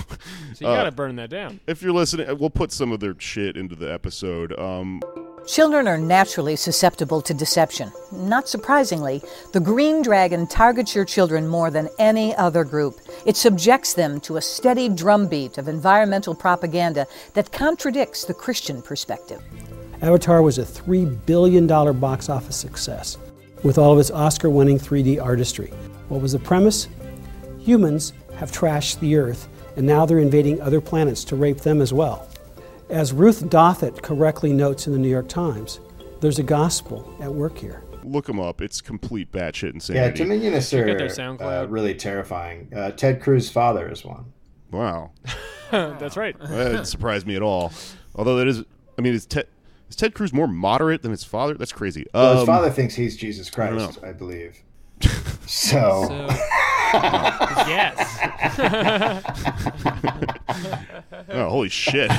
so 0.55 0.61
you 0.61 0.67
gotta 0.67 0.93
burn 0.93 1.17
that 1.17 1.31
down. 1.31 1.59
if 1.67 1.83
you're 1.83 1.93
listening, 1.93 2.39
we'll 2.39 2.49
put 2.49 2.71
some 2.71 2.93
of 2.93 3.01
their 3.01 3.17
shit 3.19 3.57
into 3.57 3.75
the 3.75 3.93
episode. 3.93 4.57
Um, 4.57 5.03
Children 5.47 5.89
are 5.89 5.99
naturally 5.99 6.57
susceptible 6.57 7.23
to 7.23 7.33
deception. 7.33 7.93
Not 8.13 8.49
surprisingly, 8.49 9.23
the 9.53 9.61
Green 9.61 10.03
Dragon 10.03 10.47
targets 10.47 10.95
your 10.95 11.05
children 11.05 11.47
more 11.47 11.71
than 11.71 11.89
any 11.99 12.35
other 12.37 12.65
group. 12.65 12.99
It 13.25 13.37
subjects 13.37 13.95
them 13.95 14.21
to 14.21 14.37
a 14.37 14.43
steady 14.43 14.89
drumbeat 14.89 15.59
of 15.59 15.69
environmental 15.69 16.35
propaganda 16.35 17.07
that 17.35 17.53
contradicts 17.53 18.25
the 18.25 18.35
Christian 18.35 18.83
perspective. 18.83 19.43
Avatar 20.03 20.43
was 20.43 20.59
a 20.59 20.65
$3 20.65 21.19
billion 21.27 21.67
box 21.67 22.29
office 22.29 22.57
success 22.57 23.19
with 23.63 23.79
all 23.79 23.93
of 23.93 23.99
its 23.99 24.11
Oscar 24.11 24.51
winning 24.51 24.79
3D 24.79 25.23
artistry. 25.23 25.73
What 26.09 26.21
was 26.21 26.33
the 26.33 26.39
premise? 26.39 26.89
Humans 27.59 28.13
have 28.37 28.53
trashed 28.53 29.01
the 29.01 29.17
Earth, 29.17 29.49
and 29.77 29.87
now 29.87 30.07
they're 30.07 30.19
invading 30.19 30.61
other 30.61 30.81
planets 30.81 31.25
to 31.25 31.37
rape 31.37 31.59
them 31.59 31.81
as 31.81 31.93
well. 31.93 32.29
As 32.91 33.13
Ross 33.13 33.43
Douthat 33.43 34.03
correctly 34.03 34.53
notes 34.53 34.87
in 34.87 34.93
the 34.93 34.99
New 34.99 35.09
York 35.11 35.29
Times, 35.29 35.81
there's 36.21 36.39
a 36.39 36.43
gospel 36.43 37.15
at 37.21 37.33
work 37.33 37.59
here. 37.59 37.83
look 38.03 38.25
them 38.27 38.41
up. 38.41 38.63
It's 38.63 38.81
complete 38.81 39.31
batshit 39.31 39.63
Yeah, 39.91 40.07
insanity. 40.07 40.25
Dominionists 40.25 40.71
Check 40.71 40.85
out 40.85 40.89
are 40.91 40.99
their 40.99 41.07
uh, 41.07 41.11
SoundCloud. 41.11 41.67
really 41.71 41.95
terrifying. 41.95 42.73
Uh, 42.75 42.91
Ted 42.93 43.21
Cruz's 43.21 43.51
father 43.51 43.91
is 43.91 44.05
one. 44.05 44.33
wow. 44.71 45.11
That's 45.71 46.17
right. 46.17 46.39
That 46.39 46.71
didn't 46.73 46.87
surprise 46.87 47.27
me 47.27 47.37
at 47.37 47.43
all. 47.43 47.73
Although 48.15 48.37
that 48.37 48.47
is, 48.49 48.65
I 48.99 49.03
mean, 49.03 49.13
is 49.13 49.27
Ted 49.27 49.47
is 49.91 49.97
Ted 49.97 50.15
Cruz 50.15 50.33
more 50.33 50.49
moderate 50.49 51.03
than 51.03 51.11
his 51.11 51.25
father? 51.25 51.55
That's 51.55 51.73
crazy. 51.73 52.07
Well, 52.15 52.33
his 52.33 52.41
Um, 52.41 52.47
father 52.47 52.71
thinks 52.71 52.95
he's 52.95 53.17
Jesus 53.19 53.51
Christ, 53.51 53.99
I, 54.03 54.13
believe. 54.13 54.57
So, 55.47 56.09
So, 56.91 57.28
yes. 57.69 58.19
oh, 61.29 61.49
holy 61.49 61.69
shit. 61.69 62.11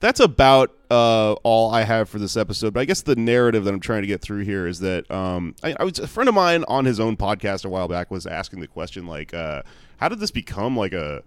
That's 0.00 0.18
about 0.18 0.74
uh, 0.90 1.34
all 1.44 1.72
I 1.72 1.82
have 1.82 2.08
for 2.08 2.18
this 2.18 2.36
episode. 2.36 2.74
But 2.74 2.80
I 2.80 2.84
guess 2.86 3.02
the 3.02 3.14
narrative 3.14 3.64
that 3.64 3.72
I'm 3.72 3.80
trying 3.80 4.02
to 4.02 4.08
get 4.08 4.20
through 4.20 4.42
here 4.42 4.66
is 4.66 4.80
that 4.80 5.08
um, 5.10 5.54
I, 5.62 5.76
I 5.78 5.84
was 5.84 6.00
a 6.00 6.08
friend 6.08 6.28
of 6.28 6.34
mine 6.34 6.64
on 6.66 6.84
his 6.84 6.98
own 6.98 7.16
podcast 7.16 7.64
a 7.64 7.68
while 7.68 7.86
back 7.86 8.10
was 8.10 8.26
asking 8.26 8.60
the 8.60 8.66
question 8.66 9.06
like, 9.06 9.32
uh, 9.32 9.62
how 9.98 10.08
did 10.08 10.18
this 10.18 10.32
become 10.32 10.76
like 10.76 10.92
a 10.92 11.22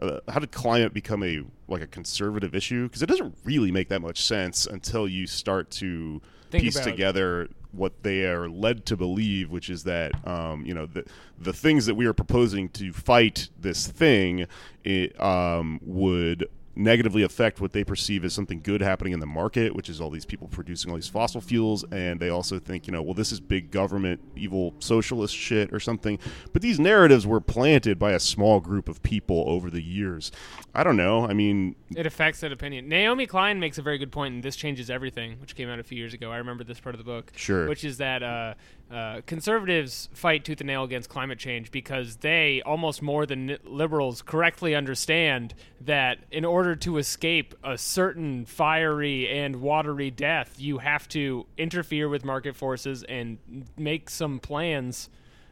uh, 0.00 0.18
how 0.28 0.38
did 0.40 0.50
climate 0.52 0.92
become 0.92 1.22
a 1.22 1.42
like 1.68 1.82
a 1.82 1.86
conservative 1.86 2.54
issue? 2.54 2.88
Because 2.88 3.02
it 3.02 3.06
doesn't 3.06 3.36
really 3.44 3.70
make 3.70 3.88
that 3.88 4.00
much 4.00 4.24
sense 4.24 4.66
until 4.66 5.08
you 5.08 5.26
start 5.26 5.70
to 5.72 6.20
Think 6.50 6.64
piece 6.64 6.80
together 6.80 7.48
what 7.72 8.02
they 8.02 8.24
are 8.24 8.48
led 8.48 8.86
to 8.86 8.96
believe, 8.96 9.50
which 9.50 9.68
is 9.70 9.84
that 9.84 10.12
um, 10.26 10.64
you 10.64 10.74
know 10.74 10.86
the 10.86 11.04
the 11.38 11.52
things 11.52 11.86
that 11.86 11.94
we 11.94 12.06
are 12.06 12.14
proposing 12.14 12.68
to 12.70 12.92
fight 12.92 13.48
this 13.60 13.86
thing 13.86 14.46
it, 14.84 15.20
um, 15.20 15.80
would 15.82 16.48
negatively 16.78 17.22
affect 17.22 17.60
what 17.60 17.72
they 17.72 17.82
perceive 17.84 18.24
as 18.24 18.32
something 18.32 18.60
good 18.60 18.80
happening 18.80 19.12
in 19.12 19.20
the 19.20 19.26
market, 19.26 19.74
which 19.74 19.88
is 19.88 20.00
all 20.00 20.10
these 20.10 20.24
people 20.24 20.46
producing 20.48 20.90
all 20.90 20.96
these 20.96 21.08
fossil 21.08 21.40
fuels, 21.40 21.84
and 21.90 22.20
they 22.20 22.28
also 22.28 22.58
think, 22.58 22.86
you 22.86 22.92
know, 22.92 23.02
well, 23.02 23.14
this 23.14 23.32
is 23.32 23.40
big 23.40 23.70
government, 23.70 24.20
evil 24.36 24.74
socialist 24.78 25.34
shit 25.34 25.72
or 25.72 25.80
something. 25.80 26.18
But 26.52 26.62
these 26.62 26.78
narratives 26.78 27.26
were 27.26 27.40
planted 27.40 27.98
by 27.98 28.12
a 28.12 28.20
small 28.20 28.60
group 28.60 28.88
of 28.88 29.02
people 29.02 29.44
over 29.48 29.70
the 29.70 29.82
years. 29.82 30.30
I 30.74 30.84
don't 30.84 30.96
know. 30.96 31.26
I 31.26 31.32
mean, 31.32 31.74
It 31.96 32.06
affects 32.06 32.40
that 32.40 32.52
opinion. 32.52 32.88
Naomi 32.88 33.26
Klein 33.26 33.58
makes 33.58 33.78
a 33.78 33.82
very 33.82 33.98
good 33.98 34.12
point, 34.12 34.34
and 34.34 34.42
this 34.42 34.54
changes 34.54 34.88
everything, 34.88 35.40
which 35.40 35.56
came 35.56 35.68
out 35.68 35.80
a 35.80 35.84
few 35.84 35.98
years 35.98 36.14
ago. 36.14 36.30
I 36.30 36.36
remember 36.36 36.62
this 36.62 36.78
part 36.78 36.94
of 36.94 36.98
the 36.98 37.04
book. 37.04 37.32
Sure. 37.34 37.68
Which 37.68 37.84
is 37.84 37.98
that 37.98 38.22
uh, 38.22 38.54
uh, 38.90 39.20
conservatives 39.26 40.08
fight 40.14 40.44
tooth 40.44 40.60
and 40.60 40.66
nail 40.66 40.82
against 40.82 41.10
climate 41.10 41.38
change 41.38 41.70
because 41.70 42.16
they, 42.16 42.62
almost 42.64 43.02
more 43.02 43.26
than 43.26 43.58
liberals, 43.64 44.22
correctly 44.22 44.74
understand 44.74 45.54
that 45.82 46.18
in 46.30 46.44
order 46.44 46.74
to 46.74 46.96
escape 46.96 47.54
a 47.62 47.76
certain 47.76 48.46
fiery 48.46 49.28
and 49.28 49.56
watery 49.56 50.10
death, 50.10 50.54
you 50.58 50.78
have 50.78 51.06
to 51.08 51.44
interfere 51.58 52.08
with 52.08 52.24
market 52.24 52.56
forces 52.56 53.02
and 53.04 53.38
make 53.76 54.08
some 54.08 54.38
plans 54.38 55.10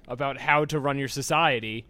about 0.08 0.38
how 0.38 0.64
to 0.64 0.80
run 0.80 0.98
your 0.98 1.08
society 1.08 1.84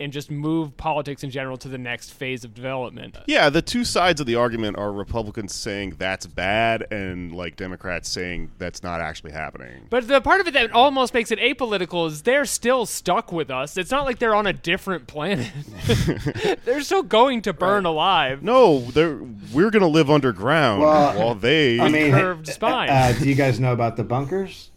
and 0.00 0.12
just 0.12 0.30
move 0.30 0.76
politics 0.76 1.22
in 1.24 1.30
general 1.30 1.56
to 1.58 1.68
the 1.68 1.78
next 1.78 2.12
phase 2.12 2.44
of 2.44 2.54
development. 2.54 3.16
yeah, 3.26 3.48
the 3.50 3.62
two 3.62 3.84
sides 3.84 4.20
of 4.20 4.26
the 4.26 4.34
argument 4.34 4.78
are 4.78 4.92
Republicans 4.92 5.54
saying 5.54 5.94
that's 5.98 6.26
bad 6.26 6.86
and 6.92 7.32
like 7.32 7.56
Democrats 7.56 8.08
saying 8.08 8.50
that's 8.58 8.82
not 8.82 9.00
actually 9.00 9.32
happening. 9.32 9.86
But 9.90 10.08
the 10.08 10.20
part 10.20 10.40
of 10.40 10.46
it 10.48 10.54
that 10.54 10.72
almost 10.72 11.14
makes 11.14 11.30
it 11.30 11.38
apolitical 11.38 12.06
is 12.06 12.22
they're 12.22 12.44
still 12.44 12.86
stuck 12.86 13.32
with 13.32 13.50
us. 13.50 13.76
It's 13.76 13.90
not 13.90 14.04
like 14.04 14.18
they're 14.18 14.34
on 14.34 14.46
a 14.46 14.52
different 14.52 15.06
planet. 15.06 15.50
they're 16.64 16.82
still 16.82 17.02
going 17.02 17.42
to 17.42 17.52
burn 17.52 17.84
alive. 17.86 18.42
No, 18.42 18.80
they're 18.80 19.18
we're 19.52 19.70
gonna 19.70 19.88
live 19.88 20.10
underground 20.10 20.82
Well, 20.82 21.18
while 21.18 21.34
they. 21.34 21.80
I 21.80 21.88
mean, 21.88 22.12
curved 22.12 22.48
uh, 22.48 22.52
spine. 22.52 22.90
Uh, 22.90 23.14
do 23.18 23.28
you 23.28 23.34
guys 23.34 23.58
know 23.60 23.72
about 23.72 23.96
the 23.96 24.04
bunkers? 24.04 24.70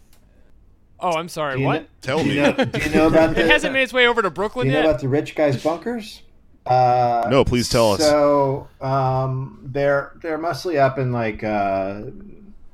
Oh, 1.02 1.12
I'm 1.18 1.30
sorry. 1.30 1.56
Do 1.56 1.62
you 1.62 1.66
What? 1.68 1.82
Know, 1.82 1.88
Tell 2.02 2.18
do 2.20 2.26
me. 2.26 2.36
you 2.36 2.42
know, 2.44 2.54
do 2.66 2.80
you 2.80 2.90
know 2.96 3.08
about 3.08 3.36
the? 3.36 3.42
It 3.42 3.50
hasn't 3.50 3.74
made 3.74 3.84
its 3.84 3.94
way 3.94 4.08
over 4.08 4.22
to 4.22 4.30
Brooklyn 4.30 4.68
yet? 4.68 4.74
do 4.74 4.74
Brooklyn 4.74 4.82
you 4.82 4.84
know 4.84 4.90
about 4.92 5.02
the 5.02 5.08
rich 5.10 5.36
guys' 5.36 5.62
bunkers? 5.64 6.22
Uh, 6.66 7.28
No, 7.30 7.44
please 7.44 7.70
tell 7.70 7.94
us. 7.94 8.00
So 8.02 8.68
um, 8.82 9.60
they're 9.64 10.14
they're 10.22 10.38
mostly 10.38 10.78
up 10.78 11.00
in 11.00 11.12
like 11.12 11.44
uh, 11.44 12.02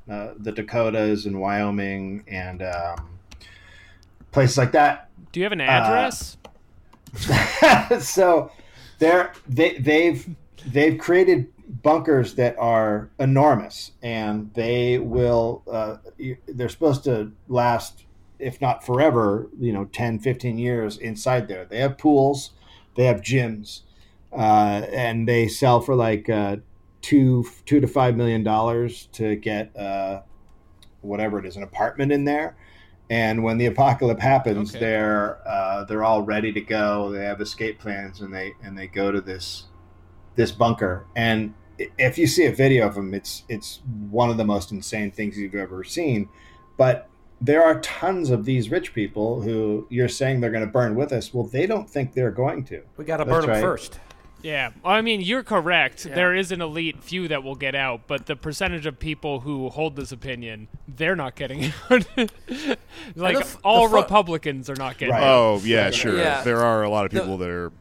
uh, 0.09 0.33
the 0.37 0.51
Dakotas 0.53 1.25
and 1.25 1.39
Wyoming 1.39 2.23
and 2.27 2.61
um, 2.63 3.17
places 4.31 4.57
like 4.57 4.73
that. 4.73 5.09
Do 5.31 5.39
you 5.39 5.45
have 5.45 5.53
an 5.53 5.61
address? 5.61 6.37
so 8.01 8.51
they're 8.99 9.31
they 9.47 9.77
they've 9.77 10.27
they've 10.67 10.97
created 10.97 11.47
bunkers 11.83 12.35
that 12.35 12.57
are 12.59 13.09
enormous 13.19 13.91
and 14.01 14.53
they 14.53 14.97
will 14.99 15.63
uh, 15.71 15.97
they're 16.47 16.69
supposed 16.69 17.03
to 17.05 17.31
last 17.47 18.03
if 18.39 18.61
not 18.61 18.85
forever 18.85 19.47
you 19.59 19.71
know 19.73 19.85
10 19.85 20.19
15 20.19 20.57
years 20.57 20.97
inside 20.97 21.47
there 21.47 21.65
they 21.65 21.79
have 21.79 21.97
pools 21.97 22.51
they 22.95 23.05
have 23.05 23.21
gyms 23.21 23.81
uh, 24.33 24.85
and 24.91 25.27
they 25.27 25.47
sell 25.47 25.79
for 25.81 25.95
like 25.95 26.29
uh, 26.29 26.57
two 27.01 27.45
two 27.65 27.79
to 27.79 27.87
five 27.87 28.15
million 28.15 28.43
dollars 28.43 29.07
to 29.13 29.35
get 29.35 29.75
uh, 29.77 30.21
whatever 31.01 31.39
it 31.39 31.45
is 31.45 31.55
an 31.55 31.63
apartment 31.63 32.11
in 32.11 32.25
there. 32.25 32.55
And 33.09 33.41
when 33.41 33.57
the 33.57 33.67
apocalypse 33.67 34.21
happens, 34.21 34.71
Okay. 34.75 34.79
they're 34.83 35.47
uh, 35.47 35.85
they're 35.85 36.03
all 36.03 36.23
ready 36.23 36.51
to 36.51 36.61
go. 36.61 37.09
They 37.11 37.23
have 37.23 37.39
escape 37.39 37.79
plans, 37.79 38.19
and 38.19 38.33
they 38.33 38.53
and 38.61 38.77
they 38.77 38.87
go 38.87 39.11
to 39.11 39.21
this 39.21 39.65
this 40.35 40.51
bunker. 40.51 41.05
And 41.15 41.53
if 41.97 42.17
you 42.17 42.27
see 42.27 42.45
a 42.45 42.51
video 42.51 42.85
of 42.85 42.95
them, 42.95 43.13
it's 43.13 43.43
it's 43.47 43.79
one 44.09 44.29
of 44.29 44.35
the 44.35 44.45
most 44.45 44.71
insane 44.73 45.11
things 45.11 45.37
you've 45.37 45.55
ever 45.55 45.85
seen. 45.85 46.27
But 46.75 47.07
there 47.39 47.63
are 47.63 47.79
tons 47.81 48.29
of 48.29 48.45
these 48.45 48.69
rich 48.71 48.93
people 48.93 49.41
who 49.41 49.85
you're 49.89 50.09
saying 50.09 50.39
they're 50.41 50.51
going 50.51 50.65
to 50.65 50.71
burn 50.71 50.95
with 50.95 51.11
us. 51.11 51.33
Well, 51.33 51.45
they 51.45 51.65
don't 51.67 51.89
think 51.89 52.13
they're 52.13 52.31
going 52.31 52.63
to. 52.65 52.81
We 52.97 53.05
got 53.05 53.17
to 53.17 53.25
That's 53.25 53.33
burn 53.35 53.41
them 53.41 53.49
right. 53.51 53.61
first. 53.61 53.99
Yeah, 54.43 54.69
I 54.85 55.01
mean, 55.01 55.21
you're 55.21 55.41
correct. 55.43 56.05
Yeah. 56.05 56.13
There 56.13 56.35
is 56.35 56.51
an 56.51 56.61
elite 56.61 57.03
few 57.03 57.27
that 57.27 57.43
will 57.43 57.55
get 57.55 57.73
out, 57.73 58.01
but 58.05 58.27
the 58.27 58.35
percentage 58.35 58.85
of 58.85 58.99
people 58.99 59.39
who 59.39 59.69
hold 59.69 59.95
this 59.95 60.11
opinion, 60.11 60.67
they're 60.87 61.15
not 61.15 61.35
getting 61.35 61.65
out. 61.89 62.05
like 63.15 63.35
the 63.35 63.41
f- 63.41 63.57
all 63.63 63.83
the 63.83 63.89
fu- 63.89 63.95
Republicans 63.95 64.69
are 64.69 64.75
not 64.75 64.97
getting 64.99 65.13
Right. 65.15 65.23
out. 65.23 65.27
Oh 65.27 65.61
yeah, 65.63 65.89
sure. 65.89 66.17
Yeah. 66.17 66.43
There 66.43 66.59
are 66.59 66.83
a 66.83 66.89
lot 66.89 67.05
of 67.05 67.11
The- 67.11 67.19
people 67.21 67.37
that 67.39 67.49
are 67.49 67.71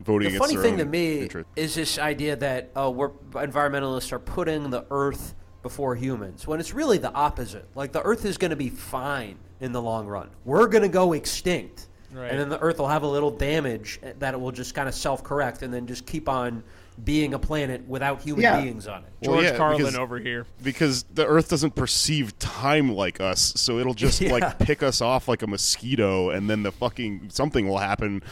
voting 0.00 0.32
The 0.32 0.38
funny 0.38 0.56
thing 0.56 0.78
to 0.78 0.84
me 0.86 1.20
interest. 1.20 1.48
is 1.54 1.74
this 1.74 1.98
idea 1.98 2.36
that 2.36 2.70
uh, 2.74 2.90
we're 2.90 3.10
environmentalists 3.32 4.10
are 4.12 4.18
putting 4.18 4.70
the 4.70 4.86
Earth 4.90 5.34
before 5.64 5.96
humans, 5.96 6.46
when 6.46 6.60
it's 6.60 6.72
really 6.74 6.98
the 6.98 7.10
opposite. 7.12 7.66
Like 7.74 7.90
the 7.90 8.02
Earth 8.02 8.24
is 8.24 8.36
going 8.38 8.50
to 8.50 8.56
be 8.56 8.68
fine 8.68 9.36
in 9.60 9.72
the 9.72 9.82
long 9.82 10.06
run. 10.06 10.28
We're 10.44 10.68
going 10.68 10.82
to 10.82 10.88
go 10.88 11.14
extinct, 11.14 11.86
Right. 12.12 12.30
and 12.30 12.38
then 12.38 12.48
the 12.50 12.60
Earth 12.60 12.78
will 12.78 12.86
have 12.86 13.02
a 13.02 13.08
little 13.08 13.30
damage 13.30 13.98
eh, 14.02 14.12
that 14.18 14.34
it 14.34 14.40
will 14.40 14.52
just 14.52 14.74
kind 14.74 14.88
of 14.88 14.94
self-correct, 14.94 15.62
and 15.62 15.72
then 15.74 15.86
just 15.86 16.06
keep 16.06 16.28
on 16.28 16.62
being 17.02 17.32
a 17.34 17.38
planet 17.38 17.82
without 17.88 18.20
human 18.20 18.42
Yeah. 18.42 18.60
beings 18.60 18.86
on 18.86 18.98
it. 19.04 19.08
Well, 19.26 19.36
George 19.40 19.46
yeah, 19.46 19.56
Carlin 19.56 19.78
because- 19.78 19.96
over 19.96 20.18
here. 20.18 20.46
because 20.62 21.04
the 21.14 21.26
Earth 21.26 21.48
doesn't 21.48 21.74
perceive 21.74 22.38
time 22.38 22.94
like 22.94 23.20
us, 23.20 23.54
so 23.56 23.78
it'll 23.78 23.94
just 23.94 24.20
Yeah. 24.20 24.32
like 24.32 24.58
pick 24.58 24.82
us 24.82 25.00
off 25.00 25.26
like 25.28 25.40
a 25.42 25.46
mosquito, 25.46 26.28
and 26.30 26.48
then 26.48 26.62
the 26.62 26.70
fucking 26.72 27.30
something 27.30 27.66
will 27.66 27.78
happen. 27.78 28.22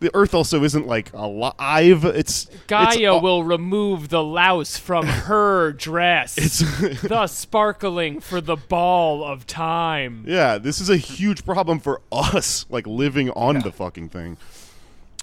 The 0.00 0.10
Earth 0.14 0.32
also 0.34 0.64
isn't 0.64 0.86
like 0.86 1.12
alive. 1.12 2.04
It's 2.04 2.46
it's 2.46 2.56
Gaia 2.66 3.12
all- 3.14 3.20
will 3.20 3.44
remove 3.44 4.08
the 4.08 4.22
louse 4.24 4.76
from 4.78 5.06
her 5.30 5.72
dress, 5.72 6.38
It's 6.38 7.02
thus 7.02 7.36
sparkling 7.36 8.20
for 8.20 8.40
the 8.40 8.56
ball 8.56 9.22
of 9.24 9.46
time. 9.46 10.24
yeah. 10.26 10.56
This 10.58 10.80
is 10.80 10.88
a 10.90 10.96
huge 10.96 11.44
problem 11.44 11.80
for 11.80 12.00
us, 12.10 12.64
like 12.70 12.86
living 12.86 13.30
on 13.30 13.58
the 13.60 13.70
fucking 13.72 14.08
thing. 14.08 14.36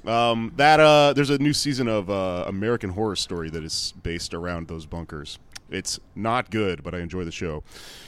Um, 0.06 0.54
that 0.58 0.80
uh, 0.80 1.14
there's 1.14 1.32
a 1.32 1.40
new 1.40 1.54
season 1.54 1.88
of 1.88 2.10
uh, 2.10 2.46
American 2.48 2.92
Horror 2.92 3.16
Story 3.16 3.50
that 3.50 3.64
is 3.64 3.94
based 4.04 4.34
around 4.34 4.68
those 4.68 4.86
bunkers. 4.86 5.40
It's 5.70 6.00
not 6.16 6.50
good, 6.52 6.84
but 6.84 6.94
I 6.96 7.00
enjoy 7.00 7.24
the 7.26 7.32
show. 7.32 7.64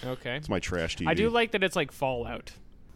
Okay. 0.06 0.36
It's 0.38 0.48
my 0.48 0.60
trash 0.60 0.96
TV. 0.98 1.08
I 1.10 1.14
do 1.16 1.30
like 1.30 1.52
that 1.52 1.64
it's 1.64 1.76
like 1.76 1.92
Fallout. 1.92 2.52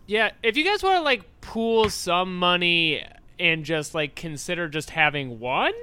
Yeah, 0.05 0.32
if 0.43 0.55
you 0.57 0.63
guys 0.63 0.84
want 0.84 0.97
to 0.97 1.01
like 1.01 1.24
pool 1.41 1.89
some 1.89 2.38
money 2.38 3.03
and 3.39 3.63
just 3.65 3.93
like 3.93 4.15
consider 4.15 4.67
just 4.67 4.89
having 4.91 5.39
one, 5.39 5.73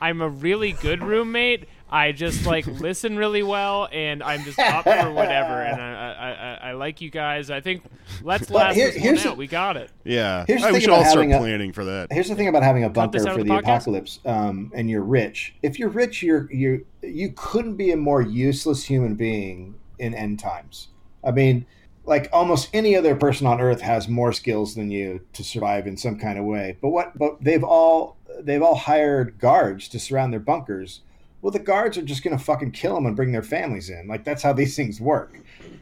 I'm 0.00 0.20
a 0.20 0.28
really 0.28 0.72
good 0.72 1.02
roommate. 1.02 1.68
I 1.90 2.10
just 2.12 2.44
like 2.44 2.66
listen 2.80 3.16
really 3.16 3.42
well, 3.44 3.88
and 3.92 4.22
I'm 4.22 4.42
just 4.42 4.58
up 4.58 4.82
for 4.84 5.10
whatever. 5.12 5.62
And 5.62 5.80
I, 5.80 6.12
I, 6.12 6.30
I, 6.30 6.70
I 6.70 6.72
like 6.72 7.00
you 7.00 7.08
guys. 7.10 7.50
I 7.50 7.60
think 7.60 7.82
let's 8.22 8.46
But 8.48 8.54
last 8.54 8.74
here- 8.74 8.86
this 8.86 8.94
one 8.96 9.02
here's 9.02 9.26
out. 9.26 9.30
the- 9.34 9.38
we 9.38 9.46
got 9.46 9.76
it. 9.76 9.90
Yeah, 10.02 10.44
Here's 10.46 10.62
the 10.62 10.66
Hey, 10.68 10.72
we 10.72 10.78
thing 10.78 10.80
should 10.80 10.90
all 10.90 11.00
about 11.00 11.10
start 11.10 11.22
having 11.26 11.34
a- 11.34 11.38
planning 11.38 11.72
for 11.72 11.84
that. 11.84 12.12
Here's 12.12 12.28
the 12.28 12.34
thing 12.34 12.48
about 12.48 12.62
having 12.64 12.82
a 12.84 12.90
bunker 12.90 13.20
for 13.20 13.36
the, 13.36 13.44
the 13.44 13.56
apocalypse, 13.58 14.18
um, 14.24 14.72
and 14.74 14.90
you're 14.90 15.02
rich. 15.04 15.54
If 15.62 15.78
you're 15.78 15.88
rich, 15.90 16.22
you're 16.22 16.50
you 16.52 16.84
you 17.02 17.32
couldn't 17.36 17.76
be 17.76 17.92
a 17.92 17.96
more 17.96 18.22
useless 18.22 18.82
human 18.84 19.14
being 19.14 19.74
in 20.00 20.14
end 20.14 20.40
times. 20.40 20.88
I 21.22 21.30
mean, 21.30 21.64
like 22.06 22.28
almost 22.32 22.68
any 22.72 22.96
other 22.96 23.14
person 23.16 23.46
on 23.46 23.60
Earth 23.60 23.80
has 23.80 24.08
more 24.08 24.32
skills 24.32 24.74
than 24.74 24.90
you 24.90 25.20
to 25.32 25.42
survive 25.44 25.86
in 25.86 25.96
some 25.96 26.18
kind 26.18 26.38
of 26.38 26.44
way. 26.44 26.76
But 26.80 26.90
what? 26.90 27.16
But 27.18 27.42
they've 27.42 27.64
all 27.64 28.16
they've 28.40 28.62
all 28.62 28.74
hired 28.74 29.38
guards 29.38 29.88
to 29.88 29.98
surround 29.98 30.32
their 30.32 30.40
bunkers. 30.40 31.00
Well, 31.40 31.50
the 31.50 31.58
guards 31.58 31.98
are 31.98 32.02
just 32.02 32.22
going 32.24 32.36
to 32.36 32.42
fucking 32.42 32.70
kill 32.72 32.94
them 32.94 33.04
and 33.06 33.14
bring 33.14 33.30
their 33.32 33.42
families 33.42 33.90
in. 33.90 34.06
Like 34.08 34.24
that's 34.24 34.42
how 34.42 34.52
these 34.52 34.74
things 34.76 35.00
work. 35.00 35.38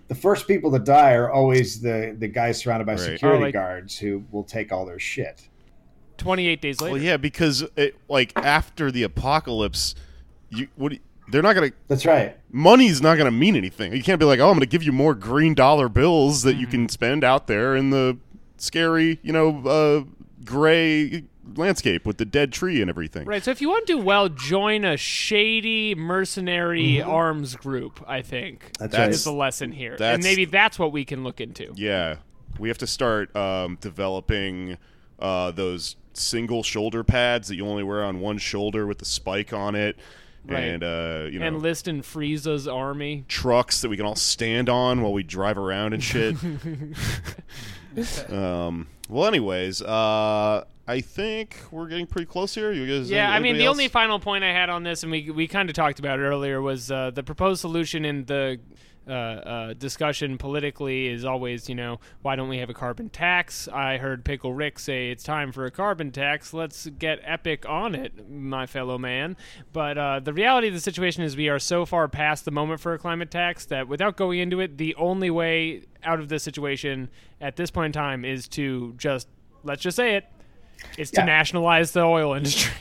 The 0.09 0.15
first 0.15 0.47
people 0.49 0.73
to 0.73 0.79
die 0.79 1.13
are 1.15 1.31
always 1.31 1.81
the 1.81 2.15
the 2.19 2.29
guys 2.29 2.59
surrounded 2.59 2.85
by 2.87 2.93
Right. 2.93 3.01
security 3.01 3.39
Oh, 3.39 3.47
like- 3.47 3.55
guards 3.55 3.99
who 3.99 4.25
will 4.31 4.45
take 4.45 4.73
all 4.73 4.85
their 4.87 4.99
shit. 4.99 5.49
28 6.19 6.61
days 6.61 6.81
later. 6.81 6.93
Well, 6.95 7.03
yeah, 7.03 7.17
because 7.17 7.65
it, 7.77 7.97
like 8.09 8.33
after 8.37 8.91
the 8.93 9.03
apocalypse, 9.03 9.95
you 10.51 10.69
what? 10.77 10.93
They're 11.29 11.43
not 11.43 11.55
gonna. 11.55 11.71
That's 11.89 12.05
right. 12.05 12.37
Money's 12.51 13.01
not 13.01 13.17
gonna 13.17 13.31
mean 13.31 13.57
anything. 13.57 13.93
You 13.95 14.03
can't 14.03 14.19
be 14.21 14.27
like, 14.27 14.41
oh, 14.41 14.49
I'm 14.49 14.55
gonna 14.55 14.67
give 14.67 14.83
you 14.83 14.93
more 14.93 15.15
green 15.15 15.55
dollar 15.55 15.89
bills 15.89 16.43
that 16.43 16.55
you 16.57 16.67
Mm-hmm. 16.67 16.71
can 16.71 16.89
spend 16.89 17.25
out 17.25 17.47
there 17.47 17.75
in 17.77 17.91
the 17.91 18.19
scary, 18.57 19.19
you 19.23 19.33
know, 19.33 19.67
uh, 19.67 20.05
gray 20.45 21.25
landscape 21.57 22.07
with 22.07 22.17
the 22.19 22.25
dead 22.25 22.53
tree 22.53 22.81
and 22.81 22.89
everything. 22.89 23.27
Right. 23.27 23.43
So 23.43 23.51
if 23.51 23.61
you 23.61 23.69
want 23.69 23.87
to 23.87 23.95
do 23.95 23.99
well, 23.99 24.29
join 24.29 24.85
a 24.85 24.97
shady 24.97 25.95
mercenary 25.95 27.03
arms 27.03 27.57
group. 27.57 28.03
I 28.07 28.23
think 28.23 28.73
That's 28.79 28.93
That's- 28.93 29.25
the 29.25 29.33
lesson 29.33 29.73
here, 29.73 29.97
and 30.01 30.23
maybe 30.23 30.45
that's 30.45 30.79
what 30.79 30.93
we 30.93 31.05
can 31.05 31.25
look 31.25 31.41
into. 31.41 31.73
Yeah, 31.77 32.17
we 32.59 32.69
have 32.69 32.79
to 32.79 32.87
start 32.87 33.35
um, 33.37 33.77
developing 33.81 34.77
uh, 35.19 35.51
those 35.53 35.97
single 36.15 36.63
shoulder 36.63 37.03
pads 37.05 37.49
that 37.49 37.57
you 37.57 37.67
only 37.67 37.83
wear 37.83 38.05
on 38.05 38.21
one 38.21 38.39
shoulder 38.39 38.87
with 38.87 38.99
the 38.99 39.05
spike 39.05 39.53
on 39.53 39.75
it, 39.75 39.97
Right. 40.45 40.65
and 40.65 40.83
uh, 40.83 41.29
you 41.31 41.39
know. 41.39 41.47
And 41.47 41.63
list 41.63 41.87
in 41.87 42.03
Frieza's 42.03 42.67
army. 42.67 43.25
trucks 43.29 43.81
that 43.83 43.89
we 43.89 43.97
can 43.97 44.07
all 44.07 44.17
stand 44.17 44.69
on 44.69 45.03
while 45.03 45.13
we 45.13 45.23
drive 45.23 45.57
around 45.57 45.93
and 45.93 46.03
shit. 46.03 46.37
um, 48.31 48.89
well, 49.09 49.27
anyways, 49.27 49.83
uh, 49.83 50.65
I 50.89 51.01
think 51.01 51.59
we're 51.71 51.87
getting 51.87 52.07
pretty 52.07 52.27
close 52.27 52.55
here. 52.55 52.73
You 52.73 52.87
guys? 52.87 53.11
Yeah, 53.11 53.31
I 53.31 53.39
mean, 53.39 53.57
the 53.57 53.67
else? 53.67 53.75
only 53.75 53.89
final 53.89 54.19
point 54.19 54.43
I 54.43 54.53
had 54.53 54.69
on 54.69 54.83
this, 54.83 55.03
and 55.03 55.13
we 55.13 55.31
we 55.31 55.47
kind 55.47 55.69
of 55.69 55.77
talked 55.77 55.99
about 55.99 56.19
it 56.19 56.23
earlier, 56.23 56.61
was 56.61 56.91
uh, 56.91 57.11
the 57.11 57.23
proposed 57.23 57.61
solution 57.61 58.05
in 58.05 58.25
the 58.25 58.59
uh, 59.07 59.11
uh, 59.11 59.75
discussion 59.75 60.39
politically 60.39 61.09
is 61.09 61.25
always, 61.25 61.69
you 61.69 61.75
know, 61.75 61.99
why 62.23 62.37
don't 62.37 62.49
we 62.49 62.59
have 62.59 62.71
a 62.71 62.75
carbon 62.75 63.09
tax? 63.09 63.67
I 63.69 63.99
heard 63.99 64.25
Pickle 64.25 64.55
Rick 64.55 64.79
say 64.79 65.11
it's 65.11 65.25
time 65.25 65.51
for 65.53 65.67
a 65.67 65.71
carbon 65.71 66.13
tax. 66.13 66.55
Let's 66.55 66.87
get 66.87 67.21
epic 67.25 67.69
on 67.69 67.95
it, 67.95 68.31
my 68.31 68.67
fellow 68.67 68.99
man. 68.99 69.37
But 69.73 69.99
uh, 69.99 70.21
the 70.21 70.33
reality 70.33 70.69
of 70.69 70.75
the 70.75 70.81
situation 70.81 71.25
is 71.25 71.37
we 71.37 71.49
are 71.49 71.59
so 71.59 71.85
far 71.85 72.07
past 72.09 72.45
the 72.45 72.51
moment 72.51 72.81
for 72.81 72.95
a 72.95 72.99
climate 72.99 73.31
tax 73.31 73.67
that 73.67 73.89
without 73.89 74.17
going 74.17 74.39
into 74.39 74.61
it, 74.61 74.79
the 74.79 74.95
only 74.95 75.31
way 75.31 75.83
out 76.05 76.21
of 76.21 76.29
this 76.29 76.43
situation 76.43 77.11
at 77.41 77.57
this 77.57 77.71
point 77.71 77.87
in 77.97 78.01
time 78.01 78.25
is 78.25 78.49
to 78.49 78.95
just 78.97 79.29
let's 79.65 79.83
just 79.83 79.97
say 79.97 80.17
it 80.17 80.27
it's 80.99 81.11
to 81.13 81.21
Yeah. 81.21 81.27
nationalize 81.27 81.93
the 81.93 82.03
oil 82.03 82.35
industry. 82.39 82.73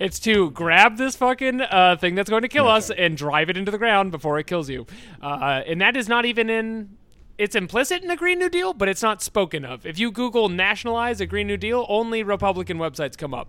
it's 0.00 0.18
to 0.20 0.50
grab 0.50 0.96
this 0.96 1.16
fucking 1.16 1.60
uh, 1.60 1.96
thing 2.00 2.14
that's 2.14 2.30
going 2.30 2.42
to 2.42 2.48
kill 2.48 2.68
us 2.68 2.90
and 2.90 3.16
drive 3.16 3.48
it 3.50 3.56
into 3.56 3.70
the 3.70 3.78
ground 3.78 4.10
before 4.12 4.38
it 4.38 4.46
kills 4.46 4.68
you. 4.70 4.86
Uh, 5.22 5.62
and 5.66 5.80
that 5.80 5.96
is 5.96 6.08
not 6.08 6.24
even 6.24 6.48
in. 6.50 6.96
It's 7.36 7.56
implicit 7.56 8.00
in 8.02 8.08
the 8.08 8.16
Green 8.16 8.38
New 8.38 8.48
Deal, 8.48 8.72
but 8.72 8.88
it's 8.88 9.02
not 9.02 9.20
spoken 9.20 9.64
of. 9.64 9.84
If 9.84 9.98
you 9.98 10.12
Google 10.12 10.48
nationalize 10.48 11.20
a 11.20 11.26
Green 11.26 11.48
New 11.48 11.56
Deal, 11.56 11.84
only 11.88 12.22
Republican 12.22 12.78
websites 12.78 13.18
come 13.18 13.34
up. 13.34 13.48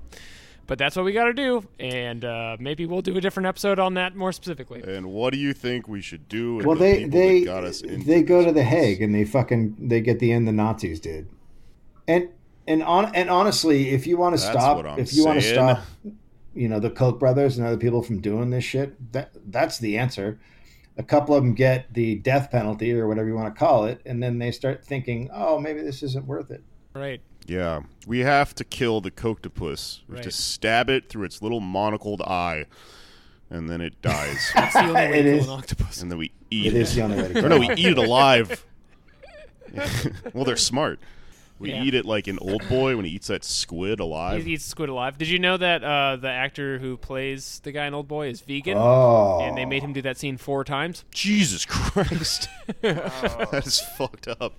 But 0.68 0.80
that's 0.80 0.96
what 0.96 1.06
we 1.06 1.12
got 1.14 1.26
to 1.26 1.34
do, 1.34 1.64
and 1.80 2.26
uh, 2.26 2.58
maybe 2.60 2.88
we'll 2.88 3.04
do 3.04 3.16
a 3.16 3.22
different 3.22 3.46
episode 3.46 3.78
on 3.78 3.94
that 3.94 4.16
more 4.16 4.32
specifically. 4.32 4.82
And 4.82 5.06
what 5.14 5.32
do 5.32 5.38
you 5.38 5.54
think 5.54 5.88
we 5.88 6.02
should 6.02 6.28
do? 6.28 6.56
Well, 6.66 6.76
the 6.76 6.80
they 6.80 7.04
they 7.06 7.44
got 7.46 7.64
us 7.64 7.84
they 7.86 8.24
go 8.24 8.44
to 8.44 8.52
the? 8.52 8.64
Hague 8.64 9.04
and 9.04 9.14
they 9.14 9.26
fucking 9.26 9.76
they 9.80 10.02
get 10.02 10.18
the 10.18 10.32
end 10.32 10.48
the 10.48 10.52
Nazis 10.52 11.00
did, 11.00 11.30
and 12.08 12.30
and 12.68 12.84
on 12.84 13.14
and 13.16 13.30
honestly, 13.30 13.90
if 13.90 14.08
you 14.08 14.18
want 14.18 14.36
to 14.36 14.42
stop, 14.42 14.98
if 15.00 15.14
you 15.14 15.26
want 15.26 15.42
to 15.42 15.46
stop, 15.48 15.84
you 16.54 16.68
know, 16.70 16.80
the 16.80 16.90
Koch 16.90 17.20
brothers 17.20 17.58
and 17.58 17.66
other 17.68 17.78
people 17.78 18.02
from 18.02 18.22
doing 18.22 18.50
this 18.50 18.64
shit, 18.64 19.12
that 19.14 19.32
that's 19.48 19.80
the 19.80 19.98
answer. 19.98 20.40
A 20.98 21.04
couple 21.04 21.36
of 21.36 21.44
them 21.44 21.54
get 21.54 21.94
the 21.94 22.16
death 22.16 22.52
penalty 22.52 22.94
or 22.94 23.06
whatever 23.08 23.28
you 23.28 23.36
want 23.36 23.54
to 23.54 23.60
call 23.60 23.86
it, 23.86 24.02
and 24.06 24.24
then 24.24 24.40
they 24.40 24.52
start 24.52 24.86
thinking, 24.86 25.30
oh, 25.34 25.60
maybe 25.60 25.82
this 25.82 26.02
isn't 26.04 26.26
worth 26.26 26.52
it. 26.52 26.64
Right. 26.94 27.20
Yeah, 27.48 27.82
we 28.08 28.20
have 28.20 28.56
to 28.56 28.64
kill 28.64 29.02
the 29.02 29.12
Kochtopus. 29.12 30.00
We 30.08 30.16
have 30.16 30.24
to 30.24 30.32
stab 30.32 30.90
it 30.90 31.10
through 31.10 31.26
its 31.26 31.42
little 31.42 31.60
monocled 31.60 32.22
eye, 32.22 32.66
and 33.50 33.70
then 33.70 33.82
it 33.82 34.02
dies. 34.02 34.52
It's 34.56 34.74
the 34.74 34.80
only 34.80 34.94
way 34.94 35.22
to 35.22 35.30
It 35.36 35.42
kill 35.42 35.54
an 35.54 35.60
octopus. 35.60 36.02
and 36.02 36.10
then 36.10 36.18
we 36.18 36.32
eat 36.50 36.68
it. 36.68 36.74
It 36.76 36.82
is 36.82 36.96
the 36.96 37.02
only 37.02 37.18
way 37.18 37.34
to 37.34 37.40
Or 37.40 37.42
go. 37.44 37.48
no, 37.50 37.60
we 37.60 37.70
eat 37.72 37.88
it 37.88 37.98
alive. 37.98 38.66
well, 40.34 40.46
they're 40.46 40.56
smart. 40.56 41.00
We 41.58 41.72
Yeah. 41.72 41.84
eat 41.84 41.94
it 41.94 42.04
like 42.06 42.28
an 42.28 42.38
old 42.42 42.68
boy 42.68 42.98
when 42.98 43.06
he 43.06 43.12
eats 43.12 43.28
that 43.28 43.46
squid 43.46 44.02
alive. 44.02 44.44
He 44.44 44.54
eats 44.54 44.66
squid 44.66 44.90
alive. 44.90 45.18
Did 45.18 45.30
you 45.30 45.40
know 45.40 45.56
that 45.56 45.84
uh, 45.86 46.18
the 46.18 46.30
actor 46.30 46.80
who 46.80 46.98
plays 46.98 47.62
the 47.64 47.72
guy 47.72 47.86
in 47.86 47.94
Old 47.94 48.10
Boy 48.10 48.28
is 48.28 48.42
vegan? 48.42 48.78
Oh, 48.78 49.40
And 49.42 49.58
they 49.58 49.64
made 49.64 49.82
him 49.82 49.94
do 49.94 50.02
that 50.02 50.18
scene 50.18 50.36
four 50.36 50.66
times. 50.66 51.06
Jesus 51.12 51.66
Christ, 51.66 52.50
that 52.82 53.64
is 53.66 53.80
fucked 53.80 54.28
up. 54.28 54.54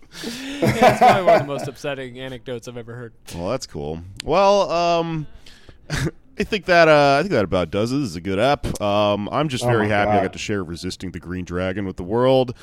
That's 0.60 0.98
probably 0.98 1.22
one 1.24 1.34
of 1.34 1.40
the 1.42 1.46
most 1.52 1.68
upsetting 1.68 2.18
anecdotes 2.18 2.66
I've 2.66 2.78
ever 2.78 2.94
heard. 2.94 3.12
Well, 3.34 3.50
that's 3.50 3.66
cool. 3.66 4.00
Well, 4.24 4.70
um, 4.70 5.26
I 6.38 6.44
think 6.44 6.64
that 6.66 6.88
uh, 6.88 7.16
I 7.18 7.22
think 7.22 7.32
that 7.32 7.44
about 7.44 7.70
does 7.70 7.92
it. 7.92 7.96
This 7.96 8.08
is 8.10 8.16
a 8.16 8.20
good 8.22 8.38
app. 8.38 8.80
Um, 8.80 9.28
I'm 9.30 9.48
just 9.48 9.64
Oh 9.64 9.68
very 9.68 9.88
my 9.88 9.94
happy 9.94 10.12
I 10.12 10.22
got 10.22 10.32
to 10.34 10.38
share 10.38 10.62
resisting 10.64 11.10
the 11.10 11.20
Green 11.20 11.44
Dragon 11.44 11.84
with 11.86 11.96
the 11.96 12.02
world. 12.04 12.54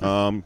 um, 0.00 0.44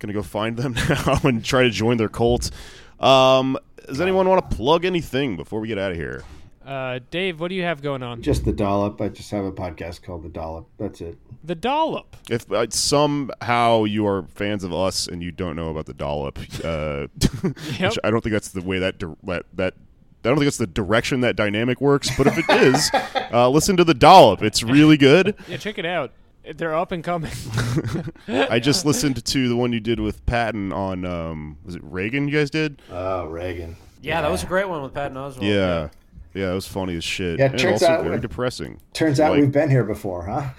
gonna 0.00 0.12
go 0.12 0.22
find 0.22 0.56
them 0.56 0.74
now 0.88 1.20
and 1.22 1.44
try 1.44 1.62
to 1.62 1.70
join 1.70 1.96
their 1.96 2.08
cult. 2.08 2.50
Um, 2.98 3.56
does 3.86 4.00
anyone 4.00 4.28
want 4.28 4.50
to 4.50 4.56
plug 4.56 4.84
anything 4.84 5.36
before 5.36 5.60
we 5.60 5.68
get 5.68 5.78
out 5.78 5.92
of 5.92 5.96
here? 5.96 6.24
Uh, 6.64 7.00
Dave, 7.10 7.40
what 7.40 7.48
do 7.48 7.54
you 7.54 7.62
have 7.62 7.82
going 7.82 8.02
on? 8.02 8.22
Just 8.22 8.44
the 8.44 8.52
dollop. 8.52 9.00
I 9.00 9.08
just 9.08 9.30
have 9.30 9.44
a 9.44 9.50
podcast 9.50 10.02
called 10.02 10.22
The 10.22 10.28
Dollop. 10.28 10.68
That's 10.78 11.00
it. 11.00 11.18
The 11.42 11.54
dollop. 11.54 12.16
If 12.28 12.50
uh, 12.52 12.66
somehow 12.68 13.84
you 13.84 14.06
are 14.06 14.24
fans 14.34 14.62
of 14.62 14.72
us 14.72 15.08
and 15.08 15.22
you 15.22 15.32
don't 15.32 15.56
know 15.56 15.70
about 15.70 15.86
the 15.86 15.94
dollop, 15.94 16.38
uh, 16.62 17.06
which 17.80 17.98
I 18.04 18.10
don't 18.10 18.20
think 18.20 18.34
that's 18.34 18.48
the 18.48 18.60
way 18.60 18.78
that 18.78 18.98
di- 18.98 19.16
that 19.24 19.46
that. 19.54 19.74
I 20.22 20.28
don't 20.28 20.36
think 20.36 20.44
that's 20.44 20.58
the 20.58 20.66
direction 20.66 21.22
that 21.22 21.34
dynamic 21.34 21.80
works, 21.80 22.14
but 22.16 22.26
if 22.26 22.36
it 22.36 22.44
is, 22.50 22.90
uh, 23.32 23.48
listen 23.48 23.78
to 23.78 23.84
the 23.84 23.94
dollop. 23.94 24.42
It's 24.42 24.62
really 24.62 24.98
good. 24.98 25.34
Yeah, 25.48 25.56
check 25.56 25.78
it 25.78 25.86
out. 25.86 26.12
They're 26.56 26.74
up 26.74 26.92
and 26.92 27.02
coming. 27.04 27.32
I 28.28 28.58
just 28.58 28.84
listened 28.84 29.24
to 29.24 29.48
the 29.48 29.56
one 29.56 29.72
you 29.72 29.80
did 29.80 30.00
with 30.00 30.24
Patton 30.26 30.72
on 30.72 31.04
um, 31.04 31.58
was 31.64 31.74
it 31.74 31.82
Reagan? 31.84 32.28
You 32.28 32.38
guys 32.38 32.50
did? 32.50 32.80
Oh, 32.90 33.26
Reagan. 33.26 33.76
Yeah, 34.02 34.22
that 34.22 34.30
was 34.30 34.42
a 34.42 34.46
great 34.46 34.68
one 34.68 34.82
with 34.82 34.94
Patton 34.94 35.16
Oswalt. 35.16 35.42
Yeah, 35.42 35.88
yeah, 36.34 36.50
it 36.50 36.54
was 36.54 36.66
funny 36.66 36.96
as 36.96 37.04
shit, 37.04 37.38
Yeah, 37.38 37.46
it 37.46 37.50
and 37.52 37.60
turns 37.60 37.82
also 37.82 37.92
out- 37.94 38.04
very 38.04 38.18
depressing. 38.20 38.80
Turns 38.94 39.20
out 39.20 39.32
Like- 39.32 39.40
we've 39.42 39.52
been 39.52 39.70
here 39.70 39.84
before, 39.84 40.24
huh? 40.26 40.50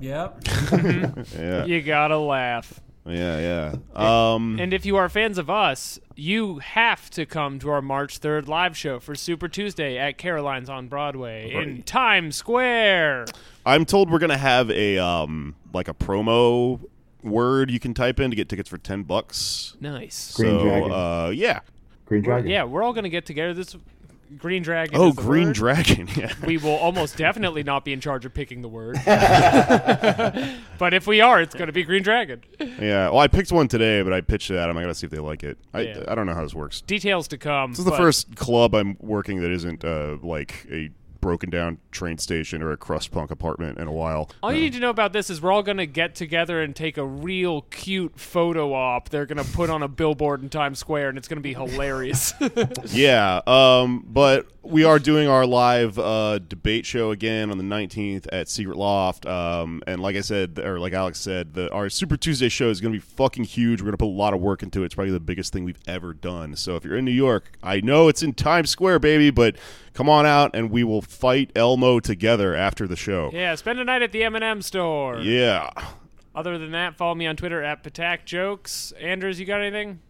Yep. 0.00 0.44
Yeah, 1.38 1.64
you 1.64 1.82
gotta 1.82 2.18
laugh. 2.18 2.80
yeah, 3.06 3.72
yeah. 3.94 4.32
Um, 4.34 4.58
And 4.60 4.72
if 4.74 4.84
you 4.86 4.96
are 4.96 5.08
fans 5.08 5.38
of 5.38 5.48
us, 5.50 5.98
you 6.14 6.58
have 6.60 7.08
to 7.10 7.24
come 7.26 7.58
to 7.60 7.70
our 7.70 7.82
March 7.82 8.20
3rd 8.20 8.46
live 8.48 8.76
show 8.76 9.00
for 9.00 9.14
Super 9.14 9.48
Tuesday 9.48 9.96
at 9.98 10.16
Caroline's 10.18 10.68
on 10.70 10.88
Broadway 10.88 11.50
in 11.52 11.82
Times 11.82 12.36
Square. 12.36 13.26
I'm 13.66 13.84
told 13.84 14.10
we're 14.10 14.20
gonna 14.20 14.38
have 14.38 14.70
a 14.70 14.96
um, 14.98 15.56
like 15.72 15.88
a 15.88 15.94
promo 15.94 16.80
word 17.22 17.70
you 17.70 17.80
can 17.80 17.92
type 17.92 18.20
in 18.20 18.30
to 18.30 18.36
get 18.36 18.48
tickets 18.48 18.68
for 18.68 18.78
ten 18.78 19.02
bucks. 19.02 19.76
Nice. 19.80 20.34
Green 20.34 20.58
so, 20.58 20.62
Dragon. 20.64 20.92
Uh, 20.92 21.28
yeah. 21.34 21.60
Green 22.06 22.22
Dragon. 22.22 22.48
Yeah, 22.48 22.64
we're 22.64 22.82
all 22.82 22.92
going 22.92 23.04
to 23.04 23.10
get 23.10 23.26
together. 23.26 23.52
This 23.52 23.76
Green 24.38 24.62
Dragon. 24.62 24.96
Oh, 24.96 25.08
is 25.08 25.16
the 25.16 25.22
Green 25.22 25.48
word. 25.48 25.56
Dragon. 25.56 26.08
Yeah. 26.16 26.32
We 26.46 26.56
will 26.56 26.76
almost 26.76 27.16
definitely 27.16 27.62
not 27.62 27.84
be 27.84 27.92
in 27.92 28.00
charge 28.00 28.24
of 28.24 28.32
picking 28.32 28.62
the 28.62 28.68
word. 28.68 28.98
but 29.04 30.94
if 30.94 31.06
we 31.06 31.20
are, 31.20 31.40
it's 31.42 31.54
going 31.54 31.66
to 31.66 31.72
be 31.72 31.82
Green 31.82 32.02
Dragon. 32.02 32.42
Yeah. 32.60 33.10
Well, 33.10 33.18
I 33.18 33.26
picked 33.26 33.52
one 33.52 33.68
today, 33.68 34.02
but 34.02 34.12
I 34.12 34.20
pitched 34.20 34.50
it 34.50 34.56
at 34.56 34.68
them. 34.68 34.76
I 34.78 34.82
gotta 34.82 34.94
see 34.94 35.06
if 35.06 35.10
they 35.10 35.18
like 35.18 35.42
it. 35.42 35.58
I 35.74 35.80
Yeah. 35.80 36.04
I 36.08 36.14
don't 36.14 36.26
know 36.26 36.34
how 36.34 36.42
this 36.42 36.54
works. 36.54 36.80
Details 36.80 37.28
to 37.28 37.38
come. 37.38 37.72
This 37.72 37.80
is 37.80 37.84
the 37.84 37.96
first 37.96 38.36
club 38.36 38.74
I'm 38.74 38.96
working 39.00 39.42
that 39.42 39.50
isn't 39.50 39.84
uh, 39.84 40.18
like 40.22 40.66
a 40.70 40.90
broken 41.26 41.50
down 41.50 41.76
train 41.90 42.16
station 42.18 42.62
or 42.62 42.70
a 42.70 42.76
crust 42.76 43.10
punk 43.10 43.32
apartment 43.32 43.78
in 43.78 43.88
a 43.88 43.92
while. 43.92 44.30
All 44.44 44.52
you 44.52 44.60
need 44.60 44.74
to 44.74 44.78
know 44.78 44.90
about 44.90 45.12
this 45.12 45.28
is 45.28 45.42
we're 45.42 45.50
all 45.50 45.64
going 45.64 45.78
to 45.78 45.86
get 45.86 46.14
together 46.14 46.62
and 46.62 46.74
take 46.74 46.96
a 46.96 47.04
real 47.04 47.62
cute 47.62 48.20
photo 48.20 48.72
op. 48.72 49.08
They're 49.08 49.26
going 49.26 49.44
to 49.44 49.52
put 49.52 49.68
on 49.68 49.82
a 49.82 49.88
billboard 49.88 50.44
in 50.44 50.50
Times 50.50 50.78
Square, 50.78 51.08
and 51.08 51.18
it's 51.18 51.26
going 51.26 51.38
to 51.38 51.42
be 51.42 51.54
hilarious. 51.54 52.32
Yeah, 52.86 53.40
um, 53.46 54.04
but 54.06 54.46
we 54.66 54.84
are 54.84 54.98
doing 54.98 55.28
our 55.28 55.46
live 55.46 55.98
uh, 55.98 56.38
debate 56.38 56.84
show 56.84 57.10
again 57.10 57.50
on 57.50 57.58
the 57.58 57.64
19th 57.64 58.26
at 58.32 58.48
Secret 58.48 58.76
Loft. 58.76 59.26
Um, 59.26 59.82
and 59.86 60.00
like 60.00 60.16
I 60.16 60.20
said, 60.20 60.58
or 60.58 60.78
like 60.78 60.92
Alex 60.92 61.20
said, 61.20 61.54
the, 61.54 61.72
our 61.72 61.88
Super 61.88 62.16
Tuesday 62.16 62.48
show 62.48 62.68
is 62.68 62.80
going 62.80 62.92
to 62.92 62.98
be 62.98 63.04
fucking 63.04 63.44
huge. 63.44 63.80
We're 63.80 63.86
going 63.86 63.92
to 63.92 63.98
put 63.98 64.06
a 64.06 64.08
lot 64.08 64.34
of 64.34 64.40
work 64.40 64.62
into 64.62 64.82
it. 64.82 64.86
It's 64.86 64.94
probably 64.94 65.12
the 65.12 65.20
biggest 65.20 65.52
thing 65.52 65.64
we've 65.64 65.80
ever 65.86 66.12
done. 66.12 66.56
So 66.56 66.76
if 66.76 66.84
you're 66.84 66.96
in 66.96 67.04
New 67.04 67.10
York, 67.12 67.52
I 67.62 67.80
know 67.80 68.08
it's 68.08 68.22
in 68.22 68.34
Times 68.34 68.70
Square, 68.70 68.98
baby, 68.98 69.30
but 69.30 69.56
come 69.94 70.08
on 70.08 70.26
out 70.26 70.50
and 70.54 70.70
we 70.70 70.84
will 70.84 71.02
fight 71.02 71.50
Elmo 71.54 72.00
together 72.00 72.54
after 72.54 72.86
the 72.86 72.96
show. 72.96 73.30
yeah, 73.32 73.54
spend 73.54 73.78
a 73.78 73.84
night 73.84 74.02
at 74.02 74.12
the 74.12 74.24
M&M 74.24 74.62
store. 74.62 75.18
Yeah. 75.18 75.70
Other 76.34 76.58
than 76.58 76.72
that, 76.72 76.96
follow 76.96 77.14
me 77.14 77.26
on 77.26 77.36
Twitter 77.36 77.62
at 77.62 77.82
Patak 77.82 78.26
Jokes. 78.26 78.92
Andrews, 79.00 79.40
you 79.40 79.46
got 79.46 79.62
anything? 79.62 80.00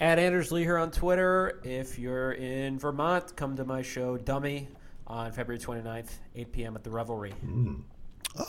At 0.00 0.18
Anders 0.18 0.50
Lee 0.50 0.62
here 0.62 0.78
on 0.78 0.90
Twitter. 0.90 1.60
If 1.62 1.98
you're 1.98 2.32
in 2.32 2.78
Vermont, 2.78 3.36
come 3.36 3.56
to 3.56 3.66
my 3.66 3.82
show 3.82 4.16
Dummy 4.16 4.68
on 5.06 5.30
February 5.30 5.58
29th, 5.58 6.08
8 6.34 6.52
p.m. 6.52 6.74
at 6.74 6.82
the 6.82 6.90
Revelry. 6.90 7.34
Mm. 7.44 7.82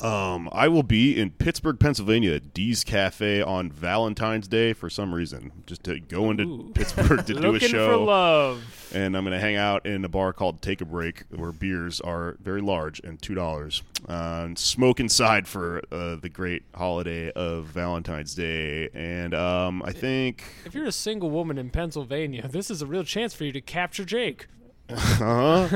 Um, 0.02 0.48
I 0.52 0.68
will 0.68 0.84
be 0.84 1.20
in 1.20 1.32
Pittsburgh, 1.32 1.80
Pennsylvania, 1.80 2.34
at 2.34 2.54
Dee's 2.54 2.84
Cafe 2.84 3.42
on 3.42 3.72
Valentine's 3.72 4.48
Day 4.48 4.74
for 4.74 4.90
some 4.90 5.14
reason. 5.14 5.52
Just 5.66 5.84
to 5.86 6.00
go 6.00 6.30
into 6.30 6.44
Ooh. 6.44 6.72
Pittsburgh 6.76 7.26
to 7.26 7.34
do 7.34 7.56
a 7.56 7.60
show. 7.60 7.90
for 7.90 7.98
love. 7.98 8.92
and 8.94 9.18
I'm 9.18 9.24
going 9.26 9.34
to 9.34 9.40
hang 9.40 9.56
out 9.56 9.86
in 9.86 10.06
a 10.06 10.10
bar 10.10 10.34
called 10.34 10.62
Take 10.62 10.82
a 10.82 10.86
Break, 10.86 11.24
where 11.36 11.52
beers 11.52 12.00
are 12.00 12.38
very 12.42 12.62
large 12.62 13.00
and 13.00 13.20
two 13.22 13.34
dollars, 13.34 13.82
uh, 14.08 14.42
and 14.46 14.60
smoke 14.60 15.00
inside 15.00 15.48
for 15.48 15.82
uh, 15.92 16.16
the 16.16 16.30
great 16.30 16.64
holiday 16.76 17.32
of 17.32 17.66
Valentine's 17.66 18.36
Day. 18.36 18.90
And 18.94 19.34
um, 19.34 19.82
I 19.84 19.92
think, 19.94 20.44
If 20.64 20.76
you're 20.76 20.86
a 20.86 20.92
single 20.92 21.32
woman 21.32 21.58
in 21.58 21.70
Pennsylvania, 21.72 22.48
this 22.48 22.70
is 22.70 22.82
a 22.82 22.86
real 22.86 23.04
chance 23.04 23.34
for 23.34 23.46
you 23.46 23.52
to 23.52 23.62
capture 23.62 24.06
Jake. 24.06 24.48
Uh 24.92 25.68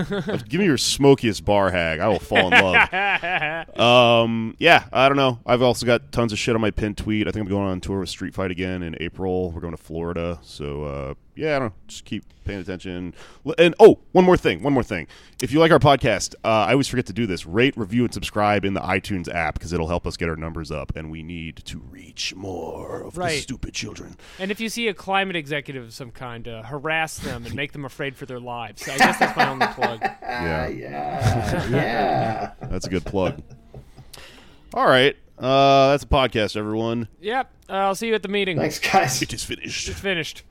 give 0.49 0.59
me 0.59 0.65
your 0.65 0.77
smokiest 0.77 1.45
bar 1.45 1.71
hag, 1.71 1.99
I 1.99 2.07
will 2.07 2.19
fall 2.19 2.53
in 2.53 2.61
love. 2.61 3.79
um, 3.79 4.55
yeah, 4.59 4.85
I 4.91 5.07
don't 5.07 5.17
know. 5.17 5.39
I've 5.45 5.61
also 5.61 5.85
got 5.85 6.11
tons 6.11 6.31
of 6.31 6.39
shit 6.39 6.55
on 6.55 6.61
my 6.61 6.71
pin 6.71 6.95
tweet. 6.95 7.27
I 7.27 7.31
think 7.31 7.43
I'm 7.43 7.49
going 7.49 7.67
on 7.67 7.81
tour 7.81 7.99
with 7.99 8.09
Street 8.09 8.33
Fight 8.33 8.51
again 8.51 8.83
in 8.83 8.95
April. 8.99 9.51
We're 9.51 9.61
going 9.61 9.75
to 9.75 9.81
Florida, 9.81 10.39
so 10.43 10.83
uh, 10.83 11.13
yeah, 11.35 11.55
I 11.55 11.59
don't 11.59 11.67
know. 11.69 11.73
Just 11.87 12.05
keep 12.05 12.23
paying 12.45 12.59
attention. 12.59 13.13
And 13.57 13.75
oh, 13.79 13.99
one 14.11 14.23
more 14.25 14.37
thing, 14.37 14.63
one 14.63 14.73
more 14.73 14.83
thing. 14.83 15.07
If 15.41 15.51
you 15.51 15.59
like 15.59 15.71
our 15.71 15.79
podcast, 15.79 16.35
uh, 16.43 16.47
I 16.47 16.71
always 16.71 16.87
forget 16.87 17.05
to 17.07 17.13
do 17.13 17.25
this: 17.27 17.45
rate, 17.45 17.75
review, 17.77 18.03
and 18.05 18.13
subscribe 18.13 18.63
in 18.65 18.73
the 18.73 18.79
iTunes 18.81 19.33
app 19.33 19.55
because 19.55 19.73
it'll 19.73 19.87
help 19.87 20.07
us 20.07 20.15
get 20.17 20.29
our 20.29 20.35
numbers 20.35 20.71
up, 20.71 20.95
and 20.95 21.11
we 21.11 21.23
need 21.23 21.57
to 21.65 21.79
reach 21.79 22.33
more 22.35 23.01
of 23.01 23.15
the 23.15 23.29
stupid 23.29 23.73
children. 23.73 24.17
And 24.39 24.51
if 24.51 24.59
you 24.59 24.69
see 24.69 24.87
a 24.87 24.93
climate 24.93 25.35
executive 25.35 25.83
of 25.83 25.93
some 25.93 26.11
kind, 26.11 26.47
uh, 26.47 26.63
harass 26.63 27.17
them 27.17 27.45
and 27.45 27.53
make 27.55 27.71
them 27.73 27.85
afraid 27.85 28.15
for 28.15 28.25
their 28.25 28.39
lives. 28.39 28.87
I 28.87 28.97
guess 28.97 29.19
that's 29.19 29.35
my 29.35 29.49
only 29.49 29.67
plug. 29.67 29.99
Yeah, 30.21 30.67
Yeah. 30.67 31.67
yeah. 31.69 32.51
that's 32.69 32.87
a 32.87 32.89
good 32.89 33.05
plug. 33.05 33.41
All 34.73 34.85
right, 34.87 35.15
uh, 35.39 35.91
that's 35.91 36.03
a 36.03 36.07
podcast, 36.07 36.57
everyone. 36.57 37.07
Yep. 37.21 37.51
Uh, 37.69 37.73
I'll 37.73 37.95
see 37.95 38.07
you 38.07 38.13
at 38.15 38.21
the 38.23 38.27
meeting. 38.27 38.57
Thanks, 38.57 38.79
guys. 38.79 39.21
It 39.21 39.33
is 39.33 39.43
finished. 39.43 39.87
It's 39.89 39.99
finished. 39.99 40.43